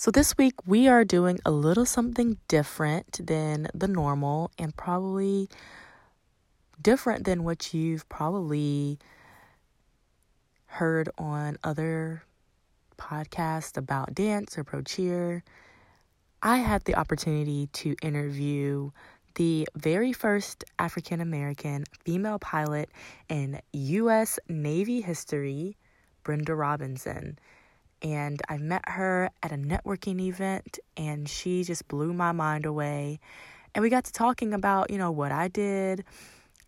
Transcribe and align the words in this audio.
So, 0.00 0.12
this 0.12 0.38
week 0.38 0.54
we 0.64 0.86
are 0.86 1.04
doing 1.04 1.40
a 1.44 1.50
little 1.50 1.84
something 1.84 2.38
different 2.46 3.26
than 3.26 3.66
the 3.74 3.88
normal 3.88 4.52
and 4.56 4.72
probably 4.76 5.48
different 6.80 7.24
than 7.24 7.42
what 7.42 7.74
you've 7.74 8.08
probably 8.08 9.00
heard 10.66 11.08
on 11.18 11.58
other 11.64 12.22
podcasts 12.96 13.76
about 13.76 14.14
dance 14.14 14.56
or 14.56 14.62
pro 14.62 14.82
cheer. 14.82 15.42
I 16.44 16.58
had 16.58 16.84
the 16.84 16.94
opportunity 16.94 17.66
to 17.72 17.96
interview 18.00 18.92
the 19.34 19.66
very 19.74 20.12
first 20.12 20.62
African 20.78 21.20
American 21.20 21.82
female 22.04 22.38
pilot 22.38 22.88
in 23.28 23.60
U.S. 23.72 24.38
Navy 24.48 25.00
history, 25.00 25.76
Brenda 26.22 26.54
Robinson. 26.54 27.36
And 28.02 28.40
I 28.48 28.58
met 28.58 28.88
her 28.88 29.30
at 29.42 29.52
a 29.52 29.56
networking 29.56 30.20
event, 30.20 30.78
and 30.96 31.28
she 31.28 31.64
just 31.64 31.88
blew 31.88 32.12
my 32.12 32.32
mind 32.32 32.64
away. 32.64 33.18
And 33.74 33.82
we 33.82 33.90
got 33.90 34.04
to 34.04 34.12
talking 34.12 34.54
about, 34.54 34.90
you 34.90 34.98
know, 34.98 35.10
what 35.10 35.32
I 35.32 35.48
did. 35.48 36.04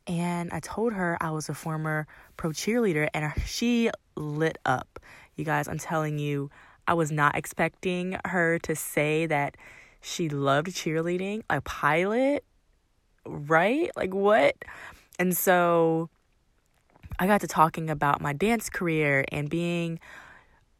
And 0.06 0.50
I 0.52 0.60
told 0.60 0.92
her 0.92 1.16
I 1.20 1.30
was 1.30 1.48
a 1.48 1.54
former 1.54 2.06
pro 2.36 2.50
cheerleader, 2.50 3.08
and 3.14 3.32
she 3.46 3.90
lit 4.16 4.58
up. 4.64 4.98
You 5.36 5.44
guys, 5.44 5.68
I'm 5.68 5.78
telling 5.78 6.18
you, 6.18 6.50
I 6.86 6.94
was 6.94 7.12
not 7.12 7.36
expecting 7.36 8.16
her 8.24 8.58
to 8.60 8.74
say 8.74 9.26
that 9.26 9.56
she 10.00 10.28
loved 10.28 10.68
cheerleading, 10.68 11.42
a 11.48 11.60
pilot, 11.60 12.44
right? 13.24 13.90
Like, 13.96 14.12
what? 14.14 14.56
And 15.18 15.36
so 15.36 16.08
I 17.18 17.26
got 17.26 17.42
to 17.42 17.46
talking 17.46 17.90
about 17.90 18.20
my 18.20 18.32
dance 18.32 18.70
career 18.70 19.24
and 19.30 19.48
being 19.48 20.00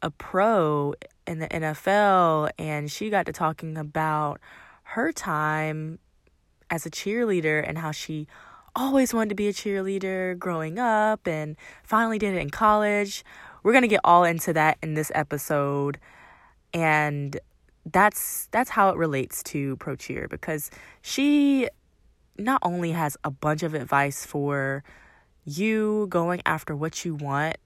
a 0.01 0.11
pro 0.11 0.93
in 1.27 1.39
the 1.39 1.47
NFL. 1.47 2.49
And 2.57 2.91
she 2.91 3.09
got 3.09 3.25
to 3.27 3.33
talking 3.33 3.77
about 3.77 4.39
her 4.83 5.11
time 5.11 5.99
as 6.69 6.85
a 6.85 6.89
cheerleader 6.89 7.63
and 7.67 7.77
how 7.77 7.91
she 7.91 8.27
always 8.75 9.13
wanted 9.13 9.29
to 9.29 9.35
be 9.35 9.47
a 9.47 9.53
cheerleader 9.53 10.37
growing 10.37 10.79
up 10.79 11.27
and 11.27 11.57
finally 11.83 12.17
did 12.17 12.33
it 12.33 12.39
in 12.39 12.49
college. 12.49 13.23
We're 13.63 13.73
going 13.73 13.83
to 13.83 13.87
get 13.87 14.01
all 14.03 14.23
into 14.23 14.53
that 14.53 14.77
in 14.81 14.93
this 14.93 15.11
episode. 15.13 15.99
And 16.73 17.39
that's 17.85 18.47
that's 18.51 18.69
how 18.69 18.89
it 18.89 18.97
relates 18.97 19.41
to 19.41 19.75
pro 19.77 19.95
cheer 19.95 20.27
because 20.29 20.69
she 21.01 21.67
not 22.37 22.59
only 22.63 22.91
has 22.91 23.17
a 23.23 23.31
bunch 23.31 23.63
of 23.63 23.73
advice 23.73 24.25
for 24.25 24.83
you 25.45 26.07
going 26.09 26.41
after 26.45 26.75
what 26.75 27.03
you 27.03 27.15
want, 27.15 27.57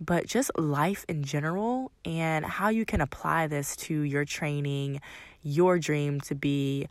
but 0.00 0.26
just 0.26 0.50
life 0.58 1.04
in 1.08 1.22
general 1.22 1.90
and 2.04 2.44
how 2.44 2.68
you 2.68 2.84
can 2.84 3.00
apply 3.00 3.46
this 3.46 3.76
to 3.76 4.00
your 4.02 4.24
training, 4.24 5.00
your 5.42 5.78
dream 5.78 6.20
to 6.22 6.34
be 6.34 6.86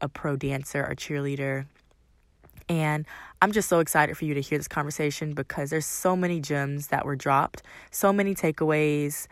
a 0.00 0.08
pro 0.08 0.36
dancer 0.36 0.84
or 0.84 0.94
cheerleader. 0.94 1.66
And 2.68 3.06
I'm 3.42 3.52
just 3.52 3.68
so 3.68 3.80
excited 3.80 4.16
for 4.16 4.24
you 4.24 4.34
to 4.34 4.40
hear 4.40 4.58
this 4.58 4.68
conversation 4.68 5.34
because 5.34 5.70
there's 5.70 5.86
so 5.86 6.16
many 6.16 6.40
gems 6.40 6.88
that 6.88 7.04
were 7.04 7.16
dropped, 7.16 7.62
so 7.90 8.12
many 8.12 8.34
takeaways, 8.34 9.26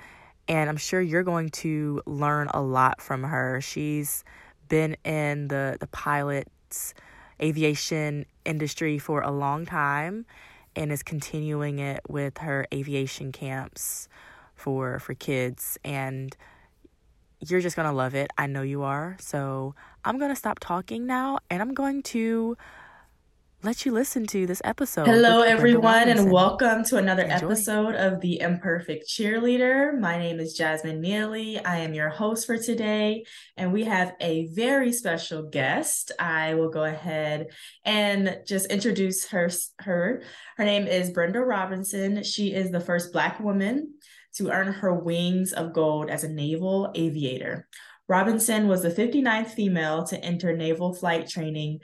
and 0.48 0.68
I'm 0.68 0.76
sure 0.76 1.00
you're 1.00 1.22
going 1.22 1.48
to 1.50 2.02
learn 2.04 2.48
a 2.52 2.60
lot 2.60 3.00
from 3.00 3.22
her. 3.22 3.60
She's 3.60 4.24
been 4.68 4.96
in 5.04 5.48
the 5.48 5.76
the 5.80 5.86
pilots 5.86 6.94
aviation 7.40 8.26
industry 8.44 8.98
for 8.98 9.20
a 9.20 9.30
long 9.30 9.66
time 9.66 10.24
and 10.76 10.92
is 10.92 11.02
continuing 11.02 11.78
it 11.78 12.00
with 12.08 12.38
her 12.38 12.66
aviation 12.72 13.32
camps 13.32 14.08
for 14.54 14.98
for 14.98 15.14
kids 15.14 15.78
and 15.84 16.36
you're 17.40 17.60
just 17.60 17.74
going 17.74 17.88
to 17.88 17.94
love 17.94 18.14
it. 18.14 18.30
I 18.38 18.46
know 18.46 18.62
you 18.62 18.82
are. 18.82 19.16
So, 19.18 19.74
I'm 20.04 20.18
going 20.18 20.30
to 20.30 20.36
stop 20.36 20.60
talking 20.60 21.06
now 21.06 21.38
and 21.50 21.60
I'm 21.60 21.74
going 21.74 22.02
to 22.04 22.56
let 23.64 23.86
you 23.86 23.92
listen 23.92 24.26
to 24.26 24.44
this 24.44 24.60
episode. 24.64 25.06
Hello, 25.06 25.42
everyone, 25.42 26.08
and 26.08 26.32
welcome 26.32 26.82
to 26.84 26.96
another 26.96 27.22
Enjoy. 27.22 27.46
episode 27.46 27.94
of 27.94 28.20
The 28.20 28.40
Imperfect 28.40 29.06
Cheerleader. 29.08 29.96
My 30.00 30.18
name 30.18 30.40
is 30.40 30.54
Jasmine 30.54 31.00
Neely. 31.00 31.64
I 31.64 31.78
am 31.78 31.94
your 31.94 32.08
host 32.08 32.44
for 32.44 32.58
today, 32.58 33.24
and 33.56 33.72
we 33.72 33.84
have 33.84 34.14
a 34.20 34.48
very 34.48 34.92
special 34.92 35.44
guest. 35.44 36.10
I 36.18 36.54
will 36.54 36.70
go 36.70 36.82
ahead 36.82 37.50
and 37.84 38.40
just 38.48 38.66
introduce 38.66 39.28
her. 39.28 39.48
Her, 39.78 40.24
her 40.56 40.64
name 40.64 40.88
is 40.88 41.10
Brenda 41.10 41.40
Robinson. 41.40 42.24
She 42.24 42.52
is 42.52 42.72
the 42.72 42.80
first 42.80 43.12
Black 43.12 43.38
woman 43.38 43.94
to 44.34 44.50
earn 44.50 44.72
her 44.72 44.92
wings 44.92 45.52
of 45.52 45.72
gold 45.72 46.10
as 46.10 46.24
a 46.24 46.28
naval 46.28 46.90
aviator. 46.96 47.68
Robinson 48.08 48.66
was 48.66 48.82
the 48.82 48.90
59th 48.90 49.50
female 49.50 50.04
to 50.04 50.22
enter 50.22 50.56
naval 50.56 50.92
flight 50.92 51.28
training 51.28 51.78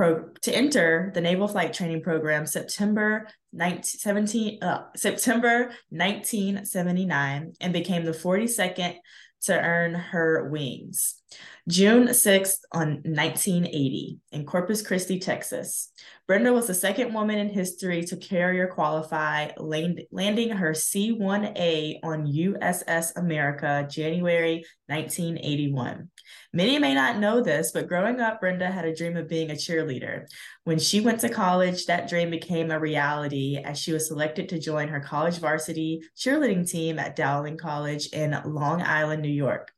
pro- 0.00 0.30
to 0.40 0.50
enter 0.50 1.10
the 1.14 1.20
Naval 1.20 1.46
Flight 1.46 1.74
Training 1.74 2.02
Program 2.02 2.46
September 2.46 3.28
19, 3.52 3.82
17, 3.82 4.62
uh, 4.62 4.84
September 4.96 5.72
1979 5.90 7.52
and 7.60 7.72
became 7.74 8.06
the 8.06 8.12
42nd 8.12 8.96
to 9.42 9.60
earn 9.60 9.92
her 9.92 10.48
wings. 10.48 11.19
June 11.68 12.08
6th 12.08 12.58
on 12.72 12.88
1980 13.04 14.18
in 14.32 14.44
Corpus 14.44 14.82
Christi, 14.82 15.20
Texas. 15.20 15.92
Brenda 16.26 16.52
was 16.52 16.66
the 16.66 16.74
second 16.74 17.12
woman 17.12 17.38
in 17.38 17.48
history 17.48 18.02
to 18.04 18.16
carrier 18.16 18.66
qualify, 18.66 19.50
land, 19.56 20.02
landing 20.10 20.50
her 20.50 20.70
C1A 20.70 21.98
on 22.02 22.26
USS 22.26 23.16
America, 23.16 23.86
January 23.90 24.64
1981. 24.86 26.10
Many 26.52 26.78
may 26.78 26.94
not 26.94 27.18
know 27.18 27.40
this, 27.40 27.72
but 27.72 27.88
growing 27.88 28.20
up, 28.20 28.40
Brenda 28.40 28.68
had 28.68 28.84
a 28.84 28.94
dream 28.94 29.16
of 29.16 29.28
being 29.28 29.50
a 29.50 29.54
cheerleader. 29.54 30.26
When 30.64 30.78
she 30.78 31.00
went 31.00 31.20
to 31.20 31.28
college, 31.28 31.86
that 31.86 32.08
dream 32.08 32.30
became 32.30 32.70
a 32.70 32.80
reality 32.80 33.58
as 33.62 33.78
she 33.78 33.92
was 33.92 34.08
selected 34.08 34.48
to 34.48 34.58
join 34.58 34.88
her 34.88 35.00
college 35.00 35.38
varsity 35.38 36.02
cheerleading 36.16 36.68
team 36.68 36.98
at 36.98 37.16
Dowling 37.16 37.58
College 37.58 38.08
in 38.08 38.40
Long 38.44 38.82
Island, 38.82 39.22
New 39.22 39.28
York. 39.28 39.72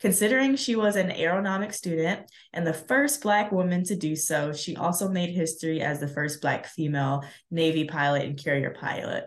Considering 0.00 0.56
she 0.56 0.76
was 0.76 0.96
an 0.96 1.10
aeronautics 1.10 1.78
student 1.78 2.30
and 2.52 2.66
the 2.66 2.74
first 2.74 3.22
Black 3.22 3.52
woman 3.52 3.84
to 3.84 3.96
do 3.96 4.16
so, 4.16 4.52
she 4.52 4.76
also 4.76 5.08
made 5.08 5.30
history 5.30 5.80
as 5.80 6.00
the 6.00 6.08
first 6.08 6.42
Black 6.42 6.66
female 6.66 7.24
Navy 7.50 7.84
pilot 7.84 8.24
and 8.24 8.42
carrier 8.42 8.74
pilot. 8.78 9.24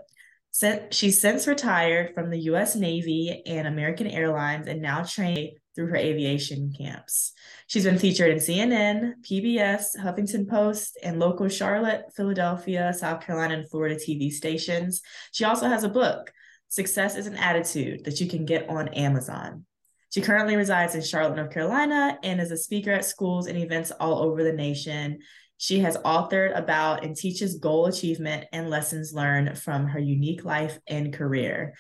She's 0.92 1.22
since 1.22 1.48
retired 1.48 2.14
from 2.14 2.30
the 2.30 2.40
US 2.52 2.76
Navy 2.76 3.44
and 3.46 3.68
American 3.68 4.08
Airlines 4.08 4.68
and 4.68 4.82
now 4.82 5.04
trained 5.04 5.52
through 5.76 5.88
her 5.88 5.96
aviation 5.96 6.74
camps. 6.76 7.34
She's 7.68 7.84
been 7.84 8.00
featured 8.00 8.32
in 8.32 8.40
CNN, 8.40 9.14
PBS, 9.22 9.96
Huffington 9.96 10.50
Post, 10.50 10.98
and 11.04 11.20
local 11.20 11.48
Charlotte, 11.48 12.06
Philadelphia, 12.16 12.92
South 12.94 13.22
Carolina, 13.22 13.54
and 13.54 13.70
Florida 13.70 13.96
TV 13.96 14.32
stations. 14.32 15.04
She 15.32 15.44
also 15.44 15.68
has 15.68 15.84
a 15.84 15.90
book, 15.90 16.32
Success 16.70 17.16
is 17.16 17.28
an 17.28 17.36
Attitude, 17.36 18.06
that 18.06 18.20
you 18.20 18.28
can 18.28 18.46
get 18.46 18.68
on 18.70 18.88
Amazon. 18.90 19.66
She 20.10 20.22
currently 20.22 20.56
resides 20.56 20.96
in 20.96 21.02
Charlotte, 21.02 21.36
North 21.36 21.52
Carolina, 21.52 22.18
and 22.24 22.40
is 22.40 22.52
a 22.52 22.58
speaker 22.58 22.92
at 22.92 23.06
schools 23.06 23.48
and 23.48 23.58
events 23.58 23.92
all 23.92 24.24
over 24.24 24.44
the 24.44 24.54
nation. 24.54 25.20
She 25.58 25.80
has 25.80 25.98
authored 25.98 26.58
about 26.58 27.04
and 27.04 27.16
teaches 27.16 27.58
goal 27.58 27.88
achievement 27.88 28.46
and 28.54 28.70
lessons 28.70 29.14
learned 29.14 29.58
from 29.58 29.88
her 29.88 30.00
unique 30.00 30.46
life 30.46 30.80
and 30.88 31.14
career. 31.14 31.74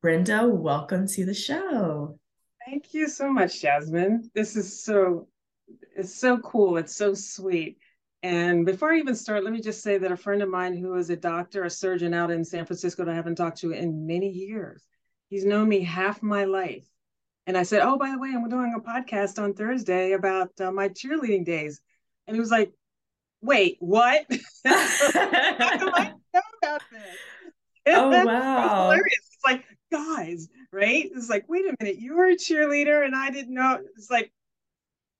Brenda, 0.00 0.48
welcome 0.48 1.06
to 1.08 1.24
the 1.24 1.34
show. 1.34 2.18
Thank 2.66 2.94
you 2.94 3.08
so 3.08 3.32
much, 3.32 3.60
Jasmine. 3.60 4.30
This 4.34 4.54
is 4.56 4.84
so 4.84 5.28
it's 5.96 6.14
so 6.14 6.38
cool. 6.38 6.76
It's 6.76 6.94
so 6.94 7.14
sweet. 7.14 7.78
And 8.22 8.64
before 8.64 8.92
I 8.92 8.98
even 8.98 9.16
start, 9.16 9.42
let 9.42 9.52
me 9.52 9.60
just 9.60 9.82
say 9.82 9.98
that 9.98 10.12
a 10.12 10.16
friend 10.16 10.42
of 10.42 10.48
mine 10.48 10.76
who 10.76 10.94
is 10.94 11.10
a 11.10 11.16
doctor, 11.16 11.64
a 11.64 11.70
surgeon 11.70 12.14
out 12.14 12.30
in 12.30 12.44
San 12.44 12.66
Francisco 12.66 13.04
that 13.04 13.10
I 13.10 13.16
haven't 13.16 13.34
talked 13.34 13.58
to 13.58 13.72
in 13.72 14.06
many 14.06 14.28
years, 14.28 14.86
he's 15.28 15.44
known 15.44 15.68
me 15.68 15.80
half 15.80 16.22
my 16.22 16.44
life. 16.44 16.86
And 17.46 17.56
I 17.56 17.62
said, 17.64 17.82
Oh, 17.82 17.96
by 17.96 18.10
the 18.10 18.18
way, 18.18 18.30
I'm 18.34 18.48
doing 18.48 18.74
a 18.76 18.80
podcast 18.80 19.42
on 19.42 19.54
Thursday 19.54 20.12
about 20.12 20.50
uh, 20.60 20.70
my 20.70 20.88
cheerleading 20.88 21.44
days. 21.44 21.80
And 22.26 22.36
he 22.36 22.40
was 22.40 22.50
like, 22.50 22.72
Wait, 23.40 23.76
what? 23.80 24.24
How 24.64 25.76
do 25.76 25.90
I 25.92 26.12
know 26.34 26.40
about 26.62 26.82
this? 26.90 27.02
Oh, 27.84 28.10
wow. 28.10 28.92
It's 28.92 29.38
like, 29.44 29.64
guys, 29.90 30.48
right? 30.70 31.10
It's 31.12 31.28
like, 31.28 31.48
wait 31.48 31.64
a 31.64 31.74
minute, 31.80 31.98
you 31.98 32.16
were 32.16 32.26
a 32.26 32.36
cheerleader 32.36 33.04
and 33.04 33.12
I 33.12 33.30
didn't 33.30 33.52
know. 33.54 33.80
It's 33.96 34.08
like, 34.08 34.32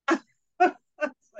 it's 0.08 0.20
like 0.60 0.76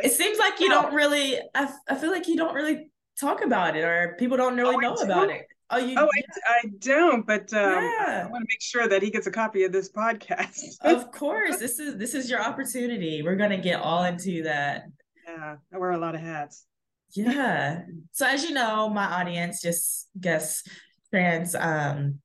it 0.02 0.11
seems 0.11 0.38
like 0.40 0.58
you 0.58 0.69
don't 0.69 0.93
really, 0.93 1.38
I, 1.55 1.73
I 1.88 1.94
feel 1.94 2.11
like 2.11 2.26
you 2.26 2.35
don't 2.35 2.55
really 2.55 2.90
talk 3.20 3.44
about 3.44 3.76
it 3.76 3.85
or 3.85 4.17
people 4.19 4.37
don't 4.37 4.56
really 4.56 4.75
oh, 4.75 4.81
know 4.81 4.94
about 4.94 5.31
it. 5.31 5.46
Oh, 5.70 5.79
you? 5.79 5.97
Oh. 5.99 6.06
I, 6.06 6.50
I, 6.50 6.69
don't. 6.79 7.26
But 7.26 7.53
um, 7.53 7.82
yeah. 7.85 8.25
I 8.26 8.31
want 8.31 8.43
to 8.43 8.47
make 8.49 8.61
sure 8.61 8.88
that 8.88 9.03
he 9.03 9.11
gets 9.11 9.26
a 9.26 9.31
copy 9.31 9.64
of 9.64 9.73
this 9.73 9.91
podcast. 9.91 10.59
of 10.82 11.11
course, 11.11 11.59
this 11.59 11.79
is 11.79 11.97
this 11.97 12.14
is 12.14 12.29
your 12.29 12.43
opportunity. 12.43 13.23
We're 13.23 13.37
gonna 13.37 13.61
get 13.61 13.81
all 13.81 14.05
into 14.05 14.43
that. 14.44 14.85
Yeah, 15.26 15.56
I 15.73 15.79
wear 15.79 15.93
a 15.93 15.99
lot 15.99 16.14
of 16.14 16.20
hats. 16.20 16.67
Yeah. 17.14 17.82
So 18.12 18.26
as 18.26 18.44
you 18.44 18.53
know, 18.53 18.88
my 18.91 19.05
audience 19.05 19.62
just 19.62 20.09
guess 20.20 20.62
trans 21.11 21.55
um 21.55 22.20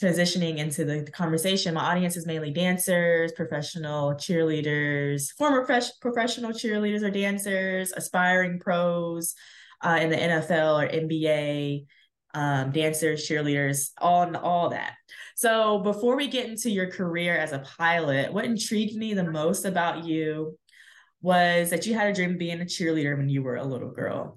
transitioning 0.00 0.58
into 0.58 0.84
the 0.84 1.02
conversation, 1.10 1.74
my 1.74 1.90
audience 1.90 2.16
is 2.16 2.26
mainly 2.26 2.52
dancers, 2.52 3.32
professional 3.32 4.14
cheerleaders, 4.14 5.32
former 5.36 5.64
professional 6.00 6.52
cheerleaders 6.52 7.02
or 7.02 7.10
dancers, 7.10 7.92
aspiring 7.96 8.60
pros 8.60 9.34
uh, 9.84 9.98
in 10.00 10.10
the 10.10 10.16
NFL 10.16 10.82
or 10.82 10.88
NBA, 10.88 11.86
um, 12.38 12.70
dancers, 12.70 13.28
cheerleaders, 13.28 13.90
all 13.98 14.22
and 14.22 14.36
all 14.36 14.70
that. 14.70 14.94
So 15.34 15.80
before 15.80 16.16
we 16.16 16.28
get 16.28 16.48
into 16.48 16.70
your 16.70 16.88
career 16.88 17.36
as 17.36 17.52
a 17.52 17.64
pilot, 17.76 18.32
what 18.32 18.44
intrigued 18.44 18.96
me 18.96 19.12
the 19.12 19.24
most 19.24 19.64
about 19.64 20.04
you 20.04 20.56
was 21.20 21.70
that 21.70 21.84
you 21.84 21.94
had 21.94 22.08
a 22.08 22.14
dream 22.14 22.32
of 22.32 22.38
being 22.38 22.60
a 22.60 22.64
cheerleader 22.64 23.16
when 23.16 23.28
you 23.28 23.42
were 23.42 23.56
a 23.56 23.64
little 23.64 23.90
girl. 23.90 24.36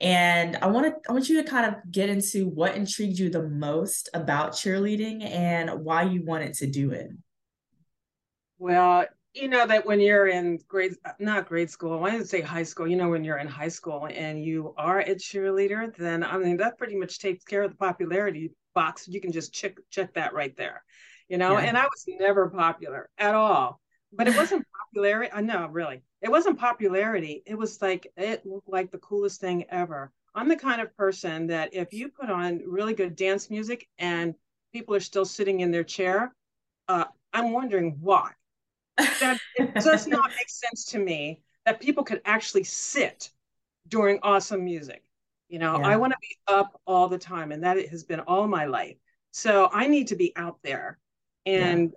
And 0.00 0.56
I 0.62 0.66
want 0.68 0.86
to 0.86 0.94
I 1.08 1.12
want 1.12 1.28
you 1.28 1.42
to 1.42 1.48
kind 1.48 1.66
of 1.66 1.74
get 1.90 2.08
into 2.08 2.48
what 2.48 2.74
intrigued 2.74 3.18
you 3.18 3.28
the 3.28 3.48
most 3.48 4.08
about 4.14 4.52
cheerleading 4.52 5.22
and 5.22 5.84
why 5.84 6.04
you 6.04 6.24
wanted 6.24 6.54
to 6.54 6.66
do 6.66 6.90
it. 6.92 7.10
Well, 8.58 9.06
you 9.34 9.48
know 9.48 9.66
that 9.66 9.86
when 9.86 10.00
you're 10.00 10.28
in 10.28 10.58
grade 10.68 10.94
not 11.18 11.48
grade 11.48 11.70
school, 11.70 12.04
I 12.04 12.10
didn't 12.10 12.26
say 12.26 12.40
high 12.40 12.62
school, 12.62 12.86
you 12.86 12.96
know, 12.96 13.08
when 13.08 13.24
you're 13.24 13.38
in 13.38 13.48
high 13.48 13.68
school 13.68 14.08
and 14.12 14.44
you 14.44 14.74
are 14.76 15.00
a 15.00 15.14
cheerleader, 15.14 15.94
then 15.96 16.22
I 16.22 16.36
mean 16.38 16.58
that 16.58 16.78
pretty 16.78 16.96
much 16.96 17.18
takes 17.18 17.44
care 17.44 17.62
of 17.62 17.70
the 17.70 17.76
popularity 17.76 18.52
box. 18.74 19.08
You 19.08 19.20
can 19.20 19.32
just 19.32 19.52
check 19.52 19.76
check 19.90 20.14
that 20.14 20.34
right 20.34 20.56
there. 20.56 20.82
You 21.28 21.38
know, 21.38 21.52
yeah. 21.52 21.64
and 21.64 21.78
I 21.78 21.84
was 21.84 22.04
never 22.20 22.48
popular 22.50 23.08
at 23.18 23.34
all. 23.34 23.80
But 24.12 24.28
it 24.28 24.36
wasn't 24.36 24.66
popularity. 24.92 25.32
I 25.32 25.40
know, 25.40 25.68
really 25.68 26.02
it 26.22 26.30
wasn't 26.30 26.58
popularity. 26.58 27.42
It 27.44 27.58
was 27.58 27.82
like 27.82 28.06
it 28.16 28.46
looked 28.46 28.68
like 28.68 28.92
the 28.92 28.98
coolest 28.98 29.40
thing 29.40 29.64
ever. 29.68 30.12
I'm 30.34 30.48
the 30.48 30.56
kind 30.56 30.80
of 30.80 30.96
person 30.96 31.48
that 31.48 31.74
if 31.74 31.92
you 31.92 32.08
put 32.08 32.30
on 32.30 32.62
really 32.66 32.94
good 32.94 33.16
dance 33.16 33.50
music 33.50 33.86
and 33.98 34.34
people 34.72 34.94
are 34.94 35.00
still 35.00 35.24
sitting 35.24 35.60
in 35.60 35.72
their 35.72 35.84
chair, 35.84 36.32
uh, 36.88 37.04
I'm 37.32 37.52
wondering 37.52 37.98
why. 38.00 38.30
That 38.98 39.38
it 39.56 39.74
does 39.74 40.06
not 40.06 40.30
make 40.30 40.48
sense 40.48 40.86
to 40.86 40.98
me 40.98 41.40
that 41.64 41.80
people 41.80 42.04
could 42.04 42.20
actually 42.24 42.64
sit 42.64 43.30
during 43.88 44.18
awesome 44.22 44.64
music. 44.64 45.02
You 45.48 45.58
know, 45.58 45.78
yeah. 45.78 45.86
I 45.86 45.96
want 45.96 46.12
to 46.12 46.18
be 46.20 46.36
up 46.48 46.80
all 46.86 47.08
the 47.08 47.18
time, 47.18 47.52
and 47.52 47.62
that 47.64 47.76
it 47.76 47.90
has 47.90 48.04
been 48.04 48.20
all 48.20 48.46
my 48.48 48.64
life. 48.64 48.96
So 49.32 49.68
I 49.72 49.86
need 49.86 50.08
to 50.08 50.16
be 50.16 50.32
out 50.36 50.58
there, 50.62 50.98
and 51.46 51.92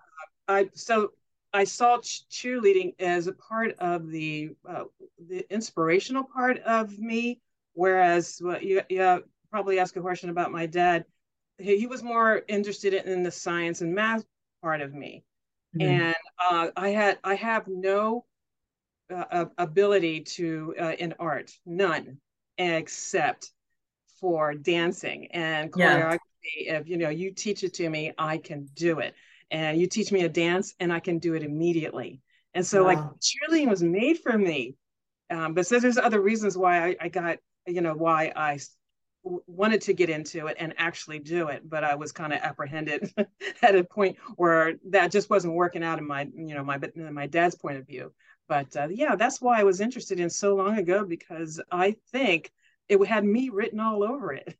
yeah. 0.49 0.55
I 0.55 0.69
so 0.73 1.11
I 1.53 1.63
saw 1.63 1.97
cheerleading 1.99 2.95
as 2.99 3.27
a 3.27 3.33
part 3.33 3.75
of 3.79 4.09
the 4.09 4.49
uh, 4.67 4.83
the 5.29 5.45
inspirational 5.53 6.25
part 6.25 6.59
of 6.59 6.99
me, 6.99 7.39
whereas 7.73 8.41
well, 8.43 8.61
you, 8.61 8.81
you 8.89 9.23
probably 9.49 9.79
ask 9.79 9.95
a 9.95 10.01
question 10.01 10.29
about 10.29 10.51
my 10.51 10.65
dad. 10.65 11.05
He, 11.57 11.79
he 11.79 11.87
was 11.87 12.03
more 12.03 12.41
interested 12.49 12.93
in 12.93 13.23
the 13.23 13.31
science 13.31 13.79
and 13.79 13.95
math 13.95 14.25
part 14.61 14.81
of 14.81 14.93
me, 14.93 15.23
mm-hmm. 15.77 15.81
and 15.81 16.15
uh, 16.39 16.69
I 16.75 16.89
had 16.89 17.19
I 17.23 17.35
have 17.35 17.67
no 17.67 18.25
uh, 19.13 19.45
ability 19.57 20.21
to 20.21 20.75
uh, 20.79 20.93
in 20.97 21.13
art, 21.19 21.51
none, 21.65 22.17
except 22.57 23.51
for 24.19 24.53
dancing 24.53 25.27
and 25.31 25.71
choreography. 25.71 26.19
Yeah. 26.59 26.79
If 26.79 26.87
you 26.87 26.97
know 26.97 27.09
you 27.09 27.31
teach 27.31 27.63
it 27.63 27.73
to 27.75 27.89
me, 27.89 28.13
I 28.17 28.37
can 28.37 28.69
do 28.75 28.99
it 28.99 29.15
and 29.51 29.79
you 29.79 29.87
teach 29.87 30.11
me 30.11 30.21
a 30.21 30.29
dance 30.29 30.73
and 30.79 30.91
I 30.91 30.99
can 30.99 31.19
do 31.19 31.33
it 31.33 31.43
immediately. 31.43 32.21
And 32.53 32.65
so 32.65 32.83
wow. 32.83 32.87
like 32.89 32.99
cheerleading 33.19 33.69
was 33.69 33.83
made 33.83 34.19
for 34.19 34.37
me. 34.37 34.75
Um, 35.29 35.53
but 35.53 35.67
so 35.67 35.79
there's 35.79 35.97
other 35.97 36.21
reasons 36.21 36.57
why 36.57 36.89
I, 36.89 36.95
I 37.01 37.09
got, 37.09 37.37
you 37.67 37.81
know, 37.81 37.93
why 37.93 38.31
I 38.35 38.59
wanted 39.25 39.81
to 39.81 39.93
get 39.93 40.09
into 40.09 40.47
it 40.47 40.57
and 40.59 40.73
actually 40.77 41.19
do 41.19 41.47
it, 41.47 41.67
but 41.67 41.83
I 41.83 41.95
was 41.95 42.11
kind 42.11 42.31
of 42.31 42.39
apprehended 42.39 43.11
at 43.61 43.75
a 43.75 43.83
point 43.83 44.17
where 44.35 44.75
that 44.89 45.11
just 45.11 45.29
wasn't 45.29 45.55
working 45.55 45.83
out 45.83 45.99
in 45.99 46.07
my, 46.07 46.27
you 46.35 46.53
know, 46.53 46.63
my 46.63 46.79
my 46.95 47.27
dad's 47.27 47.55
point 47.55 47.77
of 47.77 47.87
view. 47.87 48.13
But 48.47 48.75
uh, 48.75 48.87
yeah, 48.91 49.15
that's 49.15 49.41
why 49.41 49.59
I 49.59 49.63
was 49.63 49.81
interested 49.81 50.19
in 50.19 50.29
so 50.29 50.55
long 50.55 50.77
ago 50.77 51.03
because 51.03 51.59
I 51.71 51.95
think 52.11 52.51
it 52.87 53.03
had 53.07 53.25
me 53.25 53.49
written 53.49 53.79
all 53.79 54.03
over 54.03 54.33
it. 54.33 54.55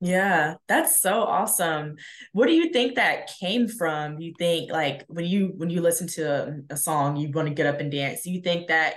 yeah, 0.00 0.54
that's 0.66 1.00
so 1.00 1.22
awesome. 1.22 1.96
What 2.32 2.46
do 2.46 2.52
you 2.52 2.72
think 2.72 2.96
that 2.96 3.30
came 3.38 3.68
from? 3.68 4.18
You 4.18 4.34
think 4.38 4.72
like 4.72 5.04
when 5.06 5.24
you 5.24 5.52
when 5.56 5.70
you 5.70 5.80
listen 5.80 6.08
to 6.08 6.22
a, 6.68 6.74
a 6.74 6.76
song, 6.76 7.16
you 7.16 7.30
want 7.30 7.48
to 7.48 7.54
get 7.54 7.66
up 7.66 7.80
and 7.80 7.90
dance. 7.90 8.26
You 8.26 8.40
think 8.40 8.68
that 8.68 8.94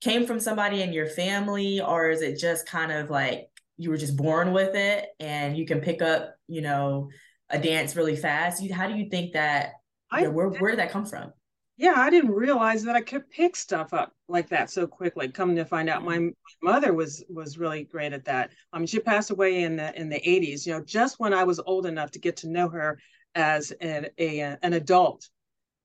came 0.00 0.26
from 0.26 0.40
somebody 0.40 0.82
in 0.82 0.92
your 0.92 1.06
family, 1.06 1.80
or 1.80 2.10
is 2.10 2.22
it 2.22 2.38
just 2.38 2.66
kind 2.66 2.92
of 2.92 3.10
like 3.10 3.48
you 3.78 3.90
were 3.90 3.96
just 3.96 4.16
born 4.16 4.52
with 4.52 4.74
it 4.74 5.06
and 5.18 5.56
you 5.56 5.64
can 5.64 5.80
pick 5.80 6.02
up, 6.02 6.34
you 6.46 6.60
know, 6.60 7.08
a 7.48 7.58
dance 7.58 7.96
really 7.96 8.16
fast? 8.16 8.62
You, 8.62 8.74
how 8.74 8.86
do 8.86 8.94
you 8.94 9.08
think 9.08 9.32
that? 9.32 9.72
You 10.12 10.22
know, 10.22 10.30
where 10.30 10.48
where 10.48 10.70
did 10.70 10.80
that 10.80 10.90
come 10.90 11.06
from? 11.06 11.32
yeah, 11.78 11.94
I 11.96 12.10
didn't 12.10 12.32
realize 12.32 12.82
that 12.82 12.96
I 12.96 13.00
could 13.00 13.30
pick 13.30 13.54
stuff 13.54 13.94
up 13.94 14.12
like 14.28 14.48
that 14.48 14.68
so 14.68 14.88
quickly. 14.88 15.28
Coming 15.28 15.54
to 15.56 15.64
find 15.64 15.88
out, 15.88 16.02
mm-hmm. 16.02 16.24
my, 16.24 16.32
my 16.60 16.72
mother 16.72 16.92
was 16.92 17.24
was 17.30 17.56
really 17.56 17.84
great 17.84 18.12
at 18.12 18.24
that. 18.24 18.50
Mean, 18.74 18.86
she 18.86 18.98
passed 18.98 19.30
away 19.30 19.62
in 19.62 19.76
the 19.76 19.98
in 19.98 20.08
the 20.08 20.20
80s. 20.20 20.66
You 20.66 20.72
know, 20.72 20.82
just 20.84 21.20
when 21.20 21.32
I 21.32 21.44
was 21.44 21.60
old 21.60 21.86
enough 21.86 22.10
to 22.10 22.18
get 22.18 22.36
to 22.38 22.48
know 22.48 22.68
her 22.68 22.98
as 23.36 23.70
an 23.80 24.08
a, 24.18 24.40
an 24.60 24.72
adult. 24.72 25.28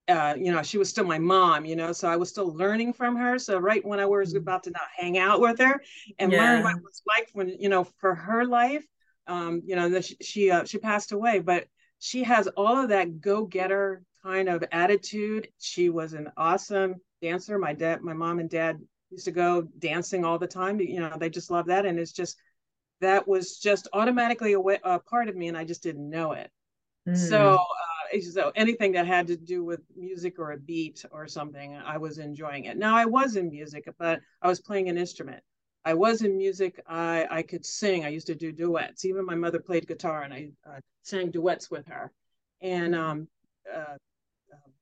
Uh, 0.08 0.36
you 0.38 0.52
know, 0.52 0.62
she 0.62 0.78
was 0.78 0.90
still 0.90 1.06
my 1.06 1.20
mom. 1.20 1.66
You 1.66 1.76
know, 1.76 1.92
so 1.92 2.08
I 2.08 2.18
was 2.18 2.30
still 2.30 2.54
learning 2.56 2.94
from 2.94 3.16
her. 3.16 3.40
So 3.40 3.58
right 3.58 3.86
when 3.86 4.00
I 4.00 4.06
was 4.06 4.30
mm-hmm. 4.30 4.40
about 4.40 4.64
to 4.64 4.72
not 4.72 4.88
hang 4.96 5.18
out 5.18 5.40
with 5.40 5.60
her 5.60 5.82
and 6.20 6.32
yeah. 6.32 6.42
learn 6.42 6.64
what 6.64 6.76
it 6.78 6.84
was 6.84 7.02
like 7.08 7.30
when 7.34 7.50
you 7.50 7.70
know 7.70 7.84
for 8.00 8.16
her 8.16 8.46
life, 8.46 8.86
um, 9.28 9.62
you 9.66 9.76
know, 9.76 9.90
that 9.90 10.06
she 10.06 10.18
she, 10.22 10.52
uh, 10.52 10.66
she 10.66 10.78
passed 10.78 11.12
away, 11.12 11.40
but 11.40 11.66
she 12.00 12.24
has 12.24 12.48
all 12.48 12.78
of 12.78 12.90
that 12.90 13.22
go 13.22 13.46
getter 13.46 14.04
kind 14.24 14.50
of 14.50 14.64
attitude. 14.72 15.48
She 15.60 15.90
was 15.90 16.14
an 16.14 16.32
awesome 16.36 16.96
dancer. 17.22 17.58
My 17.58 17.74
dad, 17.74 18.02
my 18.02 18.14
mom 18.14 18.40
and 18.40 18.50
dad 18.50 18.80
used 19.10 19.26
to 19.26 19.32
go 19.32 19.68
dancing 19.80 20.26
all 20.26 20.38
the 20.38 20.48
time. 20.48 20.80
You 20.80 21.00
know, 21.00 21.16
they 21.18 21.30
just 21.30 21.52
love 21.52 21.68
that. 21.68 21.86
And 21.86 22.00
it's 22.00 22.12
just, 22.12 22.38
that 23.00 23.28
was 23.28 23.58
just 23.58 23.88
automatically 23.94 24.54
a, 24.54 24.60
way, 24.60 24.80
a 24.84 25.00
part 25.00 25.30
of 25.30 25.36
me 25.36 25.48
and 25.48 25.58
I 25.58 25.64
just 25.64 25.84
didn't 25.84 26.10
know 26.10 26.34
it. 26.34 26.50
Mm. 27.08 27.18
So, 27.18 27.56
uh, 27.56 27.58
so 28.22 28.52
anything 28.56 28.92
that 28.94 29.08
had 29.08 29.28
to 29.28 29.38
do 29.38 29.64
with 29.64 29.82
music 29.96 30.40
or 30.40 30.52
a 30.52 30.58
beat 30.58 31.06
or 31.12 31.28
something, 31.28 31.76
I 31.76 31.98
was 31.98 32.18
enjoying 32.18 32.66
it. 32.66 32.78
Now 32.78 32.96
I 32.96 33.06
was 33.06 33.36
in 33.36 33.50
music, 33.50 33.88
but 33.98 34.20
I 34.42 34.48
was 34.48 34.62
playing 34.62 34.90
an 34.90 34.98
instrument. 34.98 35.44
I 35.86 35.94
was 35.94 36.22
in 36.22 36.38
music. 36.38 36.82
I, 36.88 37.28
I 37.30 37.42
could 37.42 37.66
sing. 37.66 38.06
I 38.06 38.10
used 38.10 38.28
to 38.28 38.36
do 38.36 38.52
duets. 38.52 39.06
Even 39.06 39.26
my 39.26 39.36
mother 39.36 39.60
played 39.60 39.88
guitar 39.88 40.22
and 40.24 40.34
I 40.34 40.52
uh, 40.66 40.80
sang 41.02 41.32
duets 41.32 41.70
with 41.70 41.88
her. 41.88 42.12
And 42.62 42.96
um, 42.96 43.28
uh, 43.74 43.98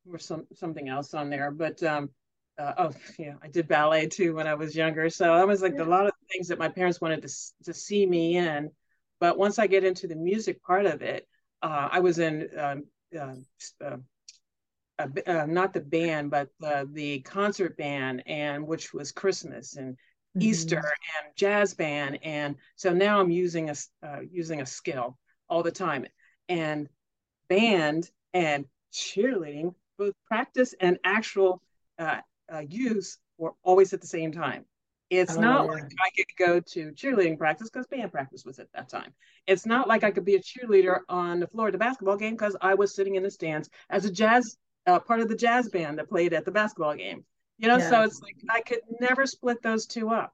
or 0.10 0.18
some 0.18 0.45
something 0.54 0.89
else 0.89 1.13
on 1.13 1.30
there. 1.30 1.51
But 1.51 1.81
um, 1.84 2.10
uh, 2.57 2.74
oh 2.77 2.92
yeah, 3.17 3.36
I 3.41 3.48
did 3.48 3.67
ballet 3.67 4.08
too 4.08 4.36
when 4.36 4.48
I 4.48 4.56
was 4.56 4.75
younger. 4.75 5.10
So 5.10 5.36
that 5.36 5.48
was 5.48 5.62
like 5.62 5.75
yeah. 5.75 5.84
a 5.84 5.86
lot 5.86 6.06
of 6.06 6.13
things 6.32 6.48
that 6.48 6.60
my 6.60 6.70
parents 6.70 7.01
wanted 7.01 7.22
to 7.24 7.29
to 7.65 7.74
see 7.74 8.06
me 8.06 8.38
in. 8.38 8.70
But 9.20 9.38
once 9.38 9.60
I 9.60 9.67
get 9.67 9.84
into 9.84 10.08
the 10.08 10.15
music 10.15 10.63
part 10.63 10.86
of 10.86 11.01
it, 11.01 11.27
uh, 11.62 11.89
I 11.91 12.00
was 12.00 12.20
in 12.20 12.50
um, 12.58 12.84
uh, 13.20 13.36
uh, 15.00 15.46
not 15.48 15.74
the 15.74 15.82
band, 15.82 16.32
but 16.32 16.50
the 16.60 17.22
concert 17.22 17.77
band, 17.77 18.24
and 18.25 18.68
which 18.68 18.94
was 18.94 19.12
Christmas 19.12 19.75
and 19.75 19.94
mm-hmm. 19.94 20.41
Easter 20.41 20.77
and 20.77 21.36
jazz 21.36 21.74
band, 21.74 22.20
and 22.24 22.56
so 22.75 22.94
now 22.94 23.20
I'm 23.20 23.32
using 23.32 23.70
a 23.70 23.75
uh, 24.03 24.20
using 24.32 24.62
a 24.62 24.65
skill 24.65 25.18
all 25.50 25.63
the 25.63 25.72
time, 25.72 26.06
and 26.50 26.88
band 27.50 28.10
and 28.34 28.65
cheerleading 28.94 29.74
both 29.98 30.13
practice 30.25 30.74
and 30.80 30.98
actual 31.03 31.62
uh, 32.00 32.20
uh, 32.51 32.63
use 32.68 33.18
were 33.38 33.53
always 33.63 33.94
at 33.94 34.01
the 34.01 34.08
same 34.08 34.32
time. 34.32 34.65
It's 35.12 35.36
oh, 35.36 35.41
not 35.41 35.65
yeah. 35.65 35.72
like 35.74 35.84
I 36.00 36.10
could 36.15 36.38
go 36.38 36.60
to 36.62 36.91
cheerleading 36.94 37.38
practice 37.38 37.70
because 37.70 37.86
band 37.86 38.13
practice 38.13 38.46
was 38.46 38.60
at 38.60 38.72
that 38.74 38.88
time. 38.88 39.13
It's 39.46 39.65
not 39.65 39.89
like 39.89 40.06
I 40.06 40.12
could 40.12 40.24
be 40.24 40.36
a 40.36 40.41
cheerleader 40.41 41.01
on 41.10 41.41
the 41.41 41.48
floor 41.48 41.68
of 41.68 41.74
the 41.74 41.77
basketball 41.77 42.15
game 42.15 42.34
because 42.34 42.56
I 42.62 42.75
was 42.75 42.96
sitting 42.96 43.15
in 43.15 43.24
the 43.24 43.30
stands 43.30 43.70
as 43.89 44.06
a 44.06 44.12
jazz 44.12 44.58
uh, 44.88 45.00
part 45.00 45.20
of 45.20 45.27
the 45.27 45.36
jazz 45.36 45.68
band 45.68 46.00
that 46.00 46.08
played 46.08 46.32
at 46.32 46.46
the 46.46 46.51
basketball 46.51 46.96
game. 46.96 47.25
You 47.58 47.68
know, 47.68 47.77
yeah. 47.77 47.89
so 47.89 48.01
it's 48.03 48.22
like 48.22 48.38
I 48.50 48.62
could 48.62 48.80
never 49.01 49.25
split 49.25 49.62
those 49.62 49.86
two 49.86 50.10
up 50.12 50.34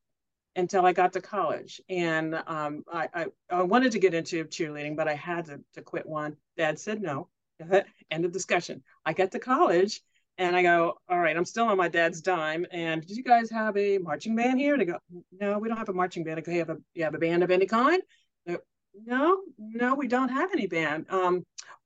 until 0.56 0.86
I 0.86 0.94
got 0.94 1.14
to 1.14 1.22
college. 1.22 1.82
And 1.90 2.36
um, 2.46 2.84
I, 2.94 3.10
I, 3.14 3.26
I, 3.50 3.64
wanted 3.64 3.94
to 3.94 4.00
get 4.00 4.14
into 4.14 4.46
cheerleading, 4.46 4.96
but 4.96 5.08
I 5.08 5.16
had 5.16 5.46
to, 5.46 5.60
to 5.74 5.82
quit 5.82 6.06
one. 6.06 6.38
Dad 6.56 6.80
said 6.80 7.02
no. 7.02 7.30
End 8.12 8.26
of 8.26 8.32
discussion. 8.32 8.84
I 9.04 9.14
got 9.14 9.32
to 9.32 9.40
college 9.40 10.02
and 10.38 10.56
I 10.56 10.62
go, 10.62 11.00
all 11.10 11.20
right, 11.20 11.36
I'm 11.36 11.46
still 11.46 11.66
on 11.66 11.78
my 11.78 11.88
dad's 11.88 12.22
dime. 12.22 12.66
And 12.72 13.06
did 13.06 13.18
you 13.18 13.24
guys 13.24 13.50
have 13.50 13.76
a 13.78 13.98
marching 13.98 14.36
band 14.36 14.60
here? 14.60 14.74
And 14.74 14.82
I 14.82 14.86
go, 14.86 15.00
no, 15.40 15.58
we 15.58 15.68
don't 15.68 15.78
have 15.78 15.90
a 15.90 15.94
marching 15.94 16.24
band. 16.24 16.38
I 16.38 16.42
go, 16.42 16.52
you 16.52 16.60
have 16.60 16.70
a, 16.70 16.78
you 16.94 17.04
have 17.04 17.16
a 17.16 17.20
band 17.20 17.44
of 17.44 17.52
any 17.52 17.66
kind? 17.66 18.02
Go, 18.48 18.58
no, 19.06 19.42
no, 19.58 19.96
we 19.96 20.08
don't 20.08 20.30
have 20.30 20.52
any 20.52 20.68
band. 20.68 21.08
Um, 21.10 21.44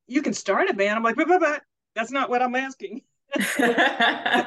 you 0.07 0.21
can 0.21 0.33
start 0.33 0.69
a 0.69 0.73
band. 0.73 0.97
I'm 0.97 1.03
like, 1.03 1.15
but, 1.15 1.27
but, 1.27 1.39
but 1.39 1.61
that's 1.95 2.11
not 2.11 2.29
what 2.29 2.41
I'm 2.41 2.55
asking. 2.55 3.01
so 3.39 3.63
I 3.63 4.45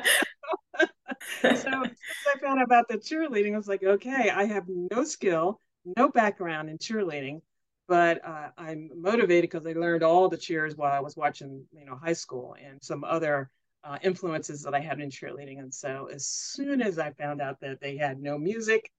found 2.42 2.58
out 2.58 2.62
about 2.62 2.88
the 2.88 2.98
cheerleading, 2.98 3.54
I 3.54 3.56
was 3.56 3.68
like, 3.68 3.82
okay, 3.82 4.30
I 4.30 4.44
have 4.44 4.64
no 4.68 5.04
skill, 5.04 5.60
no 5.96 6.10
background 6.10 6.68
in 6.68 6.78
cheerleading. 6.78 7.40
but 7.88 8.24
uh, 8.26 8.48
I'm 8.56 8.90
motivated 8.94 9.50
because 9.50 9.66
I 9.66 9.72
learned 9.72 10.02
all 10.02 10.28
the 10.28 10.36
cheers 10.36 10.76
while 10.76 10.92
I 10.92 11.00
was 11.00 11.16
watching, 11.16 11.64
you 11.72 11.84
know, 11.84 11.96
high 11.96 12.14
school 12.14 12.56
and 12.62 12.82
some 12.82 13.04
other 13.04 13.50
uh, 13.84 13.98
influences 14.02 14.62
that 14.62 14.74
I 14.74 14.80
had 14.80 15.00
in 15.00 15.10
cheerleading. 15.10 15.58
And 15.58 15.72
so 15.72 16.08
as 16.12 16.26
soon 16.26 16.80
as 16.80 16.98
I 16.98 17.12
found 17.12 17.40
out 17.40 17.60
that 17.60 17.80
they 17.80 17.96
had 17.96 18.20
no 18.20 18.38
music, 18.38 18.90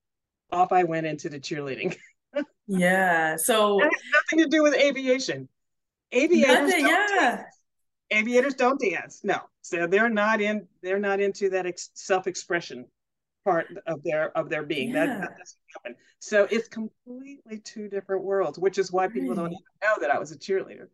off 0.51 0.72
I 0.72 0.84
went 0.84 1.08
into 1.08 1.30
the 1.30 1.39
cheerleading. 1.39 1.98
yeah. 2.68 3.36
So 3.38 3.77
nothing 3.77 4.44
to 4.44 4.48
do 4.48 4.63
with 4.63 4.75
aviation. 4.75 5.50
Aviators 6.12 6.70
nothing, 6.70 6.88
yeah. 6.88 7.08
Dance. 7.20 7.60
Aviators 8.12 8.54
don't 8.54 8.80
dance. 8.80 9.22
No. 9.24 9.39
So 9.62 9.88
they're 9.88 10.10
not 10.10 10.39
in 10.39 10.68
they're 10.84 11.00
not 11.00 11.20
into 11.20 11.50
that 11.50 11.65
ex- 11.65 11.89
self-expression 11.96 12.86
part 13.44 13.68
of 13.88 14.04
their 14.04 14.36
of 14.38 14.50
their 14.50 14.63
being. 14.63 14.89
Yeah. 14.89 15.06
That, 15.06 15.22
that, 15.22 15.38
doesn't 15.38 15.60
happen. 15.75 15.96
So 16.20 16.48
it's 16.51 16.68
completely 16.68 17.60
two 17.60 17.89
different 17.89 18.24
worlds, 18.24 18.60
which 18.60 18.77
is 18.77 18.92
why 18.92 19.08
people 19.08 19.30
right. 19.30 19.38
don't 19.38 19.51
even 19.51 19.63
know 19.84 19.96
that 20.01 20.12
I 20.12 20.20
was 20.20 20.32
a 20.32 20.38
cheerleader. 20.38 20.88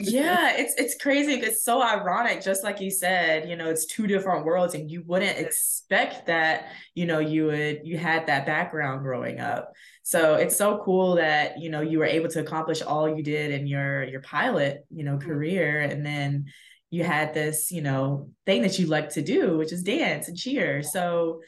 Yeah, 0.00 0.54
it's 0.56 0.74
it's 0.76 1.02
crazy. 1.02 1.34
It's 1.34 1.64
so 1.64 1.82
ironic, 1.82 2.42
just 2.42 2.62
like 2.62 2.80
you 2.80 2.90
said, 2.90 3.48
you 3.48 3.56
know, 3.56 3.70
it's 3.70 3.86
two 3.86 4.06
different 4.06 4.44
worlds, 4.44 4.74
and 4.74 4.90
you 4.90 5.02
wouldn't 5.06 5.38
expect 5.38 6.26
that, 6.26 6.66
you 6.94 7.06
know, 7.06 7.20
you 7.20 7.46
would 7.46 7.80
you 7.84 7.96
had 7.96 8.26
that 8.26 8.44
background 8.44 9.02
growing 9.02 9.40
up. 9.40 9.72
So 10.02 10.34
it's 10.34 10.56
so 10.56 10.82
cool 10.84 11.16
that, 11.16 11.58
you 11.58 11.70
know, 11.70 11.80
you 11.80 11.98
were 11.98 12.04
able 12.04 12.28
to 12.30 12.40
accomplish 12.40 12.82
all 12.82 13.08
you 13.08 13.22
did 13.22 13.50
in 13.50 13.66
your 13.66 14.04
your 14.04 14.20
pilot, 14.20 14.84
you 14.90 15.04
know, 15.04 15.16
mm-hmm. 15.16 15.28
career. 15.28 15.80
And 15.80 16.04
then 16.04 16.46
you 16.90 17.02
had 17.04 17.32
this, 17.32 17.70
you 17.70 17.82
know, 17.82 18.30
thing 18.44 18.62
that 18.62 18.78
you 18.78 18.86
like 18.86 19.10
to 19.10 19.22
do, 19.22 19.56
which 19.56 19.72
is 19.72 19.82
dance 19.82 20.28
and 20.28 20.36
cheer. 20.36 20.82
So 20.82 21.40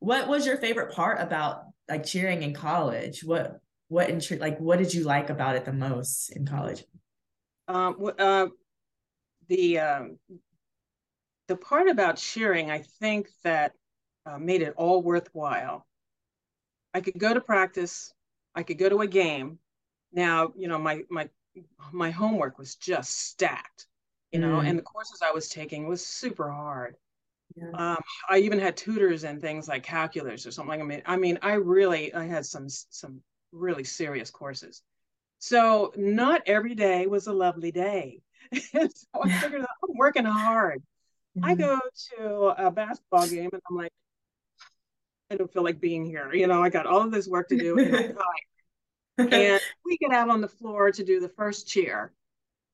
what 0.00 0.28
was 0.28 0.44
your 0.44 0.56
favorite 0.56 0.92
part 0.92 1.20
about 1.20 1.62
like 1.88 2.04
cheering 2.04 2.42
in 2.42 2.52
college? 2.52 3.22
What 3.22 3.60
what 3.88 4.08
intri- 4.08 4.40
like 4.40 4.58
what 4.58 4.78
did 4.80 4.92
you 4.92 5.04
like 5.04 5.30
about 5.30 5.54
it 5.54 5.64
the 5.64 5.72
most 5.72 6.30
in 6.30 6.46
college? 6.46 6.82
Um, 7.68 8.12
uh, 8.18 8.46
the 9.48 9.78
um, 9.78 10.18
the 11.48 11.56
part 11.56 11.88
about 11.88 12.16
cheering, 12.16 12.70
I 12.70 12.82
think 13.00 13.28
that 13.44 13.72
uh, 14.24 14.38
made 14.38 14.62
it 14.62 14.74
all 14.76 15.02
worthwhile. 15.02 15.86
I 16.94 17.00
could 17.00 17.18
go 17.18 17.34
to 17.34 17.40
practice, 17.40 18.12
I 18.54 18.62
could 18.62 18.78
go 18.78 18.88
to 18.88 19.00
a 19.00 19.06
game. 19.06 19.58
Now, 20.12 20.52
you 20.56 20.68
know, 20.68 20.78
my 20.78 21.02
my 21.10 21.28
my 21.92 22.10
homework 22.10 22.58
was 22.58 22.76
just 22.76 23.28
stacked, 23.28 23.86
you 24.32 24.38
know, 24.38 24.60
mm. 24.60 24.68
and 24.68 24.78
the 24.78 24.82
courses 24.82 25.22
I 25.22 25.32
was 25.32 25.48
taking 25.48 25.86
was 25.88 26.04
super 26.06 26.50
hard. 26.50 26.96
Yeah. 27.54 27.70
Um, 27.74 28.02
I 28.28 28.38
even 28.38 28.58
had 28.58 28.76
tutors 28.76 29.24
and 29.24 29.40
things 29.40 29.68
like 29.68 29.82
calculus 29.82 30.46
or 30.46 30.50
something. 30.50 30.80
I 30.80 30.84
mean, 30.84 31.02
I 31.06 31.16
mean, 31.16 31.38
I 31.42 31.54
really, 31.54 32.12
I 32.12 32.24
had 32.24 32.44
some 32.44 32.68
some 32.68 33.20
really 33.52 33.84
serious 33.84 34.30
courses. 34.30 34.82
So 35.38 35.92
not 35.96 36.42
every 36.46 36.74
day 36.74 37.06
was 37.06 37.26
a 37.26 37.32
lovely 37.32 37.72
day. 37.72 38.22
so 38.54 38.80
I 39.22 39.40
figured 39.40 39.62
out 39.62 39.68
I'm 39.82 39.96
working 39.96 40.24
hard. 40.24 40.82
Mm-hmm. 41.36 41.44
I 41.44 41.54
go 41.54 41.80
to 42.16 42.66
a 42.66 42.70
basketball 42.70 43.28
game 43.28 43.50
and 43.52 43.62
I'm 43.68 43.76
like, 43.76 43.92
I 45.30 45.36
don't 45.36 45.52
feel 45.52 45.64
like 45.64 45.80
being 45.80 46.06
here. 46.06 46.32
You 46.32 46.46
know, 46.46 46.62
I 46.62 46.70
got 46.70 46.86
all 46.86 47.02
of 47.02 47.10
this 47.10 47.26
work 47.26 47.48
to 47.48 47.58
do 47.58 47.78
and 47.78 48.16
and 49.32 49.60
we 49.84 49.96
get 49.98 50.12
out 50.12 50.28
on 50.28 50.40
the 50.40 50.48
floor 50.48 50.90
to 50.92 51.04
do 51.04 51.20
the 51.20 51.28
first 51.28 51.66
cheer. 51.66 52.12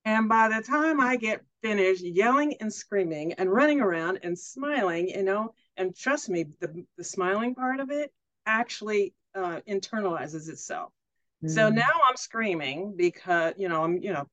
And 0.04 0.28
by 0.28 0.48
the 0.48 0.62
time 0.62 1.00
I 1.00 1.16
get 1.16 1.44
finished 1.62 2.02
yelling 2.02 2.56
and 2.60 2.72
screaming 2.72 3.34
and 3.34 3.50
running 3.50 3.80
around 3.80 4.20
and 4.22 4.36
smiling, 4.36 5.08
you 5.08 5.22
know, 5.22 5.54
and 5.76 5.96
trust 5.96 6.28
me, 6.28 6.46
the, 6.60 6.84
the 6.96 7.04
smiling 7.04 7.54
part 7.54 7.80
of 7.80 7.90
it 7.90 8.12
actually 8.44 9.14
uh, 9.34 9.60
internalizes 9.68 10.48
itself. 10.48 10.92
Mm. 11.44 11.50
So 11.50 11.68
now 11.68 11.90
I'm 12.08 12.16
screaming 12.16 12.94
because, 12.96 13.54
you 13.56 13.68
know, 13.68 13.82
I'm, 13.82 14.02
you 14.02 14.12
know, 14.12 14.26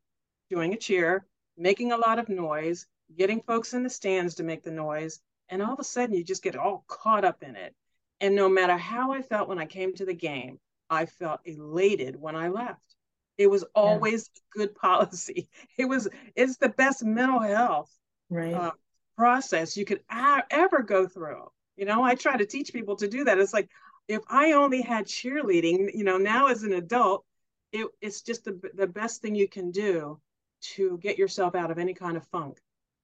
doing 0.49 0.73
a 0.73 0.77
cheer, 0.77 1.25
making 1.57 1.91
a 1.91 1.97
lot 1.97 2.19
of 2.19 2.29
noise, 2.29 2.85
getting 3.17 3.41
folks 3.41 3.73
in 3.73 3.83
the 3.83 3.89
stands 3.89 4.35
to 4.35 4.43
make 4.43 4.63
the 4.63 4.71
noise. 4.71 5.19
And 5.49 5.61
all 5.61 5.73
of 5.73 5.79
a 5.79 5.83
sudden 5.83 6.15
you 6.15 6.23
just 6.23 6.43
get 6.43 6.55
all 6.55 6.85
caught 6.87 7.25
up 7.25 7.43
in 7.43 7.55
it. 7.55 7.73
And 8.21 8.35
no 8.35 8.49
matter 8.49 8.77
how 8.77 9.11
I 9.11 9.21
felt 9.21 9.47
when 9.47 9.59
I 9.59 9.65
came 9.65 9.93
to 9.95 10.05
the 10.05 10.13
game, 10.13 10.59
I 10.89 11.05
felt 11.05 11.39
elated 11.45 12.19
when 12.19 12.35
I 12.35 12.49
left. 12.49 12.95
It 13.37 13.49
was 13.49 13.63
always 13.73 14.29
yeah. 14.35 14.41
good 14.53 14.75
policy. 14.81 15.49
It 15.77 15.85
was 15.85 16.07
it's 16.35 16.57
the 16.57 16.69
best 16.69 17.03
mental 17.03 17.39
health 17.39 17.89
right. 18.29 18.53
uh, 18.53 18.71
process 19.17 19.77
you 19.77 19.85
could 19.85 20.01
a- 20.11 20.43
ever 20.51 20.83
go 20.83 21.07
through. 21.07 21.47
You 21.77 21.85
know, 21.85 22.03
I 22.03 22.15
try 22.15 22.35
to 22.35 22.45
teach 22.45 22.73
people 22.73 22.97
to 22.97 23.07
do 23.07 23.23
that. 23.23 23.39
It's 23.39 23.53
like 23.53 23.69
if 24.09 24.23
I 24.27 24.53
only 24.53 24.81
had 24.81 25.05
cheerleading, 25.05 25.91
you 25.93 26.03
know, 26.03 26.17
now 26.17 26.47
as 26.47 26.63
an 26.63 26.73
adult, 26.73 27.23
it, 27.71 27.87
it's 28.01 28.21
just 28.23 28.43
the 28.43 28.59
the 28.73 28.87
best 28.87 29.21
thing 29.21 29.35
you 29.35 29.47
can 29.47 29.71
do 29.71 30.19
to 30.61 30.97
get 30.97 31.17
yourself 31.17 31.55
out 31.55 31.71
of 31.71 31.77
any 31.77 31.93
kind 31.93 32.17
of 32.17 32.25
funk 32.25 32.59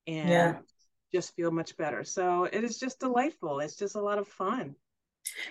and 0.08 0.28
yeah. 0.30 0.58
just 1.14 1.36
feel 1.36 1.52
much 1.52 1.78
better. 1.78 2.04
So 2.04 2.46
it 2.46 2.64
is 2.64 2.80
just 2.80 3.00
delightful. 3.00 3.60
It's 3.60 3.78
just 3.78 3.96
a 3.96 4.02
lot 4.02 4.18
of 4.18 4.28
fun 4.28 4.76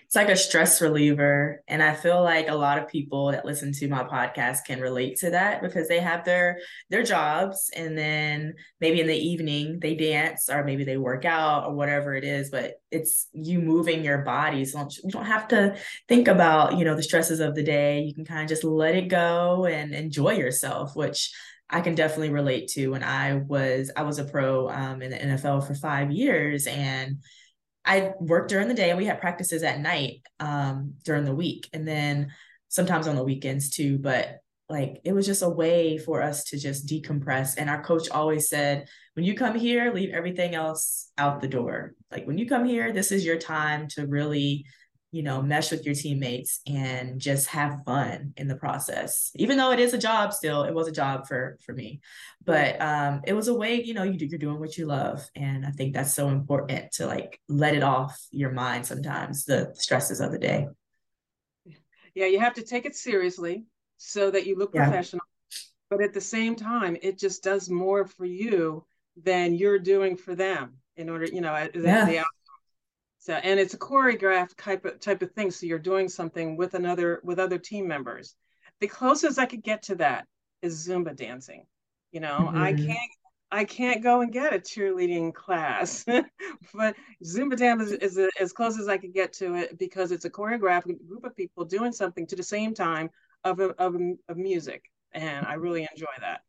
it's 0.04 0.14
like 0.14 0.28
a 0.28 0.36
stress 0.36 0.80
reliever 0.80 1.62
and 1.68 1.82
i 1.82 1.94
feel 1.94 2.22
like 2.22 2.48
a 2.48 2.54
lot 2.54 2.78
of 2.78 2.88
people 2.88 3.32
that 3.32 3.44
listen 3.44 3.72
to 3.72 3.88
my 3.88 4.04
podcast 4.04 4.64
can 4.66 4.80
relate 4.80 5.16
to 5.18 5.30
that 5.30 5.62
because 5.62 5.88
they 5.88 6.00
have 6.00 6.24
their 6.24 6.58
their 6.90 7.02
jobs 7.02 7.70
and 7.74 7.96
then 7.96 8.54
maybe 8.80 9.00
in 9.00 9.06
the 9.06 9.16
evening 9.16 9.78
they 9.80 9.94
dance 9.94 10.48
or 10.48 10.64
maybe 10.64 10.84
they 10.84 10.96
work 10.96 11.24
out 11.24 11.66
or 11.66 11.74
whatever 11.74 12.14
it 12.14 12.24
is 12.24 12.50
but 12.50 12.74
it's 12.90 13.28
you 13.32 13.60
moving 13.60 14.04
your 14.04 14.18
body 14.18 14.64
so 14.64 14.88
you 15.02 15.10
don't 15.10 15.26
have 15.26 15.48
to 15.48 15.76
think 16.08 16.28
about 16.28 16.78
you 16.78 16.84
know 16.84 16.94
the 16.94 17.02
stresses 17.02 17.40
of 17.40 17.54
the 17.54 17.62
day. 17.62 18.00
You 18.00 18.14
can 18.14 18.24
kind 18.24 18.42
of 18.42 18.48
just 18.48 18.64
let 18.64 18.94
it 18.94 19.08
go 19.08 19.66
and 19.66 19.94
enjoy 19.94 20.32
yourself 20.32 20.94
which 20.94 21.32
I 21.70 21.80
can 21.80 21.94
definitely 21.94 22.30
relate 22.30 22.68
to. 22.68 22.88
When 22.88 23.02
I 23.02 23.34
was 23.34 23.90
I 23.96 24.02
was 24.02 24.18
a 24.18 24.24
pro 24.24 24.68
um, 24.68 25.02
in 25.02 25.10
the 25.10 25.16
NFL 25.16 25.66
for 25.66 25.74
five 25.74 26.10
years 26.10 26.66
and 26.66 27.22
I 27.84 28.12
worked 28.18 28.50
during 28.50 28.68
the 28.68 28.74
day 28.74 28.90
and 28.90 28.98
we 28.98 29.04
had 29.04 29.20
practices 29.20 29.62
at 29.62 29.80
night 29.80 30.22
um, 30.40 30.94
during 31.04 31.24
the 31.24 31.34
week 31.34 31.68
and 31.72 31.86
then 31.86 32.32
sometimes 32.68 33.06
on 33.06 33.16
the 33.16 33.24
weekends 33.24 33.70
too. 33.70 33.98
But 33.98 34.38
like 34.68 35.00
it 35.04 35.12
was 35.12 35.26
just 35.26 35.42
a 35.42 35.48
way 35.48 35.98
for 35.98 36.22
us 36.22 36.44
to 36.44 36.58
just 36.58 36.86
decompress. 36.86 37.54
And 37.58 37.68
our 37.68 37.82
coach 37.82 38.08
always 38.10 38.48
said, 38.48 38.88
when 39.14 39.24
you 39.24 39.34
come 39.34 39.54
here, 39.54 39.92
leave 39.92 40.14
everything 40.14 40.54
else 40.54 41.10
out 41.18 41.40
the 41.40 41.48
door. 41.48 41.94
Like 42.10 42.26
when 42.26 42.38
you 42.38 42.48
come 42.48 42.64
here, 42.64 42.92
this 42.92 43.12
is 43.12 43.24
your 43.24 43.38
time 43.38 43.88
to 43.90 44.06
really 44.06 44.64
you 45.14 45.22
know, 45.22 45.40
mesh 45.40 45.70
with 45.70 45.86
your 45.86 45.94
teammates 45.94 46.60
and 46.66 47.20
just 47.20 47.46
have 47.46 47.84
fun 47.86 48.32
in 48.36 48.48
the 48.48 48.56
process. 48.56 49.30
Even 49.36 49.56
though 49.56 49.70
it 49.70 49.78
is 49.78 49.94
a 49.94 49.98
job 49.98 50.32
still, 50.32 50.64
it 50.64 50.74
was 50.74 50.88
a 50.88 50.92
job 50.92 51.28
for 51.28 51.56
for 51.64 51.72
me. 51.72 52.00
But 52.44 52.82
um 52.82 53.20
it 53.24 53.32
was 53.32 53.46
a 53.46 53.54
way, 53.54 53.80
you 53.80 53.94
know, 53.94 54.02
you 54.02 54.18
do, 54.18 54.26
you're 54.26 54.40
doing 54.40 54.58
what 54.58 54.76
you 54.76 54.86
love 54.86 55.24
and 55.36 55.64
I 55.64 55.70
think 55.70 55.94
that's 55.94 56.12
so 56.12 56.28
important 56.28 56.90
to 56.94 57.06
like 57.06 57.40
let 57.48 57.76
it 57.76 57.84
off 57.84 58.20
your 58.32 58.50
mind 58.50 58.86
sometimes 58.86 59.44
the 59.44 59.70
stresses 59.74 60.20
of 60.20 60.32
the 60.32 60.38
day. 60.38 60.66
Yeah, 62.16 62.26
you 62.26 62.40
have 62.40 62.54
to 62.54 62.62
take 62.62 62.84
it 62.84 62.96
seriously 62.96 63.66
so 63.98 64.32
that 64.32 64.46
you 64.46 64.56
look 64.56 64.74
yeah. 64.74 64.86
professional. 64.88 65.24
But 65.90 66.02
at 66.02 66.12
the 66.12 66.20
same 66.20 66.56
time, 66.56 66.96
it 67.02 67.20
just 67.20 67.44
does 67.44 67.70
more 67.70 68.04
for 68.04 68.24
you 68.24 68.84
than 69.22 69.54
you're 69.54 69.78
doing 69.78 70.16
for 70.16 70.34
them 70.34 70.78
in 70.96 71.08
order, 71.08 71.26
you 71.26 71.40
know, 71.40 71.54
yeah. 71.54 72.04
the 72.04 72.24
so, 73.24 73.32
and 73.32 73.58
it's 73.58 73.72
a 73.72 73.78
choreographed 73.78 74.54
type 74.58 74.84
of 74.84 75.00
type 75.00 75.22
of 75.22 75.32
thing. 75.32 75.50
So 75.50 75.64
you're 75.64 75.78
doing 75.78 76.10
something 76.10 76.58
with 76.58 76.74
another 76.74 77.22
with 77.24 77.38
other 77.38 77.56
team 77.56 77.88
members. 77.88 78.34
The 78.80 78.86
closest 78.86 79.38
I 79.38 79.46
could 79.46 79.62
get 79.62 79.84
to 79.84 79.94
that 79.94 80.26
is 80.60 80.86
Zumba 80.86 81.16
dancing. 81.16 81.64
You 82.12 82.20
know, 82.20 82.36
mm-hmm. 82.36 82.58
I 82.58 82.74
can't 82.74 83.10
I 83.50 83.64
can't 83.64 84.02
go 84.02 84.20
and 84.20 84.30
get 84.30 84.52
a 84.52 84.58
cheerleading 84.58 85.32
class, 85.32 86.04
but 86.74 86.96
Zumba 87.24 87.56
dance 87.56 87.92
is, 87.92 88.18
is 88.18 88.30
as 88.38 88.52
close 88.52 88.78
as 88.78 88.88
I 88.88 88.98
could 88.98 89.14
get 89.14 89.32
to 89.34 89.54
it 89.54 89.78
because 89.78 90.12
it's 90.12 90.26
a 90.26 90.30
choreographed 90.30 90.94
group 91.08 91.24
of 91.24 91.34
people 91.34 91.64
doing 91.64 91.92
something 91.92 92.26
to 92.26 92.36
the 92.36 92.42
same 92.42 92.74
time 92.74 93.08
of 93.42 93.58
a, 93.58 93.70
of, 93.82 93.96
of 94.28 94.36
music, 94.36 94.84
and 95.12 95.46
I 95.46 95.54
really 95.54 95.88
enjoy 95.90 96.12
that. 96.20 96.42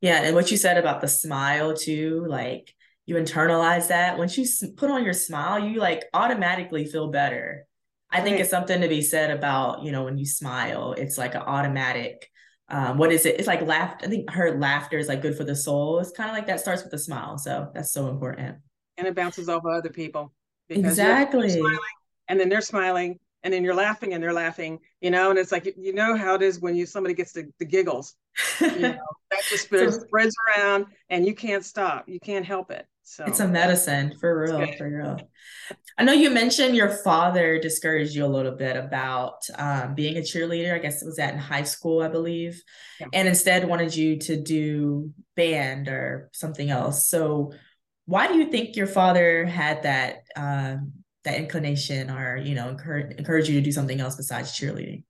Yeah, 0.00 0.22
and 0.24 0.34
what 0.34 0.50
you 0.50 0.56
said 0.56 0.76
about 0.76 1.00
the 1.02 1.08
smile 1.08 1.76
too, 1.76 2.26
like 2.28 2.74
you 3.08 3.14
internalize 3.14 3.88
that. 3.88 4.18
Once 4.18 4.36
you 4.36 4.46
put 4.76 4.90
on 4.90 5.02
your 5.02 5.14
smile 5.14 5.58
you 5.58 5.80
like 5.80 6.04
automatically 6.12 6.84
feel 6.84 7.08
better. 7.08 7.64
I 8.10 8.20
think 8.20 8.34
right. 8.34 8.42
it's 8.42 8.50
something 8.50 8.82
to 8.82 8.88
be 8.88 9.00
said 9.00 9.30
about 9.30 9.82
you 9.82 9.92
know 9.92 10.04
when 10.04 10.18
you 10.18 10.26
smile 10.26 10.92
it's 10.92 11.16
like 11.16 11.34
an 11.34 11.40
automatic 11.40 12.30
um, 12.70 12.98
what 12.98 13.10
is 13.10 13.24
it? 13.24 13.38
It's 13.38 13.46
like 13.46 13.62
laugh 13.62 13.94
i 14.02 14.08
think 14.08 14.30
her 14.30 14.58
laughter 14.58 14.98
is 14.98 15.08
like 15.08 15.22
good 15.22 15.34
for 15.34 15.44
the 15.44 15.56
soul. 15.56 16.00
It's 16.00 16.10
kind 16.10 16.28
of 16.28 16.36
like 16.36 16.46
that 16.48 16.60
starts 16.60 16.84
with 16.84 16.92
a 16.92 16.98
smile 16.98 17.38
so 17.38 17.70
that's 17.74 17.92
so 17.92 18.08
important. 18.08 18.58
And 18.98 19.06
it 19.06 19.14
bounces 19.14 19.48
off 19.48 19.64
of 19.64 19.72
other 19.72 19.88
people 19.88 20.34
exactly. 20.68 21.48
smiling, 21.48 21.78
and 22.28 22.38
then 22.38 22.50
they're 22.50 22.60
smiling 22.60 23.18
and 23.42 23.54
then 23.54 23.64
you're 23.64 23.74
laughing 23.74 24.12
and 24.12 24.22
they're 24.22 24.34
laughing 24.34 24.80
you 25.00 25.10
know? 25.10 25.30
And 25.30 25.38
it's 25.38 25.52
like 25.52 25.72
you 25.78 25.94
know 25.94 26.14
how 26.14 26.34
it 26.34 26.42
is 26.42 26.60
when 26.60 26.76
you 26.76 26.84
somebody 26.84 27.14
gets 27.14 27.32
the, 27.32 27.50
the 27.58 27.64
giggles 27.64 28.16
you 28.60 28.66
know? 28.80 28.98
That 29.30 29.44
just 29.48 29.64
spreads, 29.64 30.00
spreads 30.00 30.34
around 30.46 30.86
and 31.08 31.26
you 31.26 31.34
can't 31.34 31.64
stop. 31.64 32.06
You 32.06 32.20
can't 32.20 32.44
help 32.44 32.70
it 32.70 32.86
So 33.10 33.24
it's 33.24 33.40
a 33.40 33.48
medicine 33.48 34.14
for 34.20 34.38
real, 34.38 34.70
for 34.76 34.86
real. 34.86 35.18
I 35.96 36.04
know 36.04 36.12
you 36.12 36.28
mentioned 36.28 36.76
your 36.76 36.90
father 36.90 37.58
discouraged 37.58 38.14
you 38.14 38.22
a 38.22 38.28
little 38.28 38.52
bit 38.52 38.76
about 38.76 39.46
um, 39.56 39.94
being 39.94 40.18
a 40.18 40.20
cheerleader. 40.20 40.74
I 40.74 40.78
guess 40.78 41.00
it 41.00 41.06
was 41.06 41.16
that 41.16 41.32
in 41.32 41.40
high 41.40 41.62
school, 41.62 42.02
I 42.02 42.08
believe, 42.08 42.62
yeah. 43.00 43.06
and 43.14 43.26
instead 43.26 43.66
wanted 43.66 43.96
you 43.96 44.18
to 44.18 44.36
do 44.36 45.14
band 45.36 45.88
or 45.88 46.28
something 46.34 46.68
else. 46.68 47.08
So, 47.08 47.52
why 48.04 48.28
do 48.28 48.36
you 48.36 48.50
think 48.50 48.76
your 48.76 48.86
father 48.86 49.46
had 49.46 49.84
that 49.84 50.24
um, 50.36 50.92
that 51.24 51.38
inclination, 51.38 52.10
or 52.10 52.36
you 52.36 52.54
know, 52.54 52.68
encourage 52.68 53.16
encourage 53.16 53.48
you 53.48 53.58
to 53.58 53.64
do 53.64 53.72
something 53.72 54.00
else 54.00 54.16
besides 54.16 54.52
cheerleading? 54.52 55.04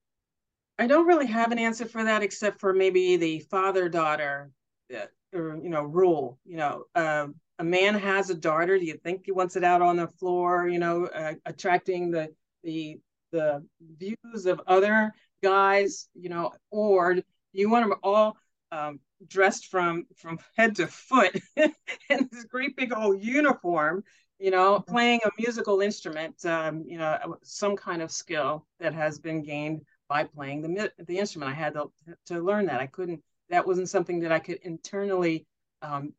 I 0.79 0.87
don't 0.87 1.05
really 1.05 1.27
have 1.27 1.51
an 1.51 1.59
answer 1.59 1.85
for 1.85 2.05
that, 2.05 2.23
except 2.23 2.61
for 2.61 2.73
maybe 2.73 3.17
the 3.17 3.39
father 3.51 3.89
daughter, 3.89 4.51
uh, 4.95 5.37
or 5.37 5.59
you 5.61 5.69
know, 5.69 5.83
rule. 5.83 6.39
You 6.45 6.57
know, 6.57 6.83
uh, 6.95 7.27
a 7.59 7.63
man 7.63 7.93
has 7.93 8.29
a 8.29 8.35
daughter, 8.35 8.79
do 8.79 8.85
you 8.85 8.95
think 8.95 9.25
he 9.25 9.31
wants 9.31 9.57
it 9.57 9.63
out 9.63 9.81
on 9.81 9.97
the 9.97 10.07
floor, 10.07 10.67
you 10.67 10.79
know, 10.79 11.05
uh, 11.05 11.33
attracting 11.45 12.09
the 12.09 12.29
the 12.63 12.97
the 13.31 13.63
views 13.99 14.45
of 14.45 14.61
other 14.65 15.13
guys, 15.43 16.07
you 16.15 16.29
know, 16.29 16.51
or 16.71 17.17
you 17.51 17.69
want 17.69 17.87
them 17.87 17.99
all 18.01 18.37
um, 18.71 18.99
dressed 19.27 19.67
from 19.67 20.05
from 20.15 20.39
head 20.57 20.77
to 20.77 20.87
foot 20.87 21.37
in 21.57 22.29
this 22.31 22.45
great 22.45 22.77
big 22.77 22.93
old 22.95 23.21
uniform, 23.21 24.03
you 24.39 24.51
know, 24.51 24.79
playing 24.79 25.19
a 25.25 25.29
musical 25.37 25.81
instrument, 25.81 26.43
um, 26.45 26.83
you 26.87 26.97
know, 26.97 27.37
some 27.43 27.75
kind 27.75 28.01
of 28.01 28.09
skill 28.09 28.65
that 28.79 28.93
has 28.93 29.19
been 29.19 29.43
gained 29.43 29.81
by 30.07 30.23
playing 30.23 30.61
the 30.61 30.91
the 31.05 31.17
instrument. 31.17 31.51
I 31.51 31.55
had 31.55 31.73
to 31.73 31.91
to 32.27 32.39
learn 32.39 32.67
that. 32.67 32.79
I 32.79 32.87
couldn't. 32.87 33.21
That 33.49 33.67
wasn't 33.67 33.89
something 33.89 34.21
that 34.21 34.31
I 34.31 34.39
could 34.39 34.59
internally 34.61 35.45
um, 35.81 36.13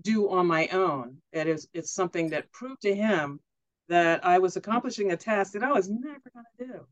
do 0.00 0.30
on 0.30 0.46
my 0.46 0.68
own. 0.68 1.18
It 1.32 1.46
is 1.46 1.68
it's 1.72 1.92
something 1.92 2.30
that 2.30 2.50
proved 2.52 2.82
to 2.82 2.94
him 2.94 3.40
that 3.88 4.24
I 4.24 4.38
was 4.38 4.56
accomplishing 4.56 5.12
a 5.12 5.16
task 5.16 5.52
that 5.52 5.62
I 5.62 5.72
was 5.72 5.88
never 5.88 6.30
going 6.32 6.46
to 6.58 6.66
do. 6.66 6.86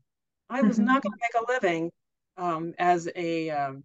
I 0.49 0.61
was 0.61 0.79
not 0.79 1.03
going 1.03 1.13
to 1.13 1.19
make 1.21 1.47
a 1.47 1.51
living 1.51 1.91
um, 2.37 2.73
as 2.79 3.09
a 3.15 3.49
um, 3.49 3.83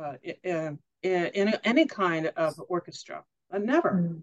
uh, 0.00 0.14
in, 0.22 0.78
in, 1.02 1.54
any 1.64 1.86
kind 1.86 2.26
of 2.36 2.60
orchestra. 2.68 3.22
Uh, 3.52 3.58
never. 3.58 3.92
Mm. 3.92 4.22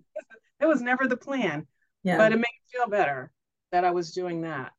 It 0.60 0.66
was 0.66 0.82
never 0.82 1.08
the 1.08 1.18
plan. 1.18 1.68
Yeah. 2.04 2.18
But 2.18 2.32
it 2.32 2.36
made 2.36 2.42
me 2.42 2.72
feel 2.72 2.88
better 2.88 3.32
that 3.72 3.86
I 3.86 3.92
was 3.92 4.12
doing 4.12 4.42
that. 4.42 4.72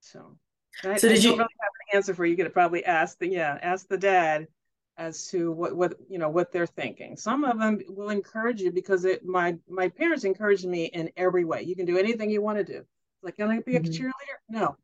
So, 0.00 0.36
I, 0.82 0.96
so 0.96 1.08
did 1.08 1.18
I 1.18 1.22
you 1.22 1.30
really 1.30 1.40
have 1.42 1.72
an 1.90 1.96
answer 1.96 2.14
for 2.14 2.24
you? 2.24 2.32
You 2.32 2.36
could 2.36 2.52
probably 2.52 2.84
ask 2.84 3.18
the 3.18 3.28
yeah, 3.28 3.58
ask 3.62 3.88
the 3.88 3.98
dad 3.98 4.48
as 4.96 5.28
to 5.28 5.50
what 5.52 5.76
what 5.76 5.94
you 6.08 6.18
know 6.18 6.28
what 6.28 6.52
they're 6.52 6.66
thinking. 6.66 7.16
Some 7.16 7.44
of 7.44 7.58
them 7.58 7.80
will 7.88 8.10
encourage 8.10 8.60
you 8.60 8.70
because 8.70 9.04
it 9.04 9.24
my 9.24 9.56
my 9.68 9.88
parents 9.88 10.24
encouraged 10.24 10.66
me 10.66 10.86
in 10.86 11.10
every 11.16 11.44
way. 11.44 11.62
You 11.62 11.76
can 11.76 11.86
do 11.86 11.98
anything 11.98 12.30
you 12.30 12.42
want 12.42 12.58
to 12.58 12.64
do. 12.64 12.84
Like, 13.22 13.36
can 13.36 13.50
I 13.50 13.60
be 13.60 13.76
a 13.76 13.80
mm-hmm. 13.80 13.90
cheerleader? 13.90 14.38
No. 14.48 14.76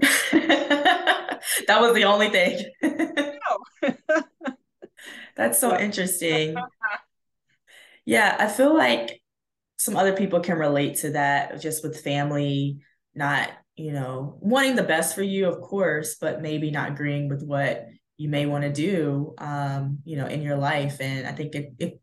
that 1.66 1.80
was 1.80 1.94
the 1.94 2.04
only 2.04 2.28
thing. 2.28 2.64
no. 2.82 3.94
That's 5.36 5.58
so 5.58 5.78
interesting. 5.78 6.56
yeah, 8.04 8.36
I 8.38 8.48
feel 8.48 8.76
like 8.76 9.22
some 9.78 9.96
other 9.96 10.14
people 10.14 10.40
can 10.40 10.58
relate 10.58 10.96
to 10.96 11.10
that 11.12 11.60
just 11.60 11.82
with 11.82 12.00
family 12.00 12.80
not, 13.14 13.50
you 13.76 13.92
know, 13.92 14.36
wanting 14.40 14.76
the 14.76 14.82
best 14.82 15.14
for 15.14 15.22
you, 15.22 15.46
of 15.46 15.60
course, 15.60 16.16
but 16.20 16.42
maybe 16.42 16.70
not 16.70 16.90
agreeing 16.90 17.28
with 17.28 17.42
what 17.42 17.86
you 18.18 18.28
may 18.28 18.44
want 18.44 18.64
to 18.64 18.72
do 18.72 19.34
um, 19.38 20.00
you 20.04 20.16
know 20.16 20.26
in 20.26 20.42
your 20.42 20.56
life. 20.56 21.00
And 21.00 21.26
i 21.26 21.32
think 21.32 21.54
it, 21.54 21.72
it 21.78 22.00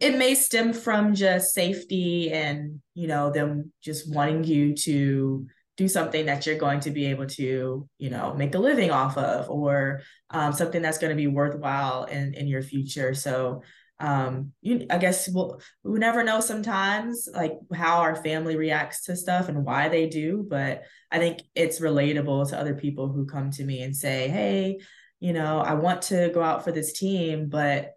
it 0.00 0.16
may 0.16 0.34
stem 0.34 0.72
from 0.72 1.14
just 1.14 1.54
safety 1.54 2.30
and 2.30 2.80
you 2.94 3.08
know 3.08 3.30
them 3.30 3.72
just 3.82 4.12
wanting 4.12 4.44
you 4.44 4.74
to 4.74 5.46
do 5.76 5.88
something 5.88 6.26
that 6.26 6.44
you're 6.44 6.58
going 6.58 6.80
to 6.80 6.90
be 6.90 7.06
able 7.06 7.26
to 7.26 7.88
you 7.98 8.10
know 8.10 8.34
make 8.34 8.54
a 8.54 8.58
living 8.58 8.90
off 8.90 9.16
of 9.16 9.48
or 9.48 10.02
um, 10.30 10.52
something 10.52 10.82
that's 10.82 10.98
going 10.98 11.10
to 11.10 11.16
be 11.16 11.26
worthwhile 11.26 12.04
in 12.04 12.34
in 12.34 12.46
your 12.46 12.62
future. 12.62 13.14
So 13.14 13.62
um 14.00 14.52
you 14.60 14.86
i 14.90 14.98
guess 14.98 15.28
we'll 15.28 15.60
we 15.82 15.98
never 15.98 16.22
know 16.22 16.38
sometimes 16.38 17.28
like 17.34 17.54
how 17.74 17.98
our 17.98 18.14
family 18.14 18.56
reacts 18.56 19.02
to 19.02 19.16
stuff 19.16 19.48
and 19.48 19.64
why 19.64 19.88
they 19.88 20.06
do 20.06 20.46
but 20.48 20.82
i 21.10 21.18
think 21.18 21.40
it's 21.56 21.80
relatable 21.80 22.48
to 22.48 22.56
other 22.56 22.74
people 22.74 23.08
who 23.08 23.26
come 23.26 23.50
to 23.50 23.64
me 23.64 23.82
and 23.82 23.96
say 23.96 24.28
hey 24.28 24.78
you 25.20 25.32
know, 25.32 25.58
I 25.58 25.74
want 25.74 26.02
to 26.02 26.30
go 26.32 26.42
out 26.42 26.64
for 26.64 26.72
this 26.72 26.92
team, 26.92 27.48
but 27.48 27.94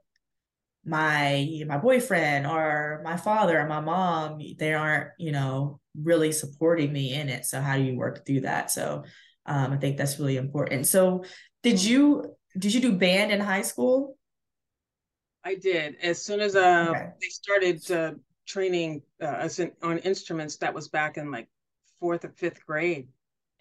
my 0.83 1.61
my 1.67 1.77
boyfriend 1.77 2.47
or 2.47 3.01
my 3.03 3.15
father 3.15 3.59
or 3.59 3.67
my 3.67 3.79
mom 3.79 4.39
they 4.57 4.73
aren't 4.73 5.11
you 5.19 5.31
know 5.31 5.79
really 5.95 6.31
supporting 6.31 6.91
me 6.91 7.13
in 7.13 7.29
it. 7.29 7.45
So 7.45 7.61
how 7.61 7.77
do 7.77 7.83
you 7.83 7.95
work 7.95 8.25
through 8.25 8.41
that? 8.41 8.71
So 8.71 9.03
um, 9.45 9.73
i 9.73 9.77
think 9.77 9.97
that's 9.97 10.19
really 10.19 10.37
important. 10.37 10.87
So 10.87 11.23
did 11.63 11.83
you 11.83 12.35
did 12.57 12.73
you 12.73 12.81
do 12.81 12.93
band 12.93 13.31
in 13.31 13.39
high 13.39 13.61
school? 13.61 14.17
I 15.43 15.55
did. 15.55 15.95
As 16.01 16.23
soon 16.23 16.39
as 16.39 16.55
uh, 16.55 16.87
okay. 16.89 17.09
they 17.19 17.27
started 17.27 17.91
uh, 17.91 18.11
training 18.47 19.01
uh, 19.21 19.25
us 19.25 19.59
in, 19.59 19.71
on 19.81 19.97
instruments 19.99 20.57
that 20.57 20.73
was 20.73 20.87
back 20.87 21.17
in 21.17 21.31
like 21.31 21.47
fourth 21.99 22.25
or 22.25 22.33
fifth 22.35 22.65
grade 22.65 23.07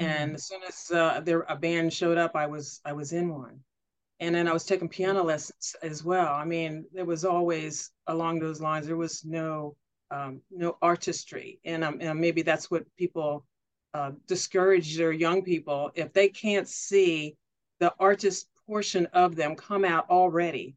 and 0.01 0.29
mm-hmm. 0.29 0.35
as 0.35 0.45
soon 0.47 0.61
as 0.67 0.91
uh, 0.91 1.21
there 1.21 1.45
a 1.49 1.55
band 1.55 1.93
showed 1.93 2.19
up, 2.19 2.35
I 2.35 2.47
was 2.47 2.81
I 2.85 2.93
was 2.95 3.13
in 3.13 3.29
one, 3.29 3.61
and 4.19 4.35
then 4.35 4.49
I 4.49 4.53
was 4.53 4.65
taking 4.65 4.89
piano 4.89 5.23
lessons 5.23 5.77
as 5.83 6.03
well. 6.03 6.35
I 6.35 6.45
mean, 6.45 6.87
there 6.93 7.05
was 7.05 7.25
always 7.25 7.91
along 8.07 8.41
those 8.41 8.61
lines. 8.61 8.87
There 8.87 8.97
was 8.97 9.25
no 9.25 9.77
um, 10.11 10.41
no 10.51 10.77
artistry, 10.83 11.61
and, 11.65 11.85
um, 11.85 11.99
and 12.01 12.19
maybe 12.19 12.43
that's 12.43 12.71
what 12.71 12.85
people 12.97 13.45
uh, 13.95 14.13
discourage 14.27 14.97
their 14.97 15.13
young 15.13 15.43
people 15.43 15.93
if 15.95 16.13
they 16.13 16.29
can't 16.29 16.67
see 16.67 17.37
the 17.79 17.93
artist 18.01 18.49
portion 18.67 19.07
of 19.13 19.37
them 19.37 19.55
come 19.55 19.85
out 19.85 20.09
already, 20.09 20.75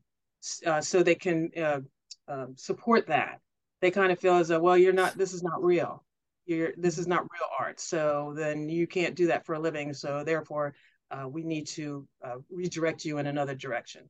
uh, 0.66 0.82
so 0.82 1.02
they 1.02 1.16
can 1.16 1.50
uh, 1.58 1.80
um, 2.28 2.54
support 2.58 3.08
that. 3.08 3.40
They 3.82 3.90
kind 3.90 4.12
of 4.12 4.20
feel 4.20 4.36
as 4.36 4.50
though, 4.50 4.60
well, 4.60 4.78
you're 4.78 4.94
not. 4.94 5.18
This 5.18 5.34
is 5.34 5.44
not 5.44 5.64
real 5.64 6.04
you're 6.46 6.74
this 6.78 6.98
is 6.98 7.08
not 7.08 7.22
real 7.22 7.50
art 7.60 7.80
so 7.80 8.34
then 8.36 8.70
you 8.70 8.88
can't 8.88 9.16
do 9.16 9.28
that 9.28 9.46
for 9.46 9.56
a 9.56 9.60
living 9.60 9.94
so 9.94 10.24
therefore 10.24 10.74
uh, 11.12 11.28
we 11.28 11.44
need 11.44 11.68
to 11.68 12.08
uh, 12.24 12.38
redirect 12.50 13.06
you 13.06 13.20
in 13.20 13.28
another 13.28 13.54
direction. 13.56 14.10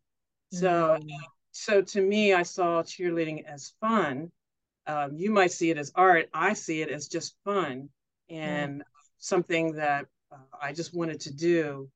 Mm-hmm. 0.53 0.59
so 0.59 0.99
so 1.51 1.81
to 1.81 2.01
me 2.01 2.33
i 2.33 2.43
saw 2.43 2.83
cheerleading 2.83 3.45
as 3.45 3.73
fun. 3.81 4.31
Um, 4.85 5.15
you 5.15 5.31
might 5.31 5.51
see 5.51 5.69
it 5.69 5.77
as 5.77 5.91
art 5.95 6.29
i 6.33 6.53
see 6.53 6.81
it 6.81 6.89
as 6.89 7.07
just 7.07 7.35
fun 7.45 7.89
and 8.29 8.81
mm. 8.81 8.83
something 9.17 9.73
that 9.73 10.05
uh, 10.31 10.57
i 10.61 10.73
just 10.73 10.93
wanted 10.93 11.21
to 11.21 11.33
do 11.33 11.89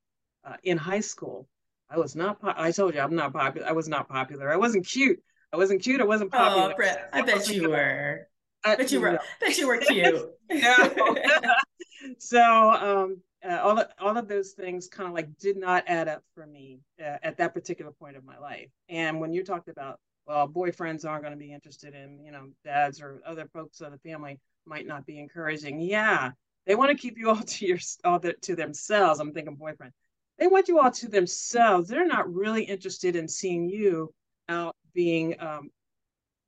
uh, 0.45 0.55
in 0.63 0.77
high 0.77 1.01
school. 1.01 1.47
I 1.89 1.97
was 1.97 2.15
not 2.15 2.41
po- 2.41 2.53
i 2.55 2.71
told 2.71 2.93
you 2.93 3.01
i'm 3.01 3.15
not 3.15 3.33
popular 3.33 3.67
i 3.67 3.73
was 3.73 3.87
not 3.87 4.07
popular. 4.07 4.51
I 4.51 4.57
wasn't 4.57 4.85
cute. 4.85 5.19
I 5.51 5.57
wasn't 5.57 5.81
cute 5.81 6.01
i 6.01 6.05
wasn't 6.05 6.31
oh, 6.33 6.37
popular. 6.37 6.73
Oh, 6.73 6.75
Brett, 6.75 7.09
i 7.13 7.21
bet 7.21 7.49
you 7.49 7.69
were. 7.69 8.27
I, 8.27 8.36
bet 8.75 8.91
you 8.91 9.01
were 9.01 9.13
no. 9.13 9.19
bet 9.39 9.57
you 9.57 9.67
were 9.67 9.77
cute. 9.77 10.29
so 12.17 12.71
um, 12.71 13.21
uh, 13.47 13.59
all 13.61 13.79
of, 13.79 13.87
all 13.99 14.17
of 14.17 14.27
those 14.27 14.51
things 14.51 14.87
kind 14.87 15.07
of 15.07 15.13
like 15.13 15.37
did 15.37 15.57
not 15.57 15.83
add 15.87 16.07
up 16.07 16.23
for 16.33 16.45
me 16.45 16.79
uh, 16.99 17.17
at 17.23 17.37
that 17.37 17.53
particular 17.53 17.91
point 17.91 18.17
of 18.17 18.25
my 18.25 18.37
life. 18.37 18.69
And 18.89 19.19
when 19.19 19.33
you 19.33 19.43
talked 19.43 19.69
about 19.69 19.99
well, 20.27 20.47
boyfriends 20.47 21.05
aren't 21.05 21.23
going 21.23 21.31
to 21.31 21.39
be 21.39 21.53
interested 21.53 21.95
in 21.95 22.19
you 22.23 22.31
know 22.31 22.49
dads 22.63 23.01
or 23.01 23.21
other 23.25 23.47
folks 23.53 23.81
of 23.81 23.91
the 23.91 23.97
family 23.99 24.39
might 24.65 24.85
not 24.85 25.05
be 25.05 25.19
encouraging. 25.19 25.79
Yeah, 25.79 26.31
they 26.65 26.75
want 26.75 26.91
to 26.91 26.97
keep 26.97 27.17
you 27.17 27.29
all 27.29 27.35
to 27.43 27.65
your 27.65 27.79
all 28.03 28.19
the, 28.19 28.33
to 28.41 28.55
themselves. 28.55 29.19
I'm 29.19 29.33
thinking 29.33 29.55
boyfriend. 29.55 29.93
They 30.37 30.47
want 30.47 30.67
you 30.67 30.79
all 30.79 30.91
to 30.91 31.07
themselves. 31.07 31.89
They're 31.89 32.05
not 32.05 32.31
really 32.31 32.63
interested 32.63 33.15
in 33.15 33.27
seeing 33.27 33.69
you 33.69 34.13
out 34.49 34.75
being 34.93 35.35
um, 35.39 35.69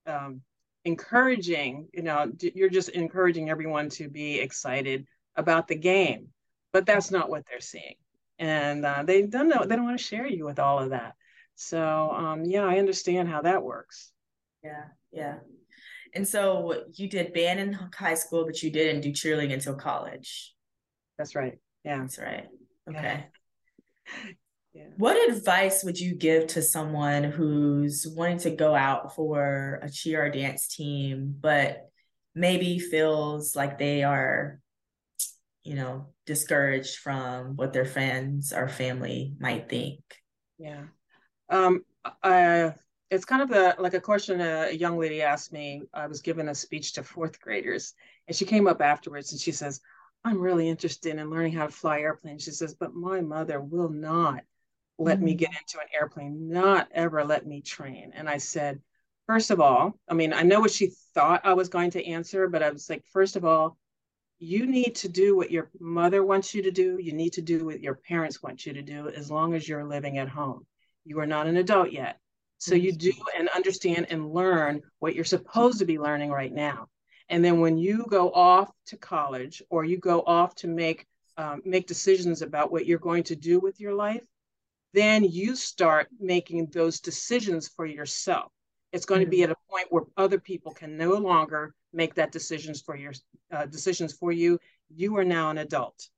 um, 0.06 0.42
encouraging, 0.86 1.88
you 1.94 2.04
know, 2.04 2.32
you're 2.40 2.70
just 2.70 2.90
encouraging 2.90 3.50
everyone 3.50 3.90
to 3.90 4.10
be 4.10 4.40
excited 4.40 5.06
about 5.36 5.68
the 5.68 5.76
game, 5.76 6.28
but 6.74 6.86
that's 6.86 7.12
not 7.12 7.30
what 7.30 7.44
they're 7.50 7.60
seeing. 7.60 7.96
And 8.38 8.86
uh, 8.86 9.04
they 9.04 9.24
don't 9.24 9.50
know, 9.50 9.66
they 9.66 9.76
don't 9.76 9.86
want 9.86 9.98
to 9.98 10.04
share 10.04 10.28
you 10.28 10.46
with 10.46 10.60
all 10.60 10.80
of 10.80 10.92
that. 10.92 11.16
So, 11.56 12.12
um, 12.12 12.46
yeah, 12.46 12.64
I 12.64 12.80
understand 12.80 13.28
how 13.28 13.42
that 13.42 13.64
works. 13.64 14.12
Yeah, 14.64 14.86
yeah. 15.12 15.36
And 16.16 16.28
so 16.28 16.84
you 16.96 17.10
did 17.10 17.34
band 17.34 17.60
in 17.60 17.74
high 17.74 18.16
school, 18.16 18.46
but 18.46 18.64
you 18.64 18.72
didn't 18.72 19.02
do 19.02 19.12
cheerleading 19.12 19.54
until 19.54 19.76
college. 19.76 20.56
That's 21.18 21.36
right. 21.36 21.60
Yeah. 21.84 22.00
That's 22.00 22.18
right. 22.18 22.48
Okay. 22.90 23.26
Yeah. 24.08 24.32
What 24.98 25.30
advice 25.30 25.84
would 25.84 26.00
you 26.00 26.14
give 26.14 26.48
to 26.48 26.62
someone 26.62 27.24
who's 27.24 28.06
wanting 28.06 28.40
to 28.40 28.52
go 28.52 28.76
out 28.76 29.16
for 29.16 29.80
a 29.82 29.90
cheer 29.90 30.26
or 30.26 30.30
dance 30.30 30.68
team, 30.68 31.36
but 31.40 31.90
maybe 32.36 32.80
feels 32.80 33.56
like 33.56 33.78
they 33.78 34.04
are, 34.04 34.60
you 35.64 35.76
know, 35.76 36.08
discouraged 36.26 36.98
from 36.98 37.56
what 37.56 37.74
their 37.74 37.86
friends 37.86 38.54
or 38.54 38.68
family 38.68 39.34
might 39.40 39.70
think? 39.70 40.02
Yeah. 40.58 40.84
Um, 41.50 41.84
I, 42.22 42.74
it's 43.10 43.26
kind 43.26 43.42
of 43.42 43.52
a, 43.52 43.82
like 43.82 43.94
a 43.94 44.02
question 44.02 44.42
a, 44.42 44.68
a 44.70 44.74
young 44.74 44.98
lady 44.98 45.22
asked 45.22 45.52
me. 45.52 45.84
I 45.94 46.08
was 46.08 46.22
giving 46.22 46.50
a 46.50 46.56
speech 46.56 46.94
to 46.94 47.04
fourth 47.04 47.40
graders, 47.40 47.94
and 48.28 48.36
she 48.36 48.46
came 48.46 48.68
up 48.68 48.82
afterwards 48.82 49.32
and 49.32 49.42
she 49.42 49.52
says, 49.52 49.82
I'm 50.24 50.40
really 50.40 50.68
interested 50.68 51.16
in 51.16 51.30
learning 51.30 51.54
how 51.54 51.66
to 51.66 51.72
fly 51.72 52.02
airplanes. 52.02 52.44
She 52.44 52.52
says, 52.52 52.76
but 52.76 52.94
my 52.94 53.22
mother 53.22 53.62
will 53.62 53.90
not 53.90 54.44
let 55.00 55.18
mm-hmm. 55.18 55.26
me 55.26 55.34
get 55.34 55.50
into 55.50 55.80
an 55.80 55.88
airplane, 55.94 56.50
not 56.50 56.90
ever 56.94 57.24
let 57.24 57.48
me 57.48 57.62
train. 57.62 58.12
And 58.14 58.30
I 58.30 58.38
said, 58.38 58.80
first 59.26 59.50
of 59.50 59.62
all, 59.62 59.98
I 60.08 60.14
mean, 60.14 60.34
I 60.34 60.44
know 60.44 60.60
what 60.60 60.72
she 60.72 60.92
thought 61.14 61.42
I 61.46 61.54
was 61.54 61.70
going 61.70 61.92
to 61.92 62.06
answer, 62.06 62.48
but 62.48 62.62
I 62.62 62.70
was 62.70 62.90
like, 62.90 63.06
first 63.12 63.36
of 63.36 63.46
all, 63.46 63.78
you 64.40 64.68
need 64.68 64.96
to 64.96 65.10
do 65.10 65.36
what 65.36 65.52
your 65.52 65.70
mother 65.80 66.24
wants 66.24 66.54
you 66.54 66.64
to 66.64 66.72
do. 66.72 66.98
You 67.02 67.14
need 67.14 67.34
to 67.34 67.42
do 67.42 67.66
what 67.66 67.82
your 67.82 67.96
parents 67.96 68.44
want 68.44 68.66
you 68.66 68.74
to 68.74 68.82
do 68.82 69.10
as 69.10 69.32
long 69.32 69.54
as 69.54 69.68
you're 69.68 69.86
living 69.86 70.18
at 70.18 70.30
home. 70.30 70.66
You 71.06 71.20
are 71.20 71.26
not 71.26 71.48
an 71.48 71.58
adult 71.58 71.92
yet. 71.92 72.20
So 72.58 72.76
you 72.76 72.92
do 72.92 73.14
and 73.38 73.48
understand 73.56 74.08
and 74.10 74.34
learn 74.34 74.82
what 75.00 75.16
you're 75.16 75.24
supposed 75.24 75.80
to 75.80 75.86
be 75.86 75.98
learning 75.98 76.30
right 76.30 76.54
now. 76.54 76.88
And 77.30 77.44
then 77.44 77.62
when 77.62 77.78
you 77.78 78.06
go 78.10 78.32
off 78.32 78.70
to 78.88 78.98
college 78.98 79.62
or 79.70 79.86
you 79.86 79.98
go 79.98 80.22
off 80.22 80.56
to 80.56 80.68
make 80.68 81.06
um, 81.38 81.62
make 81.64 81.88
decisions 81.88 82.42
about 82.42 82.70
what 82.70 82.86
you're 82.86 83.00
going 83.00 83.24
to 83.24 83.36
do 83.36 83.62
with 83.62 83.80
your 83.80 83.94
life, 83.94 84.24
then 84.94 85.24
you 85.24 85.56
start 85.56 86.08
making 86.20 86.68
those 86.68 87.00
decisions 87.00 87.68
for 87.68 87.86
yourself. 87.86 88.52
It's 88.92 89.06
going 89.06 89.22
mm-hmm. 89.22 89.32
to 89.32 89.38
be 89.38 89.44
at 89.44 89.52
a 89.52 89.56
point 89.70 89.88
where 89.90 90.04
other 90.18 90.40
people 90.40 90.72
can 90.72 90.98
no 90.98 91.14
longer 91.14 91.74
make 91.94 92.16
that 92.16 92.32
decisions 92.32 92.82
for 92.82 92.96
your 92.96 93.14
uh, 93.52 93.66
decisions 93.66 94.14
for 94.14 94.32
you. 94.32 94.60
You 94.90 95.16
are 95.18 95.24
now 95.24 95.50
an 95.50 95.60
adult, 95.60 96.10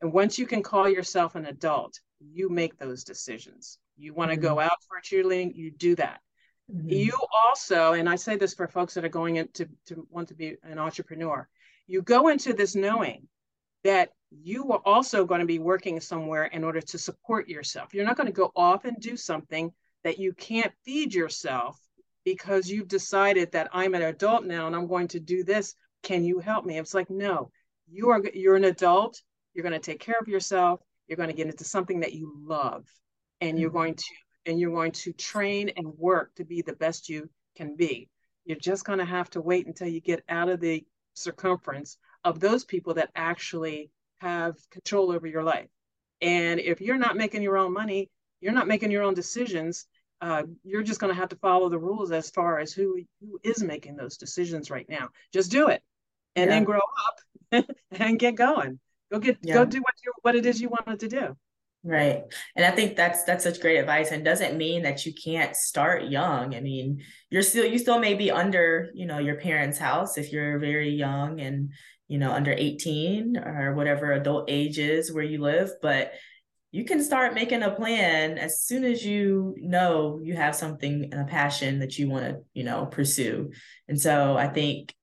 and 0.00 0.12
once 0.12 0.38
you 0.38 0.46
can 0.46 0.62
call 0.62 0.88
yourself 0.88 1.34
an 1.34 1.46
adult, 1.46 2.00
you 2.20 2.48
make 2.48 2.76
those 2.78 3.04
decisions. 3.04 3.78
You 3.96 4.14
want 4.14 4.30
to 4.30 4.36
mm-hmm. 4.36 4.46
go 4.46 4.60
out 4.60 4.82
for 4.88 4.96
a 4.96 5.02
cheerleading, 5.02 5.54
you 5.54 5.70
do 5.70 5.94
that. 5.96 6.20
Mm-hmm. 6.72 6.88
You 6.88 7.12
also, 7.32 7.92
and 7.94 8.08
I 8.08 8.16
say 8.16 8.36
this 8.36 8.54
for 8.54 8.68
folks 8.68 8.94
that 8.94 9.04
are 9.04 9.08
going 9.08 9.36
into 9.36 9.68
to 9.86 10.06
want 10.10 10.28
to 10.28 10.34
be 10.34 10.56
an 10.62 10.78
entrepreneur, 10.78 11.48
you 11.86 12.02
go 12.02 12.28
into 12.28 12.52
this 12.52 12.74
knowing 12.74 13.26
that 13.84 14.10
you 14.30 14.70
are 14.72 14.82
also 14.84 15.24
going 15.24 15.40
to 15.40 15.46
be 15.46 15.58
working 15.58 16.00
somewhere 16.00 16.44
in 16.44 16.64
order 16.64 16.80
to 16.80 16.98
support 16.98 17.48
yourself. 17.48 17.94
You're 17.94 18.04
not 18.04 18.16
going 18.16 18.26
to 18.26 18.32
go 18.32 18.52
off 18.54 18.84
and 18.84 18.96
do 18.98 19.16
something 19.16 19.72
that 20.04 20.18
you 20.18 20.32
can't 20.34 20.72
feed 20.84 21.14
yourself 21.14 21.78
because 22.24 22.68
you've 22.68 22.88
decided 22.88 23.52
that 23.52 23.70
I'm 23.72 23.94
an 23.94 24.02
adult 24.02 24.44
now 24.44 24.66
and 24.66 24.76
I'm 24.76 24.86
going 24.86 25.08
to 25.08 25.20
do 25.20 25.44
this. 25.44 25.74
Can 26.02 26.24
you 26.24 26.40
help 26.40 26.64
me? 26.64 26.78
It's 26.78 26.94
like, 26.94 27.10
no, 27.10 27.50
you 27.90 28.10
are 28.10 28.22
you're 28.34 28.56
an 28.56 28.64
adult. 28.64 29.20
You're 29.54 29.62
going 29.62 29.72
to 29.72 29.78
take 29.78 30.00
care 30.00 30.16
of 30.20 30.28
yourself. 30.28 30.80
You're 31.06 31.16
going 31.16 31.30
to 31.30 31.34
get 31.34 31.46
into 31.46 31.64
something 31.64 32.00
that 32.00 32.12
you 32.12 32.32
love 32.44 32.86
and 33.40 33.58
you're 33.58 33.70
mm. 33.70 33.74
going 33.74 33.94
to 33.94 34.04
and 34.46 34.60
you're 34.60 34.72
going 34.72 34.92
to 34.92 35.12
train 35.12 35.70
and 35.76 35.86
work 35.98 36.34
to 36.36 36.44
be 36.44 36.62
the 36.62 36.74
best 36.74 37.08
you 37.08 37.28
can 37.56 37.76
be. 37.76 38.08
You're 38.44 38.58
just 38.58 38.84
going 38.84 38.98
to 38.98 39.04
have 39.04 39.28
to 39.30 39.40
wait 39.40 39.66
until 39.66 39.88
you 39.88 40.00
get 40.00 40.22
out 40.28 40.48
of 40.48 40.60
the 40.60 40.84
circumference 41.14 41.98
of 42.28 42.40
those 42.40 42.62
people 42.62 42.94
that 42.94 43.10
actually 43.16 43.90
have 44.20 44.56
control 44.70 45.10
over 45.10 45.26
your 45.26 45.42
life. 45.42 45.68
And 46.20 46.60
if 46.60 46.80
you're 46.80 46.98
not 46.98 47.16
making 47.16 47.42
your 47.42 47.56
own 47.56 47.72
money, 47.72 48.10
you're 48.40 48.52
not 48.52 48.68
making 48.68 48.90
your 48.90 49.02
own 49.02 49.14
decisions. 49.14 49.86
Uh, 50.20 50.42
you're 50.62 50.82
just 50.82 51.00
going 51.00 51.12
to 51.12 51.18
have 51.18 51.30
to 51.30 51.36
follow 51.36 51.70
the 51.70 51.78
rules 51.78 52.12
as 52.12 52.30
far 52.30 52.58
as 52.58 52.72
who 52.72 53.00
who 53.20 53.38
is 53.42 53.62
making 53.62 53.96
those 53.96 54.18
decisions 54.18 54.70
right 54.70 54.86
now. 54.88 55.08
Just 55.32 55.50
do 55.50 55.68
it, 55.68 55.82
and 56.36 56.48
yeah. 56.48 56.56
then 56.56 56.64
grow 56.64 56.80
up 57.06 57.64
and 57.92 58.18
get 58.18 58.34
going. 58.34 58.78
Go 59.10 59.20
get 59.20 59.38
yeah. 59.42 59.54
go 59.54 59.64
do 59.64 59.78
what 59.78 59.94
you 60.04 60.12
what 60.22 60.34
it 60.34 60.44
is 60.44 60.60
you 60.60 60.68
wanted 60.68 61.00
to 61.00 61.08
do. 61.08 61.36
Right. 61.84 62.24
And 62.56 62.66
I 62.66 62.72
think 62.72 62.96
that's 62.96 63.22
that's 63.22 63.44
such 63.44 63.60
great 63.60 63.78
advice 63.78 64.10
and 64.10 64.24
doesn't 64.24 64.58
mean 64.58 64.82
that 64.82 65.06
you 65.06 65.14
can't 65.14 65.54
start 65.54 66.04
young. 66.04 66.54
I 66.54 66.60
mean, 66.60 67.02
you're 67.30 67.42
still 67.42 67.64
you 67.64 67.78
still 67.78 68.00
may 68.00 68.14
be 68.14 68.32
under, 68.32 68.90
you 68.94 69.06
know, 69.06 69.18
your 69.18 69.36
parents' 69.36 69.78
house 69.78 70.18
if 70.18 70.32
you're 70.32 70.58
very 70.58 70.90
young 70.90 71.40
and, 71.40 71.70
you 72.08 72.18
know, 72.18 72.32
under 72.32 72.52
18 72.52 73.36
or 73.36 73.74
whatever 73.74 74.12
adult 74.12 74.46
age 74.48 74.78
is 74.78 75.12
where 75.12 75.24
you 75.24 75.40
live, 75.40 75.70
but 75.80 76.12
you 76.70 76.84
can 76.84 77.02
start 77.02 77.34
making 77.34 77.62
a 77.62 77.70
plan 77.70 78.36
as 78.36 78.62
soon 78.62 78.84
as 78.84 79.04
you 79.04 79.54
know 79.58 80.20
you 80.22 80.34
have 80.34 80.54
something 80.54 81.08
and 81.12 81.20
a 81.20 81.24
passion 81.24 81.78
that 81.78 81.98
you 81.98 82.08
want 82.08 82.24
to, 82.24 82.40
you 82.52 82.64
know, 82.64 82.86
pursue. 82.86 83.50
And 83.88 84.00
so 84.00 84.36
I 84.36 84.48
think 84.48 84.94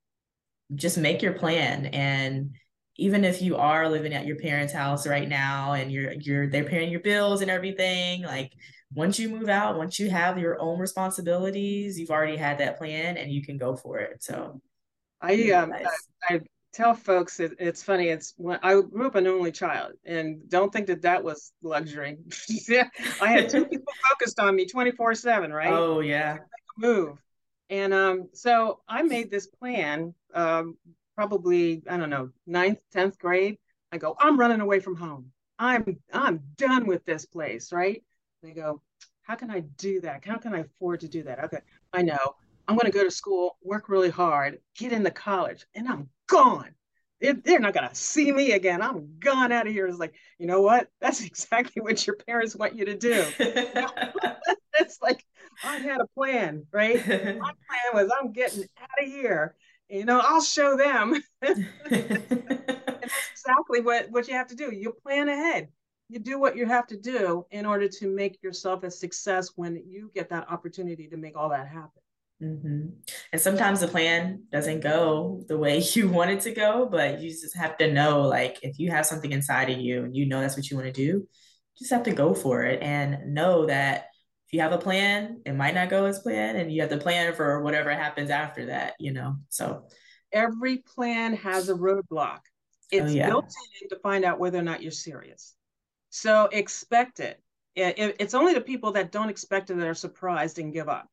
just 0.73 0.97
make 0.97 1.21
your 1.21 1.33
plan 1.33 1.87
and 1.87 2.55
even 2.97 3.25
if 3.25 3.41
you 3.41 3.57
are 3.57 3.89
living 3.89 4.13
at 4.13 4.25
your 4.25 4.37
parents' 4.37 4.73
house 4.73 5.05
right 5.05 5.27
now 5.27 5.73
and 5.73 5.91
you're 5.91 6.13
you're 6.13 6.49
they're 6.49 6.63
paying 6.63 6.89
your 6.89 7.01
bills 7.01 7.41
and 7.41 7.51
everything, 7.51 8.23
like 8.23 8.53
once 8.93 9.19
you 9.19 9.29
move 9.29 9.49
out, 9.49 9.77
once 9.77 9.99
you 9.99 10.09
have 10.09 10.37
your 10.37 10.59
own 10.61 10.79
responsibilities, 10.79 11.99
you've 11.99 12.11
already 12.11 12.37
had 12.37 12.59
that 12.59 12.77
plan 12.77 13.17
and 13.17 13.31
you 13.31 13.43
can 13.43 13.57
go 13.57 13.75
for 13.75 13.99
it. 13.99 14.23
So 14.23 14.61
I 15.21 15.51
um 15.51 15.73
I, 15.73 15.85
I, 16.29 16.39
tell 16.75 16.93
folks 16.93 17.39
it, 17.39 17.53
it's 17.57 17.81
funny. 17.81 18.09
It's 18.09 18.33
when 18.38 18.59
I 18.61 18.81
grew 18.81 19.07
up 19.07 19.15
an 19.15 19.27
only 19.27 19.51
child 19.51 19.93
and 20.05 20.47
don't 20.49 20.73
think 20.73 20.88
that 20.88 21.01
that 21.03 21.23
was 21.23 21.53
luxury. 21.63 22.17
I 23.21 23.27
had 23.27 23.49
two 23.49 23.65
people 23.65 23.93
focused 24.11 24.39
on 24.39 24.55
me 24.55 24.65
24 24.65 25.15
seven, 25.15 25.53
right? 25.53 25.71
Oh 25.71 26.01
yeah. 26.01 26.39
Move. 26.77 27.17
And 27.69 27.93
um, 27.93 28.29
so 28.33 28.81
I 28.89 29.01
made 29.03 29.31
this 29.31 29.47
plan 29.47 30.13
um, 30.33 30.77
probably 31.15 31.81
I 31.89 31.95
don't 31.97 32.09
know 32.09 32.29
ninth, 32.45 32.79
tenth 32.91 33.17
grade. 33.17 33.57
I 33.91 33.97
go, 33.97 34.15
I'm 34.19 34.38
running 34.38 34.59
away 34.59 34.81
from 34.81 34.97
home. 34.97 35.31
I'm 35.57 35.97
I'm 36.13 36.41
done 36.57 36.85
with 36.85 37.05
this 37.05 37.25
place, 37.25 37.71
right? 37.71 38.03
They 38.43 38.51
go, 38.51 38.81
how 39.23 39.35
can 39.35 39.49
I 39.49 39.61
do 39.61 40.01
that? 40.01 40.25
How 40.25 40.38
can 40.38 40.53
I 40.53 40.59
afford 40.59 40.99
to 40.99 41.07
do 41.07 41.23
that? 41.23 41.43
Okay, 41.45 41.59
I 41.93 42.01
know. 42.01 42.35
I'm 42.67 42.75
going 42.75 42.91
to 42.91 42.97
go 42.97 43.03
to 43.03 43.11
school, 43.11 43.57
work 43.63 43.89
really 43.89 44.09
hard, 44.09 44.59
get 44.75 44.91
into 44.91 45.11
college, 45.11 45.65
and 45.75 45.88
I'm 45.88 46.09
gone. 46.27 46.71
They're 47.21 47.59
not 47.59 47.73
to 47.73 47.89
see 47.93 48.31
me 48.31 48.51
again. 48.51 48.81
I'm 48.81 49.17
gone 49.19 49.51
out 49.51 49.67
of 49.67 49.73
here. 49.73 49.88
It's 49.88 49.97
like, 49.97 50.13
you 50.38 50.47
know 50.47 50.61
what? 50.61 50.89
That's 51.01 51.23
exactly 51.23 51.81
what 51.81 52.05
your 52.05 52.17
parents 52.17 52.55
want 52.55 52.75
you 52.75 52.85
to 52.85 52.97
do. 52.97 53.25
it's 54.79 55.01
like, 55.01 55.25
I 55.63 55.77
had 55.77 56.01
a 56.01 56.07
plan, 56.07 56.65
right? 56.71 56.95
My 57.07 57.51
plan 57.53 57.93
was 57.93 58.11
I'm 58.19 58.33
getting 58.33 58.65
out 58.79 59.03
of 59.03 59.07
here 59.07 59.55
you 59.89 60.05
know 60.05 60.19
i'll 60.23 60.41
show 60.41 60.75
them 60.75 61.13
and 61.41 61.67
that's 61.89 63.13
exactly 63.31 63.81
what 63.81 64.09
what 64.09 64.27
you 64.27 64.33
have 64.33 64.47
to 64.47 64.55
do 64.55 64.73
you 64.73 64.91
plan 65.03 65.29
ahead 65.29 65.69
you 66.09 66.19
do 66.19 66.39
what 66.39 66.55
you 66.55 66.65
have 66.65 66.88
to 66.88 66.97
do 66.97 67.45
in 67.51 67.65
order 67.65 67.88
to 67.88 68.07
make 68.07 68.41
yourself 68.41 68.83
a 68.83 68.91
success 68.91 69.51
when 69.55 69.81
you 69.88 70.11
get 70.13 70.29
that 70.29 70.49
opportunity 70.49 71.07
to 71.07 71.17
make 71.17 71.35
all 71.35 71.49
that 71.49 71.67
happen 71.67 72.01
mm-hmm. 72.45 72.88
and 73.31 73.41
sometimes 73.41 73.79
the 73.79 73.88
plan 73.88 74.43
doesn't 74.51 74.81
go 74.81 75.43
the 75.47 75.58
way 75.58 75.79
you 75.93 76.08
want 76.10 76.29
it 76.29 76.41
to 76.41 76.51
go 76.51 76.88
but 76.89 77.21
you 77.21 77.29
just 77.29 77.55
have 77.55 77.77
to 77.77 77.91
know 77.91 78.21
like 78.21 78.60
if 78.62 78.77
you 78.79 78.91
have 78.91 79.05
something 79.05 79.31
inside 79.31 79.69
of 79.69 79.79
you 79.79 80.03
and 80.03 80.15
you 80.15 80.25
know 80.25 80.39
that's 80.39 80.55
what 80.55 80.69
you 80.69 80.77
want 80.77 80.88
to 80.88 80.93
do 80.93 81.01
you 81.01 81.27
just 81.79 81.91
have 81.91 82.03
to 82.03 82.13
go 82.13 82.34
for 82.34 82.63
it 82.63 82.81
and 82.81 83.34
know 83.34 83.65
that 83.65 84.08
if 84.47 84.53
you 84.53 84.62
have 84.62 84.73
a 84.73 84.77
plan, 84.77 85.41
it 85.45 85.53
might 85.53 85.73
not 85.73 85.89
go 85.89 86.05
as 86.05 86.19
planned, 86.19 86.58
and 86.58 86.71
you 86.71 86.81
have 86.81 86.91
to 86.91 86.97
plan 86.97 87.34
for 87.34 87.62
whatever 87.63 87.89
happens 87.91 88.29
after 88.29 88.67
that, 88.67 88.93
you 88.99 89.12
know. 89.12 89.38
So 89.49 89.88
every 90.31 90.77
plan 90.77 91.36
has 91.38 91.69
a 91.69 91.73
roadblock. 91.73 92.39
Oh, 92.41 92.91
it's 92.91 93.12
oh, 93.12 93.15
yeah. 93.15 93.27
built 93.27 93.51
in 93.81 93.89
to 93.89 93.95
find 94.03 94.23
out 94.23 94.39
whether 94.39 94.60
or 94.60 94.63
not 94.63 94.84
you're 94.84 94.91
serious. 94.91 95.55
So 96.12 96.47
expect 96.51 97.19
it. 97.19 97.41
It's 97.75 98.36
only 98.36 98.53
the 98.53 98.62
people 98.62 98.91
that 98.93 99.12
don't 99.12 99.29
expect 99.29 99.69
it 99.69 99.77
that 99.77 99.88
are 99.88 99.95
surprised 99.95 100.60
and 100.60 100.71
give 100.71 100.88
up. 100.88 101.10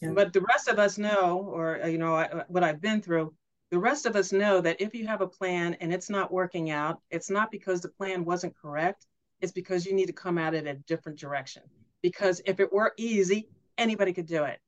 Yeah. 0.00 0.10
But 0.12 0.32
the 0.32 0.40
rest 0.40 0.68
of 0.68 0.78
us 0.78 0.98
know, 0.98 1.48
or 1.52 1.82
uh, 1.82 1.86
you 1.86 1.98
know, 1.98 2.44
what 2.48 2.64
I've 2.64 2.80
been 2.80 3.00
through. 3.02 3.34
The 3.70 3.78
rest 3.78 4.06
of 4.06 4.14
us 4.14 4.32
know 4.32 4.60
that 4.60 4.80
if 4.80 4.94
you 4.94 5.06
have 5.06 5.20
a 5.20 5.26
plan 5.26 5.74
and 5.80 5.92
it's 5.92 6.08
not 6.08 6.30
working 6.30 6.70
out, 6.70 7.00
it's 7.10 7.30
not 7.30 7.50
because 7.50 7.80
the 7.80 7.88
plan 7.88 8.24
wasn't 8.24 8.54
correct. 8.56 9.06
It's 9.40 9.52
because 9.52 9.84
you 9.84 9.94
need 9.94 10.06
to 10.06 10.12
come 10.12 10.38
at 10.38 10.54
it 10.54 10.66
a 10.66 10.74
different 10.74 11.18
direction 11.18 11.62
because 12.04 12.42
if 12.44 12.60
it 12.60 12.70
were 12.70 12.92
easy, 12.98 13.48
anybody 13.78 14.12
could 14.12 14.26
do 14.26 14.44
it. 14.44 14.60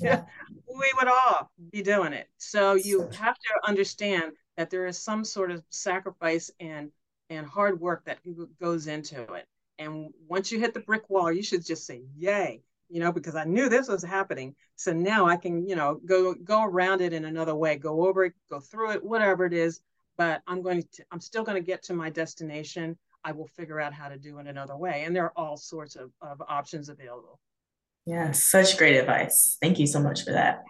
Yeah. 0.00 0.22
we 0.78 0.92
would 0.96 1.08
all 1.08 1.50
be 1.72 1.82
doing 1.82 2.12
it. 2.12 2.28
So 2.38 2.74
you 2.74 3.10
have 3.18 3.34
to 3.34 3.68
understand 3.68 4.32
that 4.56 4.70
there 4.70 4.86
is 4.86 5.02
some 5.02 5.24
sort 5.24 5.50
of 5.50 5.64
sacrifice 5.70 6.52
and 6.60 6.90
and 7.30 7.46
hard 7.46 7.80
work 7.80 8.04
that 8.04 8.18
goes 8.60 8.86
into 8.86 9.20
it. 9.32 9.46
And 9.78 10.10
once 10.28 10.52
you 10.52 10.60
hit 10.60 10.72
the 10.72 10.80
brick 10.80 11.10
wall, 11.10 11.32
you 11.32 11.42
should 11.42 11.66
just 11.66 11.84
say, 11.84 12.04
"Yay!" 12.16 12.62
You 12.88 13.00
know, 13.00 13.12
because 13.12 13.34
I 13.34 13.44
knew 13.44 13.68
this 13.68 13.88
was 13.88 14.04
happening. 14.04 14.54
So 14.76 14.92
now 14.92 15.26
I 15.26 15.36
can, 15.36 15.66
you 15.66 15.76
know, 15.76 16.00
go 16.04 16.34
go 16.34 16.64
around 16.64 17.00
it 17.00 17.12
in 17.12 17.24
another 17.24 17.54
way, 17.54 17.76
go 17.76 18.06
over 18.06 18.24
it, 18.24 18.34
go 18.50 18.60
through 18.60 18.92
it, 18.92 19.04
whatever 19.04 19.46
it 19.46 19.52
is. 19.52 19.80
But 20.16 20.42
I'm 20.46 20.62
going 20.62 20.82
to, 20.92 21.04
I'm 21.10 21.20
still 21.20 21.42
going 21.42 21.60
to 21.60 21.66
get 21.66 21.82
to 21.84 21.94
my 21.94 22.10
destination. 22.10 22.96
I 23.24 23.32
will 23.32 23.48
figure 23.48 23.80
out 23.80 23.92
how 23.92 24.08
to 24.08 24.18
do 24.18 24.38
it 24.38 24.46
another 24.46 24.76
way. 24.76 25.04
And 25.04 25.16
there 25.16 25.24
are 25.24 25.32
all 25.36 25.56
sorts 25.56 25.96
of, 25.96 26.10
of 26.20 26.40
options 26.46 26.88
available. 26.88 27.40
Yeah, 28.06 28.32
such 28.32 28.76
great 28.76 28.96
advice. 28.96 29.56
Thank 29.62 29.78
you 29.78 29.86
so 29.86 29.98
much 29.98 30.24
for 30.24 30.32
that. 30.32 30.62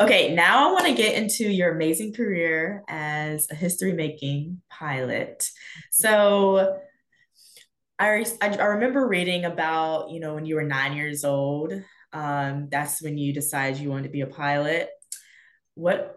Okay, 0.00 0.34
now 0.34 0.68
I 0.68 0.72
want 0.72 0.86
to 0.86 0.94
get 0.94 1.14
into 1.14 1.48
your 1.48 1.72
amazing 1.72 2.12
career 2.12 2.82
as 2.88 3.46
a 3.50 3.54
history 3.54 3.92
making 3.92 4.60
pilot. 4.68 5.48
So 5.92 6.80
I, 7.98 8.24
I, 8.42 8.64
remember 8.64 9.06
reading 9.06 9.46
about, 9.46 10.10
you 10.10 10.20
know, 10.20 10.34
when 10.34 10.44
you 10.44 10.56
were 10.56 10.64
nine 10.64 10.96
years 10.96 11.24
old, 11.24 11.72
Um, 12.12 12.68
that's 12.70 13.02
when 13.02 13.18
you 13.18 13.32
decided 13.32 13.80
you 13.80 13.90
wanted 13.90 14.04
to 14.04 14.10
be 14.10 14.20
a 14.22 14.26
pilot. 14.26 14.88
What 15.74 16.16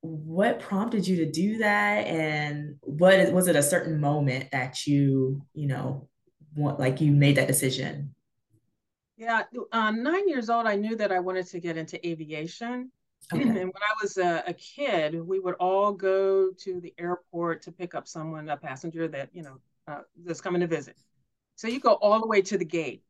what 0.00 0.60
prompted 0.60 1.06
you 1.06 1.16
to 1.16 1.30
do 1.30 1.58
that 1.58 2.06
and 2.06 2.76
what 2.82 3.32
was 3.32 3.48
it 3.48 3.56
a 3.56 3.62
certain 3.62 4.00
moment 4.00 4.48
that 4.52 4.86
you 4.86 5.42
you 5.54 5.66
know 5.66 6.08
want 6.54 6.78
like 6.78 7.00
you 7.00 7.10
made 7.10 7.36
that 7.36 7.48
decision 7.48 8.14
yeah 9.16 9.42
um, 9.72 10.02
nine 10.02 10.28
years 10.28 10.48
old 10.48 10.66
i 10.66 10.76
knew 10.76 10.94
that 10.94 11.10
i 11.10 11.18
wanted 11.18 11.46
to 11.46 11.58
get 11.58 11.76
into 11.76 12.06
aviation 12.06 12.92
okay. 13.32 13.42
and 13.42 13.54
when 13.56 13.82
i 13.82 13.94
was 14.00 14.18
a, 14.18 14.44
a, 14.46 14.54
kid 14.54 15.20
we 15.26 15.40
would 15.40 15.54
all 15.54 15.92
go 15.92 16.52
to 16.52 16.80
the 16.80 16.94
airport 16.96 17.60
to 17.60 17.72
pick 17.72 17.96
up 17.96 18.06
someone 18.06 18.48
a 18.48 18.56
passenger 18.56 19.08
that 19.08 19.28
you 19.32 19.42
know 19.42 19.58
uh, 19.88 20.02
that's 20.24 20.40
coming 20.40 20.60
to 20.60 20.68
visit 20.68 20.96
so 21.58 21.68
you 21.68 21.80
go 21.80 21.92
all 21.92 22.20
the 22.20 22.26
way 22.26 22.40
to 22.40 22.56
the 22.56 22.64
gate 22.64 23.02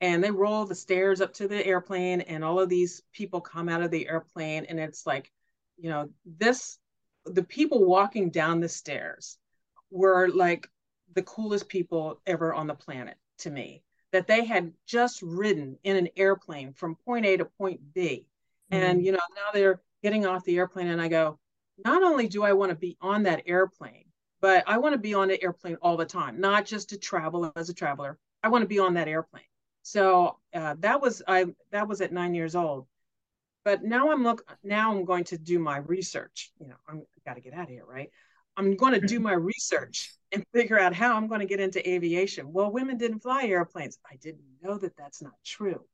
and 0.00 0.22
they 0.22 0.30
roll 0.30 0.64
the 0.64 0.74
stairs 0.74 1.20
up 1.20 1.32
to 1.32 1.48
the 1.48 1.66
airplane 1.66 2.20
and 2.20 2.44
all 2.44 2.60
of 2.60 2.68
these 2.68 3.02
people 3.12 3.40
come 3.40 3.68
out 3.68 3.82
of 3.82 3.90
the 3.90 4.08
airplane 4.08 4.66
and 4.68 4.78
it's 4.78 5.06
like 5.06 5.32
you 5.76 5.90
know, 5.90 6.08
this, 6.24 6.78
the 7.24 7.42
people 7.42 7.84
walking 7.84 8.30
down 8.30 8.60
the 8.60 8.68
stairs 8.68 9.38
were 9.90 10.28
like 10.28 10.68
the 11.14 11.22
coolest 11.22 11.68
people 11.68 12.20
ever 12.26 12.54
on 12.54 12.66
the 12.66 12.74
planet 12.74 13.16
to 13.38 13.50
me. 13.50 13.82
That 14.12 14.26
they 14.26 14.44
had 14.44 14.72
just 14.86 15.20
ridden 15.20 15.78
in 15.82 15.96
an 15.96 16.08
airplane 16.16 16.72
from 16.72 16.96
point 16.96 17.26
A 17.26 17.36
to 17.36 17.44
point 17.44 17.80
B. 17.92 18.26
Mm-hmm. 18.72 18.82
And, 18.82 19.04
you 19.04 19.12
know, 19.12 19.18
now 19.34 19.50
they're 19.52 19.82
getting 20.02 20.24
off 20.24 20.44
the 20.44 20.56
airplane. 20.56 20.88
And 20.88 21.02
I 21.02 21.08
go, 21.08 21.38
not 21.84 22.02
only 22.02 22.28
do 22.28 22.42
I 22.42 22.52
want 22.52 22.70
to 22.70 22.76
be 22.76 22.96
on 23.00 23.24
that 23.24 23.42
airplane, 23.46 24.05
but 24.46 24.62
I 24.68 24.78
want 24.78 24.92
to 24.92 24.98
be 24.98 25.12
on 25.12 25.28
an 25.32 25.38
airplane 25.42 25.76
all 25.82 25.96
the 25.96 26.04
time, 26.04 26.40
not 26.40 26.66
just 26.66 26.90
to 26.90 26.96
travel 26.96 27.50
as 27.56 27.68
a 27.68 27.74
traveler. 27.74 28.16
I 28.44 28.48
want 28.48 28.62
to 28.62 28.68
be 28.68 28.78
on 28.78 28.94
that 28.94 29.08
airplane. 29.08 29.42
So 29.82 30.38
uh, 30.54 30.76
that 30.78 31.02
was 31.02 31.20
I 31.26 31.46
that 31.72 31.88
was 31.88 32.00
at 32.00 32.12
nine 32.12 32.32
years 32.32 32.54
old. 32.54 32.86
But 33.64 33.82
now 33.82 34.12
I'm 34.12 34.22
look 34.22 34.46
now 34.62 34.92
I'm 34.92 35.04
going 35.04 35.24
to 35.24 35.36
do 35.36 35.58
my 35.58 35.78
research. 35.78 36.52
You 36.60 36.68
know, 36.68 36.76
I'm 36.88 37.02
got 37.24 37.34
to 37.34 37.40
get 37.40 37.54
out 37.54 37.64
of 37.64 37.70
here, 37.70 37.84
right? 37.84 38.08
I'm 38.56 38.76
going 38.76 38.92
to 38.92 39.04
do 39.04 39.18
my 39.18 39.32
research 39.32 40.14
and 40.30 40.44
figure 40.54 40.78
out 40.78 40.94
how 40.94 41.16
I'm 41.16 41.26
going 41.26 41.40
to 41.40 41.46
get 41.46 41.58
into 41.58 41.90
aviation. 41.90 42.52
Well, 42.52 42.70
women 42.70 42.98
didn't 42.98 43.24
fly 43.24 43.46
airplanes. 43.46 43.98
I 44.08 44.14
didn't 44.14 44.44
know 44.62 44.78
that 44.78 44.96
that's 44.96 45.22
not 45.22 45.34
true. 45.44 45.84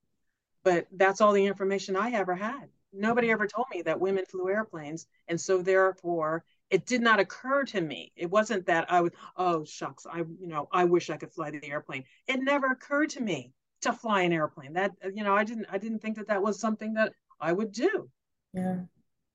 But 0.62 0.88
that's 0.92 1.22
all 1.22 1.32
the 1.32 1.46
information 1.46 1.96
I 1.96 2.10
ever 2.10 2.34
had. 2.34 2.68
Nobody 2.92 3.30
ever 3.30 3.46
told 3.46 3.68
me 3.74 3.80
that 3.80 3.98
women 3.98 4.26
flew 4.26 4.50
airplanes. 4.50 5.06
And 5.26 5.40
so 5.40 5.62
therefore, 5.62 6.44
it 6.72 6.86
did 6.86 7.02
not 7.02 7.20
occur 7.20 7.64
to 7.64 7.80
me. 7.80 8.12
It 8.16 8.30
wasn't 8.30 8.66
that 8.66 8.90
I 8.90 9.02
would, 9.02 9.14
oh 9.36 9.64
shucks, 9.64 10.06
I, 10.06 10.20
you 10.20 10.48
know, 10.48 10.68
I 10.72 10.84
wish 10.84 11.10
I 11.10 11.18
could 11.18 11.30
fly 11.30 11.50
the 11.50 11.64
airplane. 11.64 12.04
It 12.26 12.40
never 12.42 12.68
occurred 12.68 13.10
to 13.10 13.22
me 13.22 13.52
to 13.82 13.92
fly 13.92 14.22
an 14.22 14.32
airplane. 14.32 14.72
That, 14.72 14.92
uh, 15.04 15.10
you 15.14 15.22
know, 15.22 15.36
I 15.36 15.44
didn't, 15.44 15.66
I 15.70 15.76
didn't 15.76 16.00
think 16.00 16.16
that 16.16 16.28
that 16.28 16.42
was 16.42 16.58
something 16.58 16.94
that 16.94 17.12
I 17.38 17.52
would 17.52 17.72
do. 17.72 18.08
Yeah. 18.54 18.78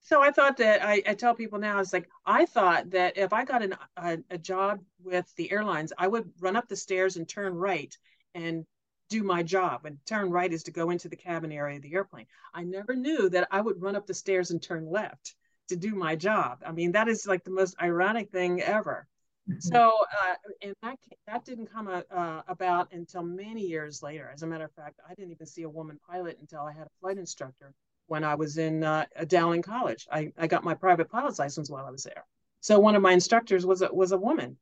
So 0.01 0.19
I 0.19 0.31
thought 0.31 0.57
that 0.57 0.83
I, 0.83 1.03
I 1.05 1.13
tell 1.13 1.35
people 1.35 1.59
now, 1.59 1.79
it's 1.79 1.93
like, 1.93 2.09
I 2.25 2.45
thought 2.45 2.89
that 2.91 3.17
if 3.17 3.33
I 3.33 3.45
got 3.45 3.61
an, 3.61 3.75
a, 3.97 4.17
a 4.31 4.37
job 4.39 4.79
with 5.03 5.31
the 5.35 5.51
airlines, 5.51 5.93
I 5.95 6.07
would 6.07 6.31
run 6.39 6.55
up 6.55 6.67
the 6.67 6.75
stairs 6.75 7.17
and 7.17 7.29
turn 7.29 7.53
right 7.53 7.95
and 8.33 8.65
do 9.09 9.21
my 9.21 9.43
job. 9.43 9.85
And 9.85 9.99
turn 10.07 10.31
right 10.31 10.51
is 10.51 10.63
to 10.63 10.71
go 10.71 10.89
into 10.89 11.07
the 11.07 11.15
cabin 11.15 11.51
area 11.51 11.75
of 11.75 11.83
the 11.83 11.93
airplane. 11.93 12.25
I 12.51 12.63
never 12.63 12.95
knew 12.95 13.29
that 13.29 13.47
I 13.51 13.61
would 13.61 13.79
run 13.79 13.95
up 13.95 14.07
the 14.07 14.13
stairs 14.15 14.49
and 14.49 14.61
turn 14.61 14.89
left 14.89 15.35
to 15.67 15.75
do 15.75 15.95
my 15.95 16.15
job. 16.15 16.59
I 16.65 16.71
mean, 16.71 16.91
that 16.93 17.07
is 17.07 17.27
like 17.27 17.43
the 17.43 17.51
most 17.51 17.75
ironic 17.81 18.31
thing 18.31 18.61
ever. 18.61 19.07
Mm-hmm. 19.49 19.59
So, 19.59 19.93
uh, 20.21 20.35
and 20.61 20.75
that 20.83 20.97
that 21.25 21.45
didn't 21.45 21.71
come 21.71 21.87
a, 21.87 22.03
uh, 22.11 22.41
about 22.47 22.91
until 22.91 23.23
many 23.23 23.61
years 23.61 24.03
later. 24.03 24.29
As 24.33 24.43
a 24.43 24.47
matter 24.47 24.65
of 24.65 24.71
fact, 24.73 24.99
I 25.09 25.13
didn't 25.13 25.31
even 25.31 25.47
see 25.47 25.63
a 25.63 25.69
woman 25.69 25.99
pilot 26.09 26.37
until 26.41 26.61
I 26.61 26.73
had 26.73 26.87
a 26.87 26.99
flight 26.99 27.17
instructor 27.17 27.73
when 28.07 28.23
I 28.23 28.35
was 28.35 28.57
in 28.57 28.83
uh, 28.83 29.05
Dowling 29.27 29.61
College. 29.61 30.07
I, 30.11 30.31
I 30.37 30.47
got 30.47 30.63
my 30.63 30.73
private 30.73 31.09
pilot's 31.09 31.39
license 31.39 31.69
while 31.69 31.85
I 31.85 31.91
was 31.91 32.03
there. 32.03 32.25
So 32.59 32.79
one 32.79 32.95
of 32.95 33.01
my 33.01 33.13
instructors 33.13 33.65
was 33.65 33.81
a, 33.81 33.93
was 33.93 34.11
a 34.11 34.17
woman, 34.17 34.57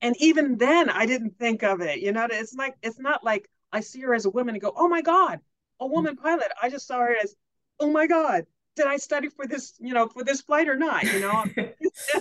and 0.00 0.16
even 0.18 0.56
then 0.56 0.88
I 0.88 1.04
didn't 1.04 1.38
think 1.38 1.62
of 1.62 1.80
it. 1.82 2.00
You 2.00 2.12
know, 2.12 2.26
it's 2.30 2.54
like 2.54 2.76
it's 2.82 2.98
not 2.98 3.22
like 3.22 3.50
I 3.72 3.80
see 3.80 4.00
her 4.00 4.14
as 4.14 4.24
a 4.24 4.30
woman 4.30 4.54
and 4.54 4.62
go, 4.62 4.72
oh 4.74 4.88
my 4.88 5.02
god, 5.02 5.40
a 5.80 5.86
woman 5.86 6.16
pilot. 6.16 6.48
I 6.62 6.70
just 6.70 6.86
saw 6.86 7.00
her 7.00 7.16
as, 7.22 7.34
oh 7.78 7.90
my 7.90 8.06
god, 8.06 8.46
did 8.76 8.86
I 8.86 8.96
study 8.96 9.28
for 9.28 9.46
this? 9.46 9.74
You 9.80 9.94
know, 9.94 10.08
for 10.08 10.24
this 10.24 10.40
flight 10.40 10.68
or 10.68 10.76
not? 10.76 11.02
You 11.04 11.20
know, 11.20 11.44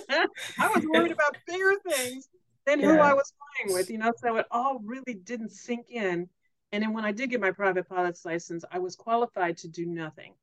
I 0.09 0.67
was 0.67 0.85
worried 0.88 1.12
about 1.12 1.38
bigger 1.47 1.73
things 1.88 2.27
than 2.65 2.79
yeah. 2.79 2.88
who 2.88 2.99
I 2.99 3.13
was 3.13 3.31
flying 3.38 3.77
with. 3.77 3.89
You 3.89 3.97
know, 3.97 4.12
so 4.17 4.38
it 4.38 4.45
all 4.51 4.79
really 4.83 5.13
didn't 5.13 5.51
sink 5.51 5.88
in. 5.89 6.29
And 6.71 6.83
then 6.83 6.93
when 6.93 7.05
I 7.05 7.12
did 7.12 7.29
get 7.29 7.41
my 7.41 7.51
private 7.51 7.89
pilot's 7.89 8.25
license, 8.25 8.63
I 8.71 8.79
was 8.79 8.95
qualified 8.95 9.57
to 9.57 9.67
do 9.67 9.85
nothing. 9.85 10.33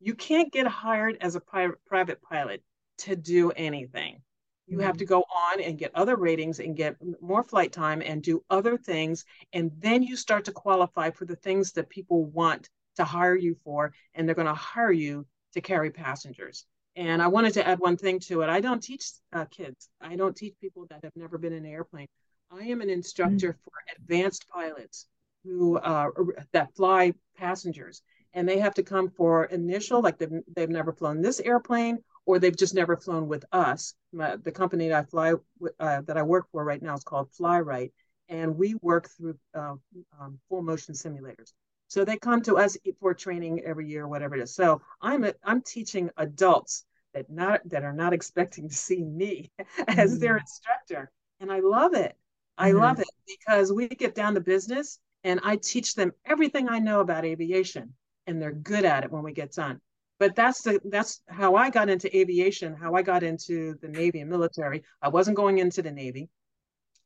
You 0.00 0.14
can't 0.14 0.52
get 0.52 0.66
hired 0.66 1.18
as 1.20 1.36
a 1.36 1.40
private 1.40 2.22
pilot 2.22 2.62
to 2.98 3.16
do 3.16 3.50
anything. 3.50 4.22
You 4.66 4.78
have 4.80 4.96
to 4.96 5.04
mm-hmm. 5.04 5.12
go 5.14 5.20
on 5.20 5.60
and 5.60 5.78
get 5.78 5.94
other 5.94 6.16
ratings 6.16 6.58
and 6.58 6.74
get 6.74 6.96
more 7.20 7.42
flight 7.42 7.70
time 7.70 8.00
and 8.00 8.22
do 8.22 8.42
other 8.48 8.78
things. 8.78 9.26
And 9.52 9.70
then 9.78 10.02
you 10.02 10.16
start 10.16 10.46
to 10.46 10.52
qualify 10.52 11.10
for 11.10 11.26
the 11.26 11.36
things 11.36 11.72
that 11.72 11.90
people 11.90 12.24
want 12.24 12.70
to 12.96 13.04
hire 13.04 13.36
you 13.36 13.56
for. 13.62 13.92
And 14.14 14.26
they're 14.26 14.34
going 14.34 14.46
to 14.46 14.54
hire 14.54 14.92
you 14.92 15.26
to 15.54 15.60
carry 15.60 15.90
passengers. 15.90 16.66
And 16.96 17.20
I 17.20 17.26
wanted 17.26 17.54
to 17.54 17.66
add 17.66 17.80
one 17.80 17.96
thing 17.96 18.20
to 18.20 18.42
it. 18.42 18.48
I 18.48 18.60
don't 18.60 18.82
teach 18.82 19.10
uh, 19.32 19.46
kids, 19.46 19.88
I 20.00 20.16
don't 20.16 20.36
teach 20.36 20.54
people 20.60 20.86
that 20.90 21.02
have 21.02 21.16
never 21.16 21.38
been 21.38 21.52
in 21.52 21.64
an 21.64 21.72
airplane. 21.72 22.06
I 22.52 22.64
am 22.64 22.80
an 22.80 22.90
instructor 22.90 23.52
mm-hmm. 23.52 23.64
for 23.64 23.72
advanced 23.98 24.46
pilots 24.48 25.06
who 25.44 25.76
uh, 25.78 26.10
that 26.52 26.74
fly 26.76 27.14
passengers 27.36 28.02
and 28.34 28.48
they 28.48 28.58
have 28.58 28.74
to 28.74 28.82
come 28.82 29.08
for 29.10 29.44
initial, 29.44 30.02
like 30.02 30.18
they've, 30.18 30.40
they've 30.54 30.68
never 30.68 30.92
flown 30.92 31.22
this 31.22 31.40
airplane 31.40 31.98
or 32.26 32.38
they've 32.38 32.56
just 32.56 32.74
never 32.74 32.96
flown 32.96 33.28
with 33.28 33.44
us. 33.52 33.94
My, 34.12 34.36
the 34.36 34.52
company 34.52 34.88
that 34.88 35.04
I 35.04 35.04
fly 35.04 35.34
uh, 35.78 36.00
that 36.02 36.16
I 36.16 36.22
work 36.22 36.46
for 36.50 36.64
right 36.64 36.82
now 36.82 36.94
is 36.94 37.04
called 37.04 37.30
Fly-Rite, 37.32 37.92
and 38.28 38.56
we 38.56 38.74
work 38.80 39.08
through 39.16 39.36
uh, 39.54 39.74
um, 40.20 40.38
full 40.48 40.62
motion 40.62 40.94
simulators. 40.94 41.52
So 41.94 42.04
they 42.04 42.16
come 42.16 42.42
to 42.42 42.56
us 42.56 42.76
for 42.98 43.14
training 43.14 43.62
every 43.64 43.88
year, 43.88 44.08
whatever 44.08 44.34
it 44.34 44.42
is. 44.42 44.52
So 44.52 44.82
I'm 45.00 45.22
a, 45.22 45.32
I'm 45.44 45.62
teaching 45.62 46.10
adults 46.16 46.84
that 47.12 47.30
not 47.30 47.60
that 47.66 47.84
are 47.84 47.92
not 47.92 48.12
expecting 48.12 48.68
to 48.68 48.74
see 48.74 49.04
me 49.04 49.52
as 49.86 50.10
mm-hmm. 50.10 50.18
their 50.18 50.36
instructor, 50.38 51.12
and 51.38 51.52
I 51.52 51.60
love 51.60 51.94
it. 51.94 52.16
I 52.58 52.70
mm-hmm. 52.70 52.80
love 52.80 52.98
it 52.98 53.06
because 53.28 53.72
we 53.72 53.86
get 53.86 54.16
down 54.16 54.34
to 54.34 54.40
business, 54.40 54.98
and 55.22 55.38
I 55.44 55.54
teach 55.54 55.94
them 55.94 56.10
everything 56.26 56.68
I 56.68 56.80
know 56.80 56.98
about 56.98 57.24
aviation 57.24 57.94
and 58.26 58.42
they're 58.42 58.50
good 58.50 58.84
at 58.84 59.04
it 59.04 59.12
when 59.12 59.22
we 59.22 59.32
get 59.32 59.52
done. 59.52 59.80
But 60.18 60.34
that's 60.34 60.62
the 60.62 60.80
that's 60.86 61.22
how 61.28 61.54
I 61.54 61.70
got 61.70 61.88
into 61.88 62.16
aviation, 62.16 62.74
how 62.74 62.94
I 62.94 63.02
got 63.02 63.22
into 63.22 63.76
the 63.80 63.88
Navy 63.88 64.18
and 64.18 64.30
military. 64.30 64.82
I 65.00 65.10
wasn't 65.10 65.36
going 65.36 65.58
into 65.58 65.80
the 65.80 65.92
Navy. 65.92 66.28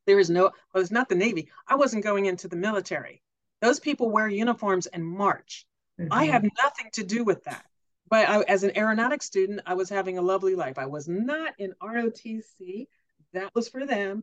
There 0.07 0.19
is 0.19 0.31
no, 0.31 0.45
well, 0.73 0.83
it's 0.83 0.91
not 0.91 1.11
the 1.11 1.15
Navy. 1.15 1.51
I 1.67 1.77
wasn't 1.77 2.05
going 2.05 2.25
into 2.25 2.49
the 2.49 2.57
military. 2.57 3.21
Those 3.61 3.81
people 3.81 4.11
wear 4.11 4.29
uniforms 4.29 4.87
and 4.87 5.05
march. 5.05 5.67
Mm-hmm. 6.01 6.13
I 6.13 6.25
have 6.27 6.43
nothing 6.43 6.91
to 6.95 7.05
do 7.05 7.25
with 7.25 7.45
that. 7.45 7.65
But 8.09 8.29
I, 8.29 8.41
as 8.43 8.63
an 8.63 8.77
aeronautics 8.77 9.27
student, 9.27 9.61
I 9.67 9.75
was 9.75 9.91
having 9.91 10.17
a 10.17 10.23
lovely 10.23 10.55
life. 10.55 10.79
I 10.79 10.87
was 10.87 11.09
not 11.09 11.55
in 11.59 11.75
ROTC. 11.83 12.87
That 13.35 13.55
was 13.55 13.69
for 13.69 13.85
them. 13.85 14.23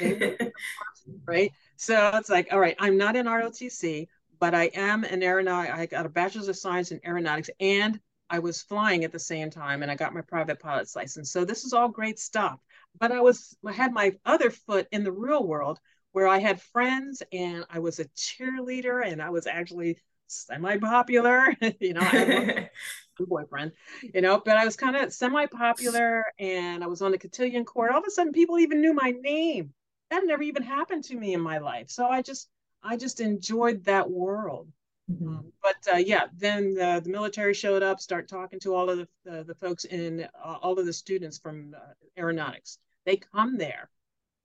right? 1.26 1.52
So 1.76 2.10
it's 2.14 2.30
like, 2.30 2.48
all 2.50 2.60
right, 2.60 2.76
I'm 2.78 2.96
not 2.96 3.16
in 3.16 3.26
ROTC 3.26 4.08
but 4.38 4.54
I 4.54 4.64
am 4.74 5.04
an 5.04 5.22
aeronaut. 5.22 5.70
I 5.70 5.86
got 5.86 6.06
a 6.06 6.10
bachelor's 6.10 6.48
of 6.48 6.56
science 6.56 6.90
in 6.92 7.00
aeronautics 7.04 7.50
and 7.60 7.98
I 8.28 8.40
was 8.40 8.62
flying 8.62 9.04
at 9.04 9.12
the 9.12 9.18
same 9.18 9.50
time 9.50 9.82
and 9.82 9.90
I 9.90 9.94
got 9.94 10.14
my 10.14 10.20
private 10.20 10.58
pilot's 10.58 10.96
license. 10.96 11.30
So 11.30 11.44
this 11.44 11.64
is 11.64 11.72
all 11.72 11.88
great 11.88 12.18
stuff. 12.18 12.58
But 12.98 13.12
I 13.12 13.20
was 13.20 13.56
I 13.64 13.72
had 13.72 13.92
my 13.92 14.16
other 14.24 14.50
foot 14.50 14.88
in 14.90 15.04
the 15.04 15.12
real 15.12 15.46
world 15.46 15.78
where 16.16 16.26
I 16.26 16.38
had 16.38 16.62
friends 16.62 17.22
and 17.30 17.66
I 17.68 17.78
was 17.78 18.00
a 18.00 18.06
cheerleader 18.06 19.06
and 19.06 19.20
I 19.20 19.28
was 19.28 19.46
actually 19.46 19.98
semi-popular. 20.28 21.54
you 21.78 21.92
know, 21.92 22.00
I 22.00 22.04
had 22.04 22.70
boyfriend, 23.20 23.72
you 24.14 24.22
know, 24.22 24.40
but 24.42 24.56
I 24.56 24.64
was 24.64 24.76
kind 24.76 24.96
of 24.96 25.12
semi-popular 25.12 26.24
and 26.38 26.82
I 26.82 26.86
was 26.86 27.02
on 27.02 27.10
the 27.10 27.18
cotillion 27.18 27.66
court. 27.66 27.92
All 27.92 27.98
of 27.98 28.04
a 28.08 28.10
sudden 28.10 28.32
people 28.32 28.58
even 28.58 28.80
knew 28.80 28.94
my 28.94 29.10
name. 29.10 29.74
That 30.08 30.22
never 30.24 30.42
even 30.42 30.62
happened 30.62 31.04
to 31.04 31.16
me 31.16 31.34
in 31.34 31.42
my 31.42 31.58
life. 31.58 31.90
So 31.90 32.06
I 32.06 32.22
just 32.22 32.48
I 32.82 32.96
just 32.96 33.20
enjoyed 33.20 33.84
that 33.84 34.10
world. 34.10 34.68
Mm-hmm. 35.10 35.28
Um, 35.28 35.52
but 35.62 35.76
uh, 35.92 35.98
yeah, 35.98 36.28
then 36.34 36.72
the, 36.72 37.02
the, 37.04 37.10
military 37.10 37.52
showed 37.52 37.82
up, 37.82 38.00
start 38.00 38.26
talking 38.26 38.58
to 38.60 38.74
all 38.74 38.88
of 38.88 38.96
the, 38.96 39.08
the, 39.26 39.44
the 39.44 39.54
folks 39.54 39.84
in 39.84 40.26
uh, 40.42 40.56
all 40.62 40.78
of 40.78 40.86
the 40.86 40.94
students 40.94 41.36
from 41.36 41.74
uh, 41.76 41.92
aeronautics. 42.16 42.78
They 43.04 43.16
come 43.16 43.58
there 43.58 43.90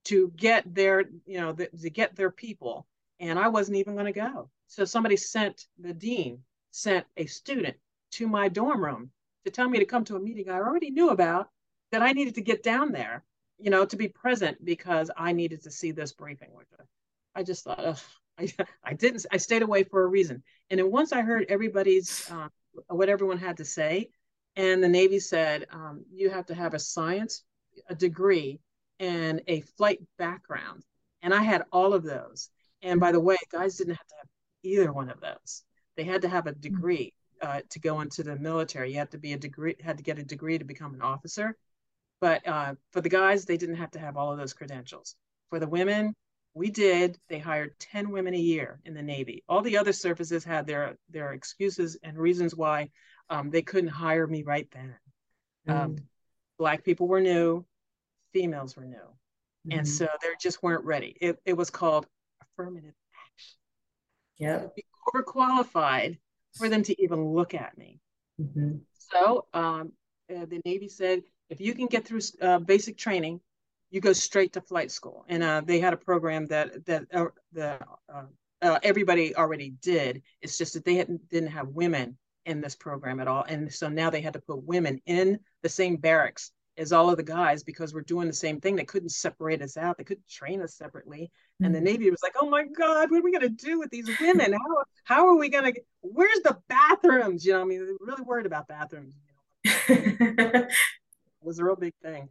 to 0.06 0.32
get 0.36 0.74
their, 0.74 1.06
you 1.26 1.40
know, 1.40 1.54
the, 1.54 1.68
to 1.68 1.90
get 1.90 2.16
their 2.16 2.32
people. 2.32 2.88
And 3.20 3.38
I 3.38 3.50
wasn't 3.50 3.78
even 3.78 3.94
going 3.94 4.12
to 4.12 4.12
go. 4.12 4.50
So 4.68 4.86
somebody 4.86 5.18
sent 5.18 5.66
the 5.80 5.94
dean, 5.94 6.40
sent 6.72 7.06
a 7.18 7.26
student 7.26 7.78
to 8.12 8.28
my 8.28 8.48
dorm 8.48 8.84
room 8.84 9.12
to 9.46 9.52
tell 9.52 9.70
me 9.70 9.80
to 9.80 9.86
come 9.86 10.06
to 10.06 10.16
a 10.16 10.20
meeting 10.20 10.50
I 10.50 10.56
already 10.56 10.92
knew 10.92 11.10
about 11.10 11.50
that 11.92 12.02
I 12.02 12.14
needed 12.14 12.36
to 12.36 12.42
get 12.42 12.64
down 12.64 12.92
there, 12.92 13.24
you 13.60 13.70
know, 13.70 13.86
to 13.86 13.96
be 13.96 14.08
present 14.08 14.64
because 14.64 15.12
I 15.16 15.34
needed 15.34 15.64
to 15.64 15.72
see 15.72 15.92
this 15.92 16.14
briefing. 16.14 16.50
Which 16.54 16.68
I 17.36 17.44
just 17.44 17.64
thought, 17.64 17.84
ugh, 17.84 18.00
I, 18.38 18.54
I 18.84 18.94
didn't. 18.94 19.26
I 19.32 19.38
stayed 19.38 19.62
away 19.62 19.84
for 19.84 20.04
a 20.04 20.08
reason. 20.08 20.44
And 20.70 20.80
then 20.80 20.92
once 20.92 21.12
I 21.12 21.22
heard 21.22 21.46
everybody's 21.50 22.30
uh, 22.32 22.50
what 22.88 23.10
everyone 23.10 23.38
had 23.38 23.58
to 23.58 23.66
say, 23.66 24.10
and 24.56 24.84
the 24.84 24.90
Navy 24.90 25.20
said 25.20 25.68
um, 25.72 26.06
you 26.12 26.30
have 26.30 26.48
to 26.48 26.56
have 26.56 26.74
a 26.74 26.80
science 26.80 27.44
a 27.88 27.96
degree 27.96 28.60
and 29.02 29.42
a 29.48 29.62
flight 29.62 30.00
background, 30.18 30.84
and 31.22 31.34
I 31.34 31.42
had 31.42 31.66
all 31.72 31.94
of 31.94 32.04
those. 32.04 32.50
And 32.84 33.00
by 33.00 33.12
the 33.12 33.20
way, 33.20 33.36
guys 33.52 33.76
didn't 33.76 33.96
have 33.96 34.08
to 34.08 34.16
have 34.20 34.28
either 34.64 34.94
one 34.94 35.10
of 35.10 35.20
those. 35.20 35.64
They 35.98 36.04
had 36.04 36.22
to 36.22 36.30
have 36.30 36.48
a 36.48 36.54
degree 36.54 37.14
uh, 37.42 37.62
to 37.72 37.80
go 37.80 38.02
into 38.02 38.24
the 38.24 38.38
military. 38.38 38.92
You 38.92 39.00
had 39.00 39.12
to 39.12 39.18
be 39.18 39.34
a 39.34 39.38
degree, 39.38 39.76
had 39.84 39.98
to 39.98 40.04
get 40.04 40.20
a 40.20 40.24
degree 40.24 40.58
to 40.58 40.64
become 40.64 40.94
an 40.94 41.02
officer. 41.02 41.58
But 42.22 42.48
uh, 42.48 42.76
for 42.92 43.02
the 43.02 43.10
guys, 43.10 43.46
they 43.46 43.58
didn't 43.58 43.76
have 43.76 43.92
to 43.92 44.00
have 44.00 44.16
all 44.16 44.32
of 44.32 44.38
those 44.38 44.54
credentials. 44.54 45.16
For 45.50 45.60
the 45.60 45.68
women, 45.68 46.16
we 46.54 46.70
did. 46.70 47.18
They 47.28 47.40
hired 47.40 47.78
10 47.80 48.12
women 48.12 48.36
a 48.36 48.40
year 48.40 48.80
in 48.86 48.94
the 48.94 49.02
Navy. 49.02 49.44
All 49.50 49.62
the 49.62 49.78
other 49.78 49.94
services 49.94 50.44
had 50.44 50.68
their 50.68 50.98
their 51.10 51.34
excuses 51.34 51.98
and 52.04 52.18
reasons 52.18 52.56
why 52.56 52.92
um, 53.30 53.50
they 53.50 53.64
couldn't 53.64 53.90
hire 53.90 54.28
me 54.28 54.44
right 54.44 54.68
then. 54.72 54.96
Um, 55.68 55.96
mm. 55.96 56.04
Black 56.60 56.84
people 56.84 57.08
were 57.08 57.22
new, 57.22 57.66
females 58.34 58.76
were 58.76 58.86
new. 58.86 58.98
Mm-hmm. 58.98 59.80
And 59.80 59.88
so 59.88 60.08
they 60.22 60.30
just 60.39 60.63
weren't 60.63 60.86
ready. 60.86 61.15
It, 61.22 61.39
it 61.46 61.54
was 61.54 61.70
called 61.70 62.08
affirmative 62.41 62.94
action. 63.26 63.58
Yeah. 64.38 64.67
Overqualified 65.13 66.17
for 66.58 66.70
them 66.70 66.84
to 66.84 67.02
even 67.02 67.24
look 67.34 67.54
at 67.54 67.78
me. 67.78 68.00
Mm-hmm. 68.41 68.78
So 68.94 69.46
um, 69.54 69.91
uh, 70.30 70.46
the 70.46 70.62
Navy 70.65 70.88
said, 70.88 71.24
if 71.50 71.60
you 71.62 71.74
can 71.74 71.88
get 71.88 72.06
through 72.06 72.22
uh, 72.41 72.60
basic 72.60 72.98
training, 72.98 73.41
you 73.91 74.00
go 74.00 74.13
straight 74.13 74.54
to 74.54 74.62
flight 74.62 74.89
school. 74.89 75.26
And 75.28 75.44
uh, 75.44 75.62
they 75.63 75.80
had 75.80 75.94
a 75.94 75.98
program 75.98 76.48
that 76.48 76.86
that 76.86 77.04
uh, 77.13 77.26
the 77.52 77.78
uh, 78.13 78.24
uh, 78.62 78.80
everybody 78.84 79.36
already 79.36 79.74
did. 79.82 80.22
It's 80.41 80.58
just 80.58 80.74
that 80.74 80.86
they 80.86 80.96
hadn't, 80.96 81.28
didn't 81.30 81.50
have 81.52 81.70
women 81.70 82.17
in 82.46 82.62
this 82.62 82.76
program 82.76 83.20
at 83.20 83.28
all, 83.28 83.44
and 83.44 83.72
so 83.72 83.88
now 83.88 84.10
they 84.10 84.22
had 84.22 84.34
to 84.34 84.39
put 84.39 84.63
women 84.63 85.02
in 85.06 85.39
the 85.62 85.70
same 85.70 85.98
barracks 85.98 86.52
as 86.82 86.91
all 86.91 87.12
of 87.12 87.17
the 87.17 87.24
guys 87.24 87.63
because 87.63 87.94
we're 87.94 88.02
doing 88.02 88.28
the 88.28 88.34
same 88.34 88.60
thing. 88.60 88.76
They 88.76 88.84
couldn't 88.84 89.10
separate 89.10 89.62
us 89.62 89.78
out. 89.78 89.98
They 89.98 90.04
couldn't 90.04 90.28
train 90.28 90.62
us 90.63 90.74
separately. 90.74 91.30
Mm-hmm. 91.30 91.65
And 91.65 91.76
the 91.76 91.80
mm-hmm. 91.80 91.86
Navy 91.86 92.10
was 92.10 92.24
like, 92.24 92.34
"Oh 92.41 92.50
my 92.50 92.63
God, 92.63 93.12
what 93.12 93.20
are 93.20 93.24
we 93.24 93.32
going 93.32 93.41
to 93.41 93.50
do 93.50 93.80
with 93.80 93.91
these 93.91 94.10
women? 94.20 94.54
How 94.54 94.84
how 95.04 95.28
are 95.28 95.38
we 95.38 95.50
going 95.50 95.72
to? 95.72 95.82
Where's 96.02 96.39
the 96.44 96.58
bathrooms? 96.67 97.46
You 97.46 97.54
know, 97.54 97.62
I 97.62 97.65
mean, 97.65 97.86
they're 97.86 97.96
really 98.00 98.24
worried 98.24 98.48
about 98.48 98.67
bathrooms. 98.67 99.13
You 99.63 99.72
know? 99.89 100.52
it 100.54 100.67
was 101.44 101.60
a 101.60 101.63
real 101.63 101.76
big 101.76 101.94
thing. 102.02 102.30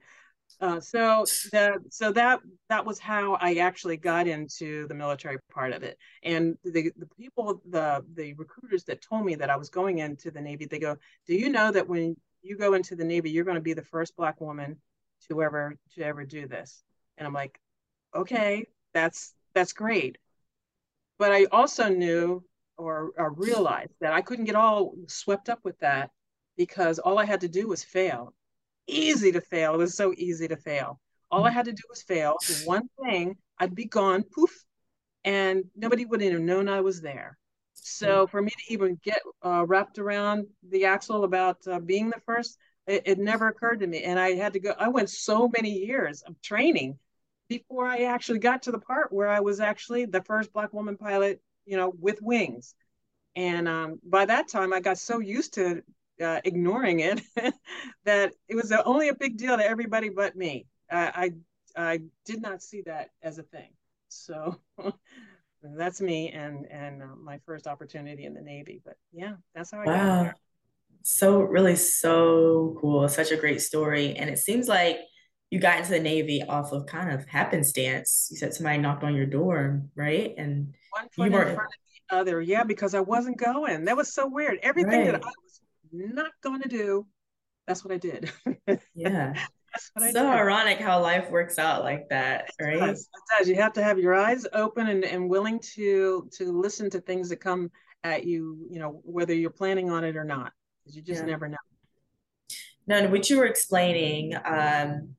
Uh, 0.60 0.80
so 0.80 1.24
that 1.52 1.78
so 1.90 2.12
that 2.12 2.40
that 2.68 2.84
was 2.84 2.98
how 2.98 3.34
I 3.40 3.54
actually 3.54 3.96
got 3.96 4.26
into 4.26 4.86
the 4.88 4.94
military 4.94 5.38
part 5.54 5.72
of 5.72 5.84
it. 5.84 5.96
And 6.24 6.58
the 6.64 6.90
the 6.98 7.08
people 7.16 7.62
the 7.70 8.04
the 8.14 8.34
recruiters 8.34 8.84
that 8.84 9.00
told 9.00 9.24
me 9.24 9.36
that 9.36 9.48
I 9.48 9.56
was 9.56 9.70
going 9.70 9.98
into 9.98 10.30
the 10.30 10.40
Navy, 10.40 10.66
they 10.66 10.80
go, 10.80 10.96
"Do 11.26 11.34
you 11.34 11.48
know 11.50 11.70
that 11.70 11.88
when 11.88 12.16
you 12.42 12.56
go 12.56 12.74
into 12.74 12.96
the 12.96 13.04
Navy, 13.04 13.30
you're 13.30 13.44
going 13.44 13.56
to 13.56 13.60
be 13.60 13.74
the 13.74 13.82
first 13.82 14.16
black 14.16 14.40
woman 14.40 14.80
to 15.28 15.42
ever 15.42 15.76
to 15.94 16.02
ever 16.02 16.24
do 16.24 16.46
this?" 16.46 16.82
And 17.18 17.26
I'm 17.26 17.34
like, 17.34 17.60
"Okay, 18.14 18.66
that's 18.94 19.34
that's 19.54 19.72
great." 19.72 20.18
But 21.18 21.32
I 21.32 21.44
also 21.46 21.88
knew 21.88 22.42
or, 22.78 23.10
or 23.18 23.32
realized 23.32 23.92
that 24.00 24.14
I 24.14 24.22
couldn't 24.22 24.46
get 24.46 24.54
all 24.54 24.94
swept 25.06 25.50
up 25.50 25.60
with 25.64 25.78
that 25.80 26.10
because 26.56 26.98
all 26.98 27.18
I 27.18 27.26
had 27.26 27.42
to 27.42 27.48
do 27.48 27.68
was 27.68 27.84
fail 27.84 28.34
easy 28.90 29.32
to 29.32 29.40
fail. 29.40 29.74
It 29.74 29.78
was 29.78 29.96
so 29.96 30.12
easy 30.16 30.48
to 30.48 30.56
fail. 30.56 31.00
All 31.30 31.44
I 31.44 31.50
had 31.50 31.66
to 31.66 31.72
do 31.72 31.82
was 31.88 32.02
fail 32.02 32.36
one 32.64 32.88
thing, 33.02 33.36
I'd 33.58 33.74
be 33.74 33.84
gone, 33.84 34.24
poof, 34.24 34.50
and 35.24 35.64
nobody 35.76 36.04
would 36.04 36.20
have 36.20 36.40
known 36.40 36.68
I 36.68 36.80
was 36.80 37.00
there. 37.00 37.38
So 37.82 38.26
for 38.26 38.42
me 38.42 38.50
to 38.50 38.72
even 38.72 38.98
get 39.02 39.20
uh, 39.44 39.64
wrapped 39.66 39.98
around 39.98 40.46
the 40.68 40.84
axle 40.86 41.24
about 41.24 41.58
uh, 41.66 41.80
being 41.80 42.10
the 42.10 42.20
first, 42.26 42.58
it, 42.86 43.02
it, 43.06 43.18
never 43.18 43.48
occurred 43.48 43.80
to 43.80 43.86
me. 43.86 44.02
And 44.02 44.18
I 44.18 44.34
had 44.34 44.54
to 44.54 44.60
go, 44.60 44.74
I 44.78 44.88
went 44.88 45.10
so 45.10 45.48
many 45.48 45.70
years 45.70 46.22
of 46.22 46.40
training 46.42 46.98
before 47.48 47.86
I 47.86 48.04
actually 48.04 48.38
got 48.38 48.62
to 48.62 48.72
the 48.72 48.78
part 48.78 49.12
where 49.12 49.28
I 49.28 49.40
was 49.40 49.60
actually 49.60 50.06
the 50.06 50.22
first 50.22 50.52
Black 50.52 50.72
woman 50.72 50.96
pilot, 50.96 51.40
you 51.66 51.76
know, 51.76 51.92
with 51.98 52.20
wings. 52.22 52.74
And 53.36 53.68
um, 53.68 54.00
by 54.04 54.26
that 54.26 54.48
time, 54.48 54.72
I 54.72 54.80
got 54.80 54.98
so 54.98 55.18
used 55.20 55.54
to 55.54 55.82
uh, 56.22 56.40
ignoring 56.44 57.00
it 57.00 57.20
that 58.04 58.32
it 58.48 58.54
was 58.54 58.72
only 58.72 59.08
a 59.08 59.14
big 59.14 59.36
deal 59.36 59.56
to 59.56 59.64
everybody 59.64 60.08
but 60.08 60.36
me. 60.36 60.66
I, 60.90 61.32
I, 61.76 61.92
I 61.92 62.00
did 62.24 62.42
not 62.42 62.62
see 62.62 62.82
that 62.82 63.10
as 63.22 63.38
a 63.38 63.42
thing. 63.42 63.70
So 64.08 64.60
that's 65.62 66.00
me 66.00 66.30
and 66.30 66.66
and 66.70 67.02
uh, 67.02 67.06
my 67.22 67.38
first 67.46 67.66
opportunity 67.66 68.24
in 68.24 68.34
the 68.34 68.40
Navy. 68.40 68.80
But 68.84 68.96
yeah, 69.12 69.34
that's 69.54 69.70
how 69.70 69.80
I 69.80 69.86
wow. 69.86 69.96
got 69.96 70.22
there. 70.22 70.36
So 71.02 71.40
really 71.40 71.76
so 71.76 72.76
cool. 72.80 73.08
Such 73.08 73.30
a 73.30 73.36
great 73.36 73.60
story. 73.62 74.14
And 74.16 74.28
it 74.28 74.38
seems 74.38 74.68
like 74.68 74.98
you 75.50 75.58
got 75.58 75.78
into 75.78 75.90
the 75.90 76.00
Navy 76.00 76.42
off 76.42 76.72
of 76.72 76.86
kind 76.86 77.10
of 77.10 77.26
happenstance. 77.26 78.28
You 78.30 78.36
said 78.36 78.54
somebody 78.54 78.78
knocked 78.78 79.02
on 79.02 79.14
your 79.14 79.26
door, 79.26 79.82
right? 79.94 80.34
And 80.36 80.74
one 80.90 81.08
foot 81.08 81.26
you 81.26 81.32
weren't... 81.32 81.48
in 81.50 81.54
front 81.56 81.70
of 81.70 82.08
the 82.10 82.16
other. 82.16 82.40
Yeah, 82.40 82.64
because 82.64 82.94
I 82.94 83.00
wasn't 83.00 83.38
going. 83.38 83.86
That 83.86 83.96
was 83.96 84.14
so 84.14 84.28
weird. 84.28 84.58
Everything 84.62 85.00
right. 85.00 85.12
that 85.12 85.14
I 85.16 85.18
was 85.18 85.60
not 85.92 86.30
going 86.42 86.62
to 86.62 86.68
do, 86.68 87.06
that's 87.66 87.84
what 87.84 87.92
I 87.92 87.98
did. 87.98 88.30
Yeah. 88.94 89.34
So 90.12 90.28
ironic 90.28 90.78
how 90.78 91.00
life 91.00 91.30
works 91.30 91.58
out 91.58 91.82
like 91.82 92.08
that, 92.08 92.50
right? 92.60 92.76
It 92.76 92.80
does. 92.80 93.00
it 93.00 93.38
does. 93.38 93.48
You 93.48 93.56
have 93.56 93.72
to 93.74 93.82
have 93.82 93.98
your 93.98 94.14
eyes 94.14 94.46
open 94.52 94.88
and, 94.88 95.04
and 95.04 95.28
willing 95.28 95.60
to 95.74 96.28
to 96.32 96.52
listen 96.52 96.90
to 96.90 97.00
things 97.00 97.28
that 97.28 97.36
come 97.36 97.70
at 98.02 98.24
you, 98.24 98.66
you 98.70 98.78
know, 98.78 99.00
whether 99.04 99.34
you're 99.34 99.50
planning 99.50 99.90
on 99.90 100.04
it 100.04 100.16
or 100.16 100.24
not, 100.24 100.52
because 100.82 100.96
you 100.96 101.02
just 101.02 101.22
yeah. 101.22 101.30
never 101.30 101.48
know. 101.48 101.58
No, 102.86 103.06
what 103.08 103.28
you 103.30 103.36
were 103.36 103.46
explaining, 103.46 104.34
um, 104.34 105.14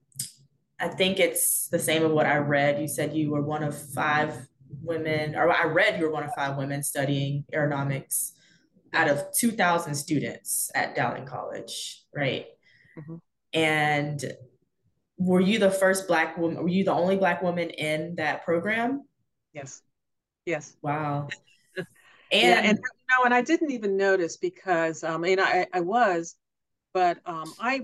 I 0.80 0.88
think 0.90 1.20
it's 1.20 1.68
the 1.70 1.80
same 1.80 2.04
of 2.04 2.12
what 2.12 2.26
I 2.26 2.38
read. 2.38 2.82
You 2.82 2.88
said 2.88 3.14
you 3.16 3.32
were 3.32 3.42
one 3.42 3.64
of 3.64 3.78
five 3.94 4.48
women, 4.82 5.36
or 5.36 5.52
I 5.52 5.66
read 5.66 6.00
you 6.00 6.06
were 6.06 6.12
one 6.12 6.24
of 6.24 6.34
five 6.36 6.58
women 6.58 6.84
studying 6.84 7.46
aeronautics 7.54 8.34
out 8.94 9.08
of 9.08 9.32
2,000 9.34 9.96
students 9.96 10.72
at 10.76 10.96
Dowling 10.96 11.26
College, 11.26 12.04
right? 12.14 12.48
Mm-hmm. 12.98 13.16
And 13.54 14.24
were 15.18 15.42
you 15.42 15.60
the 15.60 15.72
first 15.72 16.08
Black 16.08 16.38
woman? 16.38 16.62
Were 16.62 16.70
you 16.70 16.84
the 16.84 16.94
only 16.94 17.18
Black 17.18 17.42
woman 17.42 17.70
in 17.70 18.16
that 18.16 18.44
program? 18.44 19.06
Yes. 19.54 19.82
Yes. 20.46 20.76
Wow. 20.82 21.28
and 21.78 21.88
yeah, 22.32 22.62
and 22.64 22.78
you 22.78 23.18
know, 23.18 23.26
and 23.26 23.34
I 23.34 23.42
didn't 23.42 23.72
even 23.72 23.98
notice 23.98 24.38
because 24.38 25.04
um, 25.04 25.22
know, 25.22 25.44
I, 25.44 25.68
I 25.74 25.82
was, 25.82 26.36
but 26.94 27.20
um, 27.26 27.54
I 27.60 27.82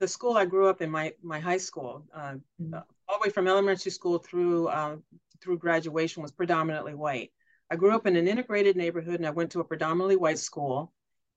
the 0.00 0.08
school 0.08 0.36
I 0.36 0.44
grew 0.44 0.68
up 0.68 0.82
in, 0.82 0.90
my 0.90 1.12
my 1.22 1.38
high 1.38 1.58
school, 1.58 2.04
uh, 2.14 2.34
mm-hmm. 2.60 2.74
all 2.74 3.18
the 3.18 3.28
way 3.28 3.30
from 3.30 3.46
elementary 3.46 3.92
school 3.92 4.18
through 4.18 4.68
uh, 4.68 4.96
through 5.40 5.58
graduation 5.58 6.22
was 6.22 6.32
predominantly 6.32 6.94
white. 6.94 7.30
I 7.72 7.76
grew 7.76 7.94
up 7.94 8.06
in 8.06 8.16
an 8.16 8.28
integrated 8.28 8.76
neighborhood 8.76 9.14
and 9.14 9.26
I 9.26 9.30
went 9.30 9.50
to 9.52 9.60
a 9.60 9.64
predominantly 9.64 10.16
white 10.16 10.38
school. 10.38 10.92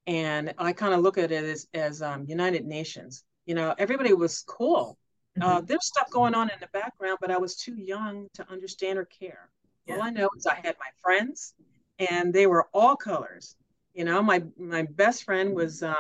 And 0.06 0.54
I 0.58 0.74
kind 0.74 0.94
of 0.94 1.00
look 1.00 1.18
at 1.18 1.32
it 1.32 1.46
as, 1.46 1.68
as 1.74 2.02
um, 2.02 2.26
United 2.28 2.66
Nations. 2.66 3.24
You 3.46 3.56
know, 3.56 3.76
everybody 3.78 4.14
was 4.14 4.44
cool. 4.48 4.98
Uh, 5.40 5.58
mm-hmm. 5.58 5.66
There's 5.66 5.86
stuff 5.86 6.10
going 6.12 6.34
on 6.34 6.50
in 6.50 6.60
the 6.60 6.68
background, 6.74 7.18
but 7.22 7.32
I 7.32 7.38
was 7.38 7.56
too 7.56 7.76
young 7.76 8.28
to 8.36 8.50
understand 8.50 8.98
or 8.98 9.06
care. 9.06 9.50
Yeah. 9.86 9.96
All 9.96 10.04
I 10.04 10.10
know 10.10 10.30
is 10.38 10.46
I 10.46 10.56
had 10.56 10.76
my 10.80 10.90
friends 11.04 11.54
and 12.00 12.34
they 12.34 12.48
were 12.48 12.68
all 12.74 12.96
colors. 12.96 13.56
You 13.94 14.06
know, 14.06 14.22
my, 14.22 14.44
my 14.58 14.84
best 14.84 15.24
friend 15.24 15.54
was 15.54 15.84
um, 15.84 15.96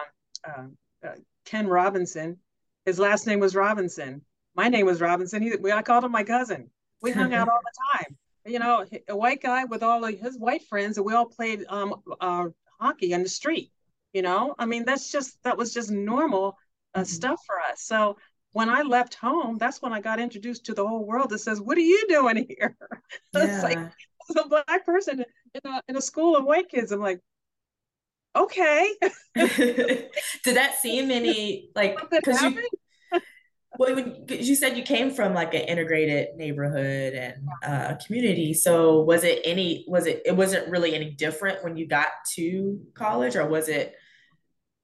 uh, 0.47 0.63
uh, 1.05 1.15
Ken 1.45 1.67
Robinson. 1.67 2.38
His 2.86 2.99
last 2.99 3.27
name 3.27 3.39
was 3.39 3.55
Robinson. 3.55 4.21
My 4.55 4.69
name 4.69 4.86
was 4.86 5.01
Robinson. 5.01 5.41
He, 5.41 5.53
I 5.71 5.81
called 5.81 6.03
him 6.03 6.12
my 6.12 6.23
cousin. 6.23 6.69
We 7.01 7.12
hung 7.12 7.34
out 7.34 7.49
all 7.51 7.60
the 7.63 7.99
time 7.99 8.17
you 8.45 8.60
know, 8.60 8.86
a 9.08 9.17
white 9.17 9.41
guy 9.41 9.65
with 9.65 9.84
all 9.84 10.03
of 10.05 10.19
his 10.19 10.38
white 10.38 10.63
friends, 10.63 10.97
and 10.97 11.05
we 11.05 11.13
all 11.13 11.25
played 11.25 11.65
um, 11.67 11.95
uh, 12.21 12.45
hockey 12.79 13.12
in 13.13 13.23
the 13.23 13.29
street. 13.29 13.71
You 14.13 14.21
know, 14.21 14.55
I 14.58 14.65
mean, 14.65 14.86
that's 14.86 15.12
just 15.12 15.41
that 15.43 15.58
was 15.58 15.73
just 15.73 15.91
normal 15.91 16.58
uh, 16.95 16.99
mm-hmm. 16.99 17.05
stuff 17.05 17.41
for 17.45 17.60
us. 17.60 17.81
So 17.81 18.17
when 18.53 18.69
I 18.69 18.81
left 18.84 19.15
home, 19.15 19.58
that's 19.58 19.81
when 19.81 19.91
I 19.93 19.99
got 19.99 20.19
introduced 20.19 20.65
to 20.67 20.73
the 20.73 20.88
whole 20.88 21.05
world 21.05 21.29
that 21.31 21.39
says, 21.39 21.60
"What 21.62 21.77
are 21.77 21.81
you 21.81 22.05
doing 22.08 22.45
here?" 22.47 22.75
Yeah. 23.34 23.43
it's 23.43 23.63
like 23.63 23.77
as 23.77 24.36
a 24.38 24.47
black 24.47 24.86
person 24.86 25.25
in 25.53 25.71
a, 25.71 25.81
in 25.89 25.97
a 25.97 26.01
school 26.01 26.38
of 26.38 26.45
white 26.45 26.69
kids. 26.69 26.91
I'm 26.91 27.01
like, 27.01 27.19
okay. 28.35 28.93
Did 29.35 30.10
that 30.56 30.75
seem 30.81 31.12
any 31.12 31.69
like 31.75 31.98
because 32.10 32.41
you 32.41 32.63
well, 33.77 33.96
when 33.96 34.25
you 34.29 34.56
said 34.56 34.77
you 34.77 34.83
came 34.83 35.12
from 35.12 35.33
like 35.33 35.54
an 35.54 35.62
integrated 35.62 36.29
neighborhood 36.37 37.13
and 37.13 37.48
uh, 37.65 37.96
community, 38.06 38.54
so 38.54 39.02
was 39.02 39.23
it 39.23 39.41
any? 39.43 39.85
Was 39.87 40.06
it? 40.06 40.21
It 40.25 40.35
wasn't 40.35 40.69
really 40.69 40.96
any 40.96 41.12
different 41.12 41.63
when 41.63 41.75
you 41.75 41.87
got 41.87 42.08
to 42.35 42.79
college, 42.93 43.35
or 43.35 43.48
was 43.48 43.67
it? 43.69 43.96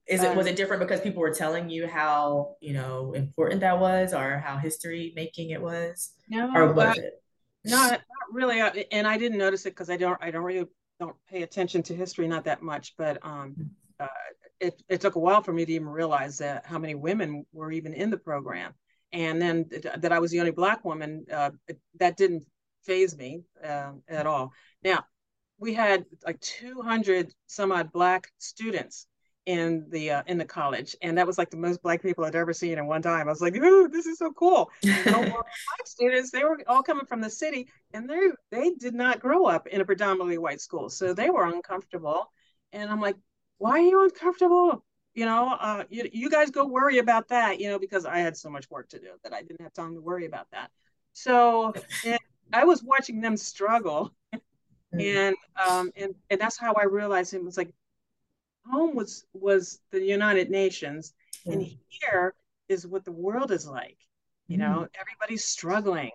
Is 0.07 0.23
it 0.23 0.35
was 0.35 0.47
it 0.47 0.51
um, 0.51 0.55
different 0.55 0.81
because 0.81 0.99
people 0.99 1.21
were 1.21 1.33
telling 1.33 1.69
you 1.69 1.87
how 1.87 2.55
you 2.59 2.73
know 2.73 3.13
important 3.13 3.61
that 3.61 3.79
was, 3.79 4.13
or 4.13 4.39
how 4.39 4.57
history 4.57 5.13
making 5.15 5.51
it 5.51 5.61
was? 5.61 6.11
No, 6.27 6.51
or 6.53 6.73
was 6.73 6.97
it? 6.97 7.21
Not, 7.63 7.91
not 7.91 8.01
really, 8.31 8.59
and 8.91 9.07
I 9.07 9.17
didn't 9.17 9.37
notice 9.37 9.65
it 9.65 9.71
because 9.71 9.89
I 9.89 9.97
don't 9.97 10.17
I 10.21 10.31
don't 10.31 10.43
really 10.43 10.65
don't 10.99 11.15
pay 11.29 11.43
attention 11.43 11.83
to 11.83 11.95
history 11.95 12.27
not 12.27 12.45
that 12.45 12.61
much, 12.61 12.95
but 12.97 13.19
um, 13.23 13.55
uh, 13.99 14.07
it 14.59 14.81
it 14.89 15.01
took 15.01 15.15
a 15.15 15.19
while 15.19 15.41
for 15.43 15.53
me 15.53 15.65
to 15.65 15.71
even 15.73 15.87
realize 15.87 16.39
that 16.39 16.65
how 16.65 16.79
many 16.79 16.95
women 16.95 17.45
were 17.53 17.71
even 17.71 17.93
in 17.93 18.09
the 18.09 18.17
program, 18.17 18.73
and 19.13 19.41
then 19.41 19.69
that 19.97 20.11
I 20.11 20.19
was 20.19 20.31
the 20.31 20.39
only 20.39 20.51
black 20.51 20.83
woman. 20.83 21.25
Uh, 21.31 21.51
that 21.99 22.17
didn't 22.17 22.43
phase 22.83 23.15
me 23.15 23.43
uh, 23.63 23.91
at 24.07 24.25
all. 24.25 24.51
Now, 24.83 25.05
we 25.59 25.73
had 25.73 26.05
like 26.25 26.39
200 26.39 27.31
some 27.45 27.71
odd 27.71 27.91
black 27.91 28.27
students 28.39 29.05
in 29.45 29.85
the 29.89 30.11
uh, 30.11 30.23
in 30.27 30.37
the 30.37 30.45
college, 30.45 30.95
and 31.01 31.17
that 31.17 31.25
was 31.25 31.37
like 31.37 31.49
the 31.49 31.57
most 31.57 31.81
black 31.81 32.01
people 32.01 32.23
I'd 32.25 32.35
ever 32.35 32.53
seen 32.53 32.77
in 32.77 32.85
one 32.85 33.01
time. 33.01 33.27
I 33.27 33.31
was 33.31 33.41
like, 33.41 33.55
"Ooh, 33.55 33.87
this 33.87 34.05
is 34.05 34.19
so 34.19 34.31
cool!" 34.31 34.69
black 34.83 35.85
students, 35.85 36.31
they 36.31 36.43
were 36.43 36.59
all 36.67 36.83
coming 36.83 37.05
from 37.05 37.21
the 37.21 37.29
city, 37.29 37.67
and 37.93 38.09
they 38.09 38.29
they 38.51 38.71
did 38.71 38.93
not 38.93 39.19
grow 39.19 39.45
up 39.45 39.67
in 39.67 39.81
a 39.81 39.85
predominantly 39.85 40.37
white 40.37 40.61
school, 40.61 40.89
so 40.89 41.13
they 41.13 41.29
were 41.29 41.45
uncomfortable. 41.45 42.31
And 42.71 42.89
I'm 42.89 43.01
like, 43.01 43.15
"Why 43.57 43.71
are 43.71 43.79
you 43.79 44.03
uncomfortable?" 44.03 44.85
You 45.13 45.25
know, 45.25 45.57
uh, 45.59 45.83
you, 45.89 46.09
you 46.13 46.29
guys 46.29 46.51
go 46.51 46.65
worry 46.65 46.99
about 46.99 47.27
that, 47.29 47.59
you 47.59 47.67
know, 47.67 47.77
because 47.77 48.05
I 48.05 48.19
had 48.19 48.37
so 48.37 48.49
much 48.49 48.69
work 48.69 48.87
to 48.89 48.99
do 48.99 49.09
that 49.23 49.33
I 49.33 49.41
didn't 49.41 49.61
have 49.61 49.73
time 49.73 49.95
to 49.95 50.01
worry 50.01 50.25
about 50.25 50.47
that. 50.51 50.71
So 51.11 51.73
I 52.53 52.63
was 52.63 52.81
watching 52.83 53.19
them 53.19 53.35
struggle, 53.35 54.13
mm. 54.33 55.01
and 55.01 55.35
um, 55.67 55.91
and 55.95 56.15
and 56.29 56.39
that's 56.39 56.57
how 56.57 56.73
I 56.73 56.83
realized 56.83 57.33
it 57.33 57.43
was 57.43 57.57
like 57.57 57.73
home 58.69 58.95
was 58.95 59.25
was 59.33 59.79
the 59.91 60.03
United 60.03 60.49
Nations, 60.49 61.13
yeah. 61.45 61.53
and 61.53 61.77
here 61.87 62.33
is 62.69 62.87
what 62.87 63.05
the 63.05 63.11
world 63.11 63.51
is 63.51 63.67
like. 63.67 63.97
You 64.47 64.57
mm 64.57 64.61
know, 64.61 64.87
everybody's 64.99 65.45
struggling 65.45 66.11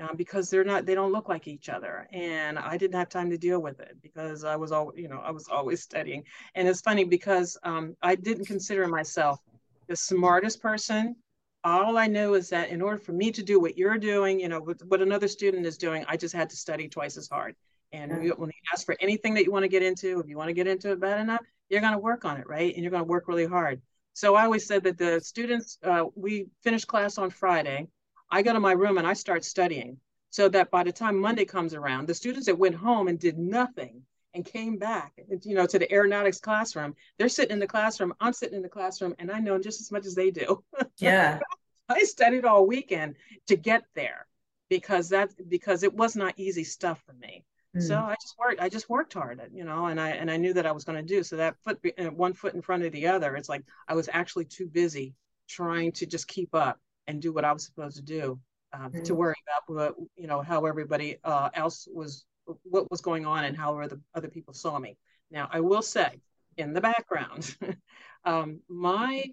um, 0.00 0.16
because 0.16 0.50
they're 0.50 0.64
not 0.64 0.86
they 0.86 0.94
don't 0.94 1.12
look 1.12 1.28
like 1.28 1.46
each 1.46 1.68
other, 1.68 2.08
and 2.12 2.58
I 2.58 2.76
didn't 2.76 2.98
have 2.98 3.08
time 3.08 3.30
to 3.30 3.38
deal 3.38 3.60
with 3.60 3.80
it 3.80 3.96
because 4.02 4.44
I 4.44 4.56
was 4.56 4.72
all 4.72 4.92
you 4.96 5.08
know 5.08 5.20
I 5.20 5.30
was 5.30 5.48
always 5.48 5.82
studying. 5.82 6.24
And 6.54 6.68
it's 6.68 6.80
funny 6.80 7.04
because 7.04 7.56
um, 7.62 7.96
I 8.02 8.14
didn't 8.14 8.46
consider 8.46 8.86
myself 8.86 9.40
the 9.88 9.96
smartest 9.96 10.62
person. 10.62 11.16
All 11.62 11.98
I 11.98 12.06
knew 12.06 12.34
is 12.34 12.48
that 12.50 12.70
in 12.70 12.80
order 12.80 12.96
for 12.96 13.12
me 13.12 13.30
to 13.32 13.42
do 13.42 13.60
what 13.60 13.76
you're 13.76 13.98
doing, 13.98 14.40
you 14.40 14.48
know, 14.48 14.60
what, 14.60 14.82
what 14.86 15.02
another 15.02 15.28
student 15.28 15.66
is 15.66 15.76
doing, 15.76 16.06
I 16.08 16.16
just 16.16 16.34
had 16.34 16.48
to 16.50 16.56
study 16.56 16.88
twice 16.88 17.18
as 17.18 17.28
hard. 17.28 17.54
And 17.92 18.10
yeah. 18.10 18.32
when 18.36 18.48
you 18.48 18.62
ask 18.72 18.86
for 18.86 18.96
anything 18.98 19.34
that 19.34 19.44
you 19.44 19.52
want 19.52 19.64
to 19.64 19.68
get 19.68 19.82
into, 19.82 20.20
if 20.20 20.28
you 20.28 20.38
want 20.38 20.48
to 20.48 20.54
get 20.54 20.66
into 20.66 20.90
it 20.92 21.00
bad 21.00 21.20
enough, 21.20 21.44
you're 21.70 21.80
going 21.80 21.92
to 21.92 21.98
work 21.98 22.24
on 22.24 22.36
it, 22.36 22.46
right? 22.46 22.74
And 22.74 22.82
you're 22.82 22.90
going 22.90 23.04
to 23.04 23.08
work 23.08 23.28
really 23.28 23.46
hard. 23.46 23.80
So 24.12 24.34
I 24.34 24.44
always 24.44 24.66
said 24.66 24.82
that 24.84 24.98
the 24.98 25.20
students, 25.20 25.78
uh, 25.82 26.04
we 26.14 26.48
finish 26.62 26.84
class 26.84 27.16
on 27.16 27.30
Friday. 27.30 27.88
I 28.30 28.42
go 28.42 28.52
to 28.52 28.60
my 28.60 28.72
room 28.72 28.98
and 28.98 29.06
I 29.06 29.14
start 29.14 29.44
studying 29.44 29.96
so 30.30 30.48
that 30.48 30.70
by 30.70 30.82
the 30.82 30.92
time 30.92 31.18
Monday 31.18 31.44
comes 31.44 31.74
around, 31.74 32.06
the 32.06 32.14
students 32.14 32.46
that 32.46 32.58
went 32.58 32.74
home 32.74 33.08
and 33.08 33.18
did 33.18 33.38
nothing 33.38 34.02
and 34.34 34.44
came 34.44 34.78
back, 34.78 35.12
you 35.42 35.54
know, 35.54 35.66
to 35.66 35.78
the 35.78 35.92
aeronautics 35.92 36.38
classroom, 36.38 36.94
they're 37.18 37.28
sitting 37.28 37.52
in 37.52 37.58
the 37.58 37.66
classroom. 37.66 38.14
I'm 38.20 38.32
sitting 38.32 38.56
in 38.56 38.62
the 38.62 38.68
classroom 38.68 39.14
and 39.18 39.30
I 39.30 39.40
know 39.40 39.58
just 39.58 39.80
as 39.80 39.90
much 39.90 40.06
as 40.06 40.14
they 40.14 40.30
do. 40.30 40.62
Yeah. 40.98 41.40
I 41.88 42.04
studied 42.04 42.44
all 42.44 42.66
weekend 42.66 43.16
to 43.48 43.56
get 43.56 43.82
there 43.94 44.26
because 44.68 45.08
that 45.08 45.30
because 45.48 45.82
it 45.82 45.92
was 45.92 46.14
not 46.14 46.34
easy 46.36 46.62
stuff 46.62 47.02
for 47.04 47.14
me. 47.14 47.44
Mm. 47.76 47.82
So 47.82 47.96
I 47.96 48.16
just 48.20 48.36
worked. 48.38 48.60
I 48.60 48.68
just 48.68 48.90
worked 48.90 49.14
hard, 49.14 49.40
you 49.52 49.64
know, 49.64 49.86
and 49.86 50.00
I 50.00 50.10
and 50.10 50.30
I 50.30 50.36
knew 50.36 50.52
that 50.54 50.66
I 50.66 50.72
was 50.72 50.84
going 50.84 51.04
to 51.04 51.14
do. 51.14 51.22
So 51.22 51.36
that 51.36 51.56
foot, 51.64 51.78
uh, 51.98 52.04
one 52.06 52.32
foot 52.32 52.54
in 52.54 52.62
front 52.62 52.82
of 52.82 52.92
the 52.92 53.06
other. 53.06 53.36
It's 53.36 53.48
like 53.48 53.62
I 53.86 53.94
was 53.94 54.08
actually 54.12 54.46
too 54.46 54.66
busy 54.66 55.14
trying 55.48 55.92
to 55.92 56.06
just 56.06 56.26
keep 56.26 56.54
up 56.54 56.78
and 57.06 57.22
do 57.22 57.32
what 57.32 57.44
I 57.44 57.52
was 57.52 57.64
supposed 57.64 57.96
to 57.96 58.02
do, 58.02 58.40
um, 58.72 58.92
mm. 58.92 59.04
to 59.04 59.14
worry 59.14 59.36
about 59.46 59.74
what 59.74 59.94
you 60.16 60.26
know 60.26 60.40
how 60.42 60.66
everybody 60.66 61.18
uh, 61.22 61.50
else 61.54 61.86
was, 61.92 62.24
what 62.64 62.90
was 62.90 63.00
going 63.00 63.24
on, 63.24 63.44
and 63.44 63.56
how 63.56 63.80
other 63.80 64.00
other 64.14 64.28
people 64.28 64.52
saw 64.52 64.76
me. 64.76 64.96
Now 65.30 65.48
I 65.52 65.60
will 65.60 65.82
say, 65.82 66.20
in 66.56 66.72
the 66.72 66.80
background, 66.80 67.56
um, 68.24 68.60
my 68.68 69.24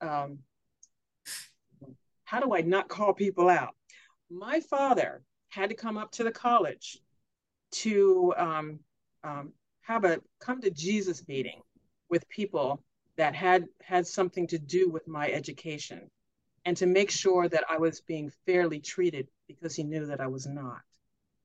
um, 0.00 0.38
how 2.24 2.40
do 2.40 2.54
I 2.54 2.62
not 2.62 2.88
call 2.88 3.12
people 3.12 3.50
out? 3.50 3.74
My 4.30 4.60
father 4.60 5.22
had 5.50 5.68
to 5.68 5.76
come 5.76 5.98
up 5.98 6.12
to 6.12 6.24
the 6.24 6.32
college 6.32 6.98
to 7.74 8.34
um, 8.36 8.78
um, 9.22 9.52
have 9.82 10.04
a 10.04 10.20
come 10.40 10.60
to 10.60 10.70
Jesus 10.70 11.26
meeting 11.28 11.60
with 12.08 12.28
people 12.28 12.82
that 13.16 13.34
had 13.34 13.64
had 13.82 14.06
something 14.06 14.46
to 14.48 14.58
do 14.58 14.88
with 14.88 15.06
my 15.06 15.30
education 15.30 16.10
and 16.64 16.76
to 16.76 16.86
make 16.86 17.10
sure 17.10 17.48
that 17.48 17.64
I 17.68 17.78
was 17.78 18.00
being 18.00 18.32
fairly 18.46 18.80
treated 18.80 19.28
because 19.46 19.74
he 19.74 19.82
knew 19.82 20.06
that 20.06 20.20
I 20.20 20.26
was 20.26 20.46
not, 20.46 20.80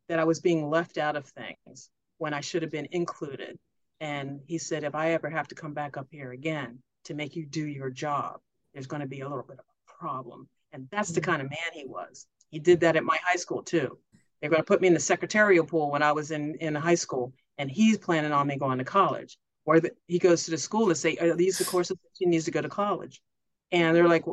that 0.08 0.20
I 0.20 0.24
was 0.24 0.40
being 0.40 0.70
left 0.70 0.98
out 0.98 1.16
of 1.16 1.26
things 1.26 1.90
when 2.18 2.34
I 2.34 2.42
should 2.42 2.62
have 2.62 2.72
been 2.72 2.88
included. 2.92 3.60
And 4.00 4.40
he 4.48 4.58
said, 4.58 4.84
if 4.84 4.96
I 4.96 5.12
ever 5.12 5.30
have 5.30 5.48
to 5.50 5.56
come 5.56 5.74
back 5.74 5.98
up 5.98 6.08
here 6.10 6.32
again 6.32 6.80
to 7.06 7.14
make 7.14 7.36
you 7.36 7.46
do 7.46 7.66
your 7.66 7.90
job, 7.90 8.40
there's 8.74 8.88
going 8.88 9.02
to 9.02 9.08
be 9.08 9.22
a 9.22 9.28
little 9.28 9.44
bit 9.44 9.60
of 9.60 9.66
a 9.66 10.00
problem. 10.00 10.48
And 10.72 10.88
that's 10.92 11.10
the 11.10 11.20
mm-hmm. 11.20 11.32
kind 11.32 11.42
of 11.42 11.50
man 11.50 11.74
he 11.74 11.86
was. 11.86 12.28
He 12.50 12.60
did 12.60 12.80
that 12.80 12.96
at 12.96 13.04
my 13.04 13.18
high 13.24 13.36
school 13.36 13.62
too. 13.62 13.98
They're 14.42 14.50
going 14.50 14.62
to 14.62 14.66
put 14.66 14.82
me 14.82 14.88
in 14.88 14.94
the 14.94 15.00
secretarial 15.00 15.66
pool 15.66 15.92
when 15.92 16.04
I 16.04 16.12
was 16.12 16.32
in, 16.32 16.56
in 16.56 16.76
high 16.76 16.96
school, 16.96 17.34
and 17.58 17.70
he's 17.70 17.98
planning 17.98 18.32
on 18.32 18.48
me 18.48 18.58
going 18.58 18.78
to 18.78 18.84
college. 18.84 19.38
Or 19.66 19.80
the, 19.80 19.92
he 20.08 20.20
goes 20.20 20.46
to 20.46 20.52
the 20.52 20.58
school 20.58 20.88
to 20.88 20.96
say, 20.96 21.18
Are 21.18 21.36
these 21.36 21.58
the 21.58 21.66
courses 21.66 21.98
that 22.02 22.10
she 22.18 22.26
needs 22.26 22.46
to 22.46 22.52
go 22.52 22.62
to 22.62 22.70
college? 22.70 23.22
And 23.72 23.96
they're 23.96 24.08
like, 24.08 24.26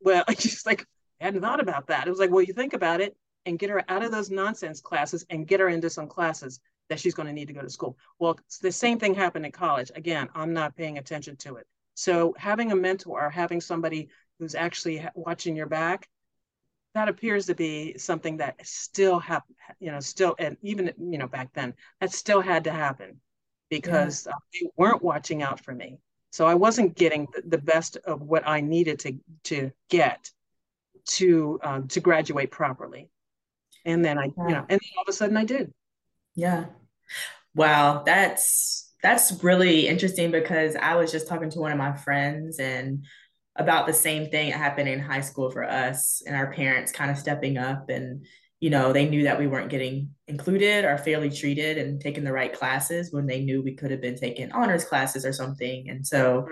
Well, 0.00 0.24
just 0.30 0.66
like, 0.66 0.86
I 1.20 1.24
hadn't 1.24 1.40
thought 1.40 1.60
about 1.60 1.88
that. 1.88 2.06
It 2.06 2.10
was 2.10 2.20
like, 2.20 2.30
Well, 2.30 2.42
you 2.42 2.54
think 2.54 2.72
about 2.72 3.00
it 3.00 3.16
and 3.46 3.58
get 3.58 3.70
her 3.70 3.84
out 3.88 4.04
of 4.04 4.12
those 4.12 4.30
nonsense 4.30 4.80
classes 4.80 5.26
and 5.30 5.46
get 5.46 5.60
her 5.60 5.68
into 5.68 5.90
some 5.90 6.06
classes 6.06 6.60
that 6.88 7.00
she's 7.00 7.14
going 7.14 7.26
to 7.26 7.32
need 7.32 7.48
to 7.48 7.54
go 7.54 7.60
to 7.60 7.70
school. 7.70 7.98
Well, 8.18 8.38
the 8.62 8.72
same 8.72 8.98
thing 8.98 9.14
happened 9.14 9.44
in 9.44 9.52
college. 9.52 9.90
Again, 9.94 10.28
I'm 10.34 10.52
not 10.52 10.76
paying 10.76 10.98
attention 10.98 11.36
to 11.38 11.56
it. 11.56 11.66
So 11.94 12.34
having 12.38 12.72
a 12.72 12.76
mentor 12.76 13.26
or 13.26 13.30
having 13.30 13.60
somebody 13.60 14.08
who's 14.38 14.54
actually 14.54 15.06
watching 15.14 15.56
your 15.56 15.66
back 15.66 16.08
that 16.94 17.08
appears 17.08 17.46
to 17.46 17.54
be 17.54 17.96
something 17.98 18.38
that 18.38 18.54
still 18.66 19.18
have 19.18 19.42
you 19.80 19.90
know 19.90 20.00
still 20.00 20.34
and 20.38 20.56
even 20.62 20.92
you 20.98 21.18
know 21.18 21.28
back 21.28 21.52
then 21.54 21.74
that 22.00 22.12
still 22.12 22.40
had 22.40 22.64
to 22.64 22.72
happen 22.72 23.20
because 23.70 24.26
yeah. 24.26 24.32
uh, 24.32 24.38
they 24.52 24.70
weren't 24.76 25.02
watching 25.02 25.42
out 25.42 25.60
for 25.64 25.74
me 25.74 25.98
so 26.30 26.46
i 26.46 26.54
wasn't 26.54 26.96
getting 26.96 27.26
the, 27.34 27.42
the 27.46 27.58
best 27.58 27.96
of 27.98 28.22
what 28.22 28.46
i 28.46 28.60
needed 28.60 28.98
to 28.98 29.16
to 29.44 29.70
get 29.90 30.30
to 31.06 31.58
um, 31.62 31.88
to 31.88 32.00
graduate 32.00 32.50
properly 32.50 33.10
and 33.84 34.04
then 34.04 34.18
i 34.18 34.24
yeah. 34.24 34.48
you 34.48 34.54
know 34.54 34.64
and 34.68 34.80
all 34.96 35.02
of 35.02 35.08
a 35.08 35.12
sudden 35.12 35.36
i 35.36 35.44
did 35.44 35.72
yeah 36.34 36.66
wow 37.54 38.02
that's 38.04 38.92
that's 39.02 39.42
really 39.44 39.86
interesting 39.88 40.30
because 40.30 40.74
i 40.76 40.96
was 40.96 41.12
just 41.12 41.28
talking 41.28 41.50
to 41.50 41.60
one 41.60 41.72
of 41.72 41.78
my 41.78 41.92
friends 41.92 42.58
and 42.58 43.04
about 43.58 43.86
the 43.86 43.92
same 43.92 44.30
thing 44.30 44.50
that 44.50 44.58
happened 44.58 44.88
in 44.88 45.00
high 45.00 45.20
school 45.20 45.50
for 45.50 45.64
us 45.64 46.22
and 46.26 46.36
our 46.36 46.52
parents 46.52 46.92
kind 46.92 47.10
of 47.10 47.18
stepping 47.18 47.58
up 47.58 47.90
and 47.90 48.24
you 48.60 48.70
know 48.70 48.92
they 48.92 49.08
knew 49.08 49.24
that 49.24 49.38
we 49.38 49.46
weren't 49.46 49.70
getting 49.70 50.10
included 50.26 50.84
or 50.84 50.96
fairly 50.96 51.30
treated 51.30 51.76
and 51.76 52.00
taking 52.00 52.24
the 52.24 52.32
right 52.32 52.52
classes 52.52 53.12
when 53.12 53.26
they 53.26 53.42
knew 53.42 53.62
we 53.62 53.74
could 53.74 53.90
have 53.90 54.00
been 54.00 54.16
taking 54.16 54.50
honors 54.52 54.84
classes 54.84 55.24
or 55.26 55.32
something. 55.32 55.88
And 55.90 56.06
so 56.06 56.48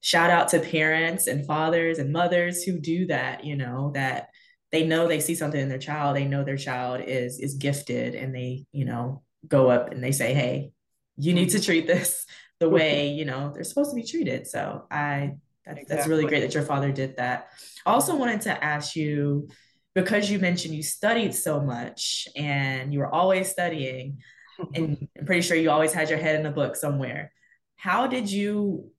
shout 0.00 0.30
out 0.30 0.48
to 0.48 0.58
parents 0.58 1.28
and 1.28 1.46
fathers 1.46 1.98
and 1.98 2.12
mothers 2.12 2.64
who 2.64 2.78
do 2.78 3.06
that 3.06 3.44
you 3.44 3.56
know 3.56 3.92
that 3.94 4.28
they 4.72 4.84
know 4.84 5.06
they 5.06 5.20
see 5.20 5.34
something 5.34 5.60
in 5.60 5.68
their 5.68 5.78
child 5.78 6.16
they 6.16 6.24
know 6.24 6.42
their 6.42 6.56
child 6.56 7.00
is 7.06 7.38
is 7.38 7.54
gifted 7.54 8.16
and 8.16 8.34
they 8.34 8.64
you 8.72 8.84
know 8.84 9.22
go 9.46 9.70
up 9.70 9.92
and 9.92 10.02
they 10.02 10.10
say 10.10 10.34
hey 10.34 10.72
you 11.16 11.34
need 11.34 11.50
to 11.50 11.58
mm-hmm. 11.58 11.66
treat 11.66 11.86
this 11.86 12.26
the 12.58 12.68
way 12.68 13.08
you 13.08 13.24
know 13.24 13.52
they're 13.52 13.64
supposed 13.64 13.90
to 13.90 13.96
be 13.96 14.04
treated. 14.06 14.46
So 14.46 14.86
i 14.90 15.36
that's, 15.64 15.78
exactly. 15.78 15.96
that's 15.96 16.08
really 16.08 16.26
great 16.26 16.40
that 16.40 16.54
your 16.54 16.64
father 16.64 16.92
did 16.92 17.16
that. 17.16 17.48
I 17.86 17.92
also 17.92 18.16
wanted 18.16 18.42
to 18.42 18.64
ask 18.64 18.96
you 18.96 19.48
because 19.94 20.30
you 20.30 20.38
mentioned 20.38 20.74
you 20.74 20.82
studied 20.82 21.34
so 21.34 21.60
much 21.60 22.26
and 22.36 22.92
you 22.92 23.00
were 23.00 23.12
always 23.12 23.48
studying, 23.48 24.18
and 24.74 25.08
I'm 25.18 25.26
pretty 25.26 25.42
sure 25.42 25.56
you 25.56 25.70
always 25.70 25.92
had 25.92 26.10
your 26.10 26.18
head 26.18 26.38
in 26.38 26.46
a 26.46 26.50
book 26.50 26.76
somewhere. 26.76 27.32
How 27.76 28.06
did 28.06 28.30
you 28.30 28.90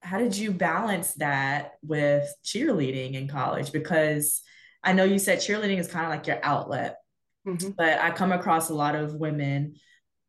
how 0.00 0.18
did 0.18 0.36
you 0.36 0.52
balance 0.52 1.14
that 1.14 1.72
with 1.82 2.32
cheerleading 2.44 3.14
in 3.14 3.26
college? 3.26 3.72
Because 3.72 4.40
I 4.84 4.92
know 4.92 5.04
you 5.04 5.18
said 5.18 5.38
cheerleading 5.38 5.78
is 5.78 5.88
kind 5.88 6.04
of 6.04 6.10
like 6.10 6.28
your 6.28 6.38
outlet, 6.44 6.98
mm-hmm. 7.46 7.70
but 7.76 7.98
I 7.98 8.12
come 8.12 8.30
across 8.30 8.70
a 8.70 8.74
lot 8.74 8.94
of 8.94 9.14
women 9.14 9.74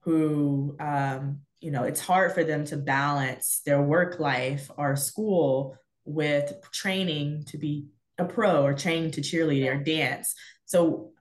who 0.02 0.76
um, 0.80 1.42
you 1.60 1.72
know 1.72 1.84
it's 1.84 2.00
hard 2.00 2.34
for 2.34 2.44
them 2.44 2.66
to 2.66 2.78
balance 2.78 3.62
their 3.66 3.82
work 3.82 4.20
life 4.20 4.70
or 4.78 4.96
school 4.96 5.78
with 6.06 6.54
training 6.72 7.44
to 7.48 7.58
be 7.58 7.88
a 8.18 8.26
pro 8.26 8.64
or 8.64 8.74
training 8.74 9.12
to 9.12 9.22
cheerlead 9.22 9.70
or 9.70 9.78
dance. 9.78 10.34
So 10.66 11.12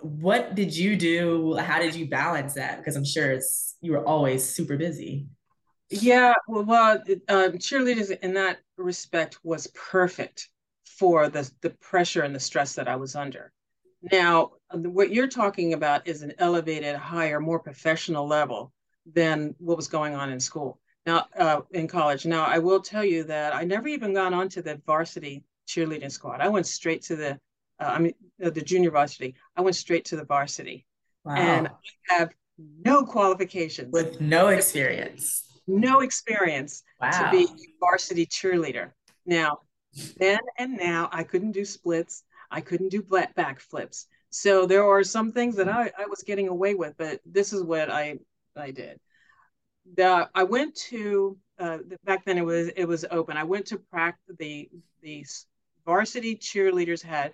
what 0.00 0.54
did 0.54 0.76
you 0.76 0.96
do? 0.96 1.54
How 1.54 1.78
did 1.78 1.94
you 1.94 2.08
balance 2.08 2.54
that? 2.54 2.78
Because 2.78 2.96
i'm 2.96 3.04
sure 3.04 3.32
it's 3.32 3.76
you 3.80 3.92
were 3.92 4.04
always 4.04 4.44
super 4.44 4.76
busy. 4.76 5.28
Yeah 5.88 6.34
well, 6.48 6.64
well 6.64 7.02
uh, 7.28 7.50
cheerleaders 7.56 8.16
in 8.20 8.34
that 8.34 8.58
respect 8.76 9.38
was 9.42 9.68
perfect 9.68 10.48
for 10.84 11.28
the 11.28 11.50
the 11.62 11.70
pressure 11.70 12.22
and 12.22 12.34
the 12.34 12.40
stress 12.40 12.74
that 12.74 12.88
i 12.88 12.96
was 12.96 13.14
under. 13.14 13.52
Now, 14.12 14.52
what 14.72 15.10
you're 15.10 15.26
talking 15.26 15.72
about 15.72 16.06
is 16.06 16.22
an 16.22 16.34
elevated, 16.38 16.94
higher, 16.94 17.40
more 17.40 17.58
professional 17.58 18.28
level 18.28 18.72
than 19.14 19.54
what 19.58 19.76
was 19.76 19.88
going 19.88 20.14
on 20.14 20.30
in 20.30 20.40
school. 20.40 20.80
Now, 21.06 21.26
uh, 21.38 21.60
in 21.70 21.86
college. 21.86 22.26
Now, 22.26 22.44
I 22.44 22.58
will 22.58 22.80
tell 22.80 23.04
you 23.04 23.22
that 23.24 23.54
I 23.54 23.62
never 23.64 23.86
even 23.86 24.12
got 24.12 24.32
onto 24.32 24.60
the 24.60 24.80
varsity 24.86 25.44
cheerleading 25.68 26.10
squad. 26.10 26.40
I 26.40 26.48
went 26.48 26.66
straight 26.66 27.02
to 27.02 27.16
the, 27.16 27.32
uh, 27.80 27.84
I 27.84 27.98
mean, 28.00 28.14
uh, 28.44 28.50
the 28.50 28.60
junior 28.60 28.90
varsity. 28.90 29.36
I 29.56 29.60
went 29.60 29.76
straight 29.76 30.04
to 30.06 30.16
the 30.16 30.24
varsity, 30.24 30.84
wow. 31.24 31.36
and 31.36 31.68
I 32.10 32.14
have 32.14 32.34
no 32.84 33.04
qualifications 33.04 33.92
with 33.92 34.20
no 34.20 34.48
experience. 34.48 35.44
No 35.68 36.00
experience 36.00 36.82
wow. 37.00 37.10
to 37.10 37.30
be 37.30 37.44
a 37.44 37.56
varsity 37.80 38.26
cheerleader. 38.26 38.90
Now, 39.26 39.58
then 40.16 40.40
and 40.58 40.76
now, 40.76 41.08
I 41.12 41.22
couldn't 41.22 41.52
do 41.52 41.64
splits. 41.64 42.24
I 42.50 42.60
couldn't 42.60 42.90
do 42.90 43.02
back 43.02 43.60
flips. 43.60 44.06
So 44.30 44.66
there 44.66 44.84
are 44.84 45.02
some 45.02 45.32
things 45.32 45.56
that 45.56 45.68
I, 45.68 45.90
I 45.98 46.06
was 46.06 46.22
getting 46.22 46.48
away 46.48 46.74
with, 46.74 46.94
but 46.98 47.20
this 47.24 47.52
is 47.52 47.62
what 47.62 47.90
I 47.90 48.18
I 48.56 48.70
did. 48.70 49.00
The 49.96 50.28
I 50.34 50.44
went 50.44 50.74
to 50.90 51.38
uh, 51.58 51.78
back 52.04 52.24
then 52.24 52.38
it 52.38 52.44
was 52.44 52.68
it 52.68 52.84
was 52.84 53.04
open. 53.10 53.36
I 53.36 53.44
went 53.44 53.66
to 53.66 53.78
practice 53.78 54.36
the 54.38 54.68
the 55.02 55.24
varsity 55.84 56.36
cheerleaders 56.36 57.02
had 57.02 57.32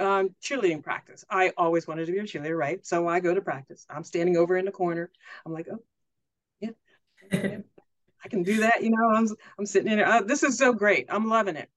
um, 0.00 0.34
cheerleading 0.42 0.82
practice. 0.82 1.24
I 1.30 1.52
always 1.56 1.86
wanted 1.86 2.06
to 2.06 2.12
be 2.12 2.18
a 2.18 2.24
cheerleader, 2.24 2.56
right? 2.58 2.84
So 2.86 3.08
I 3.08 3.20
go 3.20 3.34
to 3.34 3.42
practice. 3.42 3.86
I'm 3.90 4.04
standing 4.04 4.36
over 4.36 4.56
in 4.56 4.64
the 4.64 4.72
corner. 4.72 5.10
I'm 5.46 5.52
like, 5.52 5.68
oh, 5.72 5.82
yeah, 6.60 6.70
I 8.24 8.28
can 8.28 8.42
do 8.42 8.60
that. 8.60 8.82
You 8.82 8.90
know, 8.90 9.10
I'm 9.14 9.28
I'm 9.58 9.66
sitting 9.66 9.90
in 9.90 9.98
there. 9.98 10.08
Uh, 10.08 10.22
this 10.22 10.42
is 10.42 10.58
so 10.58 10.72
great. 10.72 11.06
I'm 11.08 11.28
loving 11.28 11.56
it. 11.56 11.68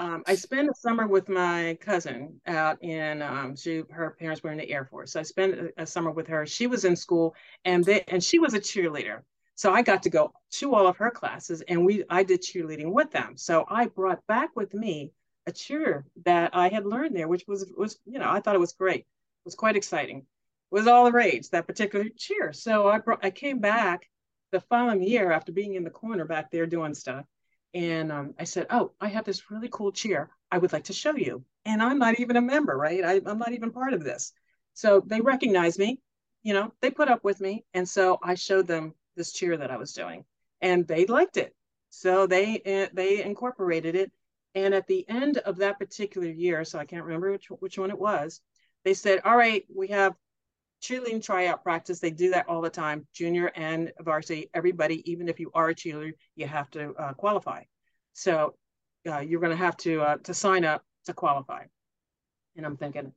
Um, 0.00 0.22
I 0.26 0.34
spent 0.34 0.70
a 0.70 0.74
summer 0.74 1.06
with 1.06 1.28
my 1.28 1.76
cousin 1.78 2.40
out 2.46 2.82
in 2.82 3.20
um, 3.20 3.54
she 3.54 3.82
her 3.90 4.16
parents 4.18 4.42
were 4.42 4.50
in 4.50 4.56
the 4.56 4.70
Air 4.70 4.86
Force. 4.86 5.12
So 5.12 5.20
I 5.20 5.24
spent 5.24 5.54
a, 5.54 5.82
a, 5.82 5.86
summer 5.86 6.10
with 6.10 6.26
her. 6.28 6.46
She 6.46 6.66
was 6.66 6.86
in 6.86 6.96
school 6.96 7.34
and 7.66 7.84
they 7.84 8.02
and 8.08 8.24
she 8.24 8.38
was 8.38 8.54
a 8.54 8.60
cheerleader. 8.60 9.20
So 9.56 9.74
I 9.74 9.82
got 9.82 10.02
to 10.04 10.10
go 10.10 10.32
to 10.52 10.74
all 10.74 10.86
of 10.86 10.96
her 10.96 11.10
classes 11.10 11.60
and 11.68 11.84
we 11.84 12.02
I 12.08 12.22
did 12.22 12.40
cheerleading 12.40 12.92
with 12.92 13.10
them. 13.10 13.36
So 13.36 13.66
I 13.68 13.88
brought 13.88 14.26
back 14.26 14.56
with 14.56 14.72
me 14.72 15.12
a 15.46 15.52
cheer 15.52 16.06
that 16.24 16.52
I 16.54 16.68
had 16.70 16.86
learned 16.86 17.14
there, 17.14 17.28
which 17.28 17.44
was 17.46 17.70
was 17.76 17.98
you 18.06 18.18
know 18.18 18.30
I 18.30 18.40
thought 18.40 18.54
it 18.54 18.66
was 18.66 18.72
great. 18.72 19.00
It 19.00 19.44
was 19.44 19.54
quite 19.54 19.76
exciting. 19.76 20.20
It 20.20 20.24
was 20.74 20.86
all 20.86 21.04
the 21.04 21.12
rage 21.12 21.50
that 21.50 21.66
particular 21.66 22.06
cheer. 22.16 22.54
So 22.54 22.88
I 22.88 23.00
brought 23.00 23.22
I 23.22 23.30
came 23.30 23.58
back 23.58 24.08
the 24.50 24.60
following 24.60 25.02
year 25.02 25.30
after 25.30 25.52
being 25.52 25.74
in 25.74 25.84
the 25.84 25.90
corner 25.90 26.24
back 26.24 26.50
there 26.50 26.66
doing 26.66 26.94
stuff 26.94 27.26
and 27.74 28.10
um, 28.10 28.34
I 28.38 28.44
said, 28.44 28.66
Oh, 28.70 28.92
I 29.00 29.08
have 29.08 29.24
this 29.24 29.50
really 29.50 29.68
cool 29.70 29.92
chair 29.92 30.30
I 30.50 30.58
would 30.58 30.72
like 30.72 30.84
to 30.84 30.92
show 30.92 31.14
you. 31.14 31.44
And 31.64 31.82
I'm 31.82 31.98
not 31.98 32.18
even 32.18 32.36
a 32.36 32.40
member, 32.40 32.76
right? 32.76 33.04
I, 33.04 33.20
I'm 33.26 33.38
not 33.38 33.52
even 33.52 33.70
part 33.70 33.92
of 33.92 34.02
this. 34.02 34.32
So 34.74 35.02
they 35.04 35.20
recognized 35.20 35.78
me, 35.78 36.00
you 36.42 36.54
know, 36.54 36.72
they 36.80 36.90
put 36.90 37.08
up 37.08 37.22
with 37.22 37.40
me. 37.40 37.64
And 37.74 37.88
so 37.88 38.18
I 38.22 38.34
showed 38.34 38.66
them 38.66 38.94
this 39.16 39.32
cheer 39.32 39.56
that 39.56 39.70
I 39.70 39.76
was 39.76 39.92
doing 39.92 40.24
and 40.60 40.86
they 40.86 41.06
liked 41.06 41.36
it. 41.36 41.54
So 41.90 42.26
they, 42.26 42.60
uh, 42.64 42.90
they 42.94 43.22
incorporated 43.22 43.94
it. 43.94 44.10
And 44.54 44.74
at 44.74 44.86
the 44.86 45.08
end 45.08 45.38
of 45.38 45.58
that 45.58 45.78
particular 45.78 46.28
year, 46.28 46.64
so 46.64 46.78
I 46.78 46.84
can't 46.84 47.04
remember 47.04 47.30
which, 47.30 47.46
which 47.46 47.78
one 47.78 47.90
it 47.90 47.98
was, 47.98 48.40
they 48.84 48.94
said, 48.94 49.20
All 49.24 49.36
right, 49.36 49.64
we 49.74 49.88
have 49.88 50.14
cheerleading 50.82 51.22
tryout 51.22 51.62
practice. 51.62 52.00
They 52.00 52.10
do 52.10 52.30
that 52.30 52.48
all 52.48 52.60
the 52.60 52.70
time, 52.70 53.06
junior 53.12 53.52
and 53.54 53.92
varsity. 54.00 54.50
Everybody, 54.54 55.10
even 55.10 55.28
if 55.28 55.38
you 55.38 55.50
are 55.54 55.70
a 55.70 55.74
cheerleader, 55.74 56.12
you 56.36 56.46
have 56.46 56.70
to 56.70 56.94
uh, 56.94 57.12
qualify. 57.14 57.62
So 58.12 58.54
uh, 59.08 59.20
you're 59.20 59.40
going 59.40 59.56
to 59.56 59.64
have 59.64 59.76
to 59.78 60.00
uh, 60.02 60.16
to 60.24 60.34
sign 60.34 60.64
up 60.64 60.84
to 61.06 61.12
qualify. 61.12 61.64
And 62.56 62.66
I'm 62.66 62.76
thinking, 62.76 63.12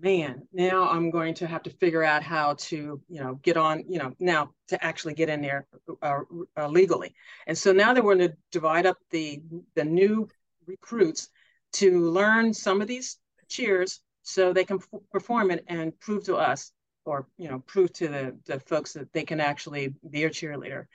man, 0.00 0.46
now 0.52 0.88
I'm 0.88 1.10
going 1.10 1.34
to 1.34 1.46
have 1.46 1.62
to 1.64 1.70
figure 1.70 2.04
out 2.04 2.22
how 2.22 2.54
to, 2.54 3.00
you 3.08 3.20
know, 3.20 3.34
get 3.42 3.56
on, 3.56 3.84
you 3.88 3.98
know, 3.98 4.14
now 4.18 4.50
to 4.68 4.82
actually 4.84 5.14
get 5.14 5.28
in 5.28 5.42
there 5.42 5.66
uh, 6.02 6.20
uh, 6.56 6.68
legally. 6.68 7.14
And 7.46 7.56
so 7.56 7.72
now 7.72 7.92
they're 7.92 8.02
going 8.02 8.18
to 8.18 8.34
divide 8.52 8.86
up 8.86 8.98
the 9.10 9.42
the 9.74 9.84
new 9.84 10.28
recruits 10.66 11.28
to 11.74 12.10
learn 12.10 12.54
some 12.54 12.80
of 12.80 12.88
these 12.88 13.18
cheers 13.48 14.00
so 14.22 14.52
they 14.52 14.64
can 14.64 14.78
perform 15.10 15.50
it 15.50 15.64
and 15.68 15.98
prove 16.00 16.24
to 16.24 16.36
us 16.36 16.72
or 17.08 17.26
you 17.38 17.48
know 17.48 17.60
prove 17.60 17.92
to 17.94 18.08
the, 18.08 18.36
the 18.46 18.60
folks 18.60 18.92
that 18.92 19.12
they 19.12 19.24
can 19.24 19.40
actually 19.40 19.94
be 20.08 20.24
a 20.24 20.30
cheerleader. 20.30 20.86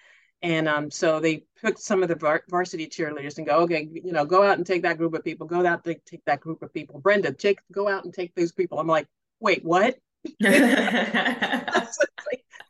And 0.41 0.67
um, 0.67 0.91
so 0.91 1.21
they 1.21 1.45
picked 1.61 1.79
some 1.79 2.03
of 2.03 2.09
the 2.09 2.15
var- 2.15 2.43
varsity 2.49 2.87
cheerleaders 2.87 3.37
and 3.37 3.47
go 3.47 3.59
okay 3.61 3.89
you 3.91 4.11
know 4.11 4.25
go 4.25 4.43
out 4.43 4.57
and 4.57 4.67
take 4.67 4.83
that 4.83 4.97
group 4.97 5.13
of 5.13 5.23
people 5.23 5.47
go 5.47 5.65
out 5.65 5.85
and 5.85 5.99
take 6.05 6.23
that 6.25 6.39
group 6.39 6.61
of 6.61 6.73
people. 6.73 6.99
Brenda 6.99 7.33
take 7.33 7.59
go 7.71 7.87
out 7.89 8.05
and 8.05 8.13
take 8.13 8.35
those 8.35 8.51
people. 8.51 8.79
I'm 8.79 8.87
like 8.87 9.07
wait 9.39 9.63
what? 9.65 9.97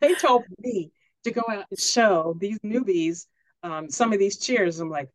They 0.02 0.16
told 0.16 0.44
me 0.60 0.92
to 1.24 1.32
go 1.32 1.44
out 1.50 1.66
and 1.70 1.80
show 1.80 2.36
these 2.38 2.60
newbies 2.60 3.26
um, 3.64 3.90
some 3.90 4.12
of 4.12 4.20
these 4.20 4.38
cheers. 4.38 4.82
I'm 4.82 4.90
like 4.90 5.10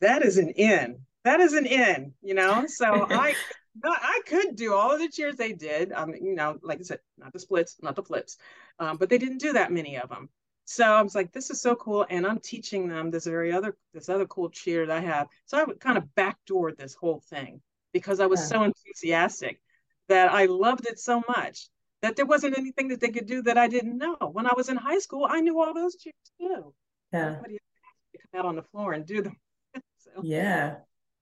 that 0.00 0.24
is 0.24 0.38
an 0.38 0.50
in. 0.50 1.00
That 1.24 1.40
is 1.40 1.52
an 1.52 1.66
in 1.66 2.12
you 2.22 2.34
know? 2.34 2.66
So 2.68 3.06
i 3.10 3.34
I 3.84 4.20
could 4.26 4.56
do 4.56 4.74
all 4.74 4.92
of 4.92 5.00
the 5.00 5.08
cheers 5.08 5.36
they 5.36 5.52
did. 5.52 5.92
Um, 5.92 6.14
you 6.14 6.34
know, 6.34 6.58
like 6.62 6.80
I 6.80 6.82
said, 6.82 7.00
not 7.18 7.32
the 7.32 7.38
splits, 7.38 7.76
not 7.82 7.96
the 7.96 8.02
flips, 8.02 8.38
um, 8.78 8.96
but 8.96 9.08
they 9.08 9.18
didn't 9.18 9.38
do 9.38 9.52
that 9.54 9.72
many 9.72 9.98
of 9.98 10.08
them. 10.08 10.28
So 10.64 10.84
I 10.84 11.02
was 11.02 11.14
like, 11.14 11.32
this 11.32 11.50
is 11.50 11.60
so 11.60 11.76
cool, 11.76 12.04
and 12.10 12.26
I'm 12.26 12.40
teaching 12.40 12.88
them 12.88 13.10
this 13.10 13.24
very 13.26 13.52
other 13.52 13.76
this 13.94 14.08
other 14.08 14.26
cool 14.26 14.50
cheer 14.50 14.86
that 14.86 14.96
I 14.96 15.00
have. 15.00 15.28
So 15.44 15.58
I 15.58 15.64
would 15.64 15.78
kind 15.78 15.96
of 15.96 16.04
backdoored 16.16 16.76
this 16.76 16.94
whole 16.94 17.22
thing 17.30 17.60
because 17.92 18.18
I 18.18 18.26
was 18.26 18.40
yeah. 18.40 18.46
so 18.46 18.62
enthusiastic 18.64 19.60
that 20.08 20.32
I 20.32 20.46
loved 20.46 20.86
it 20.86 20.98
so 20.98 21.22
much 21.28 21.68
that 22.02 22.16
there 22.16 22.26
wasn't 22.26 22.58
anything 22.58 22.88
that 22.88 23.00
they 23.00 23.08
could 23.08 23.26
do 23.26 23.42
that 23.42 23.58
I 23.58 23.68
didn't 23.68 23.96
know. 23.96 24.16
When 24.32 24.46
I 24.46 24.54
was 24.56 24.68
in 24.68 24.76
high 24.76 24.98
school, 24.98 25.26
I 25.28 25.40
knew 25.40 25.60
all 25.60 25.72
those 25.72 25.96
cheers 25.96 26.14
too. 26.38 26.74
Yeah. 27.12 27.30
Nobody 27.30 27.54
had 27.54 28.12
to 28.12 28.18
come 28.18 28.40
out 28.40 28.46
on 28.46 28.56
the 28.56 28.62
floor 28.62 28.92
and 28.92 29.06
do 29.06 29.22
them. 29.22 29.36
so, 29.98 30.10
yeah. 30.22 30.76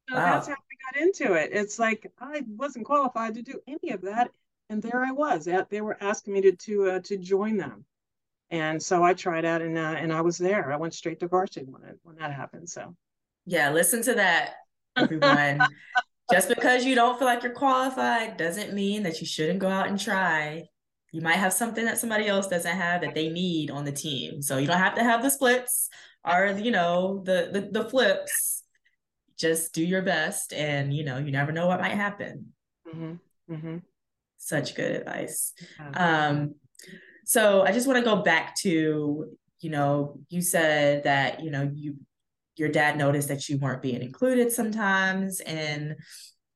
So 0.08 0.16
wow. 0.16 0.34
that's 0.34 0.48
how 0.48 0.56
into 0.94 1.34
it. 1.34 1.50
It's 1.52 1.78
like 1.78 2.10
I 2.20 2.42
wasn't 2.46 2.86
qualified 2.86 3.34
to 3.34 3.42
do 3.42 3.60
any 3.66 3.92
of 3.92 4.02
that, 4.02 4.30
and 4.70 4.82
there 4.82 5.04
I 5.04 5.12
was. 5.12 5.48
They 5.70 5.80
were 5.80 5.98
asking 6.00 6.34
me 6.34 6.40
to 6.42 6.52
to 6.52 6.90
uh, 6.90 7.00
to 7.00 7.16
join 7.16 7.56
them, 7.56 7.84
and 8.50 8.82
so 8.82 9.02
I 9.02 9.14
tried 9.14 9.44
out, 9.44 9.62
and 9.62 9.78
uh, 9.78 9.94
and 9.98 10.12
I 10.12 10.20
was 10.20 10.38
there. 10.38 10.72
I 10.72 10.76
went 10.76 10.94
straight 10.94 11.20
to 11.20 11.28
varsity 11.28 11.66
when 11.70 11.82
it, 11.84 11.98
when 12.02 12.16
that 12.16 12.32
happened. 12.32 12.68
So, 12.68 12.94
yeah, 13.46 13.70
listen 13.70 14.02
to 14.04 14.14
that, 14.14 14.54
everyone. 14.96 15.60
Just 16.32 16.48
because 16.48 16.84
you 16.84 16.94
don't 16.94 17.18
feel 17.18 17.26
like 17.26 17.42
you're 17.42 17.52
qualified 17.52 18.38
doesn't 18.38 18.72
mean 18.72 19.02
that 19.02 19.20
you 19.20 19.26
shouldn't 19.26 19.58
go 19.58 19.68
out 19.68 19.88
and 19.88 20.00
try. 20.00 20.64
You 21.12 21.20
might 21.20 21.36
have 21.36 21.52
something 21.52 21.84
that 21.84 21.98
somebody 21.98 22.26
else 22.26 22.48
doesn't 22.48 22.76
have 22.76 23.02
that 23.02 23.14
they 23.14 23.28
need 23.28 23.70
on 23.70 23.84
the 23.84 23.92
team. 23.92 24.40
So 24.40 24.56
you 24.56 24.66
don't 24.66 24.78
have 24.78 24.94
to 24.94 25.04
have 25.04 25.22
the 25.22 25.30
splits 25.30 25.90
or 26.24 26.56
you 26.58 26.70
know 26.70 27.22
the 27.24 27.50
the, 27.52 27.80
the 27.80 27.88
flips 27.88 28.53
just 29.44 29.74
do 29.74 29.84
your 29.84 30.00
best 30.00 30.54
and 30.54 30.94
you 30.94 31.04
know 31.04 31.18
you 31.18 31.30
never 31.30 31.52
know 31.52 31.66
what 31.66 31.80
might 31.80 31.92
happen 31.92 32.46
mm-hmm. 32.88 33.52
Mm-hmm. 33.52 33.76
such 34.38 34.74
good 34.74 34.92
advice 34.92 35.52
um 35.92 36.54
so 37.26 37.62
i 37.62 37.70
just 37.70 37.86
want 37.86 37.98
to 37.98 38.10
go 38.10 38.22
back 38.22 38.56
to 38.60 39.36
you 39.60 39.70
know 39.70 40.18
you 40.30 40.40
said 40.40 41.04
that 41.04 41.42
you 41.42 41.50
know 41.50 41.70
you 41.74 41.96
your 42.56 42.70
dad 42.70 42.96
noticed 42.96 43.28
that 43.28 43.46
you 43.50 43.58
weren't 43.58 43.82
being 43.82 44.00
included 44.00 44.50
sometimes 44.50 45.40
in 45.40 45.96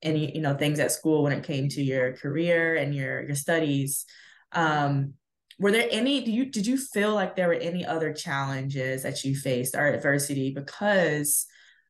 any 0.01 0.35
you 0.35 0.41
know 0.41 0.55
things 0.55 0.79
at 0.79 0.93
school 0.93 1.23
when 1.23 1.33
it 1.33 1.45
came 1.45 1.69
to 1.69 1.83
your 1.83 2.15
career 2.15 2.77
and 2.77 2.95
your 2.95 3.23
your 3.27 3.37
studies 3.37 4.07
um 4.53 5.13
were 5.59 5.73
there 5.73 5.89
any 5.91 6.25
do 6.25 6.33
you 6.33 6.47
did 6.47 6.67
you 6.67 6.79
feel 6.79 7.13
like 7.13 7.37
there 7.37 7.49
were 7.49 7.55
any 7.55 7.85
other 7.85 8.15
challenges 8.15 9.03
that 9.03 9.25
you 9.25 9.35
faced 9.37 9.75
or 9.75 9.89
adversity 9.89 10.55
because 10.55 11.45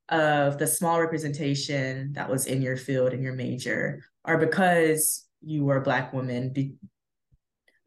of 0.09 0.59
the 0.59 0.67
small 0.67 1.01
representation 1.01 2.13
that 2.15 2.31
was 2.31 2.47
in 2.47 2.63
your 2.63 2.77
field 2.77 3.13
and 3.13 3.23
your 3.23 3.35
major 3.35 4.03
or 4.25 4.39
because 4.39 5.27
you 5.43 5.65
were 5.65 5.77
a 5.77 5.83
black 5.83 6.13
woman. 6.13 6.53
Be- 6.53 6.77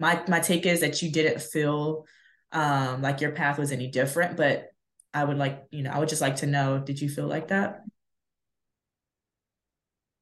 my 0.02 0.22
my 0.28 0.40
take 0.40 0.66
is 0.66 0.82
that 0.82 1.02
you 1.02 1.12
didn't 1.12 1.42
feel 1.42 2.06
um, 2.52 3.02
like 3.02 3.22
your 3.22 3.32
path 3.32 3.58
was 3.58 3.72
any 3.72 3.88
different 3.88 4.36
but 4.36 4.68
i 5.14 5.24
would 5.24 5.38
like 5.38 5.64
you 5.72 5.84
know 5.84 5.92
i 5.92 6.00
would 6.00 6.10
just 6.10 6.22
like 6.22 6.38
to 6.38 6.48
know 6.48 6.80
did 6.80 7.00
you 7.00 7.08
feel 7.08 7.28
like 7.28 7.48
that? 7.50 7.84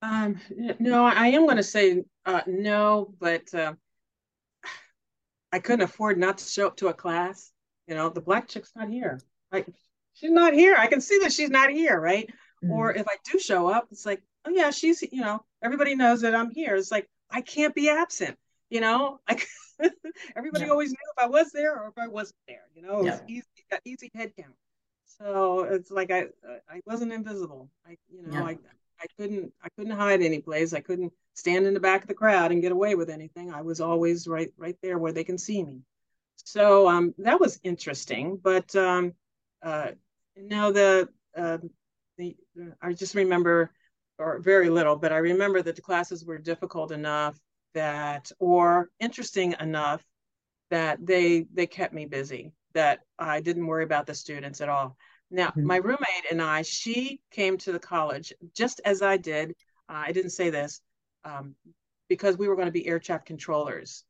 Um 0.01 0.39
no 0.79 1.05
i 1.05 1.27
am 1.27 1.45
going 1.45 1.57
to 1.57 1.63
say 1.63 2.03
uh, 2.25 2.41
no 2.45 3.13
but 3.19 3.51
uh, 3.53 3.73
i 5.51 5.59
couldn't 5.59 5.81
afford 5.81 6.17
not 6.17 6.37
to 6.37 6.45
show 6.45 6.67
up 6.67 6.77
to 6.77 6.87
a 6.87 6.93
class. 6.93 7.51
You 7.87 7.95
know 7.95 8.09
the 8.09 8.21
black 8.21 8.47
chick's 8.47 8.71
not 8.75 8.89
here. 8.89 9.19
Like 9.51 9.67
she's 10.19 10.31
not 10.31 10.53
here. 10.53 10.75
I 10.77 10.87
can 10.87 11.01
see 11.01 11.19
that 11.23 11.31
she's 11.31 11.49
not 11.49 11.69
here, 11.69 11.99
right? 11.99 12.27
Mm-hmm. 12.63 12.71
Or 12.71 12.93
if 12.93 13.07
I 13.07 13.15
do 13.31 13.39
show 13.39 13.67
up, 13.67 13.87
it's 13.91 14.05
like, 14.05 14.21
oh 14.45 14.51
yeah, 14.51 14.71
she's, 14.71 15.01
you 15.01 15.21
know, 15.21 15.43
everybody 15.63 15.95
knows 15.95 16.21
that 16.21 16.35
I'm 16.35 16.51
here. 16.51 16.75
It's 16.75 16.91
like 16.91 17.09
I 17.29 17.41
can't 17.41 17.73
be 17.73 17.89
absent, 17.89 18.37
you 18.69 18.81
know. 18.81 19.19
I 19.27 19.41
everybody 20.35 20.65
yeah. 20.65 20.71
always 20.71 20.89
knew 20.89 20.97
if 21.17 21.23
I 21.23 21.27
was 21.27 21.51
there 21.51 21.77
or 21.77 21.87
if 21.87 21.97
I 21.97 22.07
wasn't 22.07 22.39
there. 22.47 22.65
You 22.75 22.81
know, 22.81 23.03
yeah. 23.03 23.19
easy, 23.27 23.45
easy 23.85 24.11
head 24.13 24.33
count. 24.37 24.55
So 25.05 25.61
it's 25.61 25.91
like 25.91 26.11
I 26.11 26.27
I 26.69 26.81
wasn't 26.85 27.13
invisible. 27.13 27.69
I 27.87 27.97
you 28.09 28.23
know 28.27 28.39
yeah. 28.39 28.45
I 28.45 28.57
I 29.01 29.05
couldn't 29.17 29.53
I 29.63 29.69
couldn't 29.69 29.97
hide 29.97 30.21
any 30.21 30.39
place. 30.39 30.73
I 30.73 30.81
couldn't 30.81 31.13
stand 31.33 31.65
in 31.65 31.73
the 31.73 31.79
back 31.79 32.01
of 32.01 32.07
the 32.07 32.13
crowd 32.13 32.51
and 32.51 32.61
get 32.61 32.71
away 32.71 32.95
with 32.95 33.09
anything. 33.09 33.53
I 33.53 33.61
was 33.61 33.79
always 33.79 34.27
right 34.27 34.51
right 34.57 34.77
there 34.81 34.97
where 34.97 35.13
they 35.13 35.23
can 35.23 35.37
see 35.37 35.63
me. 35.63 35.81
So 36.35 36.89
um, 36.89 37.13
that 37.19 37.39
was 37.39 37.59
interesting. 37.63 38.37
But 38.41 38.75
um, 38.75 39.13
uh, 39.61 39.91
now 40.41 40.71
the 40.71 41.09
uh, 41.37 41.57
the 42.17 42.35
I 42.81 42.93
just 42.93 43.15
remember, 43.15 43.71
or 44.17 44.39
very 44.39 44.69
little, 44.69 44.95
but 44.95 45.11
I 45.11 45.17
remember 45.17 45.61
that 45.61 45.75
the 45.75 45.81
classes 45.81 46.25
were 46.25 46.37
difficult 46.37 46.91
enough 46.91 47.39
that, 47.73 48.31
or 48.39 48.89
interesting 48.99 49.55
enough 49.59 50.03
that 50.69 51.05
they 51.05 51.45
they 51.53 51.67
kept 51.67 51.93
me 51.93 52.05
busy. 52.05 52.51
That 52.73 52.99
I 53.17 53.41
didn't 53.41 53.65
worry 53.65 53.83
about 53.83 54.05
the 54.05 54.13
students 54.13 54.61
at 54.61 54.69
all. 54.69 54.95
Now, 55.31 55.47
mm-hmm. 55.49 55.65
my 55.65 55.77
roommate 55.77 56.31
and 56.31 56.41
I, 56.41 56.61
she 56.61 57.21
came 57.31 57.57
to 57.59 57.71
the 57.71 57.79
college 57.79 58.33
just 58.55 58.81
as 58.85 59.01
I 59.01 59.17
did. 59.17 59.51
Uh, 59.87 60.03
I 60.07 60.11
didn't 60.11 60.31
say 60.31 60.49
this 60.49 60.81
um, 61.23 61.55
because 62.07 62.37
we 62.37 62.47
were 62.47 62.55
going 62.55 62.67
to 62.67 62.71
be 62.71 62.87
air 62.87 62.99
traffic 62.99 63.25
controllers. 63.25 64.03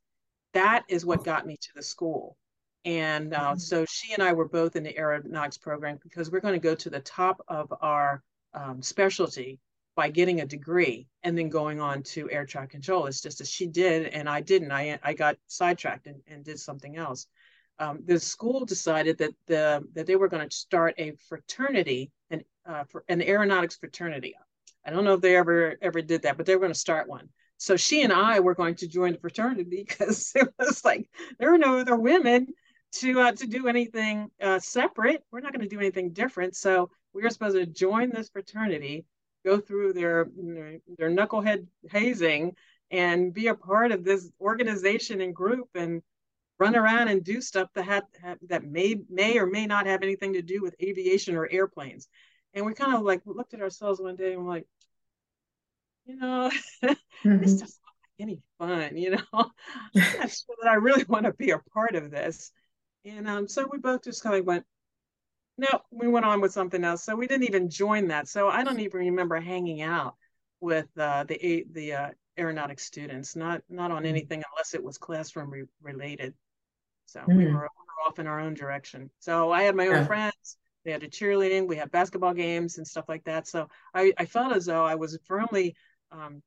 That 0.52 0.84
is 0.88 1.06
what 1.06 1.24
got 1.24 1.46
me 1.46 1.56
to 1.60 1.68
the 1.74 1.82
school. 1.82 2.36
And 2.84 3.34
uh, 3.34 3.40
mm-hmm. 3.40 3.58
so 3.58 3.84
she 3.86 4.14
and 4.14 4.22
I 4.22 4.32
were 4.32 4.48
both 4.48 4.76
in 4.76 4.82
the 4.82 4.96
aeronautics 4.96 5.58
program 5.58 5.98
because 6.02 6.30
we're 6.30 6.40
going 6.40 6.54
to 6.54 6.60
go 6.60 6.74
to 6.74 6.90
the 6.90 7.00
top 7.00 7.42
of 7.48 7.72
our 7.80 8.22
um, 8.54 8.82
specialty 8.82 9.58
by 9.96 10.08
getting 10.08 10.40
a 10.40 10.46
degree 10.46 11.06
and 11.22 11.36
then 11.36 11.48
going 11.48 11.80
on 11.80 12.02
to 12.02 12.30
air 12.30 12.46
traffic 12.46 12.70
control. 12.70 13.06
It's 13.06 13.20
just 13.20 13.40
as 13.40 13.50
she 13.50 13.66
did 13.66 14.06
and 14.06 14.28
I 14.28 14.40
didn't. 14.40 14.72
I, 14.72 14.98
I 15.02 15.12
got 15.14 15.36
sidetracked 15.46 16.06
and, 16.06 16.22
and 16.26 16.44
did 16.44 16.58
something 16.58 16.96
else 16.96 17.26
um, 17.80 18.00
the 18.04 18.20
school 18.20 18.64
decided 18.64 19.18
that 19.18 19.34
the 19.46 19.82
that 19.94 20.06
they 20.06 20.16
were 20.16 20.28
going 20.28 20.46
to 20.46 20.54
start 20.54 20.94
a 20.98 21.12
fraternity 21.28 22.12
and 22.28 22.44
uh, 22.66 22.84
for 22.84 23.04
an 23.08 23.22
aeronautics 23.22 23.76
fraternity. 23.76 24.34
I 24.84 24.90
don't 24.90 25.04
know 25.04 25.14
if 25.14 25.22
they 25.22 25.34
ever 25.34 25.76
ever 25.80 26.02
did 26.02 26.22
that, 26.22 26.36
but 26.36 26.46
they 26.46 26.54
were 26.54 26.60
going 26.60 26.72
to 26.72 26.78
start 26.78 27.08
one. 27.08 27.30
So 27.56 27.76
she 27.76 28.02
and 28.02 28.12
I 28.12 28.40
were 28.40 28.54
going 28.54 28.74
to 28.76 28.88
join 28.88 29.12
the 29.12 29.18
fraternity 29.18 29.84
because 29.88 30.32
it 30.34 30.48
was 30.58 30.84
like 30.84 31.08
there 31.38 31.50
were 31.50 31.58
no 31.58 31.78
other 31.78 31.96
women 31.96 32.48
to 32.92 33.20
uh, 33.20 33.32
to 33.32 33.46
do 33.46 33.68
anything 33.68 34.30
uh, 34.40 34.58
separate. 34.58 35.24
We're 35.30 35.40
not 35.40 35.52
going 35.52 35.68
to 35.68 35.74
do 35.74 35.80
anything 35.80 36.12
different. 36.12 36.56
So 36.56 36.90
we 37.12 37.24
are 37.24 37.30
supposed 37.30 37.56
to 37.56 37.66
join 37.66 38.10
this 38.10 38.30
fraternity, 38.30 39.04
go 39.44 39.58
through 39.58 39.92
their 39.92 40.28
their 40.98 41.10
knucklehead 41.10 41.66
hazing, 41.90 42.54
and 42.90 43.32
be 43.32 43.48
a 43.48 43.54
part 43.54 43.92
of 43.92 44.04
this 44.04 44.30
organization 44.40 45.20
and 45.20 45.34
group 45.34 45.68
and 45.74 46.02
run 46.58 46.76
around 46.76 47.08
and 47.08 47.24
do 47.24 47.40
stuff 47.40 47.68
that 47.74 47.84
had, 47.84 48.04
had, 48.22 48.38
that 48.48 48.64
may 48.64 48.96
may 49.08 49.38
or 49.38 49.46
may 49.46 49.66
not 49.66 49.86
have 49.86 50.02
anything 50.02 50.34
to 50.34 50.42
do 50.42 50.62
with 50.62 50.74
aviation 50.82 51.36
or 51.36 51.48
airplanes. 51.50 52.08
And 52.54 52.66
we 52.66 52.74
kind 52.74 52.94
of 52.94 53.02
like 53.02 53.22
looked 53.24 53.54
at 53.54 53.62
ourselves 53.62 54.00
one 54.00 54.16
day 54.16 54.32
and 54.32 54.44
we're 54.44 54.50
like, 54.50 54.66
you 56.06 56.16
know, 56.16 56.50
mm-hmm. 56.84 57.38
this 57.38 57.52
doesn't 57.52 57.60
look 57.60 57.96
like 58.02 58.20
any 58.20 58.40
fun, 58.58 58.96
you 58.96 59.10
know. 59.10 59.22
I'm 59.32 59.50
not 59.94 60.30
sure 60.30 60.56
that 60.62 60.70
I 60.70 60.74
really 60.74 61.04
want 61.04 61.26
to 61.26 61.32
be 61.32 61.50
a 61.50 61.58
part 61.72 61.94
of 61.94 62.10
this. 62.10 62.52
And 63.04 63.28
um, 63.28 63.48
so 63.48 63.68
we 63.70 63.78
both 63.78 64.04
just 64.04 64.22
kind 64.22 64.36
of 64.36 64.44
went, 64.44 64.64
no, 65.58 65.68
we 65.90 66.08
went 66.08 66.26
on 66.26 66.40
with 66.40 66.52
something 66.52 66.84
else. 66.84 67.04
So 67.04 67.16
we 67.16 67.26
didn't 67.26 67.48
even 67.48 67.68
join 67.68 68.08
that. 68.08 68.28
So 68.28 68.48
I 68.48 68.64
don't 68.64 68.80
even 68.80 69.00
remember 69.00 69.40
hanging 69.40 69.82
out 69.82 70.16
with 70.60 70.88
uh, 70.98 71.24
the 71.24 71.66
the 71.72 71.92
uh, 71.92 72.08
aeronautics 72.38 72.84
students, 72.84 73.36
not 73.36 73.62
not 73.68 73.90
on 73.90 74.04
mm. 74.04 74.08
anything 74.08 74.42
unless 74.52 74.74
it 74.74 74.82
was 74.82 74.98
classroom 74.98 75.50
re- 75.50 75.64
related. 75.82 76.34
So 77.06 77.20
mm. 77.20 77.36
we, 77.36 77.44
were, 77.44 77.50
we, 77.50 77.54
were, 77.54 77.68
off 78.06 78.18
in 78.18 78.26
our 78.26 78.40
own 78.40 78.54
direction. 78.54 79.10
So 79.18 79.50
I 79.52 79.62
had 79.62 79.74
my 79.74 79.88
own 79.88 79.96
yeah. 79.96 80.06
friends. 80.06 80.56
They 80.84 80.92
had 80.92 81.02
a 81.02 81.08
cheerleading. 81.08 81.66
We 81.66 81.76
had 81.76 81.90
basketball 81.90 82.32
games 82.32 82.78
and 82.78 82.86
stuff 82.86 83.04
like 83.08 83.24
that. 83.24 83.46
So 83.46 83.68
I, 83.92 84.12
I 84.16 84.24
felt 84.24 84.54
as 84.54 84.64
though 84.66 84.84
I 84.84 84.94
was 84.94 85.18
firmly 85.26 85.74
um, 86.10 86.42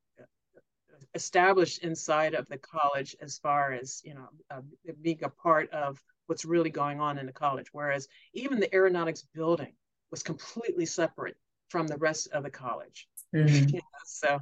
established 1.14 1.84
inside 1.84 2.34
of 2.34 2.48
the 2.48 2.58
college 2.58 3.16
as 3.22 3.38
far 3.38 3.72
as 3.74 4.02
you 4.04 4.16
know 4.16 4.28
uh, 4.50 4.62
being 5.02 5.24
a 5.24 5.30
part 5.30 5.70
of 5.72 6.02
what's 6.34 6.46
really 6.46 6.72
going 6.72 7.00
on 7.00 7.20
in 7.20 7.28
the 7.28 7.32
college. 7.32 7.68
Whereas 7.72 8.08
even 8.34 8.60
the 8.60 8.74
aeronautics 8.74 9.24
building 9.36 9.74
was 10.10 10.24
completely 10.24 10.88
separate 10.88 11.36
from 11.70 11.86
the 11.86 11.98
rest 11.98 12.28
of 12.34 12.42
the 12.42 12.50
college. 12.50 13.08
Mm-hmm. 13.36 13.68
know, 13.76 13.82
so, 14.04 14.40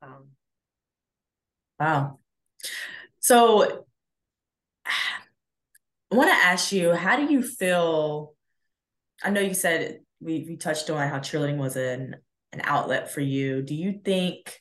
um, 0.00 0.28
wow. 1.80 2.20
So 3.18 3.84
I 4.86 6.14
want 6.14 6.30
to 6.30 6.36
ask 6.36 6.70
you, 6.70 6.92
how 6.92 7.16
do 7.16 7.24
you 7.24 7.42
feel? 7.42 8.34
I 9.24 9.30
know 9.30 9.40
you 9.40 9.54
said 9.54 10.02
we, 10.20 10.46
we 10.48 10.56
touched 10.56 10.88
on 10.88 11.08
how 11.08 11.18
cheerleading 11.18 11.56
was 11.56 11.74
an, 11.74 12.14
an 12.52 12.60
outlet 12.62 13.10
for 13.10 13.22
you. 13.22 13.60
Do 13.60 13.74
you 13.74 13.98
think, 14.04 14.60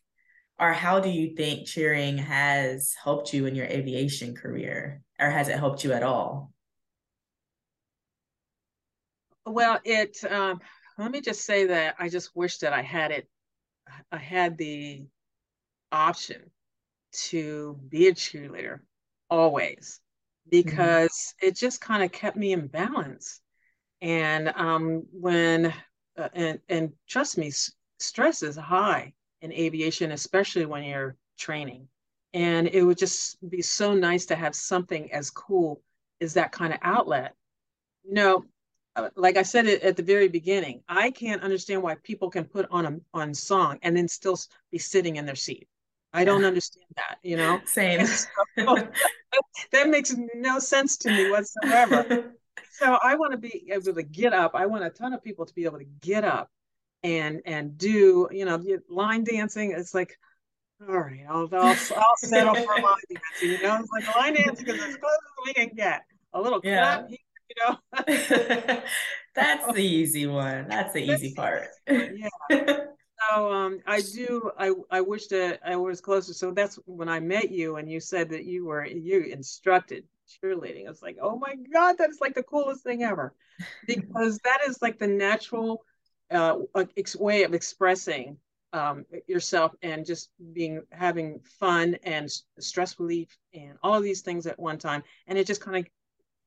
or 0.60 0.74
how 0.74 1.00
do 1.02 1.10
you 1.10 1.36
think 1.36 1.68
cheering 1.68 2.18
has 2.18 2.96
helped 3.04 3.32
you 3.32 3.46
in 3.46 3.54
your 3.54 3.68
aviation 3.68 4.34
career, 4.34 5.04
or 5.20 5.30
has 5.30 5.50
it 5.50 5.60
helped 5.60 5.84
you 5.84 5.94
at 5.94 6.02
all? 6.02 6.53
Well, 9.46 9.80
it, 9.84 10.24
um, 10.30 10.62
let 10.98 11.12
me 11.12 11.22
just 11.22 11.46
say 11.46 11.68
that 11.68 11.96
I 12.00 12.10
just 12.10 12.36
wish 12.36 12.60
that 12.60 12.74
I 12.74 12.82
had 12.82 13.12
it, 13.12 13.28
I 14.12 14.18
had 14.18 14.58
the 14.58 15.06
option 15.92 16.52
to 17.14 17.80
be 17.90 18.08
a 18.08 18.14
cheerleader 18.14 18.80
always 19.30 20.00
Mm-hmm. 20.66 20.68
because 20.68 21.12
mm-hmm. 21.42 21.48
it 21.48 21.56
just 21.56 21.82
kind 21.82 22.04
of 22.04 22.12
kept 22.12 22.38
me 22.38 22.54
in 22.54 22.68
balance. 22.68 23.42
And 24.02 24.50
um, 24.56 25.04
when, 25.12 25.74
uh, 26.18 26.30
and, 26.34 26.60
and 26.70 26.94
trust 27.08 27.38
me, 27.38 27.48
s- 27.48 27.72
stress 28.00 28.44
is 28.44 28.58
high 28.58 29.14
in 29.42 29.54
aviation, 29.54 30.12
especially 30.12 30.66
when 30.66 30.84
you're 30.84 31.16
training. 31.38 31.88
And 32.34 32.68
it 32.68 32.84
would 32.84 32.98
just 32.98 33.38
be 33.50 33.62
so 33.62 33.94
nice 33.94 34.28
to 34.28 34.36
have 34.36 34.56
something 34.56 35.12
as 35.14 35.30
cool 35.32 35.82
as 36.22 36.34
that 36.36 36.52
kind 36.52 36.74
of 36.74 36.80
outlet. 36.84 37.36
You 38.04 38.14
know, 38.14 38.46
Uh, 38.96 39.10
like 39.16 39.38
I 39.38 39.44
said 39.44 39.66
at 39.68 39.98
the 39.98 40.04
very 40.04 40.28
beginning, 40.28 40.84
I 40.88 41.10
can't 41.10 41.42
understand 41.42 41.82
why 41.82 41.96
people 42.04 42.30
can 42.30 42.46
put 42.46 42.68
on 42.70 42.86
a 42.86 43.00
on 43.14 43.34
song 43.34 43.80
and 43.82 43.98
then 43.98 44.08
still 44.08 44.38
be 44.72 44.78
sitting 44.78 45.16
in 45.16 45.26
their 45.26 45.36
seat. 45.36 45.68
I 46.14 46.26
don't 46.26 46.46
understand 46.46 46.86
that, 46.96 47.18
you 47.24 47.38
know? 47.38 47.60
Same. 47.66 48.06
So, 48.06 48.24
that 49.72 49.90
makes 49.90 50.16
no 50.36 50.60
sense 50.60 50.98
to 50.98 51.10
me 51.10 51.32
whatsoever. 51.32 52.34
so 52.72 52.98
I 53.04 53.16
want 53.16 53.32
to 53.32 53.38
be 53.38 53.72
able 53.72 53.94
to 53.96 54.04
get 54.04 54.32
up. 54.32 54.52
I 54.54 54.68
want 54.68 54.84
a 54.84 54.92
ton 54.92 55.14
of 55.14 55.24
people 55.24 55.46
to 55.46 55.54
be 55.56 55.66
able 55.66 55.80
to 55.80 55.88
get 56.02 56.24
up 56.24 56.52
and 57.02 57.42
and 57.46 57.78
do, 57.78 58.30
you 58.32 58.46
know, 58.46 58.64
line 58.90 59.24
dancing. 59.24 59.74
It's 59.76 59.96
like, 59.96 60.20
all 60.88 61.00
right, 61.00 61.26
I'll 61.28 61.50
I'll, 61.52 61.66
I'll 61.66 62.18
settle 62.18 62.56
for 62.56 62.82
line 62.82 62.96
dancing. 63.10 63.50
You 63.50 63.64
know, 63.64 63.80
it's 63.80 63.92
like 63.92 64.16
line 64.16 64.36
dancing 64.36 64.68
is 64.68 64.76
as 64.76 64.98
close 64.98 65.18
as 65.18 65.46
we 65.48 65.54
can 65.54 65.70
get. 65.76 66.04
A 66.36 66.42
little 66.42 66.62
yeah. 66.64 66.98
clap, 66.98 67.10
you 67.50 67.56
know. 67.64 67.78
That's 69.36 69.74
the 69.74 69.84
easy 69.84 70.28
one. 70.28 70.68
That's 70.68 70.94
the 70.94 71.04
easy 71.04 71.34
part. 71.34 71.68
Yeah 71.88 72.86
so 73.30 73.52
um, 73.52 73.80
I 73.86 74.02
do. 74.14 74.52
I 74.58 74.74
I 74.90 75.02
wish 75.02 75.28
that 75.28 75.60
I 75.66 75.76
was 75.76 76.02
closer. 76.02 76.34
So 76.34 76.52
that's 76.52 76.80
when 76.86 77.10
I 77.10 77.20
met 77.20 77.52
you, 77.52 77.78
and 77.78 77.90
you 77.90 78.00
said 78.00 78.30
that 78.30 78.46
you 78.46 78.66
were 78.66 78.86
you 78.86 79.22
instructed 79.22 80.06
cheerleading. 80.44 80.86
I 80.86 80.90
was 80.90 81.02
like, 81.02 81.18
oh 81.22 81.38
my 81.38 81.56
god, 81.74 81.98
that 81.98 82.10
is 82.10 82.20
like 82.22 82.36
the 82.36 82.44
coolest 82.44 82.84
thing 82.84 83.04
ever, 83.04 83.34
because 83.88 84.40
that 84.44 84.60
is 84.68 84.82
like 84.82 85.00
the 85.00 85.08
natural 85.08 85.84
uh, 86.32 86.58
way 87.20 87.44
of 87.44 87.54
expressing 87.54 88.38
um, 88.72 89.06
yourself 89.28 89.74
and 89.82 90.06
just 90.06 90.30
being 90.54 90.82
having 90.92 91.40
fun 91.60 91.98
and 92.04 92.30
stress 92.60 93.00
relief 93.00 93.38
and 93.54 93.74
all 93.84 93.96
of 93.96 94.04
these 94.04 94.22
things 94.22 94.48
at 94.48 94.60
one 94.60 94.78
time, 94.78 95.04
and 95.28 95.38
it 95.38 95.48
just 95.48 95.62
kind 95.62 95.78
of 95.78 95.92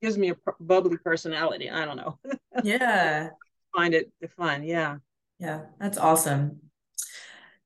gives 0.03 0.19
me 0.19 0.31
a 0.31 0.37
bubbly 0.61 0.99
personality. 0.99 1.71
I 1.71 1.85
don't 1.85 1.97
know. 1.97 2.19
Yeah, 2.65 3.31
find 3.75 3.93
it 3.93 4.11
fun. 4.37 4.65
Yeah. 4.65 4.97
Yeah, 5.39 5.67
that's 5.79 5.99
awesome. 5.99 6.61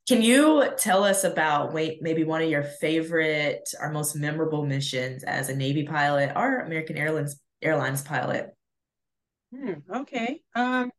Can 0.09 0.23
you 0.23 0.73
tell 0.77 1.05
us 1.05 1.23
about 1.23 1.73
wait 1.73 2.03
maybe 2.03 2.25
one 2.25 2.43
of 2.43 2.51
your 2.51 2.65
favorite 2.65 3.73
or 3.81 3.93
most 3.93 4.17
memorable 4.17 4.67
missions 4.67 5.23
as 5.23 5.49
a 5.49 5.55
Navy 5.55 5.85
pilot 5.85 6.33
or 6.35 6.59
American 6.59 6.97
Airlines 6.97 7.41
Airlines 7.63 8.03
pilot? 8.03 8.51
Hmm, 9.55 9.75
okay. 9.95 10.43
Um, 10.57 10.91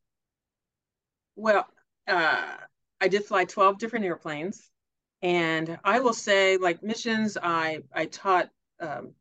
well, 1.35 1.67
uh, 2.07 2.55
I 3.01 3.07
did 3.07 3.25
fly 3.25 3.45
12 3.45 3.77
different 3.79 4.05
airplanes. 4.05 4.69
And 5.21 5.77
I 5.83 5.99
will 5.99 6.13
say, 6.13 6.57
like 6.57 6.81
missions, 6.81 7.37
I, 7.41 7.79
I 7.93 8.05
taught 8.05 8.49
um, 8.79 9.11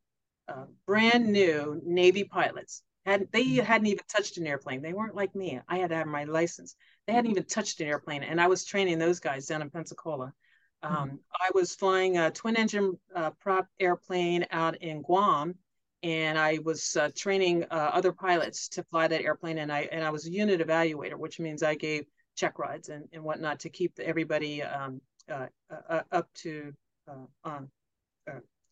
uh, 0.50 0.64
brand 0.86 1.26
new 1.26 1.80
Navy 1.84 2.24
pilots. 2.24 2.82
Had, 3.06 3.28
they 3.32 3.44
mm-hmm. 3.44 3.64
hadn't 3.64 3.86
even 3.86 4.04
touched 4.08 4.36
an 4.36 4.46
airplane. 4.46 4.82
They 4.82 4.92
weren't 4.92 5.14
like 5.14 5.34
me. 5.34 5.60
I 5.68 5.78
had 5.78 5.90
to 5.90 5.96
have 5.96 6.06
my 6.06 6.24
license. 6.24 6.76
They 7.06 7.12
hadn't 7.12 7.30
even 7.30 7.44
touched 7.44 7.80
an 7.80 7.86
airplane, 7.86 8.22
and 8.22 8.40
I 8.40 8.46
was 8.46 8.64
training 8.64 8.98
those 8.98 9.20
guys 9.20 9.46
down 9.46 9.62
in 9.62 9.70
Pensacola. 9.70 10.32
Um, 10.82 10.92
mm-hmm. 10.92 11.16
I 11.40 11.50
was 11.54 11.74
flying 11.74 12.18
a 12.18 12.30
twin 12.30 12.56
engine 12.56 12.98
uh, 13.14 13.30
prop 13.40 13.66
airplane 13.78 14.46
out 14.50 14.76
in 14.82 15.02
Guam, 15.02 15.54
and 16.02 16.38
I 16.38 16.58
was 16.64 16.96
uh, 16.96 17.10
training 17.16 17.64
uh, 17.70 17.90
other 17.92 18.12
pilots 18.12 18.68
to 18.70 18.82
fly 18.84 19.08
that 19.08 19.22
airplane. 19.22 19.58
And 19.58 19.72
I 19.72 19.88
and 19.92 20.04
I 20.04 20.10
was 20.10 20.26
a 20.26 20.32
unit 20.32 20.66
evaluator, 20.66 21.16
which 21.16 21.38
means 21.40 21.62
I 21.62 21.74
gave 21.74 22.04
check 22.36 22.58
rides 22.58 22.88
and, 22.88 23.04
and 23.12 23.22
whatnot 23.22 23.60
to 23.60 23.70
keep 23.70 23.98
everybody 23.98 24.62
um, 24.62 25.00
uh, 25.30 25.46
uh, 25.88 26.02
up 26.12 26.28
to 26.34 26.72
on 27.44 27.68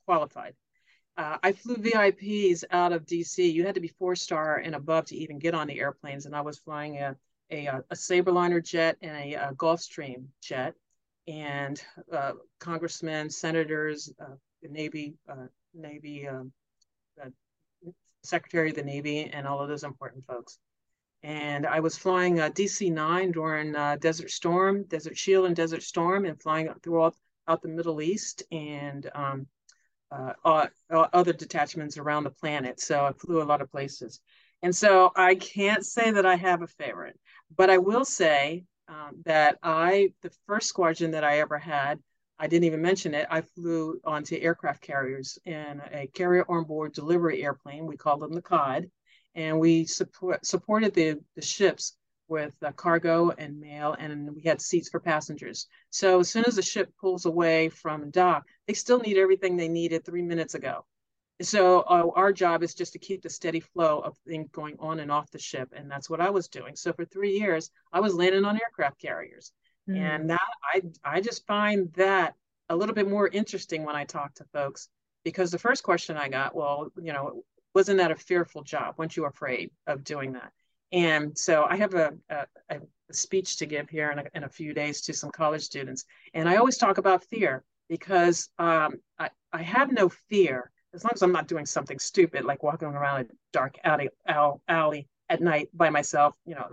qualified. 0.07 0.55
I 1.19 1.53
flew 1.53 1.77
VIPs 1.77 2.63
out 2.71 2.93
of 2.93 3.05
DC. 3.05 3.53
You 3.53 3.67
had 3.67 3.75
to 3.75 3.81
be 3.81 3.89
four 3.89 4.15
star 4.15 4.59
and 4.59 4.75
above 4.75 5.07
to 5.07 5.17
even 5.17 5.41
get 5.41 5.55
on 5.55 5.67
the 5.67 5.81
airplanes, 5.81 6.27
and 6.27 6.37
I 6.37 6.43
was 6.43 6.59
flying 6.59 6.99
a 6.99 7.17
a, 7.51 7.67
a 7.67 7.95
Sabreliner 7.95 8.63
jet 8.63 8.97
and 9.03 9.17
a, 9.17 9.35
a 9.35 9.53
Gulfstream 9.55 10.27
jet, 10.43 10.75
and 11.27 11.83
uh, 12.13 12.33
congressmen, 12.59 13.31
senators, 13.31 14.13
uh, 14.21 14.35
the 14.63 14.69
Navy, 14.69 15.15
uh, 15.29 15.47
Navy 15.75 16.29
um, 16.29 16.53
Secretary 18.23 18.71
of 18.71 18.77
the 18.77 18.83
Navy, 18.83 19.25
and 19.25 19.47
all 19.47 19.61
of 19.61 19.69
those 19.69 19.85
important 19.85 20.27
folks. 20.27 20.59
And 21.23 21.67
I 21.67 21.81
was 21.81 21.99
flying 21.99 22.39
uh, 22.39 22.51
DC-9 22.51 23.33
during 23.33 23.75
uh, 23.75 23.97
Desert 23.97 24.31
Storm, 24.31 24.85
Desert 24.85 25.17
Shield, 25.17 25.47
and 25.47 25.57
Desert 25.57 25.83
Storm, 25.83 26.25
and 26.25 26.41
flying 26.41 26.73
throughout 26.83 27.15
out 27.49 27.63
the 27.63 27.69
Middle 27.69 28.03
East 28.03 28.43
and 28.53 29.11
um, 29.15 29.47
uh, 30.11 30.35
other 30.91 31.33
detachments 31.33 31.99
around 31.99 32.25
the 32.25 32.31
planet. 32.31 32.81
So 32.81 33.05
I 33.05 33.13
flew 33.13 33.43
a 33.43 33.45
lot 33.45 33.61
of 33.61 33.71
places. 33.71 34.21
And 34.63 34.75
so 34.75 35.13
I 35.15 35.35
can't 35.35 35.85
say 35.85 36.11
that 36.11 36.27
I 36.27 36.37
have 36.37 36.63
a 36.63 36.67
favorite, 36.67 37.19
but 37.57 37.71
I 37.71 37.79
will 37.79 38.05
say 38.05 38.65
um, 38.89 39.23
that 39.25 39.59
I, 39.63 40.13
the 40.23 40.31
first 40.47 40.69
squadron 40.69 41.13
that 41.13 41.25
I 41.25 41.39
ever 41.39 41.59
had, 41.59 42.01
I 42.39 42.47
didn't 42.47 42.65
even 42.65 42.83
mention 42.83 43.15
it. 43.15 43.27
I 43.31 43.43
flew 43.43 44.01
onto 44.05 44.37
aircraft 44.37 44.81
carriers 44.81 45.39
in 45.45 45.83
a 45.93 46.07
carrier 46.09 46.45
on 46.49 46.65
board 46.65 46.93
delivery 46.93 47.43
airplane. 47.43 47.87
We 47.87 47.97
called 47.97 48.21
them 48.21 48.33
the 48.33 48.43
COD, 48.43 48.91
and 49.35 49.59
we 49.61 49.85
support, 49.85 50.47
supported 50.47 50.95
the, 50.95 51.19
the 51.35 51.43
ships 51.43 51.98
with 52.29 52.53
uh, 52.65 52.73
cargo 52.73 53.31
and 53.31 53.61
mail, 53.61 53.97
and 53.99 54.35
we 54.35 54.43
had 54.43 54.61
seats 54.61 54.89
for 54.89 55.01
passengers. 55.01 55.67
So 55.91 56.21
as 56.21 56.31
soon 56.31 56.45
as 56.47 56.57
the 56.57 56.63
ship 56.63 56.93
pulls 57.01 57.27
away 57.27 57.69
from 57.69 58.11
dock, 58.11 58.47
they 58.67 58.75
still 58.75 59.01
need 59.01 59.17
everything 59.17 59.57
they 59.57 59.69
needed 59.69 60.05
three 60.05 60.23
minutes 60.23 60.55
ago. 60.55 60.85
So 61.41 61.81
uh, 61.81 62.11
our 62.15 62.33
job 62.33 62.63
is 62.63 62.75
just 62.75 62.93
to 62.95 62.99
keep 62.99 63.23
the 63.23 63.31
steady 63.31 63.61
flow 63.61 64.01
of 64.01 64.17
things 64.27 64.49
going 64.51 64.77
on 64.81 64.99
and 64.99 65.11
off 65.11 65.31
the 65.31 65.39
ship, 65.39 65.73
and 65.77 65.91
that's 65.91 66.11
what 66.11 66.21
I 66.21 66.31
was 66.31 66.49
doing. 66.49 66.75
So 66.75 66.93
for 66.93 67.05
three 67.05 67.39
years, 67.39 67.71
I 67.93 68.01
was 68.01 68.15
landing 68.15 68.45
on 68.45 68.57
aircraft 68.57 69.01
carriers. 69.01 69.53
Mm. 69.89 69.97
And 69.97 70.31
that 70.31 70.41
I 70.75 70.83
I 71.05 71.21
just 71.21 71.47
find 71.47 71.93
that 71.95 72.35
a 72.69 72.77
little 72.77 72.95
bit 72.95 73.09
more 73.09 73.29
interesting 73.29 73.85
when 73.85 73.97
I 73.97 74.05
talk 74.05 74.35
to 74.35 74.45
folks 74.53 74.89
because 75.25 75.51
the 75.51 75.59
first 75.59 75.83
question 75.83 76.17
I 76.17 76.29
got, 76.29 76.55
well, 76.55 76.93
you 77.01 77.13
know, 77.13 77.45
wasn't 77.75 77.99
that 77.99 78.11
a 78.11 78.17
fearful 78.17 78.63
job? 78.63 78.95
Weren't 78.99 79.17
you 79.17 79.25
afraid 79.25 79.71
of 79.87 80.05
doing 80.05 80.33
that? 80.33 80.53
And 80.93 81.37
so 81.37 81.65
I 81.65 81.77
have 81.77 81.95
a, 81.95 82.13
a, 82.31 82.47
a 82.71 82.81
speech 83.13 83.57
to 83.59 83.67
give 83.67 83.89
here 83.89 84.11
in 84.11 84.19
a, 84.21 84.25
in 84.35 84.45
a, 84.45 84.49
few 84.49 84.73
days 84.73 85.03
to 85.03 85.13
some 85.13 85.31
college 85.31 85.63
students. 85.63 86.05
And 86.35 86.49
I 86.49 86.57
always 86.57 86.79
talk 86.79 86.99
about 86.99 87.25
fear 87.25 87.63
because 87.89 88.49
um, 88.59 88.95
I, 89.19 89.31
I 89.53 89.63
have 89.63 89.93
no 89.93 90.09
fear 90.09 90.71
as 90.95 91.05
long 91.05 91.13
as 91.15 91.23
I'm 91.23 91.33
not 91.33 91.49
doing 91.49 91.67
something 91.67 91.99
stupid 91.99 92.45
like 92.45 92.63
walking 92.63 92.89
around 92.89 93.21
a 93.21 93.27
dark 93.53 93.77
alley, 93.85 94.09
alley 94.69 95.09
at 95.29 95.41
night 95.41 95.69
by 95.75 95.91
myself. 95.91 96.35
You 96.47 96.55
know, 96.55 96.67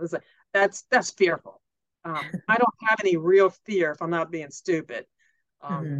that's 0.52 0.84
that's 0.90 1.10
fearful. 1.10 1.60
Um, 2.04 2.24
I 2.48 2.56
don't 2.56 2.74
have 2.88 3.00
any 3.00 3.16
real 3.16 3.50
fear 3.50 3.92
if 3.92 4.00
I'm 4.00 4.10
not 4.10 4.30
being 4.30 4.50
stupid, 4.50 5.06
um, 5.60 5.84
mm-hmm. 5.84 5.98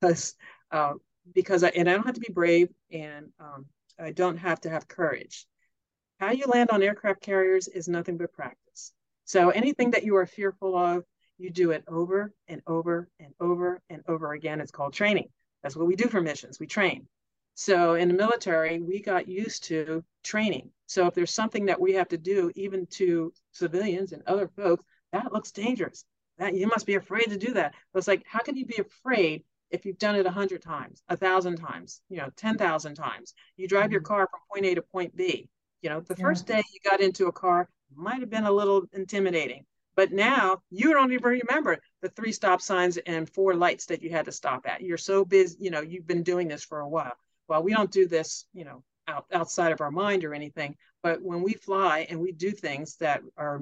because 0.00 0.34
uh, 0.70 0.94
because 1.32 1.62
I 1.62 1.68
and 1.68 1.88
I 1.88 1.94
don't 1.94 2.06
have 2.06 2.14
to 2.14 2.20
be 2.20 2.32
brave, 2.32 2.68
and 2.90 3.28
um, 3.38 3.66
I 3.98 4.10
don't 4.10 4.36
have 4.38 4.60
to 4.62 4.70
have 4.70 4.88
courage. 4.88 5.46
How 6.20 6.30
you 6.30 6.46
land 6.46 6.70
on 6.70 6.82
aircraft 6.82 7.20
carriers 7.20 7.68
is 7.68 7.88
nothing 7.88 8.16
but 8.16 8.32
practice. 8.32 8.92
So 9.24 9.50
anything 9.50 9.90
that 9.92 10.04
you 10.04 10.16
are 10.16 10.26
fearful 10.26 10.76
of, 10.76 11.04
you 11.38 11.50
do 11.50 11.72
it 11.72 11.84
over 11.88 12.32
and 12.46 12.62
over 12.66 13.08
and 13.18 13.34
over 13.40 13.80
and 13.90 14.02
over 14.06 14.32
again. 14.32 14.60
It's 14.60 14.70
called 14.70 14.92
training. 14.92 15.28
That's 15.62 15.76
what 15.76 15.86
we 15.86 15.96
do 15.96 16.08
for 16.08 16.20
missions. 16.20 16.60
We 16.60 16.66
train. 16.66 17.08
So 17.54 17.94
in 17.94 18.08
the 18.08 18.14
military, 18.14 18.80
we 18.80 19.00
got 19.00 19.28
used 19.28 19.64
to 19.64 20.04
training. 20.22 20.70
So 20.86 21.06
if 21.06 21.14
there's 21.14 21.32
something 21.32 21.66
that 21.66 21.80
we 21.80 21.94
have 21.94 22.08
to 22.08 22.18
do, 22.18 22.52
even 22.54 22.86
to 22.92 23.32
civilians 23.52 24.12
and 24.12 24.22
other 24.26 24.48
folks, 24.48 24.84
that 25.12 25.32
looks 25.32 25.52
dangerous. 25.52 26.04
That 26.38 26.54
you 26.54 26.66
must 26.66 26.86
be 26.86 26.96
afraid 26.96 27.26
to 27.30 27.36
do 27.36 27.54
that. 27.54 27.74
But 27.92 27.98
it's 27.98 28.08
like, 28.08 28.24
how 28.26 28.40
can 28.40 28.56
you 28.56 28.66
be 28.66 28.78
afraid 28.78 29.44
if 29.70 29.84
you've 29.84 29.98
done 29.98 30.16
it 30.16 30.26
a 30.26 30.30
hundred 30.30 30.62
times, 30.62 31.02
a 31.08 31.16
thousand 31.16 31.56
times, 31.56 32.00
you 32.08 32.18
know, 32.18 32.30
ten 32.36 32.58
thousand 32.58 32.96
times? 32.96 33.34
You 33.56 33.68
drive 33.68 33.92
your 33.92 34.00
mm-hmm. 34.00 34.14
car 34.14 34.28
from 34.30 34.40
point 34.52 34.66
A 34.66 34.74
to 34.74 34.82
point 34.82 35.16
B. 35.16 35.48
You 35.84 35.90
know, 35.90 36.00
the 36.00 36.14
yeah. 36.18 36.24
first 36.24 36.46
day 36.46 36.62
you 36.72 36.90
got 36.90 37.02
into 37.02 37.26
a 37.26 37.32
car 37.32 37.68
might 37.94 38.20
have 38.20 38.30
been 38.30 38.44
a 38.44 38.50
little 38.50 38.86
intimidating, 38.94 39.66
but 39.96 40.12
now 40.12 40.62
you 40.70 40.94
don't 40.94 41.12
even 41.12 41.38
remember 41.42 41.78
the 42.00 42.08
three 42.08 42.32
stop 42.32 42.62
signs 42.62 42.96
and 42.96 43.28
four 43.28 43.54
lights 43.54 43.84
that 43.86 44.02
you 44.02 44.08
had 44.08 44.24
to 44.24 44.32
stop 44.32 44.66
at. 44.66 44.80
You're 44.80 44.96
so 44.96 45.26
busy, 45.26 45.58
you 45.60 45.70
know, 45.70 45.82
you've 45.82 46.06
been 46.06 46.22
doing 46.22 46.48
this 46.48 46.64
for 46.64 46.80
a 46.80 46.88
while. 46.88 47.12
Well, 47.48 47.62
we 47.62 47.74
don't 47.74 47.90
do 47.90 48.08
this, 48.08 48.46
you 48.54 48.64
know, 48.64 48.82
out, 49.08 49.26
outside 49.30 49.72
of 49.72 49.82
our 49.82 49.90
mind 49.90 50.24
or 50.24 50.32
anything, 50.32 50.74
but 51.02 51.20
when 51.20 51.42
we 51.42 51.52
fly 51.52 52.06
and 52.08 52.18
we 52.18 52.32
do 52.32 52.50
things 52.52 52.96
that 52.96 53.20
are 53.36 53.60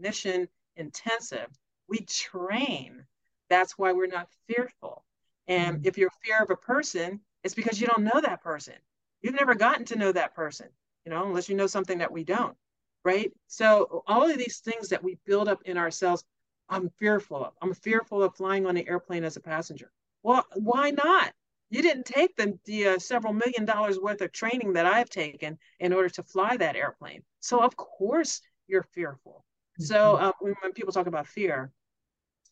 mission 0.00 0.48
intensive, 0.74 1.46
we 1.88 1.98
train. 2.00 3.06
That's 3.48 3.78
why 3.78 3.92
we're 3.92 4.08
not 4.08 4.26
fearful. 4.48 5.04
And 5.46 5.76
mm-hmm. 5.76 5.86
if 5.86 5.96
you're 5.96 6.10
fear 6.24 6.42
of 6.42 6.50
a 6.50 6.56
person, 6.56 7.20
it's 7.44 7.54
because 7.54 7.80
you 7.80 7.86
don't 7.86 8.02
know 8.02 8.20
that 8.20 8.42
person. 8.42 8.74
You've 9.22 9.34
never 9.34 9.54
gotten 9.54 9.84
to 9.86 9.96
know 9.96 10.10
that 10.10 10.34
person, 10.34 10.66
you 11.04 11.10
know, 11.10 11.26
unless 11.26 11.48
you 11.48 11.56
know 11.56 11.66
something 11.66 11.98
that 11.98 12.12
we 12.12 12.24
don't, 12.24 12.56
right? 13.04 13.32
So 13.46 14.02
all 14.06 14.30
of 14.30 14.38
these 14.38 14.58
things 14.58 14.88
that 14.88 15.02
we 15.02 15.18
build 15.26 15.48
up 15.48 15.62
in 15.64 15.76
ourselves, 15.76 16.24
I'm 16.68 16.90
fearful 16.98 17.44
of. 17.44 17.52
I'm 17.62 17.74
fearful 17.74 18.22
of 18.22 18.36
flying 18.36 18.66
on 18.66 18.76
an 18.76 18.88
airplane 18.88 19.24
as 19.24 19.36
a 19.36 19.40
passenger. 19.40 19.90
Well, 20.22 20.44
why 20.54 20.90
not? 20.90 21.32
You 21.70 21.82
didn't 21.82 22.06
take 22.06 22.36
the, 22.36 22.58
the 22.64 22.88
uh, 22.88 22.98
several 22.98 23.32
million 23.32 23.64
dollars 23.64 23.98
worth 23.98 24.20
of 24.20 24.32
training 24.32 24.72
that 24.72 24.86
I've 24.86 25.08
taken 25.08 25.56
in 25.78 25.92
order 25.92 26.08
to 26.10 26.22
fly 26.22 26.56
that 26.56 26.76
airplane. 26.76 27.22
So 27.38 27.60
of 27.60 27.76
course 27.76 28.40
you're 28.66 28.82
fearful. 28.82 29.44
Mm-hmm. 29.80 29.84
So 29.84 30.16
uh, 30.16 30.32
when, 30.40 30.54
when 30.62 30.72
people 30.72 30.92
talk 30.92 31.06
about 31.06 31.28
fear, 31.28 31.70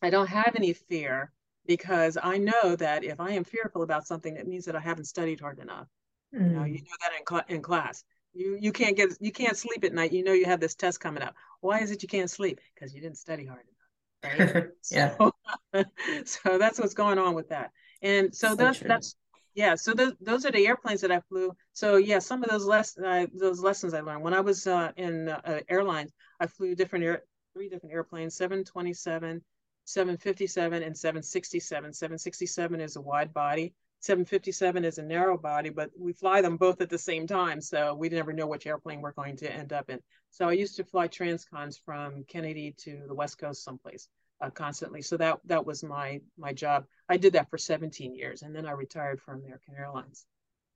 I 0.01 0.09
don't 0.09 0.27
have 0.27 0.53
any 0.55 0.71
fear 0.73 1.33
because 1.65 2.17
I 2.21 2.37
know 2.37 2.75
that 2.77 3.03
if 3.03 3.19
I 3.19 3.31
am 3.31 3.43
fearful 3.43 3.83
about 3.83 4.07
something, 4.07 4.35
it 4.37 4.47
means 4.47 4.65
that 4.65 4.75
I 4.75 4.79
haven't 4.79 5.05
studied 5.05 5.41
hard 5.41 5.59
enough. 5.59 5.87
Mm. 6.33 6.39
You 6.39 6.55
know, 6.55 6.63
you 6.63 6.79
mm. 6.79 6.83
know 6.83 6.97
that 7.01 7.11
in, 7.19 7.25
cl- 7.27 7.45
in 7.47 7.61
class. 7.61 8.03
You 8.33 8.57
you 8.59 8.71
can't 8.71 8.95
get 8.95 9.09
you 9.19 9.31
can't 9.31 9.57
sleep 9.57 9.83
at 9.83 9.93
night. 9.93 10.11
You 10.11 10.23
know 10.23 10.33
you 10.33 10.45
have 10.45 10.59
this 10.59 10.75
test 10.75 10.99
coming 10.99 11.23
up. 11.23 11.35
Why 11.61 11.79
is 11.79 11.91
it 11.91 12.03
you 12.03 12.09
can't 12.09 12.29
sleep? 12.29 12.59
Because 12.73 12.93
you 12.93 13.01
didn't 13.01 13.17
study 13.17 13.45
hard 13.45 13.61
enough. 13.61 14.53
Right? 14.53 14.65
yeah. 14.91 15.15
So, 15.17 15.33
so 16.25 16.57
that's 16.57 16.79
what's 16.79 16.93
going 16.93 17.17
on 17.17 17.33
with 17.33 17.49
that. 17.49 17.71
And 18.01 18.33
so, 18.33 18.49
so 18.49 18.55
that's 18.55 18.79
true. 18.79 18.87
that's 18.87 19.15
yeah. 19.55 19.75
So 19.75 19.93
those 19.93 20.13
those 20.21 20.45
are 20.45 20.51
the 20.51 20.67
airplanes 20.67 21.01
that 21.01 21.11
I 21.11 21.21
flew. 21.21 21.55
So 21.73 21.97
yeah, 21.97 22.19
some 22.19 22.43
of 22.43 22.49
those 22.49 22.65
less 22.65 22.97
uh, 22.97 23.25
those 23.33 23.61
lessons 23.61 23.93
I 23.93 24.01
learned 24.01 24.23
when 24.23 24.33
I 24.33 24.41
was 24.41 24.67
uh, 24.67 24.91
in 24.95 25.29
uh, 25.29 25.61
airlines. 25.67 26.11
I 26.39 26.47
flew 26.47 26.75
different 26.75 27.05
air 27.05 27.23
three 27.53 27.67
different 27.67 27.93
airplanes: 27.93 28.35
727, 28.35 29.43
757, 29.85 30.83
and 30.83 30.97
767. 30.97 31.93
767 31.93 32.79
is 32.79 32.95
a 32.95 33.01
wide 33.01 33.33
body. 33.33 33.73
757 34.01 34.85
is 34.85 34.97
a 34.97 35.03
narrow 35.03 35.37
body, 35.37 35.69
but 35.69 35.91
we 35.97 36.13
fly 36.13 36.41
them 36.41 36.57
both 36.57 36.79
at 36.81 36.89
the 36.89 36.97
same 36.97 37.27
time. 37.27 37.59
So 37.59 37.93
we 37.93 38.09
never 38.09 38.31
know 38.31 38.47
which 38.47 38.65
airplane 38.65 39.01
we're 39.01 39.11
going 39.11 39.35
to 39.37 39.51
end 39.51 39.73
up 39.73 39.89
in. 39.89 39.99
So 40.31 40.47
I 40.47 40.53
used 40.53 40.77
to 40.77 40.83
fly 40.83 41.07
transcons 41.07 41.79
from 41.83 42.23
Kennedy 42.27 42.73
to 42.79 43.03
the 43.07 43.13
West 43.13 43.37
Coast 43.37 43.63
someplace 43.63 44.07
uh, 44.41 44.49
constantly. 44.49 45.01
So 45.01 45.17
that 45.17 45.39
that 45.45 45.65
was 45.65 45.83
my 45.83 46.21
my 46.37 46.53
job. 46.53 46.85
I 47.09 47.17
did 47.17 47.33
that 47.33 47.49
for 47.49 47.57
17 47.57 48.15
years, 48.15 48.41
and 48.41 48.55
then 48.55 48.65
I 48.65 48.71
retired 48.71 49.21
from 49.21 49.41
American 49.41 49.75
Airlines. 49.77 50.25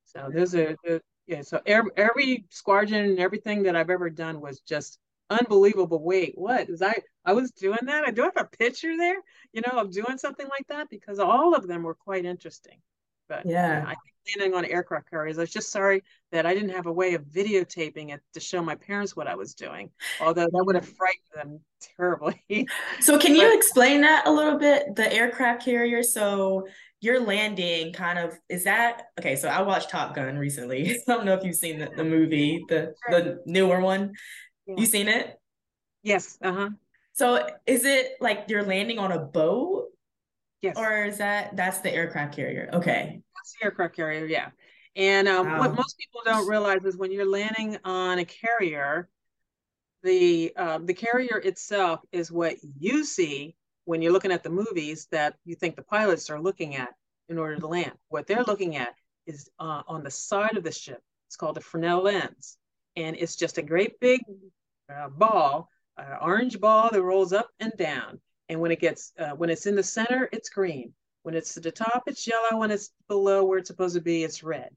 So 0.06 0.30
there's 0.32 0.54
a, 0.54 0.76
yeah. 1.28 1.42
So 1.42 1.62
every, 1.66 1.92
every 1.96 2.46
squadron 2.50 3.06
and 3.06 3.20
everything 3.20 3.64
that 3.64 3.76
I've 3.76 3.90
ever 3.90 4.10
done 4.10 4.42
was 4.42 4.60
just 4.62 5.00
unbelievable. 5.30 6.04
Wait, 6.04 6.34
what 6.36 6.70
is 6.70 6.82
I? 6.82 7.02
I 7.26 7.34
was 7.34 7.52
doing 7.52 7.80
that. 7.84 8.04
I 8.06 8.12
do 8.12 8.24
have 8.24 8.38
a 8.38 8.58
picture 8.58 8.98
there, 8.98 9.18
you 9.54 9.62
know, 9.66 9.80
of 9.80 9.92
doing 9.92 10.18
something 10.18 10.48
like 10.48 10.68
that 10.68 10.90
because 10.90 11.20
all 11.20 11.56
of 11.56 11.68
them 11.68 11.84
were 11.84 11.96
quite 11.96 12.26
interesting. 12.26 12.80
But 13.28 13.46
yeah, 13.46 13.84
I 13.86 13.90
think 13.90 14.14
landing 14.28 14.58
on 14.58 14.66
aircraft 14.66 15.10
carriers. 15.10 15.38
I 15.38 15.42
was 15.42 15.52
just 15.52 15.72
sorry 15.72 16.04
that 16.32 16.46
I 16.46 16.54
didn't 16.54 16.70
have 16.70 16.86
a 16.86 16.92
way 16.92 17.14
of 17.14 17.24
videotaping 17.24 18.14
it 18.14 18.22
to 18.34 18.40
show 18.40 18.62
my 18.62 18.76
parents 18.76 19.16
what 19.16 19.28
I 19.28 19.36
was 19.36 19.54
doing. 19.54 19.90
Although 20.22 20.48
that 20.52 20.64
would 20.66 20.76
have 20.76 20.88
frightened 20.88 21.34
them 21.36 21.60
terribly. 21.98 22.68
so 23.00 23.18
can 23.18 23.36
you 23.36 23.56
explain 23.56 24.02
that 24.02 24.28
a 24.28 24.32
little 24.32 24.58
bit? 24.58 24.96
The 24.96 25.12
aircraft 25.12 25.64
carrier. 25.66 26.04
So 26.04 26.68
your 27.02 27.20
landing 27.20 27.92
kind 27.94 28.18
of 28.18 28.38
is 28.50 28.64
that 28.64 29.04
okay? 29.20 29.36
So 29.36 29.50
I 29.50 29.62
watched 29.62 29.90
Top 29.90 30.16
Gun 30.16 30.38
recently. 30.38 30.90
I 30.92 30.98
don't 31.08 31.26
know 31.26 31.34
if 31.34 31.44
you've 31.44 31.56
seen 31.56 31.80
the, 31.80 31.90
the 31.96 32.04
movie, 32.04 32.64
the 32.70 32.94
the 33.10 33.42
newer 33.46 33.82
one. 33.82 34.14
Yeah. 34.66 34.76
You 34.78 34.86
seen 34.86 35.10
it? 35.10 35.38
Yes. 36.02 36.38
Uh 36.42 36.54
huh. 36.54 36.70
So 37.14 37.48
is 37.68 37.86
it 37.86 38.14
like 38.22 38.46
you're 38.48 38.64
landing 38.64 39.00
on 39.00 39.12
a 39.12 39.20
boat 39.20 39.83
Yes. 40.64 40.78
Or 40.78 41.04
is 41.04 41.18
that 41.18 41.58
that's 41.58 41.80
the 41.80 41.94
aircraft 41.94 42.34
carrier? 42.34 42.70
Okay. 42.72 43.22
That's 43.36 43.56
the 43.60 43.66
aircraft 43.66 43.98
carrier, 43.98 44.26
yeah. 44.26 44.50
And 44.96 45.28
um, 45.28 45.46
wow. 45.46 45.60
what 45.60 45.76
most 45.76 45.98
people 45.98 46.22
don't 46.24 46.48
realize 46.48 46.86
is 46.86 46.96
when 46.96 47.12
you're 47.12 47.30
landing 47.30 47.78
on 47.84 48.20
a 48.20 48.26
carrier, 48.26 49.10
the 50.04 50.54
uh, 50.56 50.80
the 50.82 50.94
carrier 50.94 51.38
itself 51.40 52.00
is 52.14 52.32
what 52.32 52.56
you 52.80 53.04
see 53.04 53.58
when 53.84 54.02
you're 54.02 54.14
looking 54.14 54.32
at 54.32 54.42
the 54.42 54.50
movies 54.50 55.08
that 55.12 55.36
you 55.44 55.56
think 55.56 55.76
the 55.76 55.84
pilots 55.84 56.30
are 56.30 56.42
looking 56.42 56.78
at 56.78 56.94
in 57.28 57.38
order 57.38 57.58
to 57.58 57.68
land. 57.68 57.92
What 58.08 58.26
they're 58.26 58.44
looking 58.44 58.78
at 58.78 58.94
is 59.28 59.50
uh, 59.60 59.82
on 59.86 60.02
the 60.02 60.12
side 60.12 60.56
of 60.56 60.64
the 60.64 60.72
ship. 60.72 61.02
It's 61.28 61.36
called 61.36 61.58
a 61.58 61.62
Fresnel 61.62 62.04
lens, 62.04 62.58
and 62.96 63.18
it's 63.18 63.36
just 63.36 63.58
a 63.58 63.62
great 63.62 64.00
big 64.00 64.22
uh, 64.90 65.10
ball, 65.10 65.68
uh, 65.98 66.20
orange 66.22 66.58
ball 66.62 66.90
that 66.90 67.04
rolls 67.04 67.34
up 67.34 67.50
and 67.60 67.74
down. 67.78 68.22
And 68.50 68.60
when 68.60 68.72
it 68.72 68.80
gets 68.80 69.14
uh, 69.18 69.32
when 69.32 69.50
it's 69.50 69.66
in 69.66 69.76
the 69.76 69.84
center, 69.84 70.30
it's 70.32 70.50
green. 70.50 70.94
When 71.24 71.36
it's 71.36 71.56
at 71.56 71.64
the 71.64 71.72
top, 71.72 72.04
it's 72.08 72.28
yellow. 72.28 72.60
When 72.60 72.72
it's 72.72 72.92
below 73.08 73.46
where 73.46 73.60
it's 73.60 73.70
supposed 73.70 73.96
to 73.96 74.02
be, 74.02 74.24
it's 74.24 74.44
red. 74.44 74.70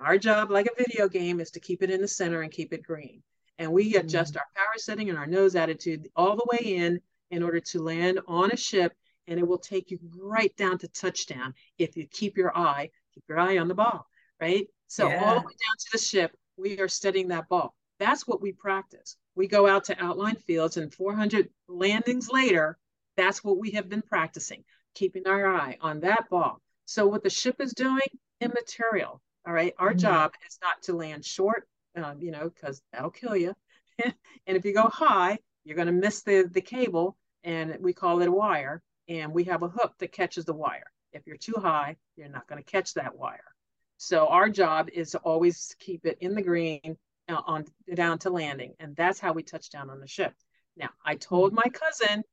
Our 0.00 0.18
job, 0.18 0.50
like 0.50 0.66
a 0.66 0.82
video 0.82 1.08
game, 1.08 1.40
is 1.40 1.50
to 1.52 1.60
keep 1.60 1.82
it 1.82 1.90
in 1.90 2.00
the 2.00 2.08
center 2.08 2.42
and 2.42 2.52
keep 2.52 2.72
it 2.72 2.82
green. 2.82 3.22
And 3.58 3.72
we 3.72 3.96
adjust 3.96 4.34
mm. 4.34 4.38
our 4.38 4.46
power 4.54 4.74
setting 4.76 5.08
and 5.08 5.18
our 5.18 5.26
nose 5.26 5.54
attitude 5.54 6.08
all 6.16 6.36
the 6.36 6.46
way 6.50 6.74
in 6.76 7.00
in 7.30 7.42
order 7.42 7.60
to 7.60 7.82
land 7.82 8.20
on 8.28 8.50
a 8.50 8.56
ship, 8.56 8.92
and 9.26 9.38
it 9.38 9.46
will 9.46 9.58
take 9.58 9.90
you 9.90 9.98
right 10.20 10.54
down 10.56 10.78
to 10.78 10.88
touchdown 10.88 11.54
if 11.78 11.96
you 11.96 12.06
keep 12.10 12.36
your 12.36 12.56
eye 12.56 12.90
keep 13.14 13.24
your 13.28 13.38
eye 13.38 13.58
on 13.58 13.68
the 13.68 13.74
ball, 13.74 14.06
right? 14.40 14.66
So 14.88 15.08
yeah. 15.08 15.24
all 15.24 15.34
the 15.34 15.46
way 15.46 15.52
down 15.52 15.76
to 15.78 15.88
the 15.92 15.98
ship, 15.98 16.36
we 16.56 16.78
are 16.80 16.88
studying 16.88 17.28
that 17.28 17.48
ball. 17.48 17.74
That's 17.98 18.26
what 18.26 18.42
we 18.42 18.52
practice. 18.52 19.16
We 19.36 19.46
go 19.46 19.66
out 19.66 19.84
to 19.84 20.04
outlying 20.04 20.36
fields, 20.36 20.76
and 20.76 20.92
400 20.92 21.48
landings 21.68 22.28
later, 22.30 22.78
that's 23.16 23.42
what 23.44 23.58
we 23.58 23.72
have 23.72 23.88
been 23.88 24.02
practicing, 24.02 24.64
keeping 24.94 25.26
our 25.26 25.46
eye 25.46 25.78
on 25.80 26.00
that 26.00 26.28
ball. 26.30 26.60
So 26.86 27.06
what 27.06 27.22
the 27.22 27.30
ship 27.30 27.56
is 27.60 27.72
doing, 27.72 28.00
immaterial. 28.40 29.20
All 29.46 29.52
right. 29.52 29.74
Our 29.78 29.90
mm-hmm. 29.90 29.98
job 29.98 30.32
is 30.46 30.58
not 30.62 30.82
to 30.82 30.94
land 30.94 31.24
short, 31.24 31.68
um, 31.96 32.20
you 32.20 32.30
know, 32.30 32.50
because 32.50 32.80
that'll 32.92 33.10
kill 33.10 33.36
you. 33.36 33.54
and 34.04 34.56
if 34.56 34.64
you 34.64 34.74
go 34.74 34.88
high, 34.88 35.38
you're 35.64 35.76
going 35.76 35.86
to 35.86 35.92
miss 35.92 36.22
the, 36.22 36.48
the 36.50 36.60
cable, 36.60 37.16
and 37.42 37.76
we 37.80 37.92
call 37.92 38.20
it 38.20 38.28
a 38.28 38.32
wire. 38.32 38.82
And 39.08 39.32
we 39.32 39.44
have 39.44 39.62
a 39.62 39.68
hook 39.68 39.94
that 39.98 40.12
catches 40.12 40.46
the 40.46 40.54
wire. 40.54 40.90
If 41.12 41.26
you're 41.26 41.36
too 41.36 41.56
high, 41.58 41.96
you're 42.16 42.28
not 42.28 42.48
going 42.48 42.62
to 42.62 42.70
catch 42.70 42.94
that 42.94 43.16
wire. 43.16 43.54
So 43.98 44.26
our 44.26 44.48
job 44.48 44.88
is 44.92 45.10
to 45.10 45.18
always 45.18 45.74
keep 45.78 46.06
it 46.06 46.18
in 46.20 46.34
the 46.34 46.42
green 46.42 46.96
uh, 47.28 47.40
on 47.46 47.66
down 47.94 48.18
to 48.20 48.30
landing, 48.30 48.74
and 48.80 48.96
that's 48.96 49.20
how 49.20 49.32
we 49.32 49.42
touch 49.42 49.70
down 49.70 49.90
on 49.90 50.00
the 50.00 50.06
ship. 50.06 50.34
Now, 50.76 50.90
I 51.04 51.14
told 51.14 51.52
mm-hmm. 51.52 51.62
my 51.64 51.70
cousin 51.70 52.24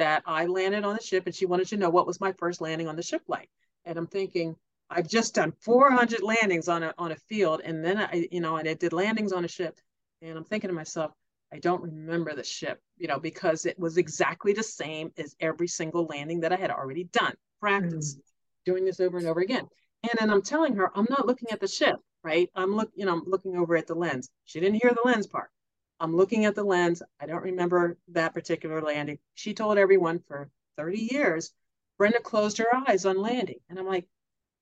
that 0.00 0.22
I 0.26 0.46
landed 0.46 0.84
on 0.84 0.96
the 0.96 1.02
ship, 1.02 1.26
and 1.26 1.34
she 1.34 1.46
wanted 1.46 1.68
to 1.68 1.76
know 1.76 1.90
what 1.90 2.06
was 2.06 2.20
my 2.20 2.32
first 2.32 2.60
landing 2.60 2.88
on 2.88 2.96
the 2.96 3.02
ship 3.02 3.22
like. 3.28 3.50
And 3.84 3.98
I'm 3.98 4.06
thinking, 4.06 4.56
I've 4.88 5.08
just 5.08 5.34
done 5.34 5.52
400 5.60 6.22
landings 6.22 6.68
on 6.68 6.82
a 6.82 6.94
on 6.98 7.12
a 7.12 7.16
field, 7.16 7.60
and 7.62 7.84
then 7.84 7.98
I, 7.98 8.26
you 8.32 8.40
know, 8.40 8.56
and 8.56 8.68
I 8.68 8.74
did 8.74 8.92
landings 8.92 9.32
on 9.32 9.44
a 9.44 9.48
ship, 9.48 9.78
and 10.22 10.36
I'm 10.36 10.44
thinking 10.44 10.68
to 10.68 10.74
myself, 10.74 11.12
I 11.52 11.58
don't 11.58 11.82
remember 11.82 12.34
the 12.34 12.42
ship, 12.42 12.80
you 12.96 13.08
know, 13.08 13.18
because 13.18 13.66
it 13.66 13.78
was 13.78 13.98
exactly 13.98 14.52
the 14.52 14.62
same 14.62 15.12
as 15.18 15.36
every 15.38 15.68
single 15.68 16.06
landing 16.06 16.40
that 16.40 16.52
I 16.52 16.56
had 16.56 16.70
already 16.70 17.04
done, 17.04 17.34
practice, 17.60 18.16
mm. 18.16 18.20
doing 18.64 18.84
this 18.84 19.00
over 19.00 19.18
and 19.18 19.26
over 19.26 19.40
again. 19.40 19.68
And 20.02 20.12
then 20.18 20.30
I'm 20.30 20.42
telling 20.42 20.76
her, 20.76 20.90
I'm 20.96 21.06
not 21.10 21.26
looking 21.26 21.50
at 21.50 21.60
the 21.60 21.68
ship, 21.68 21.96
right? 22.24 22.48
I'm 22.54 22.74
look, 22.74 22.90
you 22.94 23.04
know, 23.04 23.12
I'm 23.12 23.24
looking 23.26 23.56
over 23.56 23.76
at 23.76 23.86
the 23.86 23.94
lens. 23.94 24.30
She 24.44 24.60
didn't 24.60 24.80
hear 24.80 24.92
the 24.92 25.08
lens 25.08 25.26
part. 25.26 25.50
I'm 26.00 26.16
looking 26.16 26.46
at 26.46 26.54
the 26.54 26.64
lens. 26.64 27.02
I 27.20 27.26
don't 27.26 27.42
remember 27.42 27.98
that 28.08 28.32
particular 28.32 28.80
landing. 28.80 29.18
She 29.34 29.52
told 29.52 29.76
everyone 29.76 30.20
for 30.26 30.50
30 30.78 31.08
years, 31.12 31.52
Brenda 31.98 32.20
closed 32.20 32.58
her 32.58 32.66
eyes 32.88 33.04
on 33.04 33.20
landing. 33.20 33.60
And 33.68 33.78
I'm 33.78 33.86
like, 33.86 34.06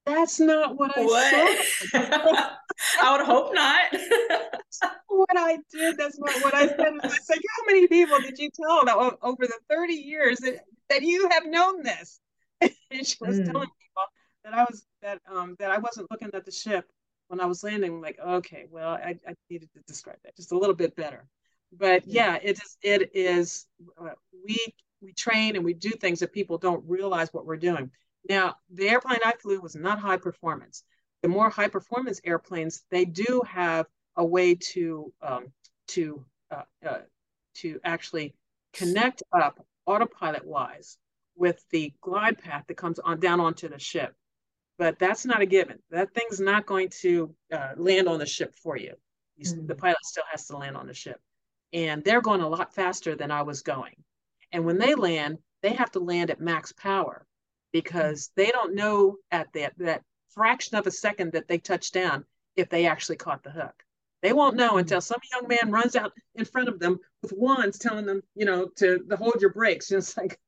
that's 0.05 0.41
not 0.41 0.77
what 0.77 0.97
I 0.99 1.05
what? 1.05 1.65
said. 1.65 2.03
I 3.03 3.17
would 3.17 3.27
hope 3.27 3.55
not. 3.55 3.93
what 5.07 5.37
I 5.37 5.59
did. 5.73 5.97
That's 5.97 6.19
not 6.19 6.35
what 6.43 6.55
I 6.55 6.67
said. 6.67 6.95
I 7.03 7.09
said, 7.09 7.37
how 7.37 7.67
many 7.67 7.87
people 7.87 8.19
did 8.19 8.39
you 8.39 8.51
tell 8.51 8.85
that 8.85 9.19
over 9.23 9.47
the 9.47 9.59
30 9.71 9.95
years 9.95 10.39
that, 10.39 10.65
that 10.91 11.03
you 11.03 11.29
have 11.31 11.47
known 11.47 11.83
this? 11.83 12.21
and 12.61 12.73
she 13.07 13.17
was 13.21 13.39
mm. 13.39 13.45
telling 13.45 13.69
people 13.69 14.03
that 14.45 14.55
I 14.55 14.65
was 14.65 14.85
that 15.03 15.21
um 15.31 15.55
that 15.61 15.71
I 15.71 15.79
wasn't 15.79 16.11
looking 16.11 16.31
at 16.35 16.45
the 16.45 16.51
ship 16.51 16.91
when 17.29 17.41
I 17.41 17.47
was 17.47 17.63
landing. 17.63 17.93
I'm 17.93 18.03
like, 18.03 18.19
okay, 18.19 18.67
well, 18.71 18.91
I, 18.91 19.19
I 19.27 19.35
needed 19.49 19.71
to 19.75 19.81
describe 19.87 20.19
that 20.25 20.37
just 20.37 20.53
a 20.53 20.59
little 20.59 20.75
bit 20.75 20.97
better. 20.97 21.27
But 21.73 22.07
yeah, 22.07 22.39
it 22.43 22.59
is 22.59 22.77
it 22.83 23.11
is 23.15 23.67
uh, 24.01 24.11
we 24.45 24.59
we 25.01 25.13
train 25.13 25.55
and 25.57 25.65
we 25.65 25.75
do 25.75 25.91
things 25.91 26.21
that 26.21 26.33
people 26.33 26.59
don't 26.59 26.85
realize 26.89 27.33
what 27.33 27.47
we're 27.47 27.57
doing. 27.57 27.91
Now, 28.29 28.57
the 28.71 28.89
airplane 28.89 29.21
I 29.25 29.33
flew 29.41 29.61
was 29.61 29.77
not 29.77 30.01
high 30.01 30.17
performance. 30.17 30.83
The 31.23 31.29
more 31.29 31.51
high 31.51 31.69
performance 31.69 32.21
airplanes, 32.25 32.85
they 32.91 33.05
do 33.05 33.43
have 33.47 33.87
a 34.17 34.25
way 34.25 34.55
to 34.73 35.13
um, 35.23 35.53
to 35.89 36.25
uh, 36.51 36.63
uh, 36.87 36.99
to 37.57 37.81
actually 37.85 38.35
connect 38.73 39.23
up 39.33 39.65
autopilot 39.87 40.47
wise 40.47 40.99
with 41.37 41.63
the 41.71 41.93
glide 42.01 42.39
path 42.39 42.65
that 42.69 42.77
comes 42.77 42.99
on 42.99 43.21
down 43.21 43.41
onto 43.41 43.69
the 43.69 43.79
ship. 43.79 44.15
But 44.79 44.99
that's 44.99 45.25
not 45.27 45.43
a 45.43 45.47
given. 45.47 45.79
That 45.91 46.15
thing's 46.15 46.41
not 46.41 46.67
going 46.67 46.91
to 47.01 47.35
uh, 47.53 47.71
land 47.77 48.09
on 48.09 48.21
the 48.21 48.27
ship 48.27 48.55
for 48.63 48.77
you. 48.77 48.95
Mm-hmm. 49.43 49.67
The 49.67 49.75
pilot 49.75 50.05
still 50.05 50.25
has 50.31 50.47
to 50.47 50.57
land 50.57 50.77
on 50.77 50.87
the 50.87 50.95
ship, 50.95 51.21
and 51.73 52.05
they're 52.05 52.21
going 52.21 52.41
a 52.41 52.49
lot 52.49 52.75
faster 52.75 53.15
than 53.15 53.31
I 53.31 53.43
was 53.43 53.63
going. 53.63 53.95
And 54.53 54.65
when 54.65 54.79
they 54.79 54.95
land, 54.95 55.39
they 55.63 55.75
have 55.75 55.91
to 55.93 56.01
land 56.01 56.31
at 56.31 56.41
max 56.41 56.73
power 56.73 57.27
because 57.73 58.31
they 58.37 58.51
don't 58.51 58.75
know 58.75 59.17
at 59.31 59.53
that 59.53 59.75
that 59.79 60.03
fraction 60.31 60.77
of 60.77 60.87
a 60.87 60.91
second 60.91 61.33
that 61.33 61.49
they 61.49 61.59
touch 61.59 61.91
down 61.93 62.25
if 62.57 62.69
they 62.69 62.87
actually 62.87 63.17
caught 63.17 63.43
the 63.43 63.51
hook. 63.51 63.85
They 64.23 64.33
won't 64.33 64.57
know 64.57 64.71
mm-hmm. 64.71 64.79
until 64.79 65.01
some 65.01 65.21
young 65.33 65.49
man 65.49 65.71
runs 65.71 65.97
out 65.97 66.13
in 66.35 66.45
front 66.45 66.69
of 66.69 66.79
them 66.79 66.99
with 67.23 67.33
wands 67.37 67.79
telling 67.79 68.07
them, 68.07 68.23
you 68.35 68.45
know, 68.45 68.69
to, 68.77 68.99
to 69.11 69.17
hold 69.17 69.41
your 69.41 69.53
brakes. 69.53 69.91
And 69.91 69.99
it's 70.03 70.17
like 70.17 70.39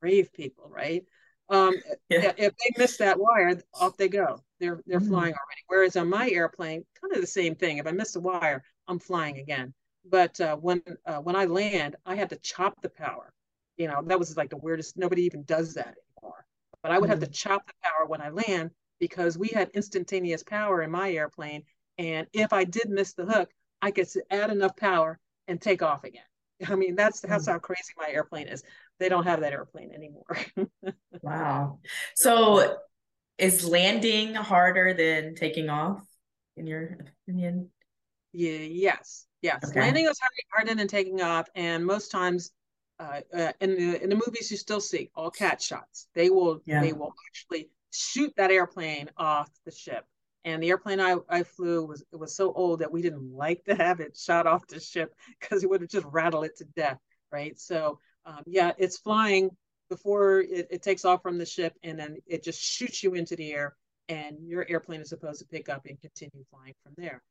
brave 0.00 0.32
people, 0.32 0.68
right? 0.68 1.04
Um, 1.48 1.74
yeah. 2.10 2.32
If 2.36 2.54
they 2.56 2.70
miss 2.76 2.96
that 2.98 3.18
wire, 3.18 3.60
off 3.74 3.96
they 3.96 4.08
go. 4.08 4.40
They're 4.60 4.80
they're 4.86 5.00
mm. 5.00 5.08
flying 5.08 5.34
already. 5.34 5.62
Whereas 5.68 5.96
on 5.96 6.08
my 6.08 6.30
airplane, 6.30 6.84
kind 7.00 7.14
of 7.14 7.20
the 7.20 7.26
same 7.26 7.54
thing. 7.54 7.78
If 7.78 7.86
I 7.86 7.92
miss 7.92 8.12
the 8.12 8.20
wire, 8.20 8.62
I'm 8.88 8.98
flying 8.98 9.38
again. 9.38 9.74
But 10.08 10.40
uh, 10.40 10.56
when 10.56 10.82
uh, 11.04 11.18
when 11.18 11.36
I 11.36 11.44
land, 11.46 11.96
I 12.06 12.14
had 12.14 12.30
to 12.30 12.36
chop 12.36 12.80
the 12.82 12.88
power. 12.88 13.32
You 13.76 13.88
know, 13.88 14.02
that 14.06 14.18
was 14.18 14.36
like 14.36 14.50
the 14.50 14.56
weirdest. 14.56 14.96
Nobody 14.96 15.22
even 15.22 15.42
does 15.42 15.74
that 15.74 15.94
anymore. 16.22 16.46
But 16.82 16.92
I 16.92 16.98
would 16.98 17.08
mm. 17.08 17.10
have 17.10 17.20
to 17.20 17.26
mm. 17.26 17.34
chop 17.34 17.66
the 17.66 17.74
power 17.82 18.06
when 18.06 18.20
I 18.20 18.30
land 18.30 18.70
because 18.98 19.36
we 19.36 19.48
had 19.48 19.70
instantaneous 19.74 20.42
power 20.42 20.82
in 20.82 20.90
my 20.90 21.12
airplane. 21.12 21.62
And 21.98 22.26
if 22.32 22.52
I 22.52 22.64
did 22.64 22.88
miss 22.88 23.12
the 23.12 23.26
hook, 23.26 23.50
I 23.82 23.90
could 23.90 24.08
add 24.30 24.50
enough 24.50 24.76
power 24.76 25.18
and 25.48 25.60
take 25.60 25.82
off 25.82 26.04
again. 26.04 26.22
I 26.68 26.74
mean, 26.74 26.94
that's 26.94 27.20
that's 27.20 27.46
mm. 27.46 27.52
how 27.52 27.58
crazy 27.58 27.92
my 27.98 28.08
airplane 28.08 28.48
is. 28.48 28.62
They 28.98 29.08
don't 29.08 29.24
have 29.24 29.40
that 29.40 29.52
airplane 29.52 29.92
anymore. 29.92 30.36
wow. 31.22 31.80
So 32.14 32.76
is 33.38 33.68
landing 33.68 34.34
harder 34.34 34.94
than 34.94 35.34
taking 35.34 35.68
off 35.68 36.02
in 36.56 36.66
your 36.66 36.98
opinion? 37.26 37.70
Yeah, 38.32 38.58
yes. 38.58 39.26
Yes. 39.42 39.64
Okay. 39.68 39.80
Landing 39.80 40.06
is 40.06 40.18
harder 40.52 40.74
than 40.74 40.88
taking 40.88 41.20
off. 41.20 41.48
And 41.54 41.84
most 41.84 42.10
times 42.10 42.50
uh, 42.98 43.20
uh, 43.34 43.52
in 43.60 43.74
the 43.74 44.02
in 44.02 44.08
the 44.08 44.22
movies 44.26 44.50
you 44.50 44.56
still 44.56 44.80
see 44.80 45.10
all 45.14 45.30
cat 45.30 45.60
shots. 45.60 46.08
They 46.14 46.30
will 46.30 46.62
yeah. 46.64 46.80
they 46.80 46.92
will 46.92 47.12
actually 47.28 47.70
shoot 47.92 48.32
that 48.36 48.50
airplane 48.50 49.10
off 49.16 49.50
the 49.64 49.70
ship. 49.70 50.04
And 50.44 50.62
the 50.62 50.70
airplane 50.70 51.00
I, 51.00 51.16
I 51.28 51.42
flew 51.42 51.84
was 51.84 52.04
it 52.12 52.16
was 52.16 52.34
so 52.36 52.52
old 52.52 52.80
that 52.80 52.92
we 52.92 53.02
didn't 53.02 53.32
like 53.32 53.64
to 53.64 53.74
have 53.74 54.00
it 54.00 54.16
shot 54.16 54.46
off 54.46 54.66
the 54.66 54.80
ship 54.80 55.14
because 55.40 55.62
it 55.62 55.70
would 55.70 55.82
have 55.82 55.90
just 55.90 56.06
rattled 56.06 56.44
it 56.44 56.56
to 56.58 56.64
death, 56.64 56.98
right? 57.30 57.58
So 57.58 57.98
um, 58.26 58.42
yeah, 58.46 58.72
it's 58.76 58.98
flying 58.98 59.50
before 59.88 60.40
it, 60.40 60.66
it 60.70 60.82
takes 60.82 61.04
off 61.04 61.22
from 61.22 61.38
the 61.38 61.46
ship, 61.46 61.74
and 61.82 61.98
then 61.98 62.16
it 62.26 62.42
just 62.42 62.62
shoots 62.62 63.02
you 63.02 63.14
into 63.14 63.36
the 63.36 63.52
air, 63.52 63.76
and 64.08 64.36
your 64.46 64.66
airplane 64.68 65.00
is 65.00 65.08
supposed 65.08 65.38
to 65.38 65.46
pick 65.46 65.68
up 65.68 65.86
and 65.86 66.00
continue 66.00 66.44
flying 66.50 66.74
from 66.82 66.92
there. 66.96 67.22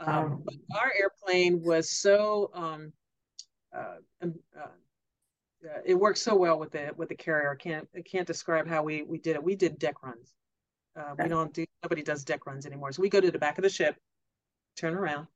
Um, 0.00 0.42
but 0.44 0.54
our 0.78 0.90
airplane 0.98 1.62
was 1.62 1.90
so 1.90 2.50
um, 2.54 2.92
uh, 3.74 3.96
um, 4.22 4.34
uh, 4.58 4.68
uh, 5.62 5.80
it 5.84 5.94
works 5.94 6.22
so 6.22 6.34
well 6.34 6.58
with 6.58 6.72
the 6.72 6.90
with 6.96 7.10
the 7.10 7.14
carrier. 7.14 7.52
I 7.52 7.62
can't 7.62 7.86
I 7.94 8.00
can't 8.00 8.26
describe 8.26 8.66
how 8.66 8.82
we 8.82 9.02
we 9.02 9.18
did 9.18 9.36
it. 9.36 9.44
We 9.44 9.56
did 9.56 9.78
deck 9.78 10.02
runs. 10.02 10.32
Uh, 10.98 11.14
we 11.18 11.28
don't 11.28 11.52
do 11.52 11.66
nobody 11.82 12.02
does 12.02 12.24
deck 12.24 12.46
runs 12.46 12.64
anymore. 12.64 12.92
So 12.92 13.02
we 13.02 13.10
go 13.10 13.20
to 13.20 13.30
the 13.30 13.38
back 13.38 13.58
of 13.58 13.62
the 13.62 13.68
ship, 13.68 13.96
turn 14.76 14.94
around, 14.94 15.26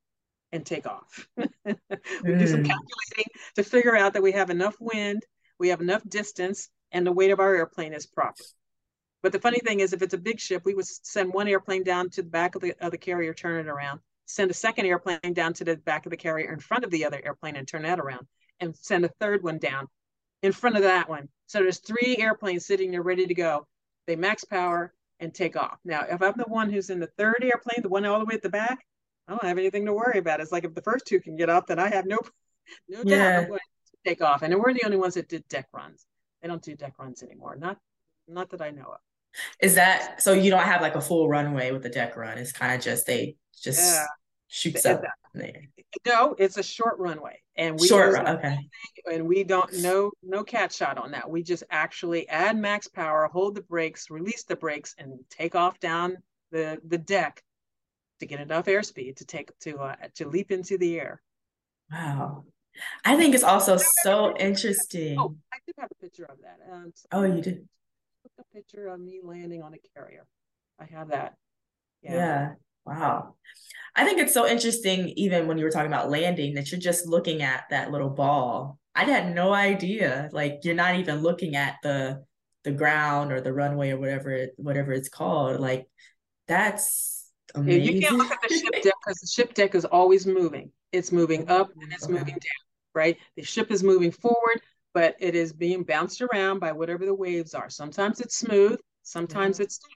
and 0.54 0.64
take 0.64 0.86
off. 0.86 1.28
we 1.36 1.44
mm. 1.44 2.38
do 2.38 2.46
some 2.46 2.62
mm. 2.62 2.66
calculating 2.66 3.32
to 3.56 3.64
figure 3.64 3.96
out 3.96 4.12
that 4.12 4.22
we 4.22 4.32
have 4.32 4.50
enough 4.50 4.76
wind, 4.80 5.24
we 5.58 5.68
have 5.68 5.80
enough 5.80 6.08
distance, 6.08 6.68
and 6.92 7.04
the 7.04 7.12
weight 7.12 7.32
of 7.32 7.40
our 7.40 7.54
airplane 7.54 7.92
is 7.92 8.06
proper. 8.06 8.44
But 9.22 9.32
the 9.32 9.40
funny 9.40 9.58
thing 9.58 9.80
is, 9.80 9.92
if 9.92 10.00
it's 10.00 10.14
a 10.14 10.18
big 10.18 10.38
ship, 10.38 10.62
we 10.64 10.74
would 10.74 10.86
send 10.86 11.32
one 11.32 11.48
airplane 11.48 11.82
down 11.82 12.08
to 12.10 12.22
the 12.22 12.28
back 12.28 12.54
of 12.54 12.62
the, 12.62 12.74
of 12.80 12.92
the 12.92 12.98
carrier, 12.98 13.34
turn 13.34 13.66
it 13.66 13.68
around, 13.68 13.98
send 14.26 14.50
a 14.50 14.54
second 14.54 14.86
airplane 14.86 15.32
down 15.32 15.54
to 15.54 15.64
the 15.64 15.76
back 15.76 16.06
of 16.06 16.10
the 16.10 16.16
carrier 16.16 16.52
in 16.52 16.60
front 16.60 16.84
of 16.84 16.90
the 16.90 17.04
other 17.04 17.20
airplane 17.24 17.56
and 17.56 17.66
turn 17.66 17.82
that 17.82 17.98
around, 17.98 18.26
and 18.60 18.76
send 18.76 19.04
a 19.04 19.10
third 19.20 19.42
one 19.42 19.58
down 19.58 19.88
in 20.42 20.52
front 20.52 20.76
of 20.76 20.82
that 20.82 21.08
one. 21.08 21.28
So 21.46 21.58
there's 21.58 21.80
three 21.80 22.16
airplanes 22.18 22.64
sitting 22.64 22.92
there 22.92 23.02
ready 23.02 23.26
to 23.26 23.34
go. 23.34 23.66
They 24.06 24.14
max 24.14 24.44
power 24.44 24.94
and 25.18 25.34
take 25.34 25.56
off. 25.56 25.78
Now, 25.84 26.04
if 26.08 26.22
I'm 26.22 26.34
the 26.36 26.44
one 26.44 26.70
who's 26.70 26.90
in 26.90 27.00
the 27.00 27.10
third 27.18 27.42
airplane, 27.42 27.82
the 27.82 27.88
one 27.88 28.04
all 28.04 28.20
the 28.20 28.26
way 28.26 28.34
at 28.34 28.42
the 28.42 28.50
back, 28.50 28.86
I 29.26 29.32
don't 29.32 29.44
have 29.44 29.58
anything 29.58 29.86
to 29.86 29.92
worry 29.92 30.18
about. 30.18 30.40
It's 30.40 30.52
like 30.52 30.64
if 30.64 30.74
the 30.74 30.82
first 30.82 31.06
two 31.06 31.20
can 31.20 31.36
get 31.36 31.48
up, 31.48 31.66
then 31.66 31.78
I 31.78 31.88
have 31.88 32.06
no 32.06 32.18
no 32.88 33.02
yeah. 33.04 33.16
doubt 33.16 33.42
I'm 33.42 33.48
going 33.48 33.58
to 33.58 34.10
take 34.10 34.22
off. 34.22 34.42
And 34.42 34.54
we're 34.54 34.74
the 34.74 34.84
only 34.84 34.96
ones 34.96 35.14
that 35.14 35.28
did 35.28 35.46
deck 35.48 35.68
runs. 35.72 36.06
They 36.42 36.48
don't 36.48 36.62
do 36.62 36.76
deck 36.76 36.94
runs 36.98 37.22
anymore. 37.22 37.56
Not 37.56 37.78
not 38.28 38.50
that 38.50 38.60
I 38.60 38.70
know 38.70 38.82
of. 38.92 38.98
Is 39.60 39.74
that 39.74 40.22
so 40.22 40.32
you 40.32 40.50
don't 40.50 40.62
have 40.62 40.80
like 40.80 40.94
a 40.94 41.00
full 41.00 41.28
runway 41.28 41.72
with 41.72 41.82
the 41.82 41.88
deck 41.88 42.16
run? 42.16 42.38
It's 42.38 42.52
kind 42.52 42.74
of 42.74 42.80
just 42.80 43.06
they 43.06 43.36
just 43.62 43.94
yeah. 43.94 44.04
shoots 44.48 44.86
up 44.86 45.02
there. 45.34 45.62
No, 46.06 46.34
it's 46.38 46.56
a 46.56 46.62
short 46.62 46.98
runway. 46.98 47.40
And 47.56 47.78
we 47.78 47.86
short 47.86 48.14
run, 48.14 48.26
okay. 48.36 48.58
And 49.10 49.26
we 49.26 49.44
don't 49.44 49.72
no 49.74 50.12
no 50.22 50.44
cat 50.44 50.72
shot 50.72 50.98
on 50.98 51.12
that. 51.12 51.28
We 51.30 51.42
just 51.42 51.64
actually 51.70 52.28
add 52.28 52.56
max 52.56 52.88
power, 52.88 53.28
hold 53.32 53.54
the 53.54 53.62
brakes, 53.62 54.10
release 54.10 54.44
the 54.44 54.56
brakes, 54.56 54.94
and 54.98 55.18
take 55.30 55.54
off 55.54 55.78
down 55.80 56.18
the 56.50 56.78
the 56.86 56.98
deck 56.98 57.42
to 58.20 58.26
get 58.26 58.40
enough 58.40 58.66
airspeed 58.66 59.16
to 59.16 59.24
take 59.24 59.56
to 59.60 59.78
uh, 59.78 59.96
to 60.14 60.28
leap 60.28 60.50
into 60.50 60.78
the 60.78 60.98
air. 60.98 61.22
Wow. 61.90 62.44
I 63.04 63.16
think 63.16 63.34
it's 63.34 63.44
also 63.44 63.78
so 64.02 64.36
interesting. 64.36 65.18
Oh, 65.18 65.36
I 65.52 65.58
did 65.66 65.74
have 65.78 65.90
a 65.90 66.02
picture 66.02 66.24
of 66.24 66.38
that. 66.42 66.58
Um, 66.72 66.92
oh, 67.12 67.22
you 67.22 67.40
did? 67.40 67.68
Took 68.22 68.32
a 68.40 68.56
picture 68.56 68.88
of 68.88 69.00
me 69.00 69.20
landing 69.22 69.62
on 69.62 69.74
a 69.74 69.78
carrier. 69.94 70.26
I 70.80 70.86
have 70.86 71.08
that. 71.08 71.34
Yeah. 72.02 72.14
yeah. 72.14 72.52
Wow. 72.84 73.34
I 73.94 74.04
think 74.04 74.18
it's 74.18 74.34
so 74.34 74.46
interesting, 74.46 75.10
even 75.10 75.46
when 75.46 75.56
you 75.56 75.64
were 75.64 75.70
talking 75.70 75.92
about 75.92 76.10
landing, 76.10 76.54
that 76.54 76.70
you're 76.70 76.80
just 76.80 77.06
looking 77.06 77.42
at 77.42 77.64
that 77.70 77.90
little 77.90 78.10
ball. 78.10 78.78
I 78.94 79.04
had 79.04 79.34
no 79.34 79.52
idea. 79.52 80.28
Like 80.32 80.60
you're 80.64 80.74
not 80.74 80.96
even 80.96 81.22
looking 81.22 81.56
at 81.56 81.76
the 81.82 82.24
the 82.64 82.72
ground 82.72 83.30
or 83.30 83.40
the 83.40 83.52
runway 83.52 83.90
or 83.90 83.98
whatever 83.98 84.30
it, 84.30 84.54
whatever 84.56 84.92
it's 84.92 85.08
called. 85.08 85.60
Like 85.60 85.86
that's 86.48 87.23
amazing. 87.54 87.94
You 87.96 88.00
can't 88.00 88.16
look 88.16 88.30
at 88.30 88.40
the 88.46 88.54
ship 88.54 88.82
deck 88.82 88.94
because 89.04 89.20
the 89.20 89.26
ship 89.26 89.54
deck 89.54 89.74
is 89.74 89.84
always 89.84 90.26
moving. 90.26 90.70
It's 90.92 91.12
moving 91.12 91.48
up 91.48 91.70
and 91.80 91.92
it's 91.92 92.04
okay. 92.04 92.12
moving 92.12 92.34
down, 92.34 92.64
right? 92.94 93.16
The 93.36 93.42
ship 93.42 93.70
is 93.70 93.82
moving 93.82 94.10
forward, 94.10 94.60
but 94.92 95.16
it 95.18 95.34
is 95.34 95.52
being 95.52 95.82
bounced 95.82 96.22
around 96.22 96.60
by 96.60 96.72
whatever 96.72 97.04
the 97.04 97.14
waves 97.14 97.54
are. 97.54 97.68
Sometimes 97.70 98.20
it's 98.20 98.36
smooth, 98.36 98.78
sometimes 99.04 99.60
it's 99.60 99.78
dark. 99.78 99.92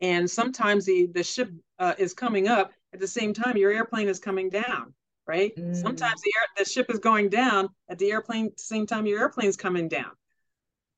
and 0.00 0.30
sometimes 0.30 0.84
the 0.84 1.06
the 1.06 1.24
ship 1.24 1.50
uh, 1.78 1.94
is 1.98 2.14
coming 2.14 2.46
up 2.46 2.72
at 2.92 3.00
the 3.00 3.08
same 3.08 3.32
time 3.32 3.56
your 3.56 3.72
airplane 3.72 4.08
is 4.08 4.20
coming 4.20 4.48
down 4.48 4.94
right 5.26 5.56
mm. 5.56 5.74
sometimes 5.74 6.20
the 6.20 6.32
air, 6.36 6.64
the 6.64 6.70
ship 6.70 6.90
is 6.90 6.98
going 6.98 7.28
down 7.28 7.68
at 7.88 7.98
the 7.98 8.10
airplane 8.10 8.50
same 8.56 8.86
time 8.86 9.06
your 9.06 9.20
airplane's 9.20 9.56
coming 9.56 9.88
down 9.88 10.10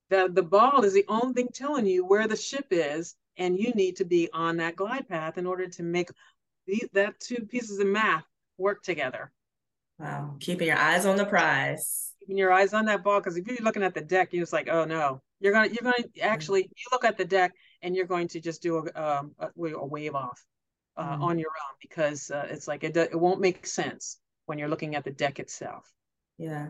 the 0.09 0.29
the 0.31 0.43
ball 0.43 0.83
is 0.83 0.93
the 0.93 1.05
only 1.07 1.33
thing 1.33 1.47
telling 1.53 1.85
you 1.85 2.05
where 2.05 2.27
the 2.27 2.35
ship 2.35 2.67
is 2.71 3.15
and 3.37 3.59
you 3.59 3.71
need 3.71 3.97
to 3.97 4.05
be 4.05 4.29
on 4.33 4.57
that 4.57 4.75
glide 4.75 5.07
path 5.07 5.37
in 5.37 5.45
order 5.45 5.67
to 5.67 5.83
make 5.83 6.09
the, 6.67 6.83
that 6.93 7.19
two 7.19 7.45
pieces 7.45 7.79
of 7.79 7.87
math 7.87 8.23
work 8.57 8.83
together 8.83 9.31
Wow. 9.99 10.35
Keeping 10.39 10.67
your 10.67 10.77
eyes 10.77 11.05
on 11.05 11.15
the 11.15 11.25
prize. 11.25 12.13
Keeping 12.19 12.37
your 12.37 12.51
eyes 12.51 12.73
on 12.73 12.85
that 12.85 13.03
ball. 13.03 13.19
Because 13.19 13.37
if 13.37 13.47
you're 13.47 13.57
looking 13.61 13.83
at 13.83 13.93
the 13.93 14.01
deck, 14.01 14.29
you're 14.31 14.41
just 14.41 14.53
like, 14.53 14.69
oh 14.69 14.85
no. 14.85 15.21
You're 15.39 15.53
gonna 15.53 15.67
you're 15.67 15.83
gonna 15.83 16.03
actually 16.21 16.63
you 16.63 16.85
look 16.91 17.05
at 17.05 17.17
the 17.17 17.25
deck 17.25 17.53
and 17.81 17.95
you're 17.95 18.05
going 18.05 18.27
to 18.29 18.39
just 18.39 18.61
do 18.61 18.77
a 18.77 19.01
um 19.01 19.31
a, 19.37 19.47
a 19.47 19.85
wave 19.85 20.15
off 20.15 20.43
uh, 20.97 21.17
mm. 21.17 21.21
on 21.21 21.39
your 21.39 21.49
own 21.49 21.75
because 21.81 22.31
uh, 22.31 22.47
it's 22.49 22.67
like 22.67 22.83
it 22.83 22.95
it 22.95 23.19
won't 23.19 23.41
make 23.41 23.67
sense 23.67 24.17
when 24.45 24.57
you're 24.57 24.69
looking 24.69 24.95
at 24.95 25.03
the 25.03 25.11
deck 25.11 25.39
itself. 25.39 25.91
Yeah. 26.37 26.67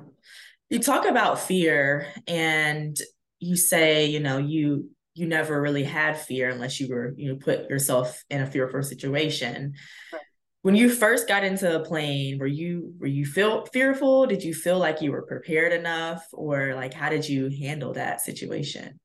You 0.70 0.80
talk 0.80 1.06
about 1.06 1.40
fear 1.40 2.08
and 2.28 2.98
you 3.40 3.56
say, 3.56 4.08
you 4.08 4.20
know, 4.20 4.40
you 4.40 4.90
you 5.16 5.26
never 5.26 5.62
really 5.62 5.84
had 5.84 6.20
fear 6.20 6.50
unless 6.50 6.80
you 6.80 6.90
were, 6.90 7.14
you 7.18 7.30
know, 7.30 7.36
put 7.38 7.70
yourself 7.70 8.24
in 8.30 8.42
a 8.42 8.46
fearful 8.48 8.84
situation. 8.84 9.74
Right. 10.12 10.22
When 10.62 10.76
you 10.76 10.90
first 10.90 11.28
got 11.28 11.44
into 11.44 11.74
a 11.74 11.84
plane 11.84 12.38
were 12.38 12.48
you 12.48 12.94
were 13.00 13.08
you 13.08 13.26
feel 13.26 13.66
fearful? 13.68 14.28
Did 14.28 14.44
you 14.44 14.54
feel 14.54 14.78
like 14.78 15.02
you 15.02 15.12
were 15.12 15.26
prepared 15.26 15.72
enough? 15.72 16.28
Or 16.34 16.76
like 16.76 16.94
how 16.94 17.10
did 17.10 17.28
you 17.28 17.50
handle 17.50 17.94
that 17.94 18.22
situation? 18.22 19.00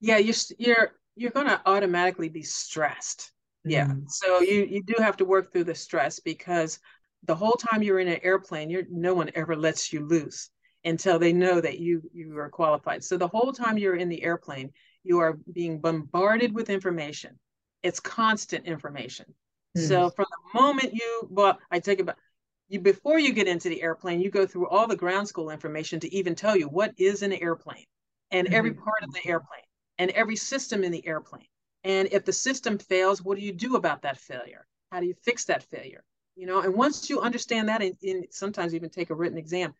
Yeah 0.00 0.18
you're 0.18 0.34
you're 0.58 0.92
you're 1.16 1.30
going 1.32 1.48
to 1.48 1.60
automatically 1.66 2.28
be 2.28 2.42
stressed. 2.42 3.32
Yeah. 3.64 3.86
Mm. 3.86 4.08
so 4.08 4.40
you 4.40 4.64
you 4.70 4.82
do 4.84 4.94
have 4.98 5.16
to 5.16 5.24
work 5.24 5.52
through 5.52 5.64
the 5.64 5.74
stress 5.74 6.20
because 6.20 6.78
the 7.24 7.34
whole 7.34 7.54
time 7.54 7.82
you're 7.82 7.98
in 7.98 8.06
an 8.06 8.20
airplane 8.22 8.70
you're 8.70 8.84
no 8.88 9.12
one 9.12 9.32
ever 9.34 9.56
lets 9.56 9.92
you 9.92 10.06
loose 10.06 10.50
until 10.84 11.18
they 11.18 11.32
know 11.32 11.60
that 11.60 11.80
you 11.80 12.02
you 12.12 12.38
are 12.38 12.48
qualified. 12.48 13.02
So 13.02 13.16
the 13.16 13.26
whole 13.26 13.52
time 13.52 13.76
you're 13.76 13.96
in 13.96 14.08
the 14.08 14.22
airplane 14.22 14.72
you 15.06 15.18
are 15.20 15.38
being 15.52 15.78
bombarded 15.78 16.52
with 16.52 16.70
information 16.70 17.38
it's 17.82 18.00
constant 18.00 18.66
information 18.66 19.26
so 19.76 20.10
from 20.10 20.26
the 20.30 20.60
moment 20.60 20.94
you, 20.94 21.28
well, 21.30 21.58
I 21.70 21.80
take 21.80 22.00
it 22.00 22.06
back. 22.06 22.16
You 22.68 22.80
before 22.80 23.18
you 23.18 23.32
get 23.32 23.46
into 23.46 23.68
the 23.68 23.82
airplane, 23.82 24.20
you 24.20 24.30
go 24.30 24.46
through 24.46 24.68
all 24.68 24.86
the 24.86 24.96
ground 24.96 25.28
school 25.28 25.50
information 25.50 26.00
to 26.00 26.14
even 26.14 26.34
tell 26.34 26.56
you 26.56 26.66
what 26.66 26.92
is 26.96 27.22
an 27.22 27.32
airplane 27.32 27.84
and 28.30 28.46
mm-hmm. 28.46 28.56
every 28.56 28.74
part 28.74 29.02
of 29.02 29.12
the 29.12 29.28
airplane 29.28 29.62
and 29.98 30.10
every 30.12 30.36
system 30.36 30.82
in 30.82 30.90
the 30.90 31.06
airplane. 31.06 31.46
And 31.84 32.08
if 32.10 32.24
the 32.24 32.32
system 32.32 32.78
fails, 32.78 33.22
what 33.22 33.38
do 33.38 33.44
you 33.44 33.52
do 33.52 33.76
about 33.76 34.02
that 34.02 34.18
failure? 34.18 34.66
How 34.90 35.00
do 35.00 35.06
you 35.06 35.14
fix 35.24 35.44
that 35.44 35.62
failure? 35.62 36.02
You 36.34 36.46
know, 36.46 36.60
and 36.60 36.74
once 36.74 37.08
you 37.08 37.20
understand 37.20 37.68
that, 37.68 37.82
and, 37.82 37.94
and 38.02 38.26
sometimes 38.30 38.74
even 38.74 38.90
take 38.90 39.10
a 39.10 39.14
written 39.14 39.38
exam, 39.38 39.72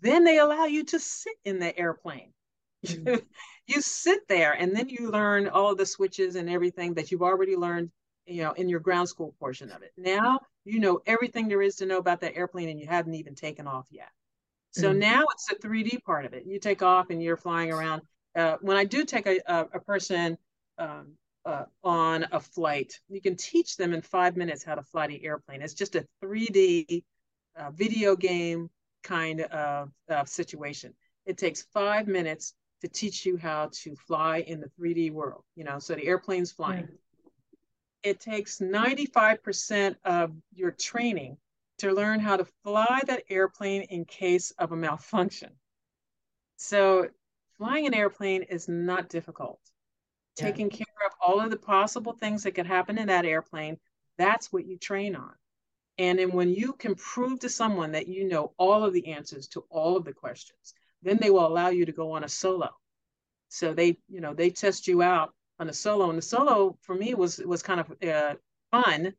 then 0.00 0.24
they 0.24 0.38
allow 0.38 0.66
you 0.66 0.84
to 0.84 1.00
sit 1.00 1.34
in 1.44 1.58
the 1.58 1.76
airplane. 1.78 2.32
Mm-hmm. 2.86 3.14
you 3.66 3.80
sit 3.80 4.26
there 4.28 4.52
and 4.52 4.74
then 4.74 4.88
you 4.88 5.10
learn 5.10 5.48
all 5.48 5.70
of 5.70 5.78
the 5.78 5.86
switches 5.86 6.36
and 6.36 6.50
everything 6.50 6.94
that 6.94 7.10
you've 7.10 7.22
already 7.22 7.56
learned 7.56 7.90
you 8.26 8.42
know, 8.42 8.52
in 8.52 8.68
your 8.68 8.80
ground 8.80 9.08
school 9.08 9.34
portion 9.38 9.70
of 9.70 9.82
it. 9.82 9.92
Now 9.96 10.40
you 10.64 10.80
know 10.80 11.00
everything 11.06 11.48
there 11.48 11.62
is 11.62 11.76
to 11.76 11.86
know 11.86 11.98
about 11.98 12.20
that 12.22 12.36
airplane 12.36 12.68
and 12.68 12.80
you 12.80 12.86
haven't 12.86 13.14
even 13.14 13.34
taken 13.34 13.66
off 13.66 13.86
yet. 13.90 14.10
So 14.70 14.90
mm-hmm. 14.90 14.98
now 14.98 15.24
it's 15.32 15.46
the 15.46 15.56
3D 15.56 16.02
part 16.02 16.24
of 16.24 16.32
it. 16.32 16.44
You 16.46 16.58
take 16.58 16.82
off 16.82 17.10
and 17.10 17.22
you're 17.22 17.36
flying 17.36 17.72
around. 17.72 18.02
Uh, 18.34 18.56
when 18.60 18.76
I 18.76 18.84
do 18.84 19.04
take 19.04 19.26
a, 19.26 19.38
a, 19.46 19.66
a 19.74 19.80
person 19.80 20.36
um, 20.78 21.12
uh, 21.44 21.64
on 21.84 22.26
a 22.32 22.40
flight, 22.40 22.98
you 23.08 23.20
can 23.20 23.36
teach 23.36 23.76
them 23.76 23.92
in 23.92 24.02
five 24.02 24.36
minutes 24.36 24.64
how 24.64 24.74
to 24.74 24.82
fly 24.82 25.06
the 25.06 25.24
airplane. 25.24 25.62
It's 25.62 25.74
just 25.74 25.94
a 25.94 26.06
3D 26.22 27.04
uh, 27.56 27.70
video 27.70 28.16
game 28.16 28.70
kind 29.04 29.42
of, 29.42 29.90
of 30.08 30.28
situation. 30.28 30.94
It 31.26 31.38
takes 31.38 31.62
five 31.72 32.08
minutes 32.08 32.54
to 32.84 32.90
teach 32.90 33.24
you 33.24 33.38
how 33.38 33.70
to 33.72 33.96
fly 33.96 34.40
in 34.40 34.60
the 34.60 34.70
3D 34.78 35.10
world. 35.10 35.42
You 35.56 35.64
know, 35.64 35.78
so 35.78 35.94
the 35.94 36.06
airplane's 36.06 36.52
flying. 36.52 36.88
It 38.02 38.20
takes 38.20 38.58
95% 38.58 39.96
of 40.04 40.32
your 40.52 40.70
training 40.70 41.38
to 41.78 41.92
learn 41.92 42.20
how 42.20 42.36
to 42.36 42.46
fly 42.62 43.00
that 43.06 43.24
airplane 43.30 43.82
in 43.82 44.04
case 44.04 44.50
of 44.58 44.72
a 44.72 44.76
malfunction. 44.76 45.50
So, 46.56 47.08
flying 47.56 47.86
an 47.86 47.94
airplane 47.94 48.42
is 48.42 48.68
not 48.68 49.08
difficult. 49.08 49.60
Yeah. 50.36 50.44
Taking 50.44 50.68
care 50.68 51.06
of 51.06 51.12
all 51.26 51.40
of 51.40 51.50
the 51.50 51.56
possible 51.56 52.12
things 52.12 52.42
that 52.42 52.52
could 52.52 52.66
happen 52.66 52.98
in 52.98 53.06
that 53.06 53.24
airplane, 53.24 53.78
that's 54.18 54.52
what 54.52 54.66
you 54.66 54.76
train 54.76 55.16
on. 55.16 55.32
And 55.96 56.18
then 56.18 56.32
when 56.32 56.50
you 56.50 56.74
can 56.74 56.94
prove 56.96 57.40
to 57.40 57.48
someone 57.48 57.92
that 57.92 58.08
you 58.08 58.28
know 58.28 58.52
all 58.58 58.84
of 58.84 58.92
the 58.92 59.06
answers 59.08 59.48
to 59.48 59.64
all 59.70 59.96
of 59.96 60.04
the 60.04 60.12
questions, 60.12 60.74
then 61.04 61.18
they 61.20 61.30
will 61.30 61.46
allow 61.46 61.68
you 61.68 61.86
to 61.86 61.92
go 61.92 62.12
on 62.12 62.24
a 62.24 62.28
solo. 62.28 62.70
So 63.48 63.72
they, 63.72 63.98
you 64.08 64.20
know, 64.20 64.34
they 64.34 64.50
test 64.50 64.88
you 64.88 65.02
out 65.02 65.32
on 65.58 65.66
the 65.66 65.72
solo. 65.72 66.08
And 66.08 66.18
the 66.18 66.22
solo 66.22 66.76
for 66.82 66.94
me 66.94 67.14
was 67.14 67.38
was 67.38 67.62
kind 67.62 67.80
of 67.80 67.92
uh, 68.02 68.34
fun. 68.70 69.12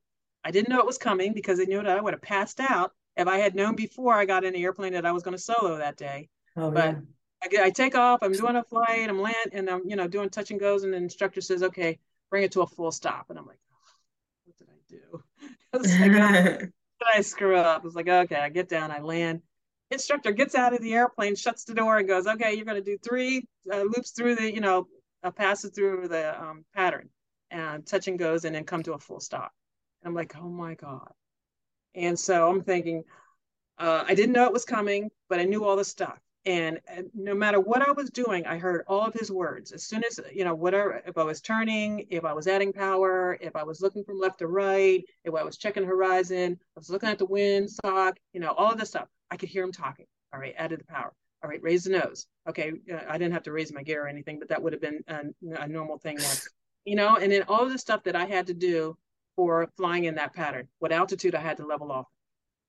I 0.43 0.51
didn't 0.51 0.69
know 0.69 0.79
it 0.79 0.85
was 0.85 0.97
coming 0.97 1.33
because 1.33 1.59
I 1.59 1.63
knew 1.63 1.81
that 1.81 1.97
I 1.97 2.01
would 2.01 2.13
have 2.13 2.21
passed 2.21 2.59
out 2.59 2.91
if 3.15 3.27
I 3.27 3.37
had 3.37 3.55
known 3.55 3.75
before 3.75 4.13
I 4.13 4.25
got 4.25 4.43
in 4.43 4.53
the 4.53 4.63
airplane 4.63 4.93
that 4.93 5.05
I 5.05 5.11
was 5.11 5.23
going 5.23 5.35
to 5.37 5.41
solo 5.41 5.77
that 5.77 5.97
day. 5.97 6.29
Oh, 6.57 6.71
but 6.71 6.97
yeah. 7.43 7.61
I, 7.61 7.65
I, 7.65 7.69
take 7.69 7.95
off. 7.95 8.19
I'm 8.21 8.31
doing 8.31 8.55
a 8.55 8.63
flight. 8.63 9.09
I'm 9.09 9.21
land 9.21 9.51
and 9.53 9.69
I'm 9.69 9.81
you 9.87 9.95
know 9.95 10.07
doing 10.07 10.29
touch 10.29 10.51
and 10.51 10.59
goes. 10.59 10.83
And 10.83 10.93
the 10.93 10.97
instructor 10.97 11.41
says, 11.41 11.63
"Okay, 11.63 11.99
bring 12.29 12.43
it 12.43 12.51
to 12.53 12.61
a 12.61 12.67
full 12.67 12.91
stop." 12.91 13.27
And 13.29 13.39
I'm 13.39 13.45
like, 13.45 13.59
oh, 13.71 13.77
"What 14.45 14.57
did 14.57 14.67
I 14.69 14.79
do?" 14.89 15.23
I 15.73 15.77
like, 15.77 16.21
oh, 16.21 16.57
did 16.57 16.71
I 17.13 17.21
screw 17.21 17.57
up? 17.57 17.81
I 17.81 17.85
was 17.85 17.95
like, 17.95 18.07
"Okay." 18.07 18.35
I 18.35 18.49
get 18.49 18.69
down. 18.69 18.91
I 18.91 18.99
land. 18.99 19.41
Instructor 19.91 20.31
gets 20.31 20.55
out 20.55 20.73
of 20.73 20.81
the 20.81 20.93
airplane, 20.93 21.35
shuts 21.35 21.63
the 21.63 21.73
door, 21.73 21.97
and 21.97 22.07
goes, 22.07 22.27
"Okay, 22.27 22.55
you're 22.55 22.65
going 22.65 22.83
to 22.83 22.91
do 22.91 22.97
three 22.97 23.47
uh, 23.71 23.81
loops 23.83 24.11
through 24.11 24.35
the 24.35 24.53
you 24.53 24.61
know 24.61 24.87
uh, 25.23 25.31
pass 25.31 25.65
it 25.65 25.73
through 25.75 26.07
the 26.07 26.41
um, 26.41 26.65
pattern 26.75 27.09
and 27.51 27.85
touch 27.85 28.07
and 28.07 28.19
goes 28.19 28.45
and 28.45 28.55
then 28.55 28.63
come 28.63 28.83
to 28.83 28.93
a 28.93 28.99
full 28.99 29.19
stop. 29.19 29.51
And 30.01 30.09
I'm 30.09 30.15
like, 30.15 30.35
oh 30.37 30.49
my 30.49 30.75
God. 30.75 31.11
And 31.95 32.17
so 32.19 32.49
I'm 32.49 32.63
thinking, 32.63 33.03
uh, 33.77 34.03
I 34.07 34.13
didn't 34.15 34.33
know 34.33 34.45
it 34.45 34.53
was 34.53 34.65
coming, 34.65 35.09
but 35.29 35.39
I 35.39 35.45
knew 35.45 35.63
all 35.63 35.75
the 35.75 35.83
stuff. 35.83 36.19
And, 36.45 36.79
and 36.87 37.09
no 37.15 37.33
matter 37.33 37.59
what 37.59 37.87
I 37.87 37.91
was 37.91 38.11
doing, 38.11 38.45
I 38.45 38.57
heard 38.57 38.83
all 38.87 39.01
of 39.01 39.15
his 39.15 39.31
words. 39.31 39.71
As 39.71 39.83
soon 39.83 40.03
as, 40.03 40.19
you 40.31 40.43
know, 40.43 40.53
whatever, 40.53 41.01
if 41.07 41.17
I 41.17 41.23
was 41.23 41.41
turning, 41.41 42.05
if 42.11 42.23
I 42.23 42.33
was 42.33 42.47
adding 42.47 42.71
power, 42.71 43.37
if 43.41 43.55
I 43.55 43.63
was 43.63 43.81
looking 43.81 44.03
from 44.03 44.19
left 44.19 44.39
to 44.39 44.47
right, 44.47 45.03
if 45.23 45.33
I 45.33 45.43
was 45.43 45.57
checking 45.57 45.83
horizon, 45.85 46.59
I 46.75 46.79
was 46.79 46.89
looking 46.89 47.09
at 47.09 47.17
the 47.17 47.25
wind 47.25 47.71
sock, 47.71 48.17
you 48.33 48.39
know, 48.39 48.51
all 48.51 48.71
of 48.71 48.77
this 48.77 48.89
stuff, 48.89 49.07
I 49.31 49.37
could 49.37 49.49
hear 49.49 49.63
him 49.63 49.71
talking. 49.71 50.05
All 50.33 50.39
right, 50.39 50.53
added 50.57 50.81
the 50.81 50.85
power 50.85 51.13
all 51.45 51.49
right, 51.51 51.61
raise 51.61 51.83
the 51.83 51.91
nose. 51.91 52.25
Okay, 52.49 52.73
uh, 52.91 53.01
I 53.07 53.19
didn't 53.19 53.33
have 53.33 53.43
to 53.43 53.51
raise 53.51 53.71
my 53.71 53.83
gear 53.83 54.05
or 54.05 54.07
anything, 54.07 54.39
but 54.39 54.49
that 54.49 54.63
would 54.63 54.73
have 54.73 54.81
been 54.81 55.03
a, 55.07 55.21
a 55.61 55.67
normal 55.67 55.99
thing. 55.99 56.17
you 56.85 56.95
know, 56.95 57.17
and 57.17 57.31
then 57.31 57.43
all 57.47 57.63
of 57.63 57.71
the 57.71 57.77
stuff 57.77 58.03
that 58.05 58.15
I 58.15 58.25
had 58.25 58.47
to 58.47 58.53
do 58.55 58.97
for 59.35 59.69
flying 59.77 60.05
in 60.05 60.15
that 60.15 60.33
pattern, 60.33 60.67
what 60.79 60.91
altitude 60.91 61.35
I 61.35 61.41
had 61.41 61.57
to 61.57 61.65
level 61.67 61.91
off, 61.91 62.07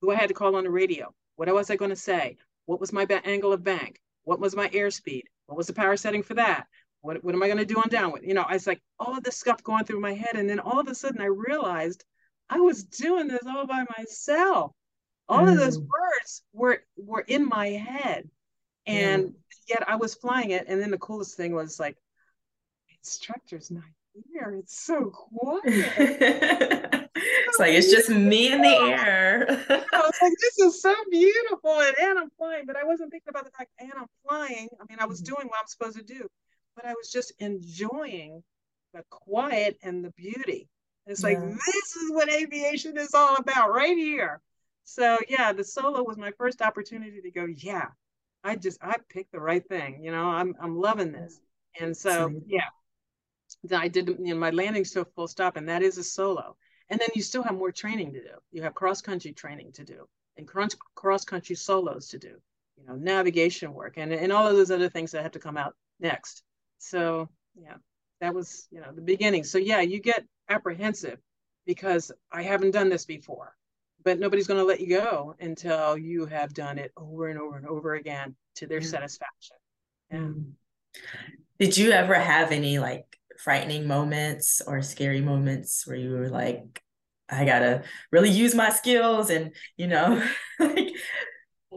who 0.02 0.10
I 0.10 0.16
had 0.16 0.28
to 0.28 0.34
call 0.34 0.56
on 0.56 0.64
the 0.64 0.70
radio, 0.70 1.14
What 1.36 1.52
was 1.54 1.70
I 1.70 1.76
going 1.76 1.88
to 1.88 1.96
say? 1.96 2.36
What 2.66 2.80
was 2.80 2.92
my 2.92 3.06
angle 3.24 3.52
of 3.52 3.64
bank? 3.64 4.00
What 4.24 4.40
was 4.40 4.54
my 4.54 4.68
airspeed? 4.68 5.22
What 5.46 5.56
was 5.56 5.68
the 5.68 5.72
power 5.72 5.96
setting 5.96 6.22
for 6.22 6.34
that? 6.34 6.66
What, 7.00 7.22
what 7.22 7.34
am 7.34 7.42
I 7.42 7.46
going 7.46 7.58
to 7.58 7.64
do 7.64 7.76
on 7.76 7.88
downwind? 7.88 8.26
You 8.26 8.34
know, 8.34 8.42
I 8.42 8.54
was 8.54 8.66
like, 8.66 8.82
all 8.98 9.16
of 9.16 9.22
this 9.22 9.38
stuff 9.38 9.62
going 9.62 9.84
through 9.84 10.00
my 10.00 10.14
head. 10.14 10.34
And 10.34 10.50
then 10.50 10.58
all 10.58 10.80
of 10.80 10.88
a 10.88 10.94
sudden 10.94 11.20
I 11.20 11.26
realized 11.26 12.04
I 12.50 12.58
was 12.58 12.84
doing 12.84 13.28
this 13.28 13.46
all 13.46 13.66
by 13.66 13.84
myself. 13.96 14.72
All 15.28 15.44
mm. 15.44 15.52
of 15.52 15.58
those 15.58 15.78
mm. 15.78 15.86
words 15.86 16.42
were 16.52 16.82
were 16.96 17.24
in 17.26 17.48
my 17.48 17.68
head. 17.68 18.28
And 18.86 19.34
yet 19.68 19.88
I 19.88 19.96
was 19.96 20.14
flying 20.14 20.50
it. 20.50 20.66
And 20.68 20.80
then 20.80 20.90
the 20.90 20.98
coolest 20.98 21.36
thing 21.36 21.52
was 21.52 21.80
like, 21.80 21.96
instructor's 22.98 23.70
not 23.70 23.84
here. 24.32 24.56
It's 24.58 24.78
so 24.78 25.10
quiet. 25.10 25.62
it's 27.16 27.58
like 27.58 27.72
it's 27.72 27.90
just 27.90 28.10
me 28.10 28.52
in 28.52 28.62
the 28.62 28.68
air. 28.68 29.46
I 29.48 29.98
was 29.98 30.18
like, 30.22 30.32
this 30.40 30.58
is 30.58 30.82
so 30.82 30.94
beautiful. 31.10 31.80
And, 31.80 31.94
and 32.00 32.18
I'm 32.18 32.30
flying, 32.38 32.64
but 32.66 32.76
I 32.76 32.84
wasn't 32.84 33.10
thinking 33.10 33.28
about 33.30 33.44
the 33.44 33.50
fact, 33.50 33.70
and 33.78 33.92
I'm 33.96 34.06
flying. 34.28 34.68
I 34.80 34.84
mean, 34.88 34.98
I 35.00 35.06
was 35.06 35.22
mm. 35.22 35.26
doing 35.26 35.48
what 35.48 35.58
I'm 35.60 35.66
supposed 35.66 35.96
to 35.98 36.04
do, 36.04 36.28
but 36.74 36.84
I 36.84 36.92
was 36.92 37.10
just 37.10 37.32
enjoying 37.38 38.42
the 38.94 39.02
quiet 39.10 39.78
and 39.82 40.04
the 40.04 40.10
beauty. 40.10 40.68
It's 41.06 41.22
like, 41.22 41.38
yeah. 41.38 41.54
this 41.54 41.96
is 41.96 42.10
what 42.10 42.32
aviation 42.32 42.96
is 42.98 43.14
all 43.14 43.36
about 43.36 43.72
right 43.72 43.96
here. 43.96 44.40
So 44.84 45.18
yeah, 45.28 45.52
the 45.52 45.64
solo 45.64 46.02
was 46.02 46.16
my 46.16 46.32
first 46.38 46.62
opportunity 46.62 47.20
to 47.20 47.30
go, 47.30 47.44
yeah, 47.44 47.88
I 48.44 48.56
just 48.56 48.78
I 48.82 48.96
picked 49.08 49.32
the 49.32 49.40
right 49.40 49.66
thing. 49.66 50.02
You 50.02 50.12
know, 50.12 50.24
I'm 50.24 50.54
I'm 50.60 50.78
loving 50.78 51.12
this. 51.12 51.40
And 51.80 51.96
so 51.96 52.32
yeah. 52.46 52.68
I 53.72 53.88
did 53.88 54.08
you 54.08 54.16
know, 54.18 54.36
my 54.36 54.50
landing 54.50 54.84
so 54.84 55.04
full 55.04 55.28
stop, 55.28 55.56
and 55.56 55.68
that 55.68 55.82
is 55.82 55.98
a 55.98 56.04
solo. 56.04 56.56
And 56.88 57.00
then 57.00 57.08
you 57.14 57.22
still 57.22 57.42
have 57.42 57.56
more 57.56 57.72
training 57.72 58.12
to 58.12 58.22
do. 58.22 58.34
You 58.52 58.62
have 58.62 58.74
cross 58.74 59.02
country 59.02 59.32
training 59.32 59.72
to 59.72 59.84
do 59.84 60.06
and 60.36 60.46
cross 60.94 61.24
country 61.24 61.56
solos 61.56 62.08
to 62.08 62.18
do, 62.18 62.36
you 62.76 62.86
know, 62.86 62.94
navigation 62.94 63.72
work 63.72 63.94
and, 63.96 64.12
and 64.12 64.32
all 64.32 64.46
of 64.46 64.56
those 64.56 64.70
other 64.70 64.88
things 64.88 65.12
that 65.12 65.22
have 65.22 65.32
to 65.32 65.38
come 65.38 65.56
out 65.56 65.74
next. 65.98 66.42
So 66.78 67.28
yeah, 67.54 67.76
that 68.20 68.34
was, 68.34 68.68
you 68.70 68.80
know, 68.80 68.92
the 68.92 69.02
beginning. 69.02 69.44
So 69.44 69.58
yeah, 69.58 69.80
you 69.80 70.00
get 70.00 70.24
apprehensive 70.48 71.18
because 71.66 72.12
I 72.30 72.42
haven't 72.42 72.72
done 72.72 72.88
this 72.88 73.04
before, 73.04 73.54
but 74.04 74.18
nobody's 74.18 74.46
going 74.46 74.60
to 74.60 74.66
let 74.66 74.80
you 74.80 74.88
go 74.88 75.34
until 75.40 75.96
you 75.98 76.26
have 76.26 76.54
done 76.54 76.78
it 76.78 76.92
over 76.96 77.28
and 77.28 77.38
over 77.38 77.56
and 77.56 77.66
over 77.66 77.94
again 77.94 78.36
to 78.56 78.66
their 78.66 78.80
yeah. 78.80 78.88
satisfaction. 78.88 79.56
Yeah. 80.10 80.18
Mm. 80.18 80.52
Did 81.58 81.76
you 81.76 81.90
ever 81.92 82.14
have 82.14 82.52
any 82.52 82.78
like 82.78 83.15
frightening 83.38 83.86
moments 83.86 84.60
or 84.66 84.82
scary 84.82 85.20
moments 85.20 85.86
where 85.86 85.96
you 85.96 86.10
were 86.10 86.28
like, 86.28 86.82
I 87.28 87.44
gotta 87.44 87.84
really 88.12 88.30
use 88.30 88.54
my 88.54 88.70
skills 88.70 89.30
and 89.30 89.54
you 89.76 89.86
know, 89.88 90.22
like 90.60 90.94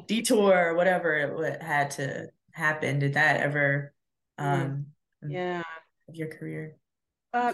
detour 0.07 0.69
or 0.69 0.75
whatever 0.75 1.15
it 1.15 1.61
had 1.61 1.91
to 1.91 2.29
happen? 2.51 2.99
Did 2.99 3.13
that 3.13 3.37
ever 3.37 3.93
um 4.37 4.87
yeah 5.27 5.63
of 6.07 6.15
your 6.15 6.27
career? 6.27 6.75
Uh, 7.31 7.53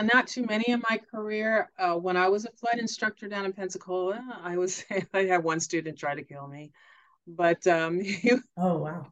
not 0.00 0.28
too 0.28 0.44
many 0.44 0.66
in 0.68 0.80
my 0.88 1.00
career. 1.10 1.70
Uh, 1.76 1.94
when 1.94 2.16
I 2.16 2.28
was 2.28 2.44
a 2.44 2.52
flight 2.52 2.78
instructor 2.78 3.28
down 3.28 3.44
in 3.44 3.52
Pensacola, 3.52 4.22
I 4.42 4.56
was 4.56 4.84
I 5.14 5.24
had 5.24 5.42
one 5.42 5.60
student 5.60 5.98
try 5.98 6.14
to 6.14 6.22
kill 6.22 6.46
me, 6.46 6.72
but 7.26 7.66
um, 7.66 8.00
oh 8.56 8.78
wow, 8.78 9.06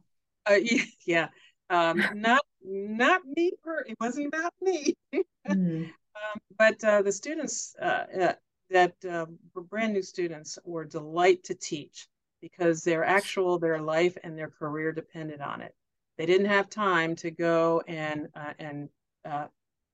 uh, 0.49 0.59
yeah, 1.05 1.27
um, 1.69 2.01
not 2.15 2.41
not 2.63 3.21
me. 3.25 3.51
Per, 3.63 3.81
it 3.81 3.97
wasn't 3.99 4.27
about 4.27 4.53
me. 4.61 4.95
mm-hmm. 5.13 5.83
um, 5.83 6.41
but 6.57 6.83
uh, 6.83 7.01
the 7.01 7.11
students 7.11 7.75
uh, 7.81 8.05
uh, 8.21 8.33
that 8.69 8.93
um, 9.09 9.37
were 9.53 9.61
brand 9.61 9.93
new 9.93 10.01
students 10.01 10.59
were 10.65 10.85
delight 10.85 11.43
to 11.45 11.55
teach 11.55 12.07
because 12.41 12.83
their 12.83 13.03
actual 13.03 13.59
their 13.59 13.79
life 13.79 14.17
and 14.23 14.37
their 14.37 14.49
career 14.49 14.91
depended 14.91 15.41
on 15.41 15.61
it. 15.61 15.73
They 16.17 16.25
didn't 16.25 16.47
have 16.47 16.69
time 16.69 17.15
to 17.17 17.31
go 17.31 17.81
and 17.87 18.27
uh, 18.35 18.53
and 18.59 18.89
uh, 19.25 19.47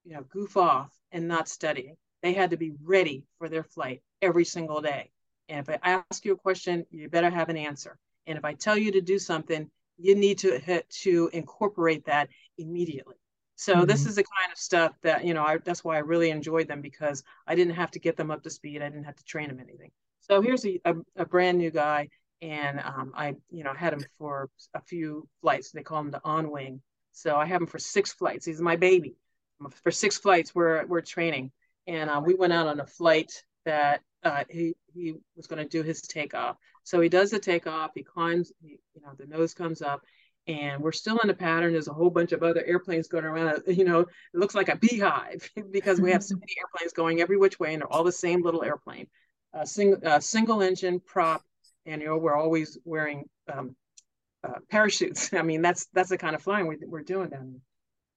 you 0.03 0.13
know 0.13 0.23
goof 0.29 0.57
off 0.57 0.91
and 1.11 1.27
not 1.27 1.47
study. 1.47 1.95
They 2.21 2.33
had 2.33 2.51
to 2.51 2.57
be 2.57 2.73
ready 2.81 3.25
for 3.37 3.49
their 3.49 3.63
flight 3.63 4.01
every 4.21 4.45
single 4.45 4.81
day. 4.81 5.11
And 5.49 5.67
if 5.67 5.79
I 5.83 6.03
ask 6.09 6.23
you 6.23 6.33
a 6.33 6.37
question, 6.37 6.85
you 6.89 7.09
better 7.09 7.29
have 7.29 7.49
an 7.49 7.57
answer. 7.57 7.97
And 8.25 8.37
if 8.37 8.45
I 8.45 8.53
tell 8.53 8.77
you 8.77 8.93
to 8.93 9.01
do 9.01 9.19
something, 9.19 9.69
you 9.97 10.15
need 10.15 10.39
to 10.39 10.59
hit, 10.59 10.89
to 10.89 11.29
incorporate 11.33 12.05
that 12.05 12.29
immediately. 12.57 13.15
So 13.55 13.75
mm-hmm. 13.75 13.85
this 13.85 14.05
is 14.05 14.15
the 14.15 14.23
kind 14.23 14.51
of 14.51 14.57
stuff 14.57 14.93
that 15.03 15.25
you 15.25 15.33
know. 15.33 15.43
I, 15.43 15.57
that's 15.63 15.83
why 15.83 15.95
I 15.95 15.99
really 15.99 16.31
enjoyed 16.31 16.67
them 16.67 16.81
because 16.81 17.23
I 17.47 17.55
didn't 17.55 17.75
have 17.75 17.91
to 17.91 17.99
get 17.99 18.17
them 18.17 18.31
up 18.31 18.43
to 18.43 18.49
speed. 18.49 18.81
I 18.81 18.89
didn't 18.89 19.05
have 19.05 19.15
to 19.15 19.23
train 19.23 19.47
them 19.47 19.59
anything. 19.59 19.91
So 20.21 20.41
here's 20.41 20.65
a, 20.65 20.79
a, 20.85 20.95
a 21.17 21.25
brand 21.25 21.57
new 21.57 21.69
guy, 21.69 22.09
and 22.41 22.79
um, 22.79 23.13
I 23.15 23.35
you 23.51 23.63
know 23.63 23.73
had 23.73 23.93
him 23.93 24.03
for 24.17 24.49
a 24.73 24.81
few 24.81 25.27
flights. 25.41 25.71
They 25.71 25.83
call 25.83 25.99
him 25.99 26.11
the 26.11 26.21
on 26.23 26.49
wing. 26.49 26.81
So 27.11 27.35
I 27.35 27.45
have 27.45 27.61
him 27.61 27.67
for 27.67 27.79
six 27.79 28.11
flights. 28.11 28.45
He's 28.45 28.61
my 28.61 28.75
baby. 28.75 29.15
For 29.83 29.91
six 29.91 30.17
flights, 30.17 30.53
we're 30.55 30.85
we're 30.87 31.01
training, 31.01 31.51
and 31.87 32.09
uh, 32.09 32.21
we 32.25 32.33
went 32.33 32.53
out 32.53 32.67
on 32.67 32.79
a 32.79 32.87
flight 32.87 33.31
that 33.65 34.01
uh, 34.23 34.43
he 34.49 34.75
he 34.93 35.13
was 35.35 35.47
going 35.47 35.63
to 35.63 35.69
do 35.69 35.83
his 35.83 36.01
takeoff. 36.01 36.57
So 36.83 36.99
he 36.99 37.09
does 37.09 37.31
the 37.31 37.39
takeoff. 37.39 37.91
He 37.95 38.03
climbs. 38.03 38.51
He, 38.61 38.79
you 38.95 39.01
know, 39.01 39.11
the 39.17 39.25
nose 39.25 39.53
comes 39.53 39.81
up, 39.81 40.01
and 40.47 40.81
we're 40.81 40.91
still 40.91 41.19
in 41.19 41.29
a 41.29 41.33
pattern. 41.33 41.73
There's 41.73 41.87
a 41.87 41.93
whole 41.93 42.09
bunch 42.09 42.31
of 42.31 42.43
other 42.43 42.63
airplanes 42.63 43.07
going 43.07 43.25
around. 43.25 43.63
You 43.67 43.85
know, 43.85 44.01
it 44.01 44.07
looks 44.33 44.55
like 44.55 44.69
a 44.69 44.75
beehive 44.75 45.49
because 45.71 46.01
we 46.01 46.11
have 46.11 46.23
so 46.23 46.35
many 46.35 46.53
airplanes 46.59 46.93
going 46.93 47.21
every 47.21 47.37
which 47.37 47.59
way, 47.59 47.73
and 47.73 47.81
they're 47.81 47.91
all 47.91 48.03
the 48.03 48.11
same 48.11 48.43
little 48.43 48.63
airplane, 48.63 49.07
a 49.53 49.65
single 49.65 49.99
uh, 50.05 50.19
single 50.19 50.61
engine 50.61 50.99
prop, 50.99 51.41
and 51.85 52.01
you 52.01 52.07
know 52.07 52.17
we're 52.17 52.35
always 52.35 52.77
wearing 52.83 53.25
um, 53.51 53.75
uh, 54.43 54.59
parachutes. 54.69 55.33
I 55.33 55.41
mean, 55.41 55.61
that's 55.61 55.87
that's 55.93 56.09
the 56.09 56.17
kind 56.17 56.35
of 56.35 56.41
flying 56.41 56.67
we, 56.67 56.77
we're 56.85 57.01
doing 57.01 57.29
there. 57.29 57.45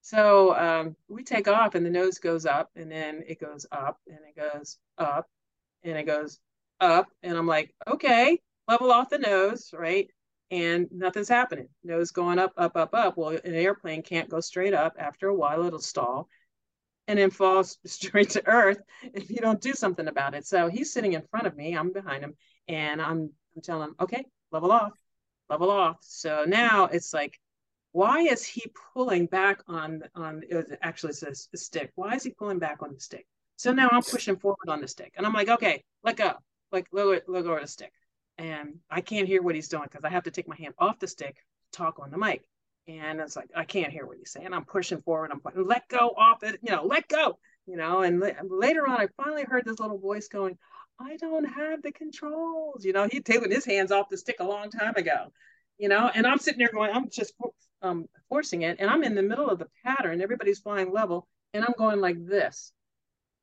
So 0.02 0.56
um, 0.56 0.96
we 1.08 1.24
take 1.24 1.48
off, 1.48 1.74
and 1.74 1.84
the 1.84 1.90
nose 1.90 2.18
goes 2.18 2.46
up, 2.46 2.70
and 2.76 2.90
then 2.90 3.22
it 3.26 3.40
goes 3.40 3.66
up, 3.72 3.98
and 4.06 4.18
it 4.28 4.36
goes 4.36 4.78
up, 4.98 5.26
and 5.84 5.96
it 5.96 6.04
goes 6.04 6.38
up 6.80 7.08
and 7.22 7.36
i'm 7.36 7.46
like 7.46 7.74
okay 7.88 8.38
level 8.68 8.92
off 8.92 9.10
the 9.10 9.18
nose 9.18 9.70
right? 9.72 10.08
And 10.50 10.86
nothing's 10.92 11.28
happening. 11.28 11.68
Nose 11.82 12.12
going 12.12 12.38
up 12.38 12.52
up 12.56 12.76
up 12.76 12.94
up. 12.94 13.16
Well 13.16 13.30
an 13.30 13.54
airplane 13.54 14.02
can't 14.02 14.30
go 14.30 14.40
straight 14.40 14.74
up 14.74 14.94
after 14.98 15.28
a 15.28 15.34
while. 15.34 15.64
It'll 15.66 15.78
stall 15.80 16.28
and 17.08 17.18
then 17.18 17.30
falls 17.30 17.78
straight 17.86 18.30
to 18.30 18.46
earth 18.46 18.80
if 19.02 19.30
you 19.30 19.36
don't 19.36 19.60
do 19.60 19.72
something 19.72 20.08
about 20.08 20.34
it. 20.34 20.46
So 20.46 20.68
he's 20.68 20.92
sitting 20.92 21.14
in 21.14 21.22
front 21.30 21.46
of 21.46 21.56
me. 21.56 21.76
I'm 21.76 21.92
behind 21.92 22.22
him 22.24 22.34
and 22.68 23.00
i'm 23.00 23.30
i'm 23.54 23.62
telling 23.62 23.88
him 23.88 23.94
okay 24.00 24.24
level 24.50 24.72
off 24.72 24.92
level 25.48 25.70
off. 25.70 25.98
So 26.00 26.44
now 26.46 26.86
it's 26.86 27.12
like 27.12 27.38
why 27.96 28.20
is 28.20 28.44
he 28.44 28.70
pulling 28.92 29.24
back 29.24 29.62
on 29.68 30.02
on 30.14 30.42
actually 30.82 31.10
it's 31.10 31.48
a 31.52 31.56
stick. 31.56 31.92
Why 31.94 32.14
is 32.14 32.24
he 32.24 32.30
pulling 32.30 32.58
back 32.58 32.82
on 32.82 32.92
the 32.92 33.00
stick? 33.00 33.26
So 33.56 33.72
now 33.72 33.88
I'm 33.90 34.02
pushing 34.02 34.36
forward 34.36 34.68
on 34.68 34.82
the 34.82 34.88
stick, 34.88 35.14
and 35.16 35.26
I'm 35.26 35.32
like, 35.32 35.48
okay, 35.48 35.82
let 36.04 36.16
go, 36.16 36.34
like 36.72 36.88
let, 36.92 37.26
go 37.26 37.54
of 37.54 37.62
the 37.62 37.66
stick, 37.66 37.92
and 38.38 38.76
I 38.90 39.00
can't 39.00 39.28
hear 39.28 39.42
what 39.42 39.54
he's 39.54 39.68
doing 39.68 39.84
because 39.84 40.04
I 40.04 40.10
have 40.10 40.24
to 40.24 40.30
take 40.30 40.48
my 40.48 40.56
hand 40.56 40.74
off 40.78 40.98
the 40.98 41.08
stick 41.08 41.36
talk 41.72 41.98
on 41.98 42.10
the 42.10 42.18
mic, 42.18 42.42
and 42.88 43.20
it's 43.20 43.36
like 43.36 43.50
I 43.54 43.64
can't 43.64 43.92
hear 43.92 44.06
what 44.06 44.18
he's 44.18 44.30
saying. 44.32 44.52
I'm 44.52 44.64
pushing 44.64 45.02
forward. 45.02 45.30
I'm 45.32 45.40
pointing, 45.40 45.66
let 45.66 45.88
go 45.88 46.14
off 46.16 46.42
it, 46.42 46.60
you 46.62 46.72
know, 46.72 46.84
let 46.84 47.08
go, 47.08 47.38
you 47.66 47.76
know. 47.76 48.02
And 48.02 48.22
later 48.48 48.86
on, 48.86 49.00
I 49.00 49.08
finally 49.16 49.44
heard 49.44 49.64
this 49.64 49.80
little 49.80 49.98
voice 49.98 50.28
going, 50.28 50.58
I 50.98 51.16
don't 51.16 51.44
have 51.44 51.82
the 51.82 51.92
controls. 51.92 52.84
You 52.84 52.92
know, 52.92 53.08
he'd 53.10 53.24
taken 53.24 53.50
his 53.50 53.64
hands 53.64 53.92
off 53.92 54.08
the 54.08 54.16
stick 54.16 54.36
a 54.40 54.44
long 54.44 54.70
time 54.70 54.94
ago, 54.96 55.32
you 55.78 55.88
know, 55.88 56.10
and 56.14 56.26
I'm 56.26 56.38
sitting 56.38 56.58
there 56.58 56.70
going, 56.72 56.90
I'm 56.90 57.10
just 57.10 57.34
um, 57.82 58.06
forcing 58.28 58.62
it. 58.62 58.76
And 58.80 58.88
I'm 58.90 59.04
in 59.04 59.14
the 59.14 59.22
middle 59.22 59.48
of 59.48 59.58
the 59.58 59.68
pattern. 59.84 60.20
Everybody's 60.20 60.60
flying 60.60 60.92
level. 60.92 61.28
And 61.54 61.64
I'm 61.64 61.74
going 61.78 62.00
like 62.00 62.24
this. 62.26 62.72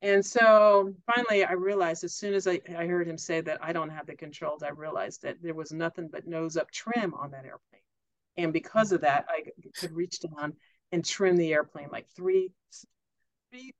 And 0.04 0.24
so 0.24 0.94
finally, 1.08 1.46
I 1.46 1.54
realized 1.54 2.04
as 2.04 2.14
soon 2.14 2.34
as 2.34 2.46
I, 2.46 2.60
I 2.78 2.86
heard 2.88 3.08
him 3.08 3.18
say 3.18 3.40
that 3.40 3.64
I 3.64 3.72
don't 3.72 3.90
have 3.90 4.06
the 4.06 4.16
controls, 4.16 4.62
I 4.62 4.70
realized 4.70 5.22
that 5.22 5.42
there 5.42 5.54
was 5.54 5.72
nothing 5.72 6.10
but 6.12 6.28
nose 6.28 6.58
up 6.58 6.70
trim 6.72 7.14
on 7.14 7.32
that 7.32 7.46
airplane. 7.46 7.82
And 8.36 8.52
because 8.52 8.92
of 8.92 9.02
that, 9.02 9.26
I 9.30 9.46
could 9.80 9.94
reach 9.94 10.20
down 10.20 10.56
and 10.92 11.06
trim 11.06 11.38
the 11.38 11.54
airplane 11.54 11.88
like 11.90 12.08
three, 12.18 12.52
three, 13.50 13.74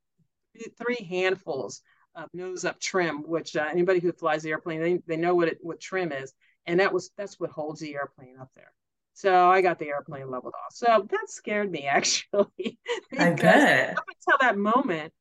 three 0.78 1.06
handfuls 1.10 1.82
of 2.16 2.30
nose 2.34 2.64
up 2.64 2.80
trim, 2.80 3.28
which 3.28 3.58
uh, 3.58 3.68
anybody 3.70 4.00
who 4.00 4.14
flies 4.14 4.44
the 4.44 4.52
airplane, 4.52 4.80
they, 4.80 5.00
they 5.06 5.18
know 5.18 5.36
what 5.36 5.50
it, 5.50 5.58
what 5.62 5.82
trim 5.82 6.14
is. 6.14 6.32
And 6.66 6.80
that 6.80 6.94
was, 6.94 7.12
that's 7.18 7.38
what 7.38 7.50
holds 7.50 7.82
the 7.82 7.96
airplane 7.96 8.38
up 8.40 8.50
there. 8.56 8.72
So 9.14 9.50
I 9.50 9.60
got 9.60 9.78
the 9.78 9.90
airplane 9.90 10.32
leveled 10.32 10.54
off. 10.54 10.74
So 10.74 11.06
that 11.10 11.30
scared 11.30 11.70
me 11.70 11.86
actually. 11.88 12.80
I 13.20 13.32
bet. 13.32 13.98
Up 13.98 14.06
until 14.08 14.38
that 14.40 14.58
moment, 14.58 15.12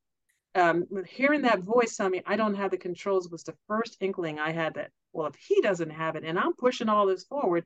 um, 0.55 0.87
hearing 1.09 1.43
that 1.43 1.61
voice 1.61 1.97
tell 1.97 2.09
me 2.09 2.23
I 2.27 2.37
don't 2.37 2.55
have 2.55 2.71
the 2.71 2.77
controls 2.77 3.29
was 3.31 3.43
the 3.43 3.55
first 3.69 3.97
inkling 4.01 4.39
I 4.39 4.53
had 4.53 4.75
that, 4.75 4.91
well, 5.13 5.27
if 5.27 5.35
he 5.37 5.61
doesn't 5.61 5.91
have 5.91 6.17
it 6.17 6.25
and 6.25 6.39
I'm 6.39 6.55
pushing 6.55 6.89
all 6.89 7.07
this 7.07 7.25
forward, 7.25 7.65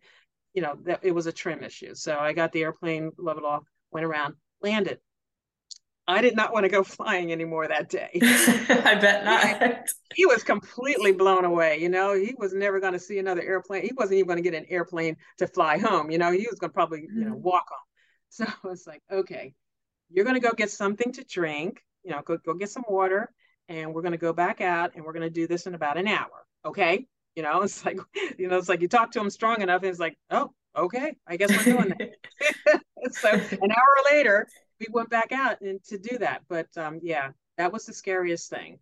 you 0.55 0.63
know, 0.63 0.77
that 0.85 1.01
it 1.03 1.13
was 1.13 1.27
a 1.27 1.33
trim 1.33 1.63
issue. 1.63 1.95
So 1.95 2.17
I 2.17 2.33
got 2.33 2.53
the 2.53 2.63
airplane 2.63 3.13
leveled 3.19 3.45
off, 3.45 3.65
went 3.91 4.07
around, 4.07 4.35
landed. 4.63 4.99
I 6.09 6.23
did 6.23 6.37
not 6.37 6.53
want 6.53 6.65
to 6.65 6.69
go 6.69 6.83
flying 6.85 7.33
anymore 7.33 7.67
that 7.67 7.89
day. 7.89 8.11
I 8.23 8.95
bet 9.01 9.25
not. 9.25 9.89
He, 10.15 10.25
was 10.25 10.43
completely 10.43 11.13
blown 11.13 11.45
away. 11.45 11.79
You 11.79 11.91
know, 11.91 12.15
he 12.15 12.35
was 12.39 12.55
never 12.55 12.81
going 12.81 12.95
to 12.95 12.99
see 12.99 13.19
another 13.19 13.43
airplane. 13.43 13.83
He 13.83 13.93
wasn't 13.95 14.15
even 14.15 14.29
going 14.29 14.43
to 14.43 14.51
get 14.51 14.55
an 14.55 14.65
airplane 14.71 15.17
to 15.39 15.47
fly 15.47 15.77
home. 15.77 16.11
You 16.11 16.17
know, 16.17 16.31
he 16.31 16.47
was 16.49 16.59
going 16.59 16.71
to 16.71 16.75
probably, 16.75 17.01
mm-hmm. 17.01 17.19
you 17.19 17.25
know, 17.27 17.33
mm-hmm. 17.33 17.43
walk 17.43 17.67
home. 17.69 17.79
So 18.31 18.47
it's 18.71 18.87
like, 18.87 19.03
okay, 19.11 19.55
you're 20.11 20.25
going 20.25 20.41
to 20.41 20.47
go 20.47 20.53
get 20.57 20.71
something 20.71 21.13
to 21.13 21.25
drink. 21.25 21.83
You 22.07 22.12
know, 22.12 22.23
go 22.23 22.39
go 22.39 22.55
get 22.55 22.70
some 22.70 22.85
water, 22.89 23.33
and 23.69 23.93
we're 23.93 24.03
going 24.03 24.12
to 24.12 24.19
go 24.19 24.33
back 24.33 24.61
out, 24.61 24.93
and 24.95 25.05
we're 25.05 25.12
going 25.12 25.23
to 25.23 25.31
do 25.31 25.47
this 25.47 25.66
in 25.66 25.74
about 25.74 25.99
an 25.99 26.07
hour. 26.07 26.47
Okay. 26.65 27.07
You 27.35 27.43
know, 27.43 27.62
it's 27.62 27.85
like, 27.85 27.99
you 28.39 28.49
know, 28.49 28.57
it's 28.57 28.69
like 28.69 28.81
you 28.81 28.89
talk 28.89 29.11
to 29.12 29.20
him 29.20 29.31
strong 29.31 29.61
enough, 29.61 29.83
and 29.83 29.91
it's 29.91 30.01
like, 30.01 30.16
oh, 30.31 30.53
okay, 30.77 31.16
I 31.27 31.37
guess 31.37 31.51
we're 31.51 31.77
doing 31.77 31.95
that. 31.99 32.81
so 33.12 33.31
an 33.31 33.70
hour 33.70 34.12
later, 34.12 34.49
we 34.81 34.87
went 34.91 35.11
back 35.11 35.33
out 35.33 35.61
and 35.61 35.83
to 35.85 35.99
do 35.99 36.19
that. 36.19 36.43
But 36.49 36.69
um, 36.77 37.01
yeah, 37.03 37.31
that 37.57 37.73
was 37.73 37.87
the 37.87 37.93
scariest 37.93 38.51
thing 38.51 38.78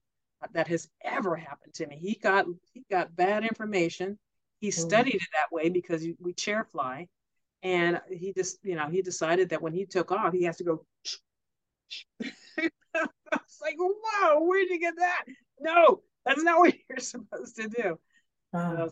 that 0.52 0.68
has 0.68 0.88
ever 1.02 1.36
happened 1.36 1.74
to 1.74 1.86
me. 1.86 1.96
He 1.96 2.14
got 2.14 2.46
he 2.72 2.84
got 2.90 3.14
bad 3.16 3.44
information. 3.44 4.18
He 4.60 4.68
mm. 4.68 4.72
studied 4.72 5.16
it 5.16 5.28
that 5.32 5.52
way 5.54 5.68
because 5.68 6.06
we 6.20 6.32
chair 6.32 6.64
fly, 6.64 7.08
and 7.62 8.00
he 8.10 8.32
just 8.32 8.58
you 8.62 8.76
know 8.76 8.88
he 8.88 9.02
decided 9.02 9.50
that 9.50 9.62
when 9.62 9.72
he 9.72 9.86
took 9.86 10.12
off, 10.12 10.32
he 10.32 10.44
has 10.44 10.56
to 10.58 10.64
go. 10.64 10.84
It's 13.44 13.60
like, 13.60 13.76
whoa, 13.78 14.40
where'd 14.40 14.68
you 14.68 14.80
get 14.80 14.96
that? 14.96 15.24
No, 15.60 16.00
that's 16.24 16.42
not 16.42 16.58
what 16.58 16.74
you're 16.88 16.98
supposed 16.98 17.56
to 17.56 17.68
do. 17.68 17.98
Wow. 18.52 18.90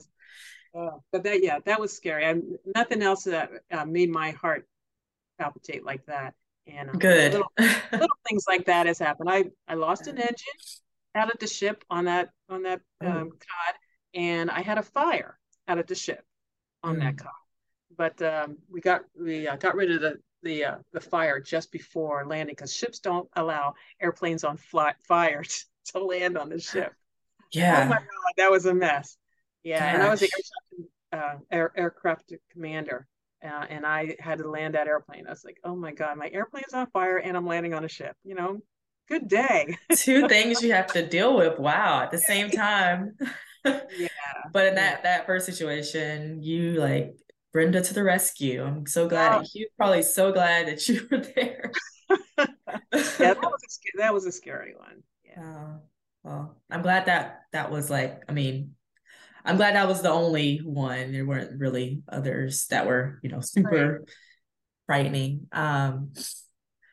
Uh, 0.75 0.91
but 1.11 1.23
that, 1.25 1.43
yeah, 1.43 1.59
that 1.67 1.81
was 1.81 1.93
scary. 1.93 2.27
I, 2.27 2.37
nothing 2.75 3.03
else 3.03 3.25
that 3.25 3.51
uh, 3.71 3.85
made 3.85 4.11
my 4.11 4.31
heart 4.31 4.67
palpitate 5.39 5.85
like 5.85 6.05
that. 6.07 6.35
And 6.67 6.91
uh, 6.91 6.93
good 6.93 7.33
little, 7.33 7.53
little, 7.93 8.17
things 8.29 8.45
like 8.49 8.67
that 8.67 8.87
has 8.87 8.99
happened. 8.99 9.29
I 9.29 9.47
I 9.67 9.75
lost 9.75 10.07
an 10.07 10.17
engine 10.17 10.37
out 11.15 11.29
at 11.29 11.41
the 11.41 11.47
ship 11.47 11.85
on 11.91 12.05
that 12.05 12.31
on 12.49 12.63
that 12.63 12.81
oh. 13.03 13.09
um, 13.09 13.31
COD, 13.31 13.75
and 14.15 14.51
I 14.51 14.61
had 14.61 14.79
a 14.79 14.83
fire 14.83 15.39
out 15.67 15.79
at 15.79 15.89
the 15.89 15.97
ship 15.97 16.25
on 16.85 16.97
mm. 16.97 17.01
that 17.01 17.19
COD. 17.19 17.33
But 17.97 18.23
um, 18.23 18.59
we 18.71 18.81
got 18.81 19.03
we 19.21 19.49
uh, 19.49 19.57
got 19.57 19.75
rid 19.75 19.91
of 19.91 20.01
the 20.01 20.21
the 20.43 20.65
uh, 20.65 20.75
the 20.93 21.01
fire 21.01 21.41
just 21.41 21.73
before 21.73 22.25
landing 22.27 22.55
because 22.55 22.75
ships 22.75 22.99
don't 22.99 23.29
allow 23.35 23.75
airplanes 24.01 24.45
on 24.45 24.57
fly, 24.57 24.95
fire 25.07 25.43
to, 25.43 25.65
to 25.93 26.05
land 26.05 26.37
on 26.37 26.49
the 26.49 26.61
ship. 26.61 26.93
Yeah. 27.53 27.83
Oh 27.85 27.89
my 27.89 27.97
god, 27.97 28.33
that 28.37 28.51
was 28.51 28.67
a 28.67 28.75
mess. 28.75 29.17
Yeah, 29.63 29.79
Gosh. 29.79 29.95
and 29.95 30.03
I 30.03 30.11
was 30.11 30.21
the 30.21 30.31
uh, 31.13 31.35
air, 31.51 31.73
aircraft 31.77 32.33
commander, 32.51 33.07
uh, 33.45 33.67
and 33.69 33.87
I 33.87 34.17
had 34.19 34.39
to 34.39 34.49
land 34.49 34.75
that 34.75 34.87
airplane. 34.87 35.27
I 35.27 35.31
was 35.31 35.45
like, 35.45 35.59
oh 35.65 35.77
my 35.77 35.93
god, 35.93 36.19
my 36.19 36.29
airplane's 36.31 36.73
on 36.75 36.87
fire, 36.89 37.19
and 37.19 37.37
I'm 37.37 37.47
landing 37.47 37.75
on 37.75 37.85
a 37.85 37.89
ship. 37.89 38.17
You 38.25 38.35
know, 38.35 38.59
good 39.09 39.29
day. 39.29 39.77
Two 39.95 40.27
things 40.29 40.63
you 40.63 40.73
have 40.73 40.93
to 40.95 41.07
deal 41.07 41.37
with. 41.37 41.59
Wow, 41.59 42.03
at 42.03 42.11
the 42.11 42.19
same 42.19 42.51
time. 42.51 43.17
yeah. 43.65 44.09
But 44.53 44.67
in 44.67 44.75
that 44.75 45.01
yeah. 45.05 45.17
that 45.17 45.27
first 45.27 45.47
situation, 45.47 46.43
you 46.43 46.81
like 46.81 47.15
Brenda 47.53 47.83
to 47.83 47.95
the 47.95 48.03
rescue. 48.03 48.65
I'm 48.65 48.87
so 48.87 49.09
glad. 49.09 49.43
Oh. 49.43 49.47
You're 49.53 49.69
probably 49.77 50.03
so 50.03 50.33
glad 50.33 50.69
that 50.69 50.89
you 50.89 51.07
were 51.11 51.19
there. 51.19 51.73
yeah, 52.09 52.47
that 53.19 53.39
was 53.41 53.63
a, 53.63 53.99
that 53.99 54.15
was 54.15 54.27
a 54.27 54.33
scary 54.33 54.75
one. 54.77 55.03
Yeah. 55.25 55.43
Oh, 55.43 55.81
well, 56.25 56.57
I'm 56.71 56.83
glad 56.83 57.07
that 57.07 57.43
that 57.53 57.71
was 57.71 57.91
like. 57.91 58.23
I 58.29 58.33
mean, 58.33 58.75
I'm 59.45 59.57
glad 59.57 59.75
that 59.75 59.89
was 59.89 60.03
the 60.03 60.11
only 60.11 60.59
one. 60.59 61.13
There 61.13 61.27
weren't 61.27 61.59
really 61.59 62.03
others 62.09 62.67
that 62.69 62.87
were, 62.87 63.19
you 63.23 63.31
know, 63.31 63.41
super 63.41 63.99
right. 63.99 64.11
frightening. 64.87 65.49
Um, 65.53 66.13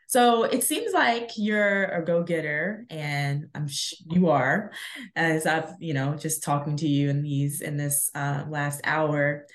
so 0.08 0.44
it 0.44 0.64
seems 0.64 0.92
like 0.92 1.30
you're 1.38 1.86
a 1.86 2.04
go-getter, 2.04 2.88
and 2.90 3.46
I'm 3.54 3.68
sh- 3.68 4.02
you 4.10 4.30
are, 4.30 4.72
as 5.16 5.46
I've, 5.46 5.74
you 5.80 5.94
know, 5.94 6.16
just 6.16 6.42
talking 6.42 6.78
to 6.78 6.88
you 6.88 7.12
in 7.12 7.22
these 7.22 7.62
in 7.62 7.78
this 7.78 8.10
uh, 8.16 8.46
last 8.50 8.82
hour. 8.84 9.46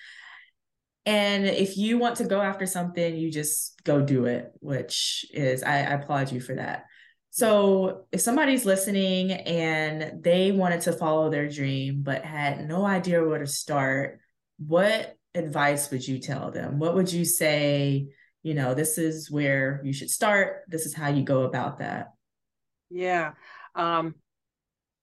And 1.07 1.47
if 1.47 1.77
you 1.77 1.99
want 1.99 2.17
to 2.17 2.25
go 2.25 2.41
after 2.41 2.67
something, 2.67 3.17
you 3.17 3.31
just 3.31 3.83
go 3.85 4.01
do 4.01 4.25
it, 4.25 4.53
which 4.61 5.27
is 5.33 5.63
I, 5.63 5.77
I 5.77 5.95
applaud 5.95 6.33
you 6.33 6.41
for 6.41 6.55
that. 6.55 6.87
So, 7.31 8.07
if 8.13 8.21
somebody's 8.21 8.65
listening 8.65 9.33
and 9.33 10.23
they 10.23 10.53
wanted 10.53 10.83
to 10.83 10.93
follow 10.93 11.31
their 11.31 11.49
dream 11.49 12.03
but 12.03 12.25
had 12.25 12.67
no 12.69 12.87
idea 12.87 13.25
where 13.25 13.41
to 13.41 13.47
start, 13.47 14.21
what 14.59 15.17
advice 15.35 15.91
would 15.91 16.07
you 16.07 16.21
tell 16.21 16.53
them? 16.53 16.79
What 16.79 16.95
would 16.95 17.13
you 17.13 17.25
say, 17.25 18.07
you 18.43 18.55
know, 18.55 18.73
this 18.75 18.99
is 18.99 19.31
where 19.31 19.81
you 19.85 19.93
should 19.93 20.11
start, 20.11 20.63
this 20.69 20.87
is 20.87 20.95
how 20.95 21.09
you 21.09 21.25
go 21.25 21.43
about 21.43 21.79
that? 21.79 22.13
Yeah. 22.89 23.33
Um 23.75 24.15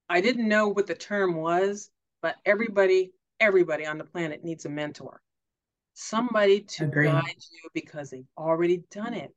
I 0.07 0.21
didn't 0.21 0.47
know 0.47 0.69
what 0.69 0.87
the 0.87 0.95
term 0.95 1.35
was, 1.35 1.89
but 2.21 2.35
everybody 2.45 3.11
everybody 3.39 3.85
on 3.85 3.97
the 3.97 4.05
planet 4.05 4.43
needs 4.43 4.65
a 4.65 4.69
mentor. 4.69 5.21
Somebody 5.93 6.61
to 6.61 6.85
Agreed. 6.85 7.11
guide 7.11 7.35
you 7.51 7.69
because 7.73 8.09
they've 8.09 8.25
already 8.37 8.83
done 8.91 9.13
it 9.13 9.33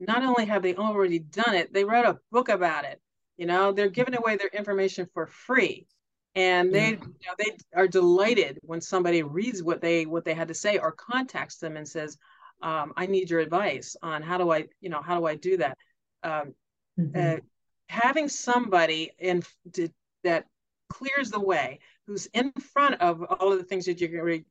not 0.00 0.22
only 0.22 0.44
have 0.46 0.62
they 0.62 0.74
already 0.74 1.18
done 1.18 1.54
it, 1.54 1.72
they 1.72 1.84
wrote 1.84 2.06
a 2.06 2.18
book 2.30 2.48
about 2.48 2.84
it. 2.84 3.00
You 3.36 3.46
know, 3.46 3.72
they're 3.72 3.88
giving 3.88 4.16
away 4.16 4.36
their 4.36 4.48
information 4.48 5.08
for 5.12 5.26
free. 5.26 5.86
And 6.34 6.72
they, 6.72 6.90
yeah. 6.90 6.96
you 7.00 7.26
know, 7.26 7.34
they 7.38 7.56
are 7.74 7.88
delighted 7.88 8.58
when 8.62 8.80
somebody 8.80 9.22
reads 9.22 9.62
what 9.62 9.80
they 9.80 10.06
what 10.06 10.24
they 10.24 10.34
had 10.34 10.48
to 10.48 10.54
say 10.54 10.78
or 10.78 10.92
contacts 10.92 11.56
them 11.56 11.76
and 11.76 11.88
says, 11.88 12.16
um, 12.62 12.92
"I 12.96 13.06
need 13.06 13.30
your 13.30 13.40
advice 13.40 13.96
on 14.02 14.22
how 14.22 14.38
do 14.38 14.52
I, 14.52 14.66
you 14.80 14.88
know, 14.88 15.02
how 15.02 15.18
do 15.18 15.26
I 15.26 15.34
do 15.34 15.56
that." 15.56 15.78
Um, 16.22 16.54
mm-hmm. 16.98 17.18
uh, 17.18 17.36
having 17.88 18.28
somebody 18.28 19.10
in 19.18 19.42
to, 19.72 19.88
that 20.22 20.44
clears 20.88 21.30
the 21.30 21.40
way, 21.40 21.80
who's 22.06 22.26
in 22.26 22.52
front 22.52 23.00
of 23.00 23.22
all 23.22 23.52
of 23.52 23.58
the 23.58 23.64
things 23.64 23.86
that 23.86 24.00
you're 24.00 24.10
going 24.10 24.44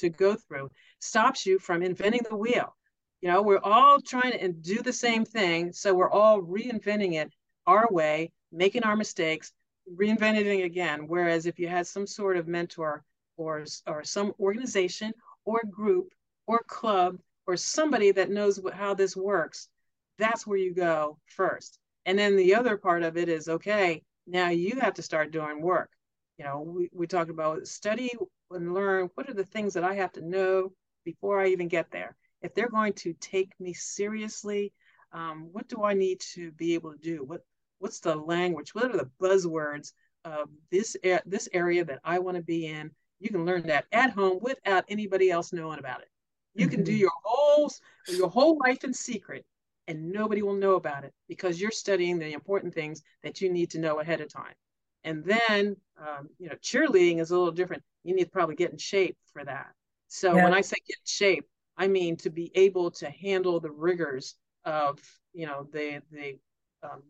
to 0.00 0.10
go 0.10 0.34
through, 0.34 0.70
stops 0.98 1.46
you 1.46 1.58
from 1.58 1.82
inventing 1.82 2.22
the 2.28 2.36
wheel. 2.36 2.76
You 3.20 3.28
know, 3.28 3.42
we're 3.42 3.58
all 3.62 4.00
trying 4.00 4.38
to 4.38 4.48
do 4.48 4.82
the 4.82 4.92
same 4.92 5.24
thing. 5.24 5.72
So 5.72 5.94
we're 5.94 6.10
all 6.10 6.40
reinventing 6.40 7.14
it 7.14 7.32
our 7.66 7.88
way, 7.90 8.32
making 8.50 8.82
our 8.82 8.96
mistakes, 8.96 9.52
reinventing 9.94 10.60
it 10.60 10.64
again. 10.64 11.06
Whereas 11.06 11.46
if 11.46 11.58
you 11.58 11.68
had 11.68 11.86
some 11.86 12.06
sort 12.06 12.36
of 12.36 12.48
mentor 12.48 13.04
or, 13.36 13.64
or 13.86 14.04
some 14.04 14.32
organization 14.40 15.12
or 15.44 15.60
group 15.70 16.08
or 16.46 16.60
club 16.66 17.18
or 17.46 17.56
somebody 17.56 18.12
that 18.12 18.30
knows 18.30 18.60
how 18.72 18.94
this 18.94 19.16
works, 19.16 19.68
that's 20.18 20.46
where 20.46 20.58
you 20.58 20.74
go 20.74 21.18
first. 21.26 21.78
And 22.06 22.18
then 22.18 22.36
the 22.36 22.54
other 22.54 22.76
part 22.76 23.02
of 23.02 23.16
it 23.16 23.28
is 23.28 23.48
okay, 23.48 24.02
now 24.26 24.48
you 24.48 24.80
have 24.80 24.94
to 24.94 25.02
start 25.02 25.32
doing 25.32 25.60
work. 25.60 25.90
You 26.38 26.44
know, 26.44 26.60
we, 26.60 26.88
we 26.92 27.06
talked 27.06 27.30
about 27.30 27.66
study 27.66 28.12
and 28.50 28.74
learn 28.74 29.10
what 29.14 29.28
are 29.28 29.34
the 29.34 29.44
things 29.44 29.74
that 29.74 29.84
I 29.84 29.94
have 29.94 30.12
to 30.12 30.20
know 30.20 30.72
before 31.04 31.40
I 31.40 31.48
even 31.48 31.68
get 31.68 31.90
there 31.90 32.16
if 32.42 32.54
they're 32.54 32.68
going 32.68 32.92
to 32.94 33.12
take 33.14 33.52
me 33.60 33.72
seriously, 33.72 34.72
um, 35.12 35.48
what 35.52 35.68
do 35.68 35.84
I 35.84 35.94
need 35.94 36.20
to 36.34 36.52
be 36.52 36.74
able 36.74 36.92
to 36.92 36.98
do? 36.98 37.24
What 37.24 37.44
what's 37.78 38.00
the 38.00 38.14
language? 38.14 38.74
What 38.74 38.84
are 38.84 38.96
the 38.96 39.10
buzzwords 39.20 39.92
of 40.24 40.48
this 40.70 40.96
this 41.26 41.48
area 41.52 41.84
that 41.84 42.00
I 42.04 42.18
want 42.18 42.36
to 42.36 42.42
be 42.42 42.66
in? 42.66 42.90
You 43.18 43.28
can 43.30 43.44
learn 43.44 43.66
that 43.66 43.86
at 43.92 44.10
home 44.10 44.38
without 44.40 44.84
anybody 44.88 45.30
else 45.30 45.52
knowing 45.52 45.78
about 45.78 46.00
it. 46.00 46.08
You 46.54 46.68
can 46.68 46.82
do 46.82 46.92
mm-hmm. 46.92 47.00
your 47.00 47.12
whole 47.24 47.70
your 48.08 48.28
whole 48.28 48.58
life 48.58 48.84
in 48.84 48.94
secret, 48.94 49.44
and 49.88 50.10
nobody 50.10 50.42
will 50.42 50.54
know 50.54 50.74
about 50.74 51.04
it 51.04 51.12
because 51.28 51.60
you're 51.60 51.70
studying 51.70 52.18
the 52.18 52.32
important 52.32 52.74
things 52.74 53.02
that 53.22 53.40
you 53.40 53.52
need 53.52 53.70
to 53.70 53.78
know 53.78 54.00
ahead 54.00 54.20
of 54.20 54.32
time. 54.32 54.54
And 55.04 55.24
then, 55.24 55.76
um, 56.00 56.28
you 56.38 56.48
know, 56.48 56.56
cheerleading 56.62 57.20
is 57.20 57.30
a 57.30 57.36
little 57.36 57.52
different. 57.52 57.82
You 58.04 58.14
need 58.14 58.24
to 58.24 58.30
probably 58.30 58.54
get 58.54 58.72
in 58.72 58.78
shape 58.78 59.16
for 59.32 59.44
that. 59.44 59.68
So 60.08 60.34
yeah. 60.34 60.44
when 60.44 60.54
I 60.54 60.60
say 60.60 60.76
get 60.86 60.96
in 60.96 61.06
shape, 61.06 61.46
I 61.76 61.88
mean, 61.88 62.16
to 62.18 62.30
be 62.30 62.50
able 62.54 62.90
to 62.92 63.10
handle 63.10 63.60
the 63.60 63.70
rigors 63.70 64.34
of, 64.64 64.98
you 65.32 65.46
know, 65.46 65.66
the 65.72 66.02
the 66.10 66.38
um, 66.82 67.02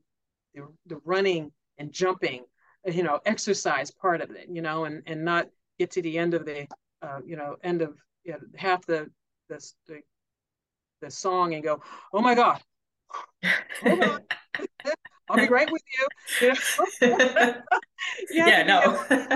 the, 0.55 0.67
the 0.87 1.01
running 1.05 1.53
and 1.79 1.93
jumping, 1.93 2.45
you 2.85 3.03
know, 3.03 3.21
exercise 3.25 3.91
part 3.91 4.21
of 4.21 4.31
it, 4.31 4.49
you 4.51 4.63
know, 4.63 4.85
and 4.85 5.03
and 5.07 5.25
not 5.25 5.49
get 5.79 5.93
to 5.93 6.03
the 6.03 6.19
end 6.19 6.35
of 6.35 6.45
the, 6.45 6.67
uh, 7.03 7.21
you 7.25 7.37
know, 7.37 7.57
end 7.63 7.83
of 7.83 7.97
you 8.25 8.33
know, 8.33 8.39
half 8.57 8.85
the, 8.87 9.11
the 9.49 9.73
the 9.87 10.01
the 11.01 11.11
song 11.11 11.55
and 11.55 11.63
go, 11.63 11.81
oh 12.13 12.21
my 12.21 12.35
god, 12.35 12.61
hold 13.83 14.03
on. 14.05 14.21
I'll 15.31 15.37
be 15.37 15.49
right 15.49 15.71
with 15.71 15.83
you. 15.99 16.49
you, 16.49 17.09
know? 17.09 17.55
you 18.31 18.45
yeah, 18.47 18.63
no. 18.65 18.81
have 18.81 19.29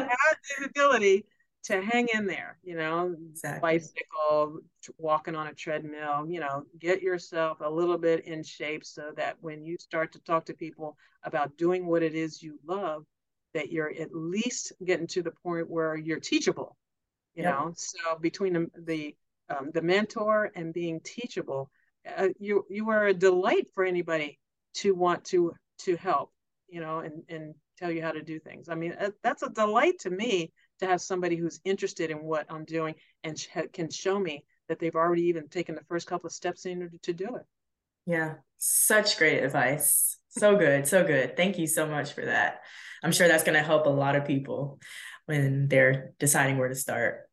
the 0.58 0.66
ability 0.66 1.24
to 1.64 1.80
hang 1.80 2.08
in 2.12 2.26
there, 2.26 2.58
you 2.62 2.76
know, 2.76 3.14
exactly. 3.30 3.60
bicycle, 3.60 4.58
walking 4.98 5.34
on 5.34 5.46
a 5.46 5.54
treadmill, 5.54 6.26
you 6.28 6.40
know, 6.40 6.64
get 6.78 7.00
yourself 7.00 7.58
a 7.60 7.70
little 7.70 7.96
bit 7.96 8.26
in 8.26 8.42
shape 8.42 8.84
so 8.84 9.12
that 9.16 9.36
when 9.40 9.64
you 9.64 9.76
start 9.78 10.12
to 10.12 10.18
talk 10.20 10.44
to 10.44 10.54
people 10.54 10.96
about 11.22 11.56
doing 11.56 11.86
what 11.86 12.02
it 12.02 12.14
is 12.14 12.42
you 12.42 12.58
love, 12.66 13.04
that 13.54 13.72
you're 13.72 13.92
at 13.98 14.14
least 14.14 14.72
getting 14.84 15.06
to 15.06 15.22
the 15.22 15.30
point 15.42 15.70
where 15.70 15.96
you're 15.96 16.20
teachable, 16.20 16.76
you 17.34 17.44
yep. 17.44 17.54
know. 17.54 17.72
So 17.76 18.18
between 18.20 18.52
the 18.52 18.66
the, 18.86 19.16
um, 19.48 19.70
the 19.72 19.82
mentor 19.82 20.50
and 20.54 20.74
being 20.74 21.00
teachable, 21.00 21.70
uh, 22.16 22.28
you 22.38 22.66
you 22.68 22.90
are 22.90 23.06
a 23.06 23.14
delight 23.14 23.68
for 23.74 23.84
anybody 23.84 24.38
to 24.74 24.94
want 24.94 25.24
to 25.26 25.54
to 25.80 25.96
help, 25.96 26.32
you 26.68 26.80
know, 26.80 27.00
and 27.00 27.22
and 27.28 27.54
tell 27.76 27.90
you 27.90 28.02
how 28.02 28.12
to 28.12 28.22
do 28.22 28.38
things. 28.38 28.68
I 28.68 28.74
mean, 28.74 28.94
uh, 28.98 29.10
that's 29.22 29.42
a 29.42 29.50
delight 29.50 29.98
to 30.00 30.10
me 30.10 30.52
to 30.80 30.86
have 30.86 31.00
somebody 31.00 31.36
who's 31.36 31.60
interested 31.64 32.10
in 32.10 32.22
what 32.22 32.46
I'm 32.50 32.64
doing 32.64 32.94
and 33.22 33.38
sh- 33.38 33.48
can 33.72 33.90
show 33.90 34.18
me 34.18 34.44
that 34.68 34.78
they've 34.78 34.94
already 34.94 35.22
even 35.22 35.48
taken 35.48 35.74
the 35.74 35.84
first 35.88 36.06
couple 36.06 36.26
of 36.26 36.32
steps 36.32 36.66
in 36.66 36.82
order 36.82 36.98
to 37.02 37.12
do 37.12 37.36
it. 37.36 37.42
Yeah, 38.06 38.34
such 38.58 39.18
great 39.18 39.42
advice. 39.42 40.18
So 40.28 40.56
good, 40.56 40.86
so 40.86 41.04
good. 41.04 41.36
Thank 41.36 41.58
you 41.58 41.66
so 41.66 41.86
much 41.86 42.12
for 42.12 42.24
that. 42.24 42.62
I'm 43.02 43.12
sure 43.12 43.28
that's 43.28 43.44
going 43.44 43.58
to 43.58 43.64
help 43.64 43.86
a 43.86 43.90
lot 43.90 44.16
of 44.16 44.26
people 44.26 44.80
when 45.26 45.68
they're 45.68 46.12
deciding 46.18 46.58
where 46.58 46.68
to 46.68 46.74
start. 46.74 47.28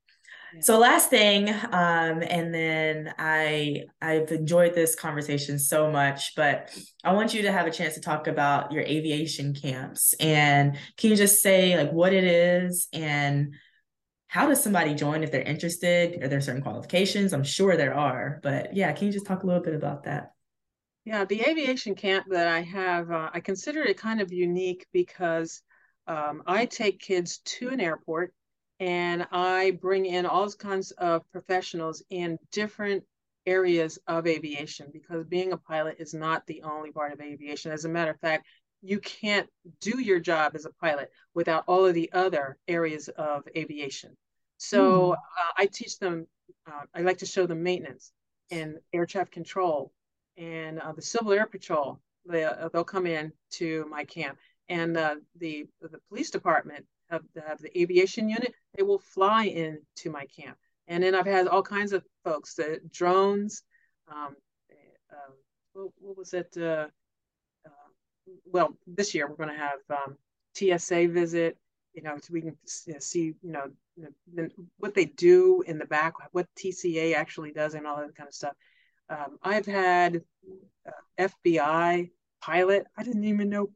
So 0.60 0.78
last 0.78 1.10
thing, 1.10 1.50
um, 1.50 2.22
and 2.22 2.54
then 2.54 3.14
I 3.18 3.84
I've 4.02 4.32
enjoyed 4.32 4.76
this 4.76 4.96
conversation 4.96 5.58
so 5.58 5.90
much, 5.90 6.36
but 6.36 6.70
I 7.04 7.14
want 7.14 7.34
you 7.34 7.44
to 7.44 7.52
have 7.52 7.68
a 7.68 7.72
chance 7.72 7.94
to 7.94 8.02
talk 8.02 8.28
about 8.28 8.72
your 8.72 8.84
aviation 8.84 9.54
camps. 9.54 10.14
And 10.20 10.78
can 10.98 11.10
you 11.10 11.16
just 11.16 11.42
say 11.42 11.78
like 11.78 11.92
what 11.92 12.12
it 12.12 12.26
is 12.26 12.90
and 12.92 13.56
how 14.28 14.48
does 14.48 14.62
somebody 14.62 14.94
join 14.94 15.24
if 15.24 15.32
they're 15.32 15.42
interested? 15.42 16.22
Are 16.24 16.28
there 16.28 16.42
certain 16.42 16.62
qualifications? 16.62 17.34
I'm 17.34 17.44
sure 17.44 17.78
there 17.78 17.96
are, 17.96 18.40
but 18.44 18.76
yeah, 18.76 18.92
can 18.92 19.08
you 19.08 19.14
just 19.14 19.26
talk 19.26 19.44
a 19.44 19.46
little 19.46 19.64
bit 19.64 19.74
about 19.74 20.04
that? 20.04 20.32
Yeah, 21.06 21.26
the 21.26 21.42
aviation 21.42 21.96
camp 21.96 22.28
that 22.30 22.48
I 22.48 22.62
have, 22.62 23.10
uh, 23.10 23.30
I 23.34 23.40
consider 23.40 23.82
it 23.82 23.98
kind 23.98 24.22
of 24.22 24.32
unique 24.32 24.86
because 24.94 25.62
um, 26.08 26.44
I 26.46 26.66
take 26.66 27.00
kids 27.00 27.40
to 27.40 27.70
an 27.70 27.80
airport 27.80 28.34
and 28.82 29.28
I 29.32 29.78
bring 29.80 30.08
in 30.08 30.26
all 30.26 30.52
kinds 30.52 30.90
of 30.92 31.22
professionals 31.32 32.02
in 32.10 32.40
different 32.52 33.04
areas 33.46 34.00
of 34.08 34.26
aviation 34.26 34.88
because 34.92 35.24
being 35.26 35.54
a 35.54 35.58
pilot 35.58 35.98
is 36.00 36.16
not 36.16 36.48
the 36.48 36.64
only 36.64 36.92
part 36.92 37.14
of 37.14 37.22
aviation. 37.22 37.72
As 37.72 37.86
a 37.86 37.90
matter 37.90 38.10
of 38.10 38.20
fact, 38.20 38.48
you 38.82 39.00
can't 39.00 39.48
do 39.82 40.00
your 40.00 40.20
job 40.20 40.54
as 40.56 40.66
a 40.66 40.74
pilot 40.82 41.12
without 41.36 41.64
all 41.68 41.86
of 41.86 41.94
the 41.94 42.12
other 42.12 42.58
areas 42.68 43.08
of 43.08 43.44
aviation. 43.56 44.18
So 44.58 45.12
mm. 45.12 45.14
uh, 45.14 45.52
I 45.58 45.68
teach 45.68 46.00
them, 46.00 46.26
uh, 46.66 46.86
I 46.96 47.02
like 47.02 47.20
to 47.20 47.28
show 47.28 47.46
them 47.46 47.62
maintenance 47.62 48.12
and 48.50 48.78
air 48.92 49.06
traffic 49.06 49.32
control 49.32 49.94
and 50.38 50.80
uh, 50.80 50.94
the 50.94 51.04
Civil 51.04 51.34
Air 51.34 51.46
Patrol. 51.46 52.00
They, 52.26 52.46
uh, 52.46 52.70
they'll 52.74 52.84
come 52.84 53.06
in 53.06 53.32
to 53.52 53.86
my 53.92 54.06
camp 54.06 54.40
and 54.70 54.96
uh, 54.98 55.16
the 55.38 55.68
the 55.82 56.00
police 56.10 56.32
department 56.32 56.86
have, 57.12 57.24
have 57.48 57.60
the 57.60 57.80
aviation 57.80 58.30
unit, 58.30 58.54
they 58.76 58.84
will 58.84 59.00
fly 59.00 59.46
in 59.46 59.80
to 59.98 60.10
my 60.10 60.26
camp. 60.26 60.58
And 60.88 61.04
then 61.04 61.16
I've 61.16 61.26
had 61.26 61.48
all 61.48 61.62
kinds 61.62 61.94
of 61.94 62.04
folks, 62.24 62.56
the 62.56 62.80
drones, 62.92 63.64
um, 64.08 64.36
uh, 65.12 65.32
what, 65.74 65.92
what, 66.00 66.18
was 66.18 66.34
it? 66.34 66.54
Uh, 66.58 66.88
uh, 67.66 67.90
well, 68.46 68.78
this 68.88 69.14
year 69.14 69.28
we're 69.30 69.36
going 69.36 69.50
to 69.50 69.56
have 69.56 69.80
um, 69.90 70.18
TSA 70.56 71.08
visit, 71.10 71.58
you 71.94 72.02
know, 72.02 72.18
so 72.18 72.34
we 72.34 72.42
can 72.42 72.58
see, 72.66 73.34
you 73.42 73.52
know, 73.52 73.70
what 74.78 74.94
they 74.94 75.06
do 75.06 75.64
in 75.68 75.78
the 75.78 75.86
back, 75.86 76.14
what 76.32 76.48
TSA 76.58 77.14
actually 77.14 77.52
does, 77.52 77.74
and 77.74 77.86
all 77.86 77.98
that 77.98 78.16
kind 78.16 78.28
of 78.28 78.34
stuff. 78.34 78.54
Um, 79.10 79.38
I've 79.44 79.66
had 79.66 80.22
uh, 80.88 80.92
FBI 81.20 82.10
pilot. 82.42 82.88
I 82.98 83.04
didn't 83.04 83.26
even 83.26 83.50
know 83.50 83.70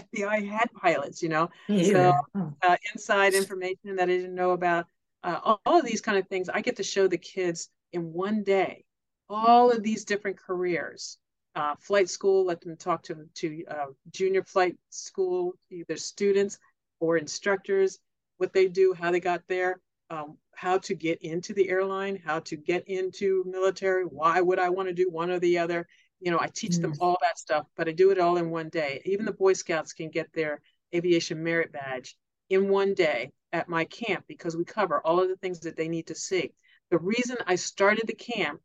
FBI 0.00 0.48
had 0.48 0.70
pilots, 0.72 1.22
you 1.22 1.28
know. 1.28 1.50
So 1.92 2.14
uh, 2.62 2.76
inside 2.94 3.34
information 3.34 3.96
that 3.96 4.04
I 4.04 4.06
didn't 4.06 4.34
know 4.34 4.52
about, 4.52 4.86
uh, 5.22 5.40
all, 5.42 5.60
all, 5.66 5.78
of 5.80 5.86
these 5.86 6.00
kind 6.00 6.18
of 6.18 6.28
things, 6.28 6.48
I 6.48 6.60
get 6.60 6.76
to 6.76 6.82
show 6.82 7.08
the 7.08 7.18
kids 7.18 7.68
in 7.92 8.12
one 8.12 8.42
day, 8.42 8.84
all 9.28 9.70
of 9.70 9.82
these 9.82 10.04
different 10.04 10.38
careers. 10.38 11.18
Uh, 11.54 11.74
flight 11.80 12.10
school, 12.10 12.44
let 12.44 12.60
them 12.60 12.76
talk 12.76 13.02
to 13.02 13.26
to 13.34 13.64
uh, 13.70 13.86
junior 14.12 14.42
flight 14.42 14.76
school, 14.90 15.54
either 15.70 15.96
students 15.96 16.58
or 17.00 17.16
instructors, 17.16 17.98
what 18.36 18.52
they 18.52 18.68
do, 18.68 18.92
how 18.92 19.10
they 19.10 19.20
got 19.20 19.42
there, 19.48 19.80
um, 20.10 20.36
how 20.54 20.78
to 20.78 20.94
get 20.94 21.20
into 21.22 21.52
the 21.52 21.68
airline, 21.68 22.20
how 22.24 22.40
to 22.40 22.56
get 22.56 22.86
into 22.88 23.44
military, 23.46 24.04
why 24.04 24.40
would 24.40 24.58
I 24.58 24.70
want 24.70 24.88
to 24.88 24.94
do 24.94 25.10
one 25.10 25.30
or 25.30 25.38
the 25.38 25.58
other, 25.58 25.86
you 26.20 26.30
know, 26.30 26.40
I 26.40 26.48
teach 26.48 26.78
them 26.78 26.94
all 27.00 27.18
that 27.22 27.38
stuff, 27.38 27.66
but 27.76 27.88
I 27.88 27.92
do 27.92 28.10
it 28.10 28.18
all 28.18 28.36
in 28.36 28.50
one 28.50 28.68
day. 28.68 29.02
Even 29.04 29.26
the 29.26 29.32
Boy 29.32 29.52
Scouts 29.52 29.92
can 29.92 30.10
get 30.10 30.32
their 30.32 30.60
aviation 30.94 31.42
merit 31.42 31.72
badge 31.72 32.16
in 32.48 32.68
one 32.68 32.94
day 32.94 33.32
at 33.52 33.68
my 33.68 33.84
camp 33.84 34.24
because 34.28 34.56
we 34.56 34.64
cover 34.64 35.00
all 35.00 35.20
of 35.20 35.28
the 35.28 35.36
things 35.36 35.60
that 35.60 35.76
they 35.76 35.88
need 35.88 36.06
to 36.06 36.14
see. 36.14 36.52
The 36.90 36.98
reason 36.98 37.36
I 37.46 37.56
started 37.56 38.06
the 38.06 38.14
camp 38.14 38.60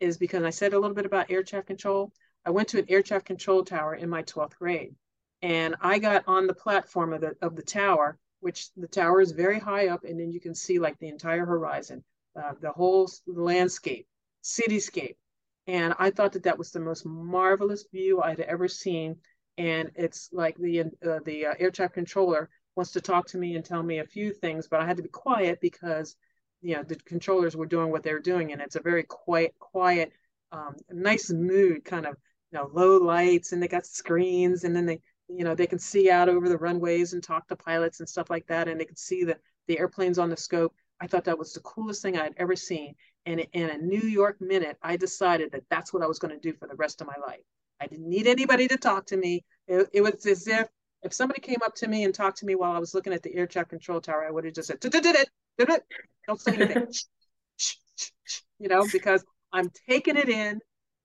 is 0.00 0.16
because 0.16 0.42
I 0.42 0.50
said 0.50 0.72
a 0.72 0.78
little 0.78 0.94
bit 0.94 1.06
about 1.06 1.30
air 1.30 1.42
traffic 1.42 1.66
control. 1.66 2.12
I 2.44 2.50
went 2.50 2.68
to 2.68 2.78
an 2.78 2.86
air 2.88 3.02
traffic 3.02 3.26
control 3.26 3.64
tower 3.64 3.94
in 3.94 4.08
my 4.08 4.22
12th 4.22 4.56
grade 4.56 4.94
and 5.42 5.76
I 5.80 5.98
got 5.98 6.24
on 6.26 6.46
the 6.46 6.54
platform 6.54 7.12
of 7.12 7.20
the 7.20 7.36
of 7.42 7.54
the 7.54 7.62
tower, 7.62 8.18
which 8.40 8.72
the 8.76 8.88
tower 8.88 9.20
is 9.20 9.32
very 9.32 9.58
high 9.58 9.88
up, 9.88 10.04
and 10.04 10.18
then 10.18 10.32
you 10.32 10.40
can 10.40 10.54
see 10.54 10.78
like 10.78 10.98
the 10.98 11.08
entire 11.08 11.46
horizon, 11.46 12.04
uh, 12.36 12.52
the 12.60 12.72
whole 12.72 13.10
landscape, 13.26 14.06
cityscape. 14.42 15.16
And 15.68 15.94
I 15.98 16.10
thought 16.10 16.32
that 16.32 16.42
that 16.44 16.58
was 16.58 16.72
the 16.72 16.80
most 16.80 17.04
marvelous 17.04 17.84
view 17.92 18.22
I'd 18.22 18.40
ever 18.40 18.66
seen. 18.68 19.16
And 19.58 19.90
it's 19.94 20.30
like 20.32 20.56
the 20.56 20.80
uh, 20.80 21.20
the 21.24 21.46
uh, 21.46 21.54
air 21.58 21.70
traffic 21.70 21.94
controller 21.94 22.48
wants 22.74 22.92
to 22.92 23.00
talk 23.00 23.26
to 23.26 23.38
me 23.38 23.54
and 23.54 23.64
tell 23.64 23.82
me 23.82 23.98
a 23.98 24.04
few 24.06 24.32
things, 24.32 24.68
but 24.68 24.80
I 24.80 24.86
had 24.86 24.96
to 24.96 25.02
be 25.02 25.08
quiet 25.10 25.60
because 25.60 26.16
you 26.62 26.74
know 26.74 26.82
the 26.82 26.94
controllers 26.94 27.56
were 27.56 27.66
doing 27.66 27.90
what 27.90 28.02
they 28.02 28.12
were 28.12 28.20
doing, 28.20 28.52
and 28.52 28.62
it's 28.62 28.76
a 28.76 28.80
very 28.80 29.02
quiet, 29.02 29.54
quiet, 29.58 30.12
um, 30.52 30.74
nice 30.90 31.30
mood, 31.30 31.84
kind 31.84 32.06
of 32.06 32.16
you 32.50 32.58
know 32.58 32.70
low 32.72 32.96
lights, 32.96 33.52
and 33.52 33.62
they 33.62 33.68
got 33.68 33.84
screens, 33.84 34.64
and 34.64 34.74
then 34.74 34.86
they 34.86 35.00
you 35.28 35.44
know 35.44 35.54
they 35.54 35.66
can 35.66 35.78
see 35.78 36.08
out 36.08 36.28
over 36.28 36.48
the 36.48 36.56
runways 36.56 37.12
and 37.12 37.22
talk 37.22 37.46
to 37.48 37.56
pilots 37.56 38.00
and 38.00 38.08
stuff 38.08 38.30
like 38.30 38.46
that, 38.46 38.68
and 38.68 38.80
they 38.80 38.84
can 38.86 38.96
see 38.96 39.24
the 39.24 39.36
the 39.66 39.78
airplanes 39.78 40.18
on 40.18 40.30
the 40.30 40.36
scope. 40.36 40.72
I 41.00 41.08
thought 41.08 41.24
that 41.24 41.38
was 41.38 41.52
the 41.52 41.60
coolest 41.60 42.00
thing 42.00 42.16
I'd 42.16 42.34
ever 42.38 42.56
seen. 42.56 42.94
And 43.28 43.46
in 43.52 43.68
a 43.68 43.76
New 43.76 44.00
York 44.00 44.40
minute, 44.40 44.78
I 44.82 44.96
decided 44.96 45.52
that 45.52 45.64
that's 45.68 45.92
what 45.92 46.02
I 46.02 46.06
was 46.06 46.18
going 46.18 46.32
to 46.32 46.40
do 46.40 46.56
for 46.56 46.66
the 46.66 46.74
rest 46.76 47.02
of 47.02 47.06
my 47.06 47.16
life. 47.20 47.42
I 47.78 47.86
didn't 47.86 48.08
need 48.08 48.26
anybody 48.26 48.66
to 48.68 48.78
talk 48.78 49.04
to 49.08 49.18
me. 49.18 49.44
It, 49.66 49.86
it 49.92 50.00
was 50.00 50.24
as 50.24 50.48
if 50.48 50.66
if 51.02 51.12
somebody 51.12 51.42
came 51.42 51.58
up 51.62 51.74
to 51.74 51.88
me 51.88 52.04
and 52.04 52.14
talked 52.14 52.38
to 52.38 52.46
me 52.46 52.54
while 52.54 52.72
I 52.72 52.78
was 52.78 52.94
looking 52.94 53.12
at 53.12 53.22
the 53.22 53.34
air 53.34 53.46
traffic 53.46 53.68
control 53.68 54.00
tower, 54.00 54.26
I 54.26 54.30
would 54.30 54.46
have 54.46 54.54
just 54.54 54.68
said, 54.68 54.80
don't 54.80 56.40
say 56.40 56.54
anything, 56.54 56.88
you 58.58 58.68
know, 58.68 58.86
because 58.90 59.22
I'm 59.52 59.70
taking 59.88 60.16
it 60.16 60.30
in, 60.30 60.58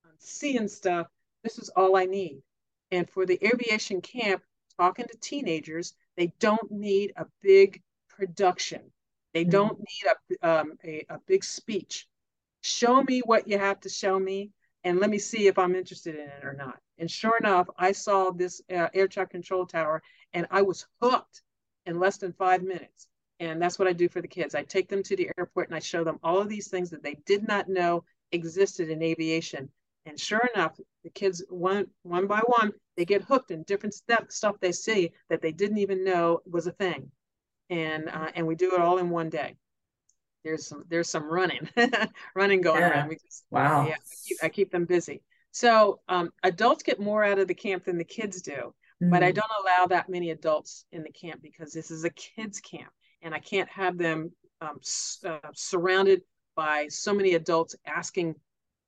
I'm 0.06 0.16
seeing 0.18 0.70
stuff. 0.70 1.08
This 1.44 1.60
is 1.60 1.68
all 1.76 1.98
I 1.98 2.06
need. 2.06 2.42
And 2.90 3.08
for 3.10 3.26
the 3.26 3.38
aviation 3.46 4.00
camp, 4.00 4.42
talking 4.80 5.06
to 5.12 5.18
teenagers, 5.20 5.94
they 6.16 6.32
don't 6.40 6.72
need 6.72 7.12
a 7.18 7.26
big 7.42 7.82
production. 8.08 8.82
They 9.34 9.42
mm-hmm. 9.42 9.52
don't 9.52 9.78
need 9.78 10.38
a, 10.42 10.50
um, 10.50 10.74
a, 10.86 11.06
a 11.10 11.20
big 11.28 11.44
speech 11.44 12.08
show 12.64 13.04
me 13.04 13.20
what 13.20 13.48
you 13.48 13.60
have 13.60 13.80
to 13.82 13.90
show 13.90 14.18
me 14.18 14.50
and 14.86 15.00
let 15.00 15.10
me 15.10 15.20
see 15.20 15.48
if 15.48 15.60
I'm 15.60 15.76
interested 15.76 16.16
in 16.16 16.28
it 16.28 16.44
or 16.44 16.54
not. 16.54 16.78
And 16.98 17.12
sure 17.12 17.38
enough, 17.38 17.68
I 17.78 17.92
saw 17.92 18.32
this 18.32 18.62
uh, 18.74 18.88
air 18.94 19.08
traffic 19.08 19.32
control 19.32 19.66
tower 19.66 20.02
and 20.34 20.48
I 20.50 20.62
was 20.62 20.88
hooked 21.02 21.42
in 21.86 22.00
less 22.00 22.18
than 22.18 22.34
five 22.34 22.64
minutes. 22.64 23.08
And 23.40 23.62
that's 23.62 23.78
what 23.78 23.88
I 23.88 23.94
do 23.94 24.08
for 24.08 24.22
the 24.22 24.28
kids. 24.28 24.56
I 24.56 24.64
take 24.64 24.88
them 24.88 25.04
to 25.04 25.16
the 25.16 25.30
airport 25.38 25.68
and 25.68 25.76
I 25.76 25.80
show 25.80 26.04
them 26.06 26.20
all 26.24 26.40
of 26.40 26.48
these 26.48 26.70
things 26.70 26.90
that 26.92 27.04
they 27.04 27.18
did 27.26 27.46
not 27.46 27.68
know 27.68 28.06
existed 28.32 28.90
in 28.90 29.04
aviation. 29.04 29.70
And 30.06 30.20
sure 30.20 30.50
enough, 30.54 30.80
the 31.04 31.10
kids 31.10 31.44
one 31.50 31.88
one 32.04 32.28
by 32.28 32.42
one, 32.46 32.72
they 32.96 33.06
get 33.06 33.24
hooked 33.24 33.52
in 33.52 33.64
different 33.64 33.94
stuff 33.94 34.56
they 34.62 34.72
see 34.72 35.12
that 35.30 35.42
they 35.42 35.52
didn't 35.52 35.78
even 35.80 36.04
know 36.04 36.40
was 36.46 36.68
a 36.68 36.72
thing. 36.72 37.12
And 37.70 38.10
uh, 38.10 38.32
and 38.36 38.48
we 38.48 38.56
do 38.56 38.74
it 38.74 38.82
all 38.82 38.98
in 38.98 39.10
one 39.10 39.30
day 39.30 39.56
there's 40.44 40.68
some 40.68 40.84
there's 40.90 41.10
some 41.10 41.24
running 41.24 41.70
running 42.36 42.62
going 42.62 42.82
yeah. 42.82 42.90
around 42.90 43.12
just, 43.12 43.46
wow 43.50 43.86
yeah 43.88 43.96
I 43.96 44.16
keep, 44.28 44.38
I 44.44 44.50
keep, 44.50 44.72
them 44.72 44.86
busy 44.86 45.22
so 45.52 46.00
um, 46.10 46.32
adults 46.44 46.84
get 46.84 47.00
more 47.00 47.24
out 47.24 47.40
of 47.40 47.48
the 47.48 47.54
camp 47.54 47.86
than 47.86 47.98
the 47.98 48.04
kids 48.04 48.42
do 48.42 48.52
mm-hmm. 48.52 49.10
but 49.10 49.24
i 49.24 49.32
mm. 49.32 49.36
don't 49.36 49.52
allow 49.64 49.88
that 49.88 50.10
many 50.10 50.32
adults 50.32 50.86
in 50.92 51.04
the 51.04 51.12
camp 51.12 51.42
because 51.42 51.72
this 51.72 51.92
is 51.92 52.04
a 52.04 52.10
kids 52.12 52.60
camp 52.60 52.92
and 53.22 53.34
i 53.34 53.40
can't 53.40 53.70
have 53.70 53.98
them 53.98 54.32
um, 54.62 54.80
uh, 55.26 55.40
surrounded 55.54 56.22
by 56.56 56.88
so 56.90 57.14
many 57.14 57.34
adults 57.34 57.76
asking 57.86 58.36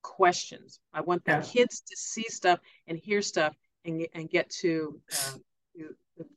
questions 0.01 0.79
i 0.93 1.01
want 1.01 1.23
the 1.25 1.31
yeah. 1.31 1.41
kids 1.41 1.81
to 1.81 1.95
see 1.97 2.25
stuff 2.29 2.59
and 2.87 2.97
hear 2.97 3.21
stuff 3.21 3.55
and, 3.85 4.07
and 4.13 4.29
get 4.29 4.49
to 4.49 4.99
uh, 5.11 5.37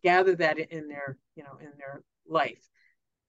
gather 0.03 0.35
that 0.35 0.59
in 0.59 0.89
their 0.89 1.19
you 1.37 1.43
know 1.43 1.59
in 1.61 1.71
their 1.79 2.03
life 2.27 2.69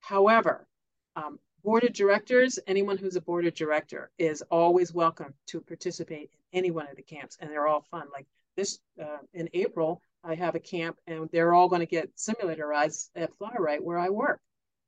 however 0.02 0.68
um, 1.16 1.40
board 1.64 1.84
of 1.84 1.94
directors, 1.94 2.60
anyone 2.68 2.98
who's 2.98 3.16
a 3.16 3.22
board 3.22 3.46
of 3.46 3.54
director 3.54 4.12
is 4.18 4.42
always 4.50 4.94
welcome 4.94 5.34
to 5.48 5.62
participate 5.62 6.32
in 6.52 6.60
any 6.60 6.72
one 6.72 6.88
of 6.88 6.96
the 6.96 7.02
camps, 7.02 7.38
and 7.40 7.50
they're 7.50 7.68
all 7.68 7.86
fun. 7.92 8.08
Like 8.12 8.26
this 8.56 8.80
uh, 9.02 9.18
in 9.34 9.50
April, 9.54 10.02
I 10.24 10.36
have 10.36 10.56
a 10.56 10.60
camp, 10.60 10.98
and 11.08 11.30
they're 11.32 11.54
all 11.54 11.70
going 11.70 11.82
to 11.82 11.86
get 11.86 12.10
simulator 12.16 12.68
rides 12.68 13.10
at 13.16 13.36
Fly-Rite 13.38 13.84
where 13.84 14.00
I 14.00 14.10
work. 14.10 14.40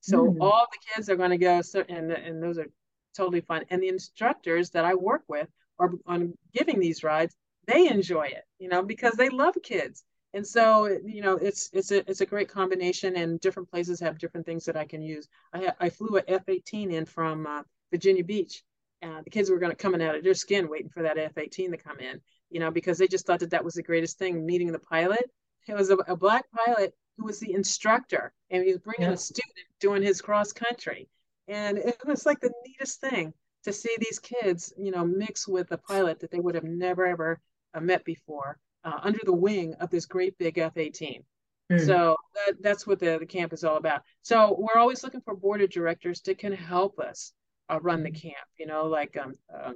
So 0.01 0.25
mm. 0.25 0.37
all 0.41 0.67
the 0.71 0.79
kids 0.93 1.09
are 1.09 1.15
going 1.15 1.31
to 1.31 1.37
go, 1.37 1.61
and 1.89 2.11
and 2.11 2.41
those 2.41 2.57
are 2.57 2.67
totally 3.15 3.41
fun. 3.41 3.65
And 3.69 3.81
the 3.81 3.89
instructors 3.89 4.71
that 4.71 4.85
I 4.85 4.95
work 4.95 5.23
with 5.27 5.47
are 5.79 5.91
on 6.05 6.33
giving 6.53 6.79
these 6.79 7.03
rides. 7.03 7.35
they 7.67 7.87
enjoy 7.87 8.25
it, 8.25 8.43
you 8.59 8.67
know, 8.67 8.83
because 8.83 9.13
they 9.13 9.29
love 9.29 9.55
kids. 9.63 10.03
And 10.33 10.47
so, 10.47 10.87
you 11.05 11.21
know, 11.21 11.33
it's 11.33 11.69
it's 11.73 11.91
a 11.91 12.09
it's 12.09 12.21
a 12.21 12.25
great 12.25 12.47
combination, 12.47 13.17
and 13.17 13.39
different 13.41 13.69
places 13.69 13.99
have 13.99 14.17
different 14.17 14.45
things 14.45 14.63
that 14.65 14.77
I 14.77 14.85
can 14.85 15.01
use. 15.01 15.27
I 15.53 15.73
I 15.79 15.89
flew 15.89 16.17
a 16.17 16.23
F-18 16.25 16.93
in 16.93 17.05
from 17.05 17.45
uh, 17.45 17.63
Virginia 17.91 18.23
Beach, 18.23 18.63
and 19.01 19.25
the 19.25 19.29
kids 19.29 19.49
were 19.49 19.59
going 19.59 19.71
to 19.71 19.75
coming 19.75 20.01
out 20.01 20.15
of 20.15 20.23
their 20.23 20.33
skin 20.33 20.69
waiting 20.69 20.89
for 20.89 21.03
that 21.03 21.17
F-18 21.17 21.71
to 21.71 21.77
come 21.77 21.99
in, 21.99 22.21
you 22.49 22.61
know, 22.61 22.71
because 22.71 22.97
they 22.97 23.07
just 23.07 23.25
thought 23.25 23.41
that 23.41 23.49
that 23.49 23.65
was 23.65 23.73
the 23.73 23.83
greatest 23.83 24.17
thing. 24.17 24.45
Meeting 24.45 24.71
the 24.71 24.79
pilot, 24.79 25.29
it 25.67 25.73
was 25.73 25.89
a, 25.89 25.97
a 26.07 26.15
black 26.15 26.45
pilot 26.51 26.93
who 27.17 27.25
was 27.25 27.39
the 27.39 27.53
instructor, 27.53 28.31
and 28.49 28.63
he 28.63 28.71
was 28.71 28.79
bringing 28.79 29.09
yeah. 29.09 29.15
a 29.15 29.17
student 29.17 29.67
doing 29.81 30.01
his 30.01 30.21
cross 30.21 30.53
country, 30.53 31.09
and 31.49 31.77
it 31.77 31.97
was 32.05 32.25
like 32.25 32.39
the 32.39 32.53
neatest 32.65 33.01
thing 33.01 33.33
to 33.65 33.73
see 33.73 33.95
these 33.99 34.17
kids, 34.17 34.73
you 34.77 34.91
know, 34.91 35.05
mix 35.05 35.45
with 35.45 35.73
a 35.73 35.77
pilot 35.77 36.21
that 36.21 36.31
they 36.31 36.39
would 36.39 36.55
have 36.55 36.63
never 36.63 37.05
ever 37.05 37.41
uh, 37.73 37.81
met 37.81 38.05
before 38.05 38.57
uh, 38.83 38.99
under 39.01 39.19
the 39.23 39.33
wing 39.33 39.75
of 39.79 39.89
this 39.89 40.05
great 40.05 40.37
big 40.37 40.57
F-18. 40.57 41.23
Mm. 41.71 41.85
So 41.85 42.15
that, 42.35 42.61
that's 42.61 42.85
what 42.85 42.99
the, 42.99 43.17
the 43.19 43.25
camp 43.25 43.53
is 43.53 43.63
all 43.63 43.77
about. 43.77 44.03
So 44.21 44.55
we're 44.57 44.79
always 44.79 45.03
looking 45.03 45.21
for 45.21 45.35
board 45.35 45.61
of 45.61 45.69
directors 45.69 46.21
that 46.21 46.37
can 46.37 46.53
help 46.53 46.99
us 46.99 47.33
uh, 47.69 47.79
run 47.79 48.03
the 48.03 48.09
hmm. 48.09 48.15
camp, 48.15 48.47
you 48.57 48.65
know, 48.65 48.85
like 48.85 49.17
um, 49.17 49.35
uh, 49.53 49.71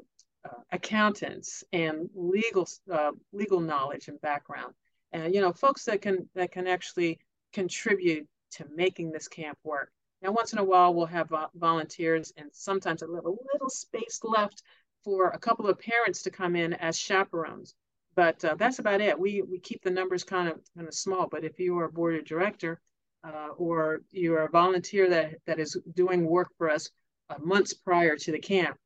uh, 0.46 0.60
accountants 0.72 1.64
and 1.72 2.10
legal 2.14 2.68
uh, 2.92 3.12
legal 3.32 3.62
knowledge 3.62 4.10
and 4.10 4.20
background, 4.22 4.74
and 5.14 5.34
you 5.34 5.42
know, 5.42 5.54
folks 5.54 5.86
that 5.86 6.02
can 6.02 6.28
that 6.36 6.52
can 6.52 6.68
actually 6.68 7.20
contribute 7.54 8.28
to 8.52 8.66
making 8.76 9.12
this 9.12 9.28
camp 9.28 9.58
work. 9.64 9.92
Now, 10.22 10.32
once 10.32 10.54
in 10.54 10.60
a 10.60 10.64
while, 10.64 10.94
we'll 10.94 11.06
have 11.06 11.32
volunteers, 11.56 12.34
and 12.38 12.50
sometimes 12.52 13.02
a 13.02 13.08
little, 13.08 13.38
little 13.54 13.70
space 13.70 14.20
left 14.24 14.64
for 15.04 15.30
a 15.30 15.38
couple 15.38 15.68
of 15.68 15.80
parents 15.80 16.24
to 16.24 16.32
come 16.32 16.56
in 16.56 16.74
as 16.74 16.98
chaperones. 16.98 17.76
But 18.16 18.44
uh, 18.46 18.56
that's 18.56 18.80
about 18.80 19.02
it. 19.02 19.20
We 19.20 19.42
we 19.42 19.60
keep 19.60 19.84
the 19.84 19.90
numbers 19.90 20.24
kind 20.24 20.48
of 20.48 20.60
kind 20.76 20.88
of 20.88 20.94
small. 20.94 21.28
But 21.28 21.44
if 21.44 21.60
you 21.60 21.78
are 21.80 21.86
a 21.86 21.92
board 21.92 22.16
of 22.16 22.26
director 22.26 22.80
uh, 23.24 23.50
or 23.58 24.02
you're 24.12 24.46
a 24.46 24.50
volunteer 24.50 25.10
that 25.10 25.36
that 25.46 25.60
is 25.60 25.78
doing 25.94 26.26
work 26.26 26.50
for 26.58 26.70
us 26.70 26.90
uh, 27.30 27.36
months 27.44 27.74
prior 27.74 28.16
to 28.16 28.32
the 28.32 28.40
camp, 28.40 28.78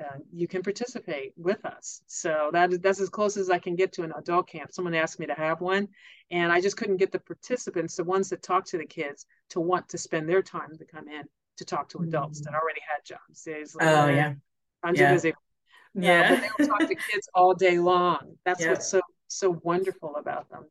uh, 0.00 0.18
you 0.32 0.48
can 0.48 0.62
participate 0.62 1.32
with 1.36 1.64
us. 1.66 2.02
So 2.06 2.50
that 2.52 2.82
that's 2.82 3.00
as 3.00 3.10
close 3.10 3.36
as 3.36 3.50
I 3.50 3.58
can 3.58 3.74
get 3.74 3.92
to 3.94 4.04
an 4.04 4.12
adult 4.16 4.48
camp. 4.48 4.72
Someone 4.72 4.94
asked 4.94 5.18
me 5.18 5.26
to 5.26 5.34
have 5.34 5.60
one, 5.60 5.88
and 6.30 6.50
I 6.50 6.60
just 6.60 6.76
couldn't 6.76 6.96
get 6.96 7.12
the 7.12 7.18
participants, 7.18 7.96
the 7.96 8.04
ones 8.04 8.30
that 8.30 8.42
talk 8.42 8.64
to 8.66 8.78
the 8.78 8.86
kids, 8.86 9.26
to 9.50 9.60
want 9.60 9.88
to 9.90 9.98
spend 9.98 10.28
their 10.28 10.42
time 10.42 10.76
to 10.78 10.84
come 10.84 11.08
in 11.08 11.24
to 11.58 11.64
talk 11.64 11.88
to 11.90 11.98
adults 11.98 12.40
mm-hmm. 12.40 12.52
that 12.52 12.58
already 12.58 12.80
had 12.88 13.04
jobs. 13.04 13.74
Like, 13.74 13.86
oh 13.86 14.08
yeah, 14.08 14.34
I'm 14.82 14.94
too 14.94 15.08
busy. 15.08 15.34
Yeah, 16.00 16.40
but 16.40 16.50
they 16.58 16.66
talk 16.66 16.80
to 16.80 16.86
kids 16.94 17.28
all 17.34 17.54
day 17.54 17.78
long. 17.78 18.36
That's 18.44 18.60
yeah. 18.60 18.70
what's 18.70 18.88
so 18.88 19.00
so 19.26 19.60
wonderful 19.62 20.16
about 20.16 20.48
them. 20.50 20.64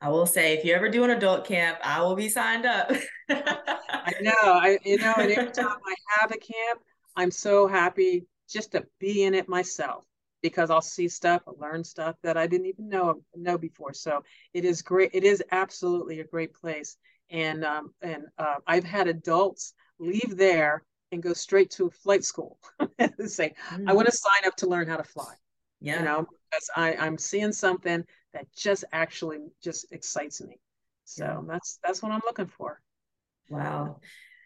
I 0.00 0.08
will 0.08 0.26
say, 0.26 0.54
if 0.54 0.64
you 0.64 0.74
ever 0.74 0.88
do 0.88 1.04
an 1.04 1.10
adult 1.10 1.46
camp, 1.46 1.78
I 1.84 2.02
will 2.02 2.16
be 2.16 2.28
signed 2.28 2.66
up. 2.66 2.90
I 3.30 4.14
know, 4.20 4.32
I 4.42 4.78
you 4.84 4.98
know, 4.98 5.14
and 5.16 5.30
every 5.30 5.52
time 5.52 5.76
I 5.86 5.94
have 6.18 6.32
a 6.32 6.38
camp, 6.38 6.80
I'm 7.14 7.30
so 7.30 7.68
happy 7.68 8.26
just 8.48 8.72
to 8.72 8.84
be 8.98 9.22
in 9.24 9.34
it 9.34 9.48
myself 9.48 10.04
because 10.42 10.70
I'll 10.70 10.82
see 10.82 11.08
stuff, 11.08 11.42
I'll 11.46 11.56
learn 11.58 11.84
stuff 11.84 12.16
that 12.22 12.36
I 12.36 12.46
didn't 12.46 12.66
even 12.66 12.88
know 12.88 13.22
know 13.36 13.56
before. 13.56 13.92
So 13.92 14.24
it 14.52 14.64
is 14.64 14.82
great. 14.82 15.10
It 15.12 15.24
is 15.24 15.42
absolutely 15.52 16.20
a 16.20 16.24
great 16.24 16.52
place. 16.52 16.96
And 17.30 17.64
um, 17.64 17.94
and 18.02 18.24
uh, 18.38 18.56
I've 18.66 18.84
had 18.84 19.08
adults 19.08 19.74
leave 19.98 20.36
there 20.36 20.82
and 21.12 21.22
go 21.22 21.32
straight 21.32 21.70
to 21.72 21.90
flight 21.90 22.24
school 22.24 22.58
and 22.98 23.30
say, 23.30 23.54
mm. 23.70 23.88
I 23.88 23.92
want 23.92 24.06
to 24.06 24.16
sign 24.16 24.46
up 24.46 24.56
to 24.56 24.66
learn 24.66 24.88
how 24.88 24.96
to 24.96 25.04
fly. 25.04 25.34
Yeah. 25.80 25.98
You 25.98 26.04
know, 26.04 26.26
because 26.50 26.70
I, 26.76 26.94
I'm 26.94 27.18
seeing 27.18 27.52
something 27.52 28.04
that 28.34 28.46
just 28.56 28.84
actually 28.92 29.40
just 29.62 29.92
excites 29.92 30.40
me. 30.40 30.58
So 31.04 31.24
yeah. 31.24 31.40
that's 31.46 31.78
that's 31.84 32.02
what 32.02 32.12
I'm 32.12 32.22
looking 32.24 32.46
for. 32.46 32.80
Wow 33.48 33.98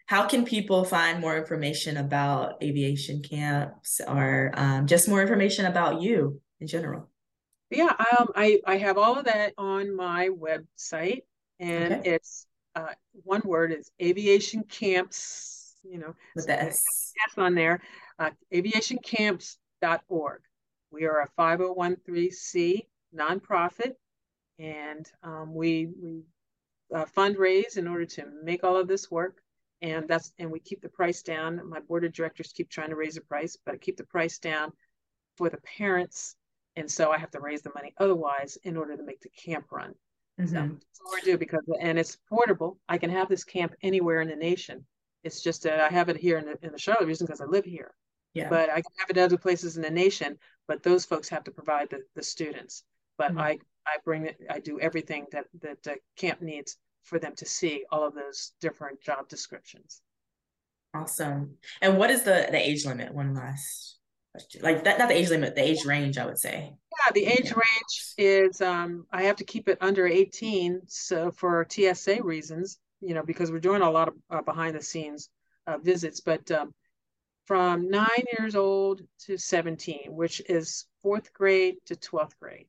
how 0.07 0.25
can 0.25 0.45
people 0.45 0.85
find 0.85 1.19
more 1.19 1.37
information 1.37 1.97
about 1.97 2.63
aviation 2.63 3.21
camps 3.21 3.99
or 4.07 4.51
um, 4.55 4.87
just 4.87 5.09
more 5.09 5.21
information 5.21 5.65
about 5.65 6.01
you 6.01 6.41
in 6.61 6.67
general? 6.67 7.09
Yeah, 7.69 7.93
um, 8.17 8.29
I, 8.33 8.61
I 8.65 8.77
have 8.77 8.97
all 8.97 9.19
of 9.19 9.25
that 9.25 9.53
on 9.57 9.93
my 9.93 10.29
website, 10.29 11.23
and 11.59 11.95
okay. 11.95 12.11
it's 12.11 12.47
uh, 12.75 12.93
one 13.23 13.41
word 13.43 13.73
is 13.73 13.91
aviation 14.01 14.63
camps, 14.63 15.56
you 15.89 15.97
know, 15.99 16.13
with 16.35 16.47
the 16.47 16.61
S. 16.61 16.81
S 17.29 17.37
on 17.37 17.55
there, 17.55 17.81
uh, 18.19 18.31
aviationcamps.org. 18.53 20.41
We 20.91 21.05
are 21.05 21.21
a 21.21 21.29
5013C 21.39 22.87
nonprofit, 23.15 23.93
and 24.59 25.05
um, 25.23 25.53
we, 25.53 25.89
we 26.01 26.21
uh, 26.93 27.05
fundraise 27.05 27.77
in 27.77 27.87
order 27.87 28.05
to 28.05 28.25
make 28.43 28.63
all 28.63 28.77
of 28.77 28.87
this 28.87 29.11
work 29.11 29.41
and 29.81 30.07
that's 30.07 30.33
and 30.39 30.51
we 30.51 30.59
keep 30.59 30.81
the 30.81 30.89
price 30.89 31.21
down. 31.21 31.61
My 31.69 31.79
board 31.79 32.03
of 32.03 32.13
directors 32.13 32.51
keep 32.51 32.69
trying 32.69 32.89
to 32.89 32.95
raise 32.95 33.15
the 33.15 33.21
price, 33.21 33.57
but 33.63 33.75
I 33.75 33.77
keep 33.77 33.97
the 33.97 34.05
price 34.05 34.39
down 34.39 34.71
for 35.37 35.49
the 35.49 35.59
parents, 35.77 36.35
and 36.75 36.89
so 36.89 37.11
I 37.11 37.17
have 37.17 37.31
to 37.31 37.39
raise 37.39 37.61
the 37.61 37.71
money 37.75 37.93
otherwise 37.99 38.57
in 38.63 38.77
order 38.77 38.97
to 38.97 39.03
make 39.03 39.21
the 39.21 39.29
camp 39.29 39.65
run. 39.71 39.93
Mm-hmm. 40.39 40.55
So 40.55 41.03
what 41.03 41.23
we 41.23 41.31
do 41.31 41.37
because 41.37 41.61
and 41.79 41.99
it's 41.99 42.17
portable. 42.29 42.79
I 42.89 42.97
can 42.97 43.09
have 43.09 43.29
this 43.29 43.43
camp 43.43 43.73
anywhere 43.81 44.21
in 44.21 44.29
the 44.29 44.35
nation. 44.35 44.85
It's 45.27 45.41
just 45.41 45.63
that 45.63 45.79
I 45.79 45.89
have 45.89 46.09
it 46.09 46.17
here 46.17 46.37
in 46.37 46.45
the, 46.45 46.57
in 46.63 46.71
the 46.71 46.79
Charlotte 46.79 47.07
region 47.07 47.27
because 47.27 47.41
I 47.41 47.45
live 47.45 47.65
here. 47.65 47.93
Yeah. 48.33 48.49
But 48.49 48.69
I 48.69 48.75
can 48.75 48.91
have 48.99 49.09
it 49.09 49.17
other 49.17 49.37
places 49.37 49.77
in 49.77 49.83
the 49.83 49.89
nation. 49.91 50.37
But 50.67 50.83
those 50.83 51.05
folks 51.05 51.29
have 51.29 51.43
to 51.43 51.51
provide 51.51 51.89
the, 51.89 52.03
the 52.15 52.23
students. 52.23 52.83
But 53.17 53.31
mm-hmm. 53.31 53.39
I 53.39 53.59
I 53.85 53.97
bring 54.03 54.25
it. 54.25 54.37
I 54.49 54.59
do 54.59 54.79
everything 54.79 55.25
that 55.31 55.45
that 55.61 55.83
the 55.83 55.97
camp 56.17 56.41
needs 56.41 56.77
for 57.03 57.19
them 57.19 57.35
to 57.35 57.45
see 57.45 57.85
all 57.91 58.05
of 58.05 58.15
those 58.15 58.53
different 58.59 59.01
job 59.01 59.29
descriptions. 59.29 60.01
Awesome. 60.93 61.57
And 61.81 61.97
what 61.97 62.09
is 62.09 62.23
the 62.23 62.47
the 62.51 62.57
age 62.57 62.85
limit? 62.85 63.13
One 63.13 63.33
last 63.33 63.97
question. 64.31 64.61
Like 64.61 64.83
that, 64.83 64.99
not 64.99 65.09
the 65.09 65.17
age 65.17 65.29
limit, 65.29 65.55
the 65.55 65.63
age 65.63 65.85
range, 65.85 66.17
I 66.17 66.25
would 66.25 66.39
say. 66.39 66.73
Yeah, 66.99 67.11
the 67.13 67.25
age 67.25 67.45
yeah. 67.45 67.53
range 67.53 68.13
is 68.17 68.61
um 68.61 69.05
I 69.11 69.23
have 69.23 69.37
to 69.37 69.45
keep 69.45 69.67
it 69.67 69.77
under 69.81 70.05
18 70.07 70.81
so 70.87 71.31
for 71.31 71.65
TSA 71.69 72.23
reasons, 72.23 72.79
you 73.01 73.13
know, 73.13 73.23
because 73.23 73.51
we're 73.51 73.59
doing 73.59 73.81
a 73.81 73.91
lot 73.91 74.09
of 74.09 74.13
uh, 74.29 74.41
behind 74.41 74.75
the 74.75 74.81
scenes 74.81 75.29
uh, 75.67 75.77
visits, 75.77 76.19
but 76.19 76.49
um, 76.51 76.73
from 77.45 77.89
nine 77.89 78.23
years 78.37 78.55
old 78.55 79.01
to 79.25 79.37
17, 79.37 80.07
which 80.09 80.41
is 80.49 80.85
fourth 81.01 81.33
grade 81.33 81.75
to 81.85 81.95
12th 81.95 82.37
grade. 82.39 82.67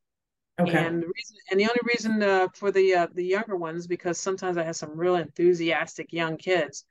Okay. 0.60 0.76
And 0.76 1.02
the 1.02 1.06
reason, 1.06 1.36
and 1.50 1.60
the 1.60 1.64
only 1.64 1.80
reason 1.84 2.22
uh, 2.22 2.48
for 2.52 2.72
the 2.72 2.94
uh, 2.94 3.06
the 3.14 3.24
younger 3.24 3.54
ones 3.54 3.86
because 3.86 4.18
sometimes 4.18 4.56
I 4.56 4.64
have 4.64 4.74
some 4.74 4.98
real 4.98 5.14
enthusiastic 5.14 6.12
young 6.12 6.36
kids, 6.36 6.84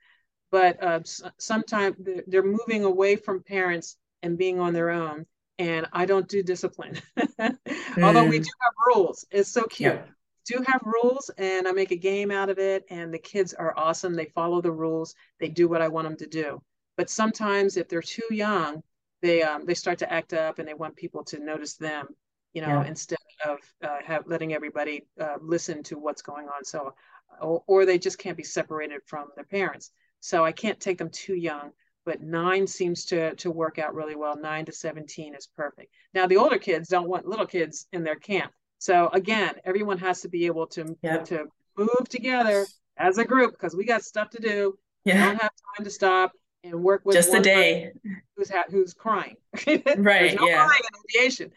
but 0.50 0.82
uh, 0.82 1.00
sometimes 1.38 1.96
they're 2.26 2.42
moving 2.42 2.84
away 2.84 3.16
from 3.16 3.42
parents 3.42 3.98
and 4.22 4.38
being 4.38 4.58
on 4.58 4.72
their 4.72 4.88
own, 4.88 5.26
and 5.58 5.86
I 5.92 6.06
don't 6.06 6.26
do 6.26 6.42
discipline. 6.42 6.98
mm. 7.18 7.56
Although 8.02 8.24
we 8.24 8.40
mm. 8.40 8.44
do 8.44 8.50
have 8.62 8.72
rules, 8.86 9.26
it's 9.30 9.50
so 9.50 9.64
cute. 9.64 9.94
Yeah. 9.94 10.12
Do 10.48 10.64
have 10.66 10.80
rules, 10.84 11.30
and 11.36 11.68
I 11.68 11.72
make 11.72 11.90
a 11.90 11.96
game 11.96 12.30
out 12.30 12.48
of 12.48 12.58
it, 12.58 12.84
and 12.90 13.12
the 13.12 13.18
kids 13.18 13.52
are 13.54 13.76
awesome. 13.76 14.14
They 14.14 14.26
follow 14.26 14.60
the 14.60 14.72
rules. 14.72 15.14
They 15.38 15.48
do 15.48 15.68
what 15.68 15.82
I 15.82 15.88
want 15.88 16.08
them 16.08 16.16
to 16.16 16.26
do. 16.26 16.62
But 16.96 17.10
sometimes, 17.10 17.76
if 17.76 17.88
they're 17.88 18.02
too 18.02 18.26
young, 18.30 18.82
they 19.20 19.42
um, 19.42 19.66
they 19.66 19.74
start 19.74 19.98
to 19.98 20.12
act 20.12 20.32
up, 20.32 20.58
and 20.58 20.66
they 20.66 20.74
want 20.74 20.96
people 20.96 21.22
to 21.24 21.38
notice 21.38 21.74
them 21.74 22.08
you 22.52 22.62
know, 22.62 22.80
yeah. 22.80 22.86
instead 22.86 23.18
of 23.46 23.58
uh, 23.84 23.98
have 24.04 24.26
letting 24.26 24.54
everybody 24.54 25.06
uh, 25.20 25.36
listen 25.40 25.82
to 25.84 25.98
what's 25.98 26.22
going 26.22 26.48
on. 26.48 26.64
So, 26.64 26.94
or, 27.40 27.62
or, 27.66 27.86
they 27.86 27.98
just 27.98 28.18
can't 28.18 28.36
be 28.36 28.42
separated 28.42 29.00
from 29.06 29.28
their 29.34 29.44
parents. 29.44 29.92
So 30.20 30.44
I 30.44 30.52
can't 30.52 30.80
take 30.80 30.98
them 30.98 31.10
too 31.10 31.34
young. 31.34 31.70
But 32.04 32.22
nine 32.22 32.66
seems 32.66 33.04
to 33.06 33.34
to 33.36 33.50
work 33.50 33.78
out 33.78 33.94
really 33.94 34.16
well. 34.16 34.34
Nine 34.36 34.64
to 34.64 34.72
seventeen 34.72 35.34
is 35.34 35.46
perfect. 35.46 35.92
Now 36.14 36.26
the 36.26 36.38
older 36.38 36.58
kids 36.58 36.88
don't 36.88 37.08
want 37.08 37.28
little 37.28 37.46
kids 37.46 37.86
in 37.92 38.02
their 38.02 38.16
camp. 38.16 38.50
So 38.78 39.08
again, 39.12 39.54
everyone 39.64 39.98
has 39.98 40.22
to 40.22 40.28
be 40.28 40.46
able 40.46 40.66
to 40.68 40.96
yep. 41.02 41.24
to 41.26 41.46
move 41.76 42.08
together 42.08 42.66
as 42.96 43.18
a 43.18 43.24
group 43.24 43.52
because 43.52 43.74
we 43.74 43.84
got 43.84 44.02
stuff 44.02 44.30
to 44.30 44.40
do. 44.40 44.78
Yeah. 45.04 45.14
We 45.14 45.20
don't 45.20 45.42
have 45.42 45.52
time 45.76 45.84
to 45.84 45.90
stop 45.90 46.32
and 46.64 46.82
work 46.82 47.02
with 47.04 47.14
just 47.14 47.34
a 47.34 47.40
day 47.40 47.92
who's 48.36 48.50
ha- 48.50 48.64
who's 48.70 48.94
crying. 48.94 49.36
right. 49.66 50.36
no 50.38 50.46
yeah. 50.46 50.66
Crying 50.66 51.52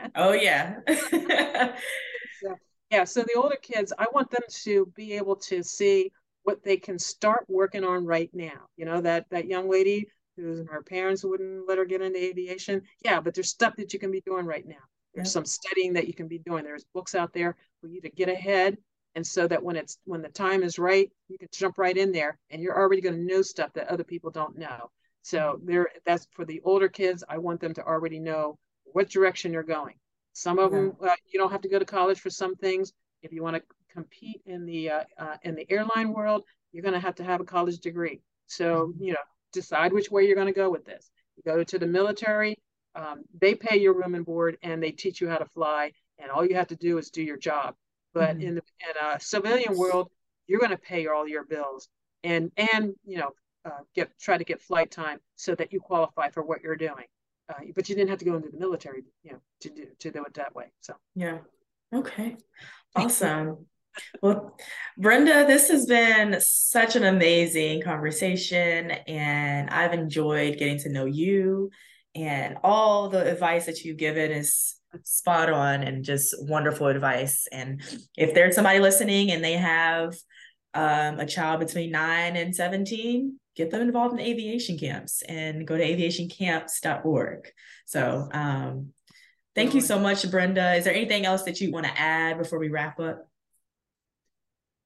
oh 0.14 0.32
yeah. 0.32 0.78
so, 2.40 2.56
yeah. 2.90 3.04
So 3.04 3.22
the 3.22 3.34
older 3.36 3.56
kids, 3.60 3.92
I 3.98 4.06
want 4.12 4.30
them 4.30 4.42
to 4.64 4.92
be 4.96 5.14
able 5.14 5.36
to 5.36 5.62
see 5.62 6.12
what 6.42 6.62
they 6.62 6.76
can 6.76 6.98
start 6.98 7.44
working 7.48 7.84
on 7.84 8.04
right 8.04 8.30
now. 8.32 8.66
You 8.76 8.86
know 8.86 9.00
that 9.00 9.26
that 9.30 9.46
young 9.46 9.70
lady 9.70 10.08
whose 10.36 10.64
her 10.68 10.82
parents 10.82 11.24
wouldn't 11.24 11.68
let 11.68 11.78
her 11.78 11.84
get 11.84 12.00
into 12.00 12.22
aviation. 12.22 12.82
Yeah, 13.04 13.20
but 13.20 13.34
there's 13.34 13.50
stuff 13.50 13.74
that 13.76 13.92
you 13.92 13.98
can 13.98 14.12
be 14.12 14.20
doing 14.20 14.46
right 14.46 14.66
now. 14.66 14.76
There's 15.18 15.32
some 15.32 15.44
studying 15.44 15.92
that 15.94 16.06
you 16.06 16.14
can 16.14 16.28
be 16.28 16.38
doing. 16.38 16.64
There's 16.64 16.84
books 16.94 17.14
out 17.14 17.32
there 17.32 17.56
for 17.80 17.88
you 17.88 18.00
to 18.00 18.10
get 18.10 18.28
ahead 18.28 18.76
and 19.14 19.26
so 19.26 19.48
that 19.48 19.62
when 19.62 19.76
it's 19.76 19.98
when 20.04 20.22
the 20.22 20.28
time 20.28 20.62
is 20.62 20.78
right 20.78 21.10
you 21.28 21.38
can 21.38 21.48
jump 21.52 21.78
right 21.78 21.96
in 21.96 22.12
there 22.12 22.38
and 22.50 22.62
you're 22.62 22.76
already 22.76 23.00
going 23.00 23.16
to 23.16 23.34
know 23.34 23.42
stuff 23.42 23.72
that 23.72 23.88
other 23.88 24.04
people 24.04 24.30
don't 24.30 24.58
know 24.58 24.90
so 25.22 25.58
there 25.64 25.88
that's 26.04 26.28
for 26.32 26.44
the 26.44 26.60
older 26.62 26.88
kids 26.88 27.24
i 27.28 27.38
want 27.38 27.58
them 27.58 27.72
to 27.72 27.82
already 27.82 28.18
know 28.20 28.58
what 28.92 29.08
direction 29.08 29.52
you're 29.52 29.62
going 29.62 29.94
Some 30.32 30.58
of 30.58 30.70
them 30.70 30.96
uh, 31.02 31.14
you 31.26 31.38
don't 31.38 31.50
have 31.50 31.62
to 31.62 31.68
go 31.68 31.78
to 31.78 31.84
college 31.84 32.20
for 32.20 32.30
some 32.30 32.54
things. 32.56 32.92
If 33.22 33.32
you 33.32 33.42
want 33.42 33.56
to 33.56 33.62
compete 33.92 34.40
in 34.46 34.66
the 34.66 34.90
uh, 34.90 35.04
uh, 35.18 35.36
in 35.42 35.54
the 35.56 35.66
airline 35.68 36.12
world, 36.12 36.44
you're 36.72 36.82
going 36.82 36.94
to 36.94 37.00
have 37.00 37.16
to 37.16 37.24
have 37.24 37.40
a 37.40 37.44
college 37.44 37.78
degree. 37.78 38.20
So 38.46 38.66
mm-hmm. 38.66 39.02
you 39.02 39.12
know, 39.12 39.24
decide 39.52 39.92
which 39.92 40.10
way 40.10 40.26
you're 40.26 40.36
going 40.36 40.46
to 40.46 40.52
go 40.52 40.70
with 40.70 40.84
this. 40.84 41.10
You 41.36 41.42
go 41.44 41.64
to 41.64 41.78
the 41.78 41.86
military, 41.86 42.56
um, 42.98 43.22
they 43.40 43.54
pay 43.54 43.78
your 43.78 43.94
room 43.94 44.14
and 44.14 44.26
board, 44.26 44.58
and 44.62 44.82
they 44.82 44.90
teach 44.90 45.20
you 45.20 45.28
how 45.28 45.38
to 45.38 45.46
fly, 45.46 45.92
and 46.18 46.30
all 46.30 46.44
you 46.44 46.56
have 46.56 46.66
to 46.68 46.76
do 46.76 46.98
is 46.98 47.10
do 47.10 47.22
your 47.22 47.36
job. 47.36 47.74
But 48.12 48.36
mm-hmm. 48.36 48.48
in 48.48 48.54
the 48.56 48.62
in 48.80 49.06
a 49.06 49.20
civilian 49.20 49.76
world, 49.76 50.10
you're 50.48 50.58
going 50.58 50.72
to 50.72 50.78
pay 50.78 51.06
all 51.06 51.28
your 51.28 51.44
bills, 51.44 51.88
and 52.24 52.50
and 52.56 52.94
you 53.06 53.18
know, 53.18 53.30
uh, 53.64 53.82
get 53.94 54.10
try 54.18 54.36
to 54.36 54.44
get 54.44 54.60
flight 54.60 54.90
time 54.90 55.20
so 55.36 55.54
that 55.54 55.72
you 55.72 55.80
qualify 55.80 56.30
for 56.30 56.42
what 56.42 56.62
you're 56.62 56.76
doing. 56.76 57.04
Uh, 57.48 57.60
but 57.74 57.88
you 57.88 57.94
didn't 57.94 58.10
have 58.10 58.18
to 58.18 58.24
go 58.24 58.34
into 58.34 58.50
the 58.50 58.58
military, 58.58 59.04
you 59.22 59.32
know, 59.32 59.38
to 59.60 59.70
do 59.70 59.86
to 60.00 60.10
do 60.10 60.24
it 60.24 60.34
that 60.34 60.54
way. 60.56 60.72
So 60.80 60.94
yeah, 61.14 61.38
okay, 61.94 62.36
awesome. 62.96 63.66
well, 64.22 64.56
Brenda, 64.96 65.46
this 65.46 65.68
has 65.68 65.86
been 65.86 66.36
such 66.40 66.96
an 66.96 67.04
amazing 67.04 67.82
conversation, 67.82 68.90
and 68.90 69.70
I've 69.70 69.92
enjoyed 69.92 70.58
getting 70.58 70.78
to 70.80 70.88
know 70.88 71.04
you. 71.04 71.70
And 72.18 72.56
all 72.64 73.08
the 73.08 73.30
advice 73.30 73.66
that 73.66 73.84
you've 73.84 73.96
given 73.96 74.32
is 74.32 74.74
spot 75.04 75.50
on 75.50 75.82
and 75.82 76.04
just 76.04 76.34
wonderful 76.40 76.86
advice. 76.88 77.46
And 77.52 77.82
if 78.16 78.34
there's 78.34 78.54
somebody 78.54 78.78
listening 78.78 79.30
and 79.30 79.44
they 79.44 79.52
have 79.54 80.16
um, 80.74 81.20
a 81.20 81.26
child 81.26 81.60
between 81.60 81.90
nine 81.90 82.36
and 82.36 82.54
17, 82.54 83.38
get 83.56 83.70
them 83.70 83.82
involved 83.82 84.14
in 84.14 84.20
aviation 84.20 84.78
camps 84.78 85.22
and 85.22 85.66
go 85.66 85.76
to 85.76 85.84
aviationcamps.org. 85.84 87.48
So, 87.86 88.28
um, 88.32 88.92
thank 89.54 89.74
you 89.74 89.80
so 89.80 89.98
much, 89.98 90.28
Brenda. 90.30 90.74
Is 90.74 90.84
there 90.84 90.94
anything 90.94 91.26
else 91.26 91.42
that 91.44 91.60
you 91.60 91.72
want 91.72 91.86
to 91.86 92.00
add 92.00 92.38
before 92.38 92.58
we 92.58 92.68
wrap 92.68 93.00
up? 93.00 93.28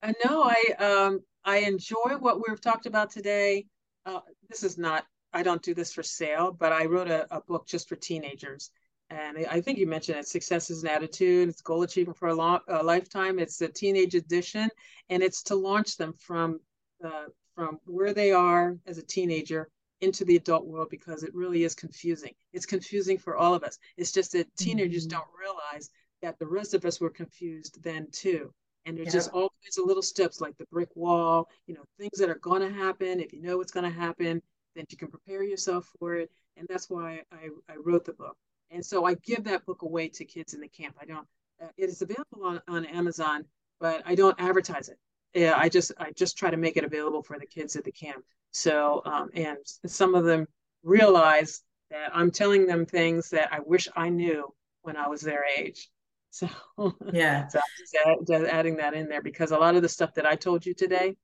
I 0.02 0.14
know 0.24 0.42
I 0.42 0.84
um, 0.84 1.20
I 1.44 1.58
enjoy 1.58 2.16
what 2.18 2.38
we've 2.46 2.60
talked 2.60 2.86
about 2.86 3.10
today. 3.10 3.66
Uh, 4.04 4.20
this 4.48 4.64
is 4.64 4.76
not 4.76 5.04
I 5.32 5.42
don't 5.42 5.62
do 5.62 5.74
this 5.74 5.92
for 5.92 6.02
sale, 6.02 6.52
but 6.52 6.72
I 6.72 6.86
wrote 6.86 7.08
a, 7.08 7.26
a 7.34 7.40
book 7.40 7.66
just 7.66 7.88
for 7.88 7.96
teenagers. 7.96 8.70
And 9.10 9.46
I 9.50 9.60
think 9.60 9.78
you 9.78 9.86
mentioned 9.86 10.18
it. 10.18 10.26
Success 10.26 10.70
is 10.70 10.82
an 10.82 10.88
attitude. 10.88 11.48
It's 11.48 11.60
goal 11.60 11.82
achievement 11.82 12.18
for 12.18 12.28
a, 12.28 12.34
long, 12.34 12.60
a 12.68 12.82
lifetime. 12.82 13.38
It's 13.38 13.58
the 13.58 13.68
teenage 13.68 14.14
edition, 14.14 14.70
and 15.10 15.22
it's 15.22 15.42
to 15.44 15.54
launch 15.54 15.96
them 15.98 16.14
from 16.14 16.60
uh, 17.04 17.26
from 17.54 17.78
where 17.84 18.14
they 18.14 18.32
are 18.32 18.78
as 18.86 18.96
a 18.96 19.02
teenager 19.02 19.68
into 20.00 20.24
the 20.24 20.36
adult 20.36 20.66
world 20.66 20.88
because 20.90 21.22
it 21.22 21.34
really 21.34 21.64
is 21.64 21.74
confusing. 21.74 22.32
It's 22.52 22.64
confusing 22.64 23.18
for 23.18 23.36
all 23.36 23.54
of 23.54 23.62
us. 23.62 23.78
It's 23.96 24.12
just 24.12 24.32
that 24.32 24.54
teenagers 24.56 25.06
mm-hmm. 25.06 25.18
don't 25.18 25.28
realize 25.38 25.90
that 26.22 26.38
the 26.38 26.46
rest 26.46 26.72
of 26.72 26.84
us 26.84 27.00
were 27.00 27.10
confused 27.10 27.82
then 27.82 28.08
too. 28.12 28.52
And 28.84 28.96
there's 28.96 29.06
yeah. 29.06 29.12
just 29.12 29.30
all 29.30 29.52
kinds 29.62 29.78
of 29.78 29.86
little 29.86 30.02
steps 30.02 30.40
like 30.40 30.56
the 30.56 30.66
brick 30.72 30.88
wall, 30.96 31.48
you 31.66 31.74
know, 31.74 31.84
things 31.98 32.18
that 32.18 32.30
are 32.30 32.38
going 32.38 32.62
to 32.62 32.74
happen. 32.74 33.20
If 33.20 33.32
you 33.32 33.40
know 33.40 33.58
what's 33.58 33.70
going 33.70 33.90
to 33.90 33.98
happen, 33.98 34.42
then 34.74 34.86
you 34.90 34.96
can 34.96 35.08
prepare 35.08 35.42
yourself 35.42 35.90
for 35.98 36.14
it. 36.14 36.30
And 36.56 36.66
that's 36.68 36.90
why 36.90 37.22
I, 37.32 37.48
I 37.68 37.76
wrote 37.82 38.04
the 38.04 38.12
book. 38.12 38.36
And 38.70 38.84
so 38.84 39.04
I 39.04 39.14
give 39.14 39.44
that 39.44 39.66
book 39.66 39.82
away 39.82 40.08
to 40.08 40.24
kids 40.24 40.54
in 40.54 40.60
the 40.60 40.68
camp. 40.68 40.96
I 41.00 41.04
don't, 41.04 41.26
uh, 41.62 41.68
it 41.76 41.88
is 41.88 42.02
available 42.02 42.44
on, 42.44 42.60
on 42.68 42.84
Amazon, 42.86 43.44
but 43.80 44.02
I 44.06 44.14
don't 44.14 44.38
advertise 44.40 44.88
it. 44.88 44.98
Yeah, 45.34 45.54
I 45.56 45.68
just 45.68 45.92
I 45.98 46.10
just 46.10 46.36
try 46.36 46.50
to 46.50 46.56
make 46.58 46.76
it 46.76 46.84
available 46.84 47.22
for 47.22 47.38
the 47.38 47.46
kids 47.46 47.74
at 47.76 47.84
the 47.84 47.92
camp. 47.92 48.22
So 48.50 49.02
um, 49.06 49.30
and 49.34 49.58
some 49.86 50.14
of 50.14 50.24
them 50.24 50.46
realize 50.82 51.62
that 51.90 52.10
I'm 52.14 52.30
telling 52.30 52.66
them 52.66 52.84
things 52.84 53.30
that 53.30 53.52
I 53.52 53.60
wish 53.64 53.88
I 53.96 54.08
knew 54.08 54.52
when 54.82 54.96
I 54.96 55.08
was 55.08 55.20
their 55.20 55.44
age. 55.56 55.88
So 56.30 56.48
yeah, 57.12 57.46
so 57.48 57.60
just, 57.78 57.96
add, 58.06 58.16
just 58.26 58.44
adding 58.44 58.76
that 58.76 58.94
in 58.94 59.08
there 59.08 59.22
because 59.22 59.52
a 59.52 59.58
lot 59.58 59.74
of 59.74 59.82
the 59.82 59.88
stuff 59.88 60.14
that 60.14 60.26
I 60.26 60.34
told 60.34 60.66
you 60.66 60.74
today, 60.74 61.16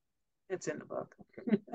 it's 0.50 0.68
in 0.68 0.78
the 0.78 0.84
book. 0.84 1.14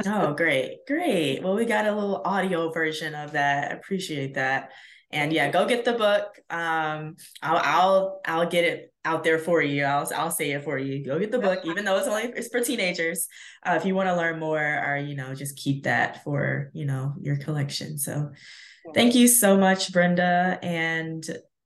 oh, 0.06 0.34
great, 0.38 0.86
great. 0.88 1.42
Well, 1.42 1.56
we 1.56 1.66
got 1.66 1.86
a 1.86 1.94
little 1.94 2.22
audio 2.26 2.72
version 2.72 3.16
of 3.16 3.34
that. 3.34 3.72
Appreciate 3.72 4.36
that. 4.36 4.72
And 5.12 5.32
yeah, 5.32 5.52
go 5.52 5.68
get 5.68 5.86
the 5.86 5.94
book. 5.94 6.40
Um, 6.50 7.18
I'll 7.44 7.62
I'll 7.64 8.22
I'll 8.26 8.50
get 8.50 8.64
it 8.64 8.94
out 9.06 9.24
there 9.24 9.38
for 9.38 9.62
you. 9.62 9.84
I'll 9.84 10.10
I'll 10.16 10.32
say 10.32 10.52
it 10.52 10.64
for 10.64 10.80
you. 10.80 11.06
Go 11.06 11.20
get 11.20 11.32
the 11.32 11.38
book, 11.38 11.60
even 11.66 11.86
though 11.86 11.98
it's 11.98 12.08
only 12.08 12.24
it's 12.36 12.48
for 12.48 12.62
teenagers. 12.62 13.28
Uh, 13.64 13.76
if 13.76 13.86
you 13.86 13.94
want 13.94 14.10
to 14.10 14.16
learn 14.16 14.40
more, 14.40 14.60
or 14.60 14.98
you 14.98 15.16
know, 15.16 15.36
just 15.36 15.56
keep 15.56 15.84
that 15.84 16.24
for 16.24 16.72
you 16.74 16.86
know 16.86 17.14
your 17.22 17.38
collection. 17.38 18.00
So, 18.00 18.32
thank 18.96 19.14
you 19.14 19.28
so 19.28 19.56
much, 19.56 19.94
Brenda, 19.94 20.58
and 20.64 21.24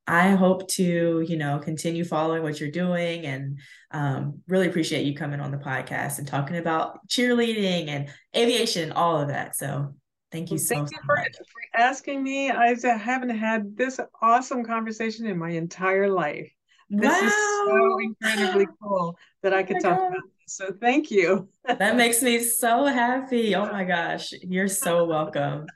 I 0.07 0.29
hope 0.29 0.67
to 0.69 1.21
you 1.21 1.37
know 1.37 1.59
continue 1.59 2.05
following 2.05 2.43
what 2.43 2.59
you're 2.59 2.71
doing, 2.71 3.25
and 3.25 3.59
um, 3.91 4.41
really 4.47 4.67
appreciate 4.67 5.05
you 5.05 5.15
coming 5.15 5.39
on 5.39 5.51
the 5.51 5.57
podcast 5.57 6.19
and 6.19 6.27
talking 6.27 6.57
about 6.57 7.07
cheerleading 7.07 7.89
and 7.89 8.09
aviation, 8.35 8.91
all 8.91 9.19
of 9.19 9.29
that. 9.29 9.55
So. 9.55 9.93
Thank 10.29 10.49
you 10.51 10.55
well, 10.55 10.65
so, 10.65 10.75
thank 10.75 10.91
you 10.91 10.97
for, 11.05 11.15
for 11.15 11.79
asking 11.79 12.21
me. 12.21 12.51
I 12.51 12.75
haven't 12.83 13.29
had 13.29 13.77
this 13.77 13.97
awesome 14.21 14.65
conversation 14.65 15.25
in 15.25 15.37
my 15.37 15.51
entire 15.51 16.09
life. 16.09 16.51
This 16.89 17.11
wow. 17.11 17.27
is 17.27 17.33
so 17.33 17.99
incredibly 17.99 18.67
cool 18.81 19.17
that 19.43 19.53
I 19.53 19.63
could 19.63 19.77
oh 19.77 19.81
talk 19.81 19.97
God. 19.97 20.07
about 20.07 20.21
this. 20.23 20.55
So 20.55 20.73
thank 20.79 21.11
you. 21.11 21.49
that 21.65 21.95
makes 21.95 22.21
me 22.21 22.43
so 22.43 22.85
happy. 22.85 23.55
Oh 23.55 23.65
my 23.71 23.83
gosh. 23.83 24.33
You're 24.41 24.69
so 24.69 25.05
welcome. 25.05 25.67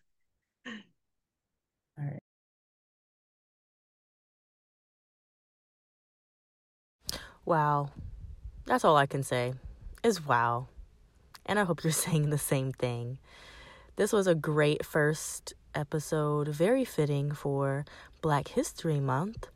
Wow. 7.52 7.90
That's 8.66 8.86
all 8.86 8.96
I 8.96 9.06
can 9.06 9.24
say 9.24 9.54
is 10.04 10.26
wow. 10.26 10.68
And 11.46 11.60
I 11.60 11.66
hope 11.66 11.84
you're 11.84 11.92
saying 12.08 12.30
the 12.30 12.38
same 12.38 12.72
thing. 12.72 13.18
This 13.98 14.14
was 14.14 14.26
a 14.26 14.36
great 14.36 14.86
first 14.86 15.54
episode, 15.76 16.48
very 16.48 16.86
fitting 16.86 17.34
for 17.34 17.84
Black 18.22 18.48
History 18.48 19.02
Month 19.02 19.50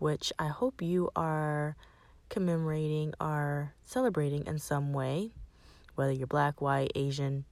which 0.00 0.34
I 0.38 0.48
hope 0.48 0.82
you 0.82 1.10
are 1.16 1.76
commemorating 2.28 3.14
or 3.18 3.72
celebrating 3.84 4.46
in 4.46 4.58
some 4.58 4.92
way, 4.92 5.30
whether 5.94 6.12
you're 6.12 6.26
black, 6.26 6.60
white, 6.60 6.92
Asian, 6.94 7.46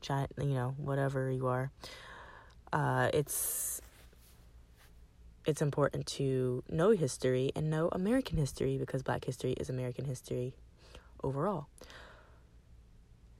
China, 0.00 0.26
you 0.38 0.54
know, 0.54 0.74
whatever 0.76 1.30
you 1.30 1.46
are. 1.46 1.70
Uh, 2.72 3.10
it's 3.12 3.80
it's 5.46 5.62
important 5.62 6.06
to 6.06 6.62
know 6.68 6.90
history 6.90 7.52
and 7.54 7.70
know 7.70 7.88
American 7.92 8.38
history 8.38 8.78
because 8.78 9.02
Black 9.02 9.24
history 9.24 9.52
is 9.52 9.68
American 9.68 10.04
history 10.04 10.54
overall. 11.22 11.66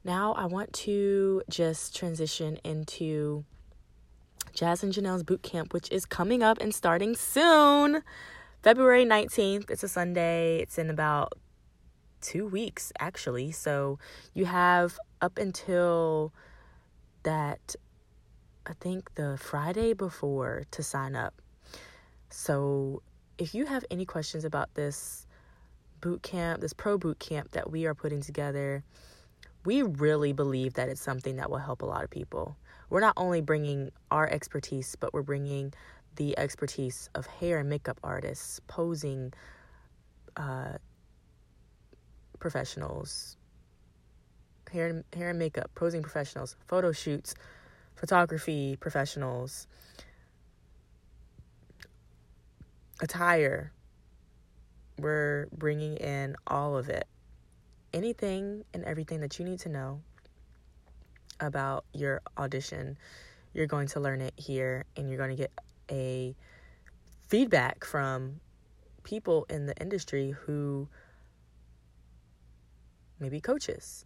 Now, 0.03 0.33
I 0.33 0.45
want 0.45 0.71
to 0.73 1.41
just 1.49 1.95
transition 1.95 2.59
into 2.63 3.43
Jas 4.53 4.83
and 4.83 4.93
Janel's 4.93 5.23
boot 5.23 5.41
camp, 5.41 5.73
which 5.73 5.91
is 5.91 6.05
coming 6.05 6.43
up 6.43 6.59
and 6.61 6.73
starting 6.73 7.15
soon. 7.15 8.03
February 8.61 9.05
19th. 9.05 9.69
It's 9.69 9.83
a 9.83 9.87
Sunday. 9.87 10.59
It's 10.59 10.77
in 10.77 10.89
about 10.89 11.33
two 12.21 12.47
weeks, 12.47 12.91
actually. 12.99 13.51
So 13.51 13.99
you 14.33 14.45
have 14.45 14.97
up 15.21 15.37
until 15.37 16.33
that, 17.23 17.75
I 18.65 18.73
think 18.73 19.15
the 19.15 19.37
Friday 19.37 19.93
before 19.93 20.65
to 20.71 20.83
sign 20.83 21.15
up. 21.15 21.41
So 22.29 23.01
if 23.37 23.53
you 23.53 23.65
have 23.65 23.85
any 23.91 24.05
questions 24.05 24.45
about 24.45 24.73
this 24.75 25.27
boot 26.01 26.21
camp, 26.21 26.61
this 26.61 26.73
pro 26.73 26.97
boot 26.97 27.19
camp 27.19 27.51
that 27.51 27.71
we 27.71 27.85
are 27.85 27.93
putting 27.93 28.21
together, 28.21 28.83
we 29.65 29.81
really 29.81 30.33
believe 30.33 30.75
that 30.75 30.89
it's 30.89 31.01
something 31.01 31.37
that 31.37 31.49
will 31.49 31.57
help 31.57 31.81
a 31.81 31.85
lot 31.85 32.03
of 32.03 32.09
people. 32.09 32.55
We're 32.89 32.99
not 32.99 33.13
only 33.17 33.41
bringing 33.41 33.91
our 34.11 34.29
expertise, 34.29 34.95
but 34.99 35.13
we're 35.13 35.23
bringing 35.23 35.73
the 36.15 36.37
expertise 36.37 37.09
of 37.15 37.25
hair 37.25 37.59
and 37.59 37.69
makeup 37.69 37.99
artists, 38.03 38.61
posing 38.67 39.33
uh, 40.37 40.73
professionals, 42.39 43.37
hair 44.71 44.87
and, 44.87 45.03
hair 45.13 45.31
and 45.31 45.39
makeup, 45.39 45.71
posing 45.75 46.01
professionals, 46.01 46.55
photo 46.67 46.91
shoots, 46.91 47.33
photography 47.95 48.77
professionals, 48.79 49.67
attire. 53.01 53.71
We're 54.99 55.47
bringing 55.51 55.97
in 55.97 56.35
all 56.47 56.77
of 56.77 56.89
it. 56.89 57.07
Anything 57.93 58.63
and 58.73 58.83
everything 58.83 59.21
that 59.21 59.39
you 59.39 59.45
need 59.45 59.59
to 59.61 59.69
know 59.69 60.01
about 61.39 61.85
your 61.93 62.21
audition, 62.37 62.97
you're 63.53 63.67
going 63.67 63.87
to 63.87 63.99
learn 63.99 64.21
it 64.21 64.33
here 64.37 64.85
and 64.95 65.09
you're 65.09 65.17
going 65.17 65.29
to 65.29 65.35
get 65.35 65.51
a 65.91 66.35
feedback 67.27 67.83
from 67.83 68.39
people 69.03 69.45
in 69.49 69.65
the 69.65 69.75
industry 69.77 70.31
who 70.31 70.87
maybe 73.19 73.39
coaches, 73.39 74.05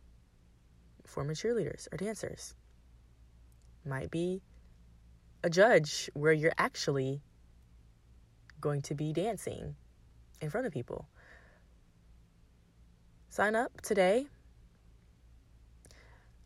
former 1.06 1.34
cheerleaders 1.34 1.88
or 1.92 1.98
dancers, 1.98 2.56
might 3.86 4.12
be 4.12 4.42
a 5.44 5.50
judge 5.50 6.10
where 6.14 6.34
you're 6.34 6.54
actually 6.58 7.22
going 8.62 8.82
to 8.84 8.96
be 8.96 9.14
dancing 9.14 9.76
in 10.42 10.50
front 10.50 10.68
of 10.68 10.74
people. 10.74 11.08
Sign 13.30 13.56
up 13.56 13.82
today. 13.82 14.28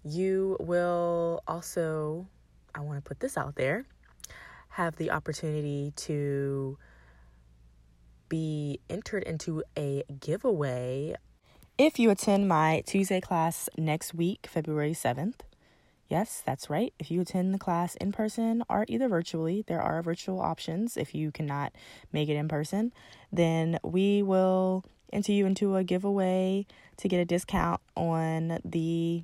You 0.04 0.58
will 0.60 1.42
also, 1.48 2.28
I 2.76 2.82
want 2.82 2.98
to 2.98 3.02
put 3.02 3.20
this 3.20 3.38
out 3.38 3.56
there, 3.56 3.86
have 4.70 4.98
the 4.98 5.12
opportunity 5.12 5.94
to 5.96 6.78
be 8.28 8.80
entered 8.90 9.24
into 9.24 9.64
a 9.78 10.04
giveaway 10.20 11.16
if 11.78 11.98
you 11.98 12.12
attend 12.12 12.48
my 12.48 12.84
Tuesday 12.86 13.20
class 13.20 13.68
next 13.80 14.14
week, 14.14 14.46
February 14.48 14.92
7th. 14.94 15.40
Yes, 16.14 16.44
that's 16.46 16.70
right. 16.70 16.94
If 17.00 17.10
you 17.10 17.22
attend 17.22 17.56
the 17.56 17.58
class 17.58 17.96
in 17.96 18.12
person 18.12 18.64
or 18.70 18.86
either 18.88 19.08
virtually, 19.08 19.64
there 19.66 19.82
are 19.82 20.00
virtual 20.04 20.40
options 20.40 20.96
if 20.96 21.16
you 21.16 21.32
cannot 21.32 21.74
make 22.12 22.30
it 22.30 22.36
in 22.36 22.48
person, 22.48 22.94
then 23.32 23.80
we 23.84 24.22
will 24.22 24.86
enter 25.12 25.32
you 25.32 25.48
into 25.48 25.76
a 25.76 25.84
giveaway 25.84 26.68
to 26.98 27.08
get 27.08 27.20
a 27.20 27.26
discount 27.26 27.82
on 27.98 28.60
the 28.64 29.24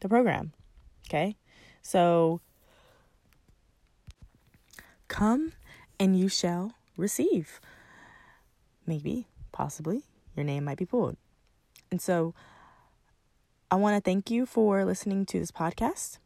the 0.00 0.08
program. 0.10 0.52
Okay? 1.08 1.36
So 1.80 2.42
come 5.08 5.54
and 5.98 6.14
you 6.14 6.28
shall 6.28 6.74
receive. 6.98 7.58
Maybe, 8.86 9.28
possibly, 9.50 10.02
your 10.36 10.44
name 10.44 10.64
might 10.64 10.76
be 10.76 10.84
pulled. 10.84 11.16
And 11.90 12.02
so 12.02 12.34
I 13.72 13.76
want 13.76 13.94
to 13.96 14.00
thank 14.00 14.32
you 14.32 14.46
for 14.46 14.84
listening 14.84 15.24
to 15.26 15.38
this 15.38 15.52
podcast. 15.52 16.18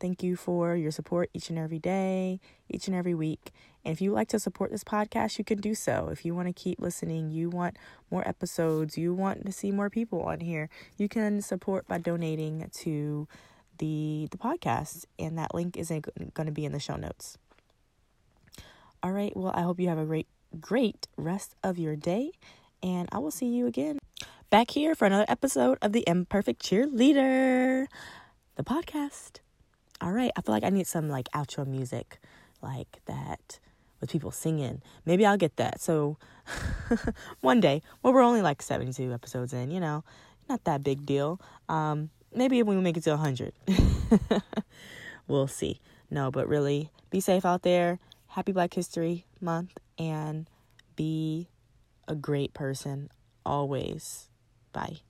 Thank 0.00 0.22
you 0.22 0.34
for 0.34 0.74
your 0.74 0.90
support 0.90 1.28
each 1.34 1.50
and 1.50 1.58
every 1.58 1.78
day, 1.78 2.40
each 2.70 2.86
and 2.86 2.96
every 2.96 3.14
week. 3.14 3.52
And 3.84 3.92
if 3.92 4.00
you 4.00 4.12
like 4.12 4.28
to 4.28 4.38
support 4.38 4.70
this 4.70 4.82
podcast, 4.82 5.36
you 5.36 5.44
can 5.44 5.60
do 5.60 5.74
so. 5.74 6.08
If 6.10 6.24
you 6.24 6.34
want 6.34 6.48
to 6.48 6.54
keep 6.54 6.80
listening, 6.80 7.30
you 7.30 7.50
want 7.50 7.76
more 8.10 8.26
episodes, 8.26 8.96
you 8.96 9.12
want 9.12 9.44
to 9.44 9.52
see 9.52 9.70
more 9.70 9.90
people 9.90 10.22
on 10.22 10.40
here, 10.40 10.70
you 10.96 11.06
can 11.06 11.42
support 11.42 11.86
by 11.86 11.98
donating 11.98 12.70
to 12.78 13.28
the 13.76 14.28
the 14.30 14.38
podcast 14.38 15.04
and 15.18 15.36
that 15.36 15.54
link 15.54 15.76
is 15.76 15.90
going 15.90 16.46
to 16.46 16.52
be 16.52 16.64
in 16.64 16.72
the 16.72 16.80
show 16.80 16.96
notes. 16.96 17.36
All 19.02 19.12
right, 19.12 19.36
well, 19.36 19.52
I 19.54 19.62
hope 19.62 19.78
you 19.78 19.88
have 19.88 19.98
a 19.98 20.06
great 20.06 20.28
great 20.58 21.08
rest 21.18 21.54
of 21.62 21.78
your 21.78 21.94
day 21.94 22.32
and 22.82 23.06
I 23.12 23.18
will 23.18 23.30
see 23.30 23.46
you 23.46 23.66
again 23.66 23.99
back 24.50 24.72
here 24.72 24.96
for 24.96 25.06
another 25.06 25.24
episode 25.28 25.78
of 25.80 25.92
the 25.92 26.02
Imperfect 26.08 26.60
Cheerleader, 26.60 27.86
the 28.56 28.64
podcast. 28.64 29.38
All 30.00 30.10
right, 30.10 30.32
I 30.36 30.40
feel 30.40 30.52
like 30.52 30.64
I 30.64 30.70
need 30.70 30.88
some 30.88 31.08
like 31.08 31.28
outro 31.32 31.64
music 31.64 32.18
like 32.60 33.00
that 33.06 33.60
with 34.00 34.10
people 34.10 34.32
singing. 34.32 34.82
Maybe 35.06 35.24
I'll 35.24 35.36
get 35.36 35.56
that. 35.56 35.80
So 35.80 36.16
one 37.42 37.60
day, 37.60 37.80
well, 38.02 38.12
we're 38.12 38.22
only 38.22 38.42
like 38.42 38.60
72 38.60 39.12
episodes 39.12 39.52
in, 39.52 39.70
you 39.70 39.78
know, 39.78 40.02
not 40.48 40.64
that 40.64 40.82
big 40.82 41.06
deal. 41.06 41.40
Um, 41.68 42.10
maybe 42.34 42.60
when 42.64 42.76
we 42.76 42.82
make 42.82 42.96
it 42.96 43.04
to 43.04 43.10
100, 43.10 43.52
we'll 45.28 45.46
see. 45.46 45.80
No, 46.10 46.32
but 46.32 46.48
really, 46.48 46.90
be 47.10 47.20
safe 47.20 47.44
out 47.44 47.62
there. 47.62 48.00
Happy 48.26 48.50
Black 48.50 48.74
History 48.74 49.26
Month 49.40 49.78
and 49.96 50.50
be 50.96 51.48
a 52.08 52.16
great 52.16 52.52
person 52.52 53.10
always. 53.46 54.29
Bye. 54.72 55.00